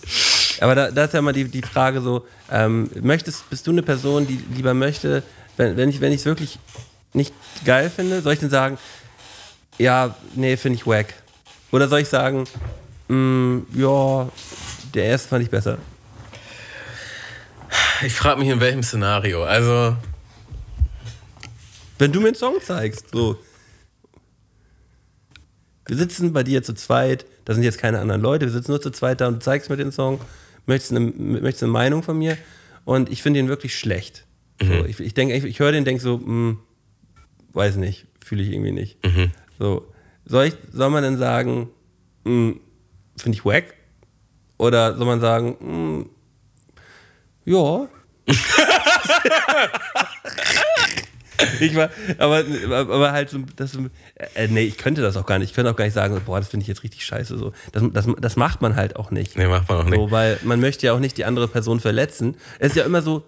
Aber 0.61 0.75
da, 0.75 0.91
da 0.91 1.05
ist 1.05 1.13
ja 1.13 1.19
immer 1.19 1.33
die, 1.33 1.45
die 1.45 1.61
Frage 1.61 2.01
so, 2.01 2.25
ähm, 2.51 2.89
möchtest, 3.01 3.51
bist 3.51 3.67
du 3.67 3.73
eine 3.73 3.83
Person, 3.83 4.27
die 4.27 4.41
lieber 4.55 4.75
möchte, 4.75 5.23
wenn, 5.57 5.77
wenn 5.77 5.89
ich 5.89 6.01
wenn 6.01 6.13
ich 6.13 6.21
es 6.21 6.25
wirklich 6.25 6.59
nicht 7.13 7.35
geil 7.65 7.91
finde, 7.91 8.23
soll 8.23 8.33
ich 8.35 8.39
denn 8.39 8.49
sagen, 8.49 8.79
ja, 9.77 10.15
nee, 10.35 10.57
finde 10.57 10.79
ich 10.79 10.87
wack. 10.87 11.13
Oder 11.73 11.89
soll 11.89 12.01
ich 12.01 12.09
sagen, 12.09 12.45
mm, 13.09 13.59
ja, 13.75 14.29
der 14.95 15.05
erste 15.05 15.29
fand 15.29 15.43
ich 15.43 15.51
besser. 15.51 15.79
Ich 18.05 18.15
frage 18.15 18.39
mich, 18.41 18.49
in 18.49 18.61
welchem 18.61 18.83
Szenario. 18.83 19.45
Also, 19.45 19.97
Wenn 21.99 22.13
du 22.13 22.21
mir 22.21 22.29
einen 22.29 22.37
Song 22.37 22.57
zeigst, 22.65 23.07
so. 23.13 23.37
Wir 25.87 25.97
sitzen 25.97 26.33
bei 26.33 26.43
dir 26.43 26.63
zu 26.63 26.75
zweit, 26.75 27.27
da 27.45 27.55
sind 27.55 27.63
jetzt 27.65 27.79
keine 27.79 27.99
anderen 27.99 28.21
Leute, 28.21 28.47
wir 28.47 28.53
sitzen 28.53 28.71
nur 28.71 28.81
zu 28.81 28.91
zweit 28.91 29.21
da 29.21 29.29
und 29.29 29.35
du 29.35 29.41
zeigst 29.41 29.69
mir 29.69 29.77
den 29.77 29.93
Song, 29.93 30.21
möchtest 30.67 30.93
eine, 30.93 31.01
möchtest 31.01 31.65
eine 31.65 31.73
Meinung 31.73 32.03
von 32.03 32.19
mir 32.19 32.37
und 32.85 33.11
ich 33.11 33.23
finde 33.23 33.41
ihn 33.41 33.49
wirklich 33.49 33.77
schlecht. 33.77 34.27
So, 34.61 34.85
ich 34.85 35.01
ich, 35.01 35.15
denk, 35.15 35.33
ich, 35.33 35.45
ich 35.45 35.59
höre 35.59 35.73
den 35.73 35.81
und 35.81 35.87
denke 35.87 36.03
so, 36.03 36.19
hm, 36.21 36.59
weiß 37.53 37.77
nicht, 37.77 38.07
fühle 38.25 38.43
ich 38.43 38.51
irgendwie 38.53 38.73
nicht. 38.73 38.99
So, 39.59 39.93
soll, 40.25 40.47
ich, 40.47 40.55
soll 40.73 40.91
man 40.91 41.03
denn 41.03 41.19
sagen, 41.19 41.69
hm, 42.25 42.61
finde 43.17 43.37
ich 43.37 43.45
wack? 43.45 43.75
Oder 44.59 44.97
soll 44.97 45.07
man 45.07 45.21
sagen, 45.21 45.57
hm, 45.59 46.11
ja, 47.45 47.89
Ich 51.63 51.77
war, 51.77 51.91
aber, 52.19 52.45
aber 52.71 53.13
halt 53.13 53.31
so, 53.31 53.39
das, 53.57 53.77
äh, 54.35 54.49
nee, 54.49 54.65
ich 54.65 54.79
könnte 54.79 55.03
das 55.03 55.17
auch 55.17 55.27
gar 55.27 55.39
nicht. 55.39 55.51
Ich 55.51 55.55
könnte 55.55 55.71
auch 55.71 55.77
gar 55.77 55.85
nicht 55.85 55.95
sagen, 55.95 56.21
boah, 56.25 56.39
das 56.39 56.49
finde 56.49 56.63
ich 56.63 56.69
jetzt 56.69 56.83
richtig 56.83 57.05
scheiße. 57.05 57.39
So. 57.39 57.53
Das, 57.73 57.83
das, 57.93 58.07
das 58.21 58.37
macht 58.37 58.63
man 58.63 58.77
halt 58.77 58.97
auch 58.97 59.11
nicht. 59.11 59.37
nee, 59.37 59.47
macht 59.47 59.69
man 59.69 59.79
auch 59.79 59.85
nicht. 59.85 59.95
So, 59.95 60.11
weil 60.11 60.39
man 60.43 60.61
möchte 60.61 60.87
ja 60.87 60.93
auch 60.93 61.01
nicht 61.01 61.17
die 61.17 61.25
andere 61.25 61.49
Person 61.49 61.81
verletzen. 61.81 62.37
Es 62.59 62.71
ist 62.73 62.77
ja 62.77 62.85
immer 62.85 63.03
so, 63.03 63.25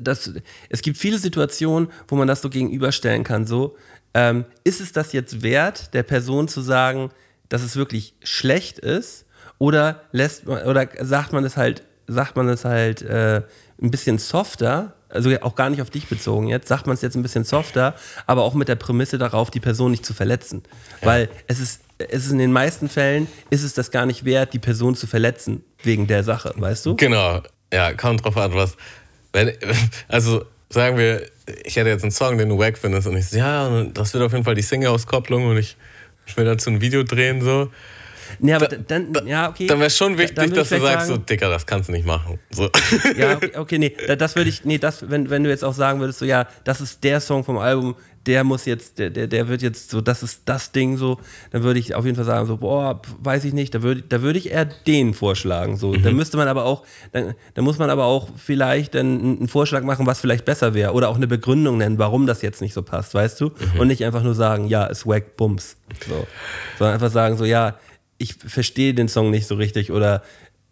das, 0.00 0.32
es 0.68 0.82
gibt 0.82 0.98
viele 0.98 1.18
Situationen, 1.18 1.88
wo 2.06 2.16
man 2.16 2.28
das 2.28 2.42
so 2.42 2.50
gegenüberstellen 2.50 3.24
kann. 3.24 3.46
So, 3.46 3.76
ähm, 4.14 4.44
ist 4.64 4.80
es 4.80 4.92
das 4.92 5.12
jetzt 5.12 5.42
wert, 5.42 5.94
der 5.94 6.02
Person 6.02 6.48
zu 6.48 6.60
sagen, 6.60 7.10
dass 7.48 7.62
es 7.62 7.76
wirklich 7.76 8.14
schlecht 8.22 8.78
ist? 8.78 9.26
Oder 9.58 10.02
lässt 10.12 10.46
man, 10.46 10.64
oder 10.64 10.88
sagt 11.00 11.32
man 11.32 11.44
es 11.44 11.56
halt, 11.56 11.82
sagt 12.06 12.36
man 12.36 12.48
es 12.48 12.64
halt 12.64 13.02
äh, 13.02 13.42
ein 13.80 13.90
bisschen 13.90 14.18
softer, 14.18 14.94
also 15.08 15.30
auch 15.40 15.54
gar 15.54 15.70
nicht 15.70 15.80
auf 15.80 15.90
dich 15.90 16.08
bezogen 16.08 16.48
jetzt, 16.48 16.68
sagt 16.68 16.86
man 16.86 16.94
es 16.94 17.02
jetzt 17.02 17.16
ein 17.16 17.22
bisschen 17.22 17.44
softer, 17.44 17.94
aber 18.26 18.42
auch 18.42 18.54
mit 18.54 18.68
der 18.68 18.74
Prämisse 18.74 19.18
darauf, 19.18 19.50
die 19.50 19.60
Person 19.60 19.90
nicht 19.90 20.04
zu 20.04 20.14
verletzen. 20.14 20.62
Weil 21.02 21.28
es 21.46 21.60
ist, 21.60 21.82
es 21.98 22.26
ist 22.26 22.32
in 22.32 22.38
den 22.38 22.52
meisten 22.52 22.88
Fällen 22.88 23.26
ist 23.50 23.62
es 23.62 23.74
das 23.74 23.90
gar 23.90 24.06
nicht 24.06 24.24
wert, 24.24 24.52
die 24.52 24.58
Person 24.58 24.94
zu 24.94 25.06
verletzen 25.06 25.64
wegen 25.82 26.06
der 26.06 26.24
Sache, 26.24 26.52
weißt 26.56 26.86
du? 26.86 26.96
Genau. 26.96 27.42
Ja, 27.72 27.92
kommt 27.94 28.24
drauf 28.24 28.36
an, 28.36 28.54
was. 28.54 28.76
Wenn, 29.32 29.52
also 30.08 30.44
sagen 30.70 30.96
wir, 30.98 31.22
ich 31.64 31.76
hätte 31.76 31.88
jetzt 31.88 32.02
einen 32.02 32.10
Song, 32.10 32.38
den 32.38 32.48
du 32.48 32.58
wack 32.58 32.78
findest 32.78 33.06
und 33.06 33.16
ich 33.16 33.28
so, 33.28 33.38
ja, 33.38 33.84
das 33.84 34.12
wird 34.12 34.24
auf 34.24 34.32
jeden 34.32 34.44
Fall 34.44 34.54
die 34.54 34.62
Single-Auskopplung 34.62 35.46
und 35.46 35.56
ich, 35.56 35.76
ich 36.26 36.36
will 36.36 36.44
dazu 36.44 36.70
ein 36.70 36.80
Video 36.80 37.02
drehen, 37.02 37.40
so. 37.42 37.70
Nee, 38.38 38.54
aber 38.54 38.66
dann, 38.68 39.12
ja, 39.26 39.48
okay. 39.48 39.66
Dann 39.66 39.80
wäre 39.80 39.90
schon 39.90 40.16
wichtig, 40.18 40.36
würde 40.38 40.54
dass 40.54 40.68
du 40.68 40.80
sagst, 40.80 41.06
so, 41.08 41.14
sagen- 41.14 41.26
Dicker, 41.26 41.48
das 41.50 41.66
kannst 41.66 41.88
du 41.88 41.92
nicht 41.92 42.06
machen. 42.06 42.38
So. 42.50 42.68
Ja, 43.16 43.32
okay, 43.36 43.50
okay, 43.56 43.78
nee, 43.78 43.94
da- 44.06 44.16
das 44.16 44.36
würde 44.36 44.50
ich, 44.50 44.64
nee, 44.64 44.78
das, 44.78 45.08
wenn, 45.10 45.30
wenn 45.30 45.44
du 45.44 45.50
jetzt 45.50 45.64
auch 45.64 45.74
sagen 45.74 46.00
würdest, 46.00 46.18
so, 46.20 46.24
ja, 46.24 46.46
das 46.64 46.80
ist 46.80 47.02
der 47.04 47.20
Song 47.20 47.44
vom 47.44 47.58
Album, 47.58 47.94
der 48.26 48.44
muss 48.44 48.66
jetzt, 48.66 48.98
der, 48.98 49.08
der, 49.08 49.26
der 49.26 49.48
wird 49.48 49.62
jetzt 49.62 49.90
so, 49.90 50.02
das 50.02 50.22
ist 50.22 50.42
das 50.44 50.70
Ding 50.70 50.98
so, 50.98 51.18
dann 51.50 51.62
würde 51.62 51.80
ich 51.80 51.94
auf 51.94 52.04
jeden 52.04 52.16
Fall 52.16 52.26
sagen, 52.26 52.46
so, 52.46 52.58
boah, 52.58 53.00
weiß 53.22 53.44
ich 53.44 53.54
nicht, 53.54 53.74
da 53.74 53.80
würde, 53.82 54.02
da 54.02 54.20
würde 54.20 54.38
ich 54.38 54.50
eher 54.50 54.66
den 54.66 55.14
vorschlagen, 55.14 55.78
so. 55.78 55.94
Dann 55.96 56.14
müsste 56.14 56.36
man 56.36 56.46
aber 56.46 56.66
auch, 56.66 56.84
dann, 57.12 57.34
dann 57.54 57.64
muss 57.64 57.78
man 57.78 57.88
aber 57.88 58.04
auch 58.04 58.28
vielleicht 58.36 58.94
dann 58.96 59.20
einen 59.38 59.48
Vorschlag 59.48 59.82
machen, 59.82 60.04
was 60.06 60.20
vielleicht 60.20 60.44
besser 60.44 60.74
wäre 60.74 60.92
oder 60.92 61.08
auch 61.08 61.16
eine 61.16 61.26
Begründung 61.26 61.78
nennen, 61.78 61.98
warum 61.98 62.26
das 62.26 62.42
jetzt 62.42 62.60
nicht 62.60 62.74
so 62.74 62.82
passt, 62.82 63.14
weißt 63.14 63.40
du? 63.40 63.50
Und 63.78 63.88
nicht 63.88 64.04
einfach 64.04 64.22
nur 64.22 64.34
sagen, 64.34 64.66
ja, 64.66 64.84
ist 64.84 65.06
wack, 65.06 65.36
bums, 65.38 65.76
so. 66.06 66.26
Sondern 66.78 66.94
einfach 66.94 67.10
sagen, 67.10 67.38
so, 67.38 67.46
ja, 67.46 67.78
ich 68.18 68.34
verstehe 68.34 68.94
den 68.94 69.08
Song 69.08 69.30
nicht 69.30 69.46
so 69.46 69.54
richtig 69.54 69.90
oder 69.90 70.22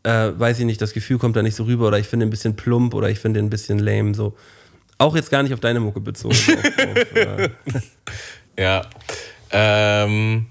äh, 0.03 0.33
weiß 0.39 0.59
ich 0.61 0.65
nicht, 0.67 0.81
das 0.81 0.93
Gefühl 0.93 1.19
kommt 1.19 1.37
da 1.37 1.43
nicht 1.43 1.57
so 1.57 1.65
rüber 1.65 1.89
oder 1.89 1.99
ich 1.99 2.07
finde 2.07 2.25
ihn 2.25 2.29
ein 2.29 2.31
bisschen 2.31 2.55
plump 2.55 2.95
oder 2.95 3.09
ich 3.11 3.19
finde 3.19 3.41
ihn 3.41 3.47
ein 3.47 3.51
bisschen 3.51 3.79
lame. 3.79 4.15
So. 4.15 4.37
Auch 4.99 5.17
jetzt 5.17 5.31
gar 5.31 5.43
nicht 5.43 5.53
auf 5.53 5.61
deine 5.61 5.81
Mucke 5.81 6.01
bezogen. 6.01 6.35
auf, 6.35 6.49
auf, 6.49 7.17
äh, 7.17 7.51
Ja. 8.59 8.87
Ähm, 9.51 10.47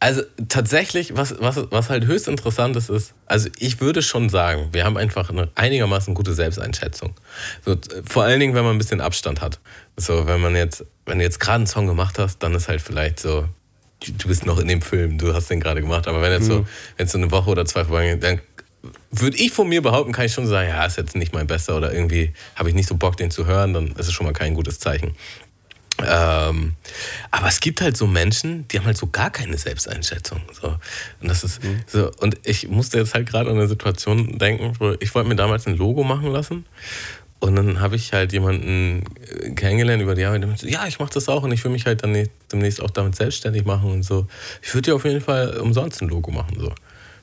also 0.00 0.22
tatsächlich, 0.48 1.14
was, 1.14 1.38
was, 1.40 1.70
was 1.70 1.90
halt 1.90 2.06
höchst 2.06 2.26
interessant 2.26 2.74
ist, 2.74 2.88
ist, 2.88 3.12
also 3.26 3.50
ich 3.58 3.82
würde 3.82 4.00
schon 4.00 4.30
sagen, 4.30 4.70
wir 4.72 4.84
haben 4.84 4.96
einfach 4.96 5.28
eine 5.28 5.50
einigermaßen 5.54 6.14
gute 6.14 6.32
Selbsteinschätzung. 6.32 7.14
So, 7.64 7.76
vor 8.06 8.24
allen 8.24 8.40
Dingen, 8.40 8.54
wenn 8.54 8.64
man 8.64 8.76
ein 8.76 8.78
bisschen 8.78 9.02
Abstand 9.02 9.42
hat. 9.42 9.60
So, 9.98 10.26
wenn 10.26 10.40
man 10.40 10.56
jetzt, 10.56 10.86
wenn 11.04 11.18
du 11.18 11.24
jetzt 11.24 11.38
gerade 11.38 11.56
einen 11.56 11.66
Song 11.66 11.86
gemacht 11.86 12.18
hast, 12.18 12.42
dann 12.42 12.54
ist 12.54 12.68
halt 12.68 12.80
vielleicht 12.80 13.20
so, 13.20 13.46
du 14.00 14.28
bist 14.28 14.46
noch 14.46 14.58
in 14.58 14.68
dem 14.68 14.82
Film, 14.82 15.18
du 15.18 15.34
hast 15.34 15.50
den 15.50 15.60
gerade 15.60 15.80
gemacht, 15.80 16.08
aber 16.08 16.22
wenn 16.22 16.32
jetzt 16.32 16.46
so, 16.46 16.66
wenn 16.96 17.06
es 17.06 17.12
so 17.12 17.18
eine 17.18 17.30
Woche 17.30 17.50
oder 17.50 17.64
zwei 17.66 17.84
vorbeigeht, 17.84 18.22
dann 18.22 18.40
würde 19.10 19.36
ich 19.36 19.52
von 19.52 19.68
mir 19.68 19.82
behaupten, 19.82 20.12
kann 20.12 20.24
ich 20.24 20.32
schon 20.32 20.46
sagen, 20.46 20.68
ja, 20.68 20.84
ist 20.86 20.96
jetzt 20.96 21.16
nicht 21.16 21.34
mein 21.34 21.46
Bester 21.46 21.76
oder 21.76 21.92
irgendwie 21.92 22.32
habe 22.56 22.68
ich 22.70 22.74
nicht 22.74 22.88
so 22.88 22.96
Bock, 22.96 23.16
den 23.16 23.30
zu 23.30 23.46
hören, 23.46 23.74
dann 23.74 23.88
ist 23.88 24.06
es 24.06 24.12
schon 24.12 24.26
mal 24.26 24.32
kein 24.32 24.54
gutes 24.54 24.78
Zeichen. 24.78 25.14
Ähm, 26.06 26.74
aber 27.30 27.48
es 27.48 27.60
gibt 27.60 27.82
halt 27.82 27.96
so 27.96 28.06
Menschen, 28.06 28.66
die 28.68 28.78
haben 28.78 28.86
halt 28.86 28.96
so 28.96 29.08
gar 29.08 29.30
keine 29.30 29.58
Selbsteinschätzung. 29.58 30.40
So. 30.58 30.76
Und 31.20 31.28
das 31.28 31.44
ist 31.44 31.60
so, 31.86 32.10
und 32.20 32.38
ich 32.44 32.68
musste 32.68 32.98
jetzt 32.98 33.12
halt 33.12 33.28
gerade 33.28 33.50
an 33.50 33.56
eine 33.56 33.68
Situation 33.68 34.38
denken, 34.38 34.72
wo 34.78 34.94
ich 35.00 35.14
wollte 35.14 35.28
mir 35.28 35.36
damals 35.36 35.66
ein 35.66 35.76
Logo 35.76 36.02
machen 36.02 36.32
lassen. 36.32 36.64
Und 37.40 37.56
dann 37.56 37.80
habe 37.80 37.96
ich 37.96 38.12
halt 38.12 38.32
jemanden 38.32 39.02
äh, 39.42 39.50
kennengelernt 39.52 40.02
über 40.02 40.14
die 40.14 40.20
Jahre, 40.20 40.38
der 40.38 40.46
meinte, 40.46 40.68
ja, 40.68 40.86
ich 40.86 40.98
mache 40.98 41.12
das 41.14 41.28
auch 41.28 41.42
und 41.42 41.52
ich 41.52 41.64
will 41.64 41.70
mich 41.70 41.86
halt 41.86 42.02
dann 42.02 42.28
demnächst 42.52 42.82
auch 42.82 42.90
damit 42.90 43.16
selbstständig 43.16 43.64
machen 43.64 43.90
und 43.90 44.02
so. 44.02 44.26
Ich 44.62 44.74
würde 44.74 44.90
dir 44.90 44.94
auf 44.94 45.04
jeden 45.06 45.22
Fall 45.22 45.56
umsonst 45.56 46.02
ein 46.02 46.08
Logo 46.08 46.30
machen. 46.30 46.60
So. 46.60 46.72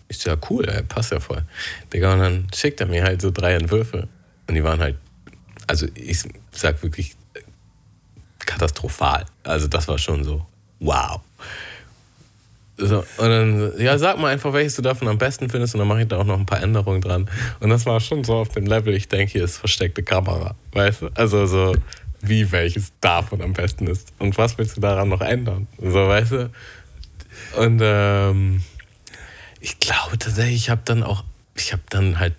Ich 0.08 0.18
so, 0.18 0.32
ja, 0.32 0.38
cool, 0.50 0.68
ey, 0.68 0.82
passt 0.84 1.12
ja 1.12 1.20
voll. 1.20 1.44
Digga, 1.94 2.14
und 2.14 2.20
dann 2.20 2.48
schickt 2.54 2.82
er 2.82 2.88
mir 2.88 3.04
halt 3.04 3.22
so 3.22 3.30
drei 3.30 3.54
Entwürfe. 3.54 4.08
Und 4.48 4.56
die 4.56 4.64
waren 4.64 4.80
halt, 4.80 4.98
also 5.68 5.86
ich 5.94 6.24
sag 6.52 6.82
wirklich 6.82 7.16
äh, 7.36 7.42
katastrophal. 8.40 9.26
Also 9.44 9.68
das 9.68 9.88
war 9.88 10.00
schon 10.00 10.24
so, 10.24 10.46
wow. 10.80 11.22
So, 12.78 13.00
und 13.00 13.30
dann, 13.30 13.74
ja, 13.80 13.98
sag 13.98 14.20
mal 14.20 14.32
einfach, 14.32 14.54
welches 14.54 14.76
du 14.76 14.84
davon 14.84 15.08
am 15.08 15.18
besten 15.18 15.50
findest 15.50 15.74
und 15.74 15.80
dann 15.80 15.88
mache 15.88 16.02
ich 16.02 16.08
da 16.08 16.18
auch 16.18 16.26
noch 16.26 16.38
ein 16.38 16.46
paar 16.46 16.62
Änderungen 16.62 17.02
dran. 17.02 17.28
Und 17.60 17.70
das 17.70 17.88
war 17.88 18.00
schon 18.00 18.24
so 18.24 18.36
auf 18.36 18.50
dem 18.50 18.68
Level, 18.68 18.94
ich 18.94 19.08
denke, 19.08 19.32
hier 19.32 19.44
ist 19.44 19.58
versteckte 19.58 20.04
Kamera, 20.04 20.56
weißt 20.74 21.02
du? 21.02 21.10
Also 21.16 21.48
so, 21.48 21.76
wie 22.22 22.52
welches 22.52 22.94
davon 23.02 23.42
am 23.42 23.54
besten 23.54 23.88
ist. 23.88 24.14
Und 24.20 24.38
was 24.38 24.58
willst 24.58 24.78
du 24.78 24.82
daran 24.82 25.10
noch 25.10 25.22
ändern? 25.22 25.68
So, 25.80 26.08
weißt 26.08 26.32
du? 26.34 26.52
Und 27.58 27.80
ähm, 27.82 28.64
ich 29.60 29.80
glaube 29.80 30.20
tatsächlich, 30.20 30.56
ich 30.56 30.70
habe 30.70 30.82
dann 30.86 31.02
auch, 31.02 31.24
ich 31.56 31.74
habe 31.74 31.84
dann 31.90 32.20
halt 32.20 32.36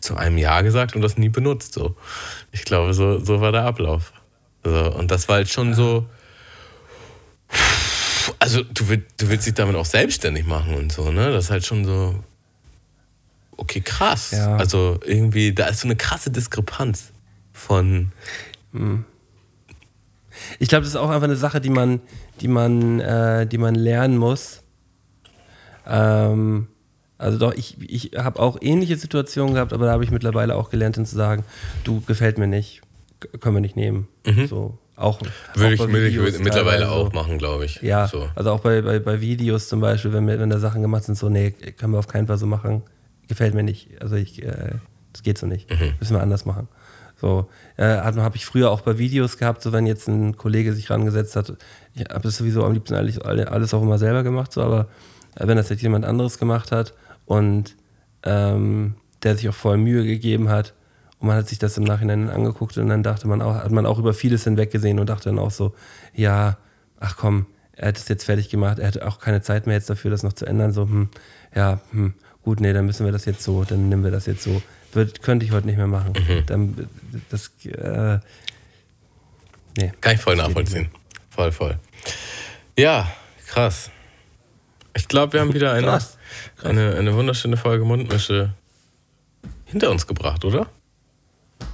zu 0.00 0.16
einem 0.16 0.38
Ja 0.38 0.62
gesagt 0.62 0.96
und 0.96 1.02
das 1.02 1.18
nie 1.18 1.28
benutzt. 1.28 1.74
So. 1.74 1.96
Ich 2.52 2.64
glaube, 2.64 2.94
so, 2.94 3.18
so 3.18 3.40
war 3.40 3.52
der 3.52 3.64
Ablauf. 3.64 4.12
So, 4.64 4.90
und 4.94 5.10
das 5.10 5.28
war 5.28 5.36
halt 5.36 5.48
schon 5.48 5.74
so. 5.74 6.06
Also, 8.38 8.62
du, 8.62 8.88
willst, 8.88 9.06
du 9.20 9.28
willst 9.28 9.46
dich 9.46 9.54
damit 9.54 9.76
auch 9.76 9.84
selbstständig 9.84 10.46
machen 10.46 10.74
und 10.74 10.92
so, 10.92 11.10
ne? 11.10 11.30
Das 11.32 11.46
ist 11.46 11.50
halt 11.50 11.66
schon 11.66 11.84
so. 11.84 12.22
Okay, 13.56 13.80
krass. 13.80 14.30
Ja. 14.30 14.56
Also, 14.56 15.00
irgendwie, 15.04 15.52
da 15.52 15.66
ist 15.66 15.80
so 15.80 15.88
eine 15.88 15.96
krasse 15.96 16.30
Diskrepanz 16.30 17.12
von. 17.52 18.12
ich 20.58 20.68
glaube, 20.68 20.84
das 20.84 20.90
ist 20.90 20.96
auch 20.96 21.10
einfach 21.10 21.24
eine 21.24 21.36
Sache, 21.36 21.60
die 21.60 21.70
man, 21.70 22.00
die 22.40 22.48
man, 22.48 23.00
äh, 23.00 23.46
die 23.46 23.58
man 23.58 23.74
lernen 23.74 24.16
muss. 24.16 24.62
Ähm, 25.86 26.68
also 27.18 27.38
doch, 27.38 27.52
ich, 27.54 27.76
ich 27.80 28.12
habe 28.16 28.38
auch 28.38 28.58
ähnliche 28.60 28.96
Situationen 28.96 29.54
gehabt, 29.54 29.72
aber 29.72 29.86
da 29.86 29.92
habe 29.92 30.04
ich 30.04 30.12
mittlerweile 30.12 30.54
auch 30.54 30.70
gelernt, 30.70 30.96
dann 30.96 31.06
zu 31.06 31.16
sagen, 31.16 31.44
du 31.82 32.00
gefällt 32.02 32.38
mir 32.38 32.46
nicht, 32.46 32.82
können 33.40 33.56
wir 33.56 33.60
nicht 33.60 33.76
nehmen. 33.76 34.06
So, 34.46 34.78
auch, 34.98 35.20
Würde 35.54 35.82
auch 35.82 35.86
ich, 35.86 35.92
würde 35.92 36.08
ich 36.08 36.38
mittlerweile 36.38 36.80
teilweise 36.84 36.90
auch 36.90 37.10
so. 37.10 37.16
machen, 37.16 37.38
glaube 37.38 37.64
ich. 37.64 37.80
Ja, 37.82 38.08
So. 38.08 38.28
also 38.34 38.50
auch 38.50 38.60
bei, 38.60 38.82
bei, 38.82 38.98
bei 38.98 39.20
Videos 39.20 39.68
zum 39.68 39.80
Beispiel, 39.80 40.12
wenn, 40.12 40.26
wenn 40.26 40.50
da 40.50 40.58
Sachen 40.58 40.82
gemacht 40.82 41.04
sind, 41.04 41.16
so, 41.16 41.28
nee, 41.28 41.52
können 41.52 41.92
wir 41.92 41.98
auf 41.98 42.08
keinen 42.08 42.26
Fall 42.26 42.38
so 42.38 42.46
machen, 42.46 42.82
gefällt 43.28 43.54
mir 43.54 43.62
nicht. 43.62 43.90
Also 44.00 44.16
ich, 44.16 44.42
äh, 44.42 44.72
das 45.12 45.22
geht 45.22 45.38
so 45.38 45.46
nicht. 45.46 45.70
Mhm. 45.70 45.94
Müssen 46.00 46.14
wir 46.16 46.20
anders 46.22 46.44
machen. 46.44 46.68
So, 47.20 47.48
äh, 47.76 47.84
habe 47.96 48.36
ich 48.36 48.46
früher 48.46 48.70
auch 48.70 48.80
bei 48.82 48.98
Videos 48.98 49.38
gehabt, 49.38 49.62
so 49.62 49.72
wenn 49.72 49.86
jetzt 49.86 50.06
ein 50.08 50.36
Kollege 50.36 50.72
sich 50.72 50.88
rangesetzt 50.90 51.34
hat, 51.36 51.52
ich 51.94 52.02
habe 52.02 52.20
das 52.22 52.36
sowieso 52.36 52.64
am 52.64 52.72
liebsten 52.72 52.94
alles, 52.94 53.18
alles 53.20 53.74
auch 53.74 53.82
immer 53.82 53.98
selber 53.98 54.22
gemacht, 54.22 54.52
so, 54.52 54.62
aber 54.62 54.86
äh, 55.34 55.46
wenn 55.48 55.56
das 55.56 55.68
jetzt 55.68 55.82
jemand 55.82 56.04
anderes 56.04 56.38
gemacht 56.38 56.70
hat 56.70 56.94
und 57.26 57.74
ähm, 58.22 58.94
der 59.24 59.36
sich 59.36 59.48
auch 59.48 59.54
voll 59.54 59.78
Mühe 59.78 60.04
gegeben 60.04 60.48
hat 60.48 60.74
und 61.20 61.28
man 61.28 61.36
hat 61.36 61.48
sich 61.48 61.58
das 61.58 61.76
im 61.76 61.84
Nachhinein 61.84 62.30
angeguckt 62.30 62.76
und 62.78 62.88
dann 62.88 63.02
dachte 63.02 63.26
man 63.26 63.42
auch, 63.42 63.54
hat 63.54 63.70
man 63.70 63.86
auch 63.86 63.98
über 63.98 64.14
vieles 64.14 64.44
hinweggesehen 64.44 64.98
und 64.98 65.08
dachte 65.08 65.30
dann 65.30 65.38
auch 65.38 65.50
so, 65.50 65.74
ja, 66.14 66.58
ach 67.00 67.16
komm, 67.16 67.46
er 67.72 67.88
hat 67.88 67.98
es 67.98 68.08
jetzt 68.08 68.24
fertig 68.24 68.48
gemacht, 68.48 68.78
er 68.78 68.88
hat 68.88 69.02
auch 69.02 69.18
keine 69.18 69.42
Zeit 69.42 69.66
mehr 69.66 69.76
jetzt 69.76 69.90
dafür, 69.90 70.10
das 70.10 70.22
noch 70.22 70.32
zu 70.32 70.46
ändern, 70.46 70.72
so, 70.72 70.82
hm, 70.82 71.08
ja, 71.54 71.80
hm, 71.90 72.14
gut, 72.42 72.60
nee, 72.60 72.72
dann 72.72 72.86
müssen 72.86 73.04
wir 73.04 73.12
das 73.12 73.24
jetzt 73.24 73.42
so, 73.42 73.64
dann 73.64 73.88
nehmen 73.88 74.04
wir 74.04 74.10
das 74.10 74.26
jetzt 74.26 74.42
so. 74.42 74.62
Wird, 74.92 75.22
könnte 75.22 75.44
ich 75.44 75.52
heute 75.52 75.66
nicht 75.66 75.76
mehr 75.76 75.86
machen. 75.86 76.14
Dann, 76.46 76.88
das, 77.28 77.50
äh, 77.66 78.18
nee. 79.76 79.92
Kann 80.00 80.14
ich 80.14 80.20
voll 80.20 80.34
nachvollziehen. 80.34 80.88
Voll, 81.28 81.52
voll. 81.52 81.78
Ja, 82.78 83.10
krass. 83.46 83.90
Ich 84.96 85.06
glaube, 85.06 85.34
wir 85.34 85.40
haben 85.40 85.52
wieder 85.52 85.72
eine, 85.72 85.88
Krass. 85.88 86.16
eine, 86.62 86.96
eine 86.96 87.14
wunderschöne 87.14 87.58
Folge 87.58 87.84
Mundmische 87.84 88.54
hinter 89.66 89.90
uns 89.90 90.06
gebracht, 90.06 90.44
oder? 90.44 90.68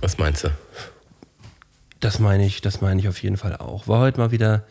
Was 0.01 0.19
meinst 0.19 0.45
du? 0.45 0.49
Das 2.01 2.19
meine 2.19 2.45
ich, 2.45 2.61
das 2.61 2.81
meine 2.81 3.01
ich 3.01 3.09
auf 3.09 3.23
jeden 3.23 3.37
Fall 3.37 3.57
auch. 3.57 3.89
War 3.89 4.01
heute 4.01 4.21
mal 4.21 4.31
wieder 4.31 4.65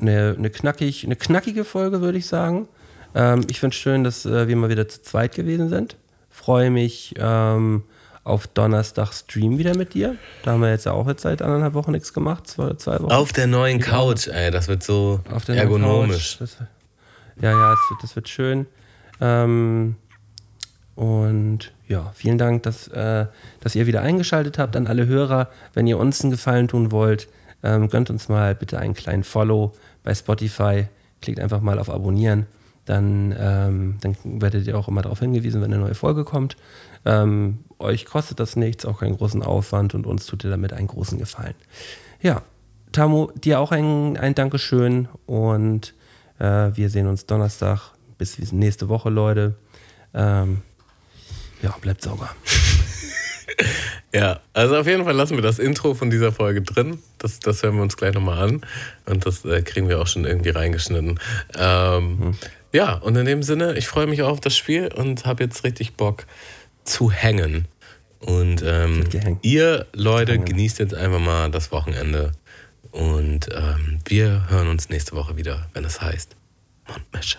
eine, 0.00 0.34
eine, 0.36 0.50
knackig, 0.50 1.04
eine 1.04 1.16
knackige 1.16 1.64
Folge, 1.64 2.00
würde 2.00 2.18
ich 2.18 2.26
sagen. 2.26 2.68
Ähm, 3.14 3.46
ich 3.48 3.60
finde 3.60 3.74
es 3.74 3.80
schön, 3.80 4.04
dass 4.04 4.26
äh, 4.26 4.48
wir 4.48 4.56
mal 4.56 4.68
wieder 4.68 4.88
zu 4.88 5.02
zweit 5.02 5.34
gewesen 5.34 5.68
sind. 5.68 5.96
Freue 6.30 6.70
mich 6.70 7.14
ähm, 7.18 7.84
auf 8.24 8.46
Donnerstag 8.46 9.12
Stream 9.12 9.58
wieder 9.58 9.76
mit 9.76 9.94
dir. 9.94 10.16
Da 10.44 10.52
haben 10.52 10.60
wir 10.60 10.70
jetzt 10.70 10.86
ja 10.86 10.92
auch 10.92 11.06
jetzt 11.08 11.22
seit 11.22 11.42
anderthalb 11.42 11.74
Wochen 11.74 11.92
nichts 11.92 12.12
gemacht, 12.12 12.46
zwei, 12.46 12.74
zwei 12.74 13.00
Wochen. 13.00 13.12
Auf 13.12 13.32
der 13.32 13.46
neuen 13.46 13.80
Couch, 13.80 14.28
ey. 14.28 14.50
Das 14.50 14.68
wird 14.68 14.82
so 14.82 15.20
Auf 15.30 15.44
der 15.44 15.56
ergonomisch. 15.56 16.38
Couch. 16.38 16.40
Das, 16.40 16.56
ja, 17.40 17.50
ja, 17.50 17.70
das 17.70 17.80
wird, 17.90 18.02
das 18.02 18.16
wird 18.16 18.28
schön. 18.28 18.66
Ähm, 19.20 19.96
und 20.94 21.72
ja, 21.88 22.10
vielen 22.14 22.38
Dank, 22.38 22.62
dass, 22.64 22.88
äh, 22.88 23.26
dass 23.60 23.74
ihr 23.74 23.86
wieder 23.86 24.02
eingeschaltet 24.02 24.58
habt 24.58 24.76
an 24.76 24.86
alle 24.86 25.06
Hörer. 25.06 25.48
Wenn 25.74 25.86
ihr 25.86 25.98
uns 25.98 26.22
einen 26.22 26.30
Gefallen 26.30 26.68
tun 26.68 26.90
wollt, 26.90 27.28
ähm, 27.62 27.88
gönnt 27.88 28.10
uns 28.10 28.28
mal 28.28 28.54
bitte 28.54 28.78
einen 28.78 28.94
kleinen 28.94 29.24
Follow 29.24 29.72
bei 30.02 30.14
Spotify. 30.14 30.86
Klickt 31.20 31.40
einfach 31.40 31.60
mal 31.60 31.78
auf 31.78 31.88
Abonnieren. 31.88 32.46
Dann, 32.84 33.34
ähm, 33.38 33.98
dann 34.00 34.16
werdet 34.24 34.66
ihr 34.66 34.76
auch 34.76 34.88
immer 34.88 35.02
darauf 35.02 35.20
hingewiesen, 35.20 35.62
wenn 35.62 35.72
eine 35.72 35.82
neue 35.82 35.94
Folge 35.94 36.24
kommt. 36.24 36.56
Ähm, 37.04 37.60
euch 37.78 38.04
kostet 38.06 38.40
das 38.40 38.56
nichts, 38.56 38.84
auch 38.84 39.00
keinen 39.00 39.16
großen 39.16 39.42
Aufwand 39.42 39.94
und 39.94 40.06
uns 40.06 40.26
tut 40.26 40.44
ihr 40.44 40.50
damit 40.50 40.72
einen 40.72 40.88
großen 40.88 41.18
Gefallen. 41.18 41.54
Ja, 42.20 42.42
Tamu, 42.90 43.28
dir 43.32 43.60
auch 43.60 43.70
ein, 43.70 44.16
ein 44.16 44.34
Dankeschön 44.34 45.08
und 45.26 45.94
äh, 46.38 46.70
wir 46.74 46.90
sehen 46.90 47.06
uns 47.06 47.26
Donnerstag. 47.26 47.92
Bis 48.18 48.52
nächste 48.52 48.88
Woche, 48.88 49.10
Leute. 49.10 49.54
Ähm, 50.14 50.62
ja, 51.62 51.76
bleibt 51.80 52.02
sauber. 52.02 52.34
Ja, 54.14 54.40
also 54.52 54.76
auf 54.76 54.86
jeden 54.86 55.04
Fall 55.04 55.14
lassen 55.14 55.36
wir 55.36 55.42
das 55.42 55.58
Intro 55.58 55.94
von 55.94 56.10
dieser 56.10 56.32
Folge 56.32 56.60
drin. 56.60 56.98
Das, 57.16 57.40
das 57.40 57.62
hören 57.62 57.76
wir 57.76 57.82
uns 57.82 57.96
gleich 57.96 58.12
nochmal 58.12 58.46
an. 58.46 58.60
Und 59.06 59.24
das 59.24 59.44
äh, 59.46 59.62
kriegen 59.62 59.88
wir 59.88 60.00
auch 60.00 60.06
schon 60.06 60.26
irgendwie 60.26 60.50
reingeschnitten. 60.50 61.18
Ähm, 61.56 62.34
Ja, 62.72 62.94
und 62.94 63.16
in 63.16 63.26
dem 63.26 63.42
Sinne, 63.42 63.76
ich 63.76 63.86
freue 63.86 64.06
mich 64.06 64.22
auch 64.22 64.28
auf 64.30 64.40
das 64.40 64.56
Spiel 64.56 64.88
und 64.88 65.26
habe 65.26 65.44
jetzt 65.44 65.62
richtig 65.64 65.94
Bock 65.94 66.26
zu 66.84 67.10
hängen. 67.10 67.66
Und 68.18 68.62
ähm, 68.64 69.04
ihr 69.42 69.86
Leute 69.92 70.38
genießt 70.38 70.78
jetzt 70.78 70.94
einfach 70.94 71.20
mal 71.20 71.50
das 71.50 71.70
Wochenende. 71.70 72.32
Und 72.90 73.48
ähm, 73.54 73.98
wir 74.06 74.48
hören 74.48 74.68
uns 74.68 74.88
nächste 74.88 75.16
Woche 75.16 75.36
wieder, 75.36 75.68
wenn 75.74 75.84
es 75.84 76.00
heißt 76.00 76.36
Mundmische. 76.88 77.38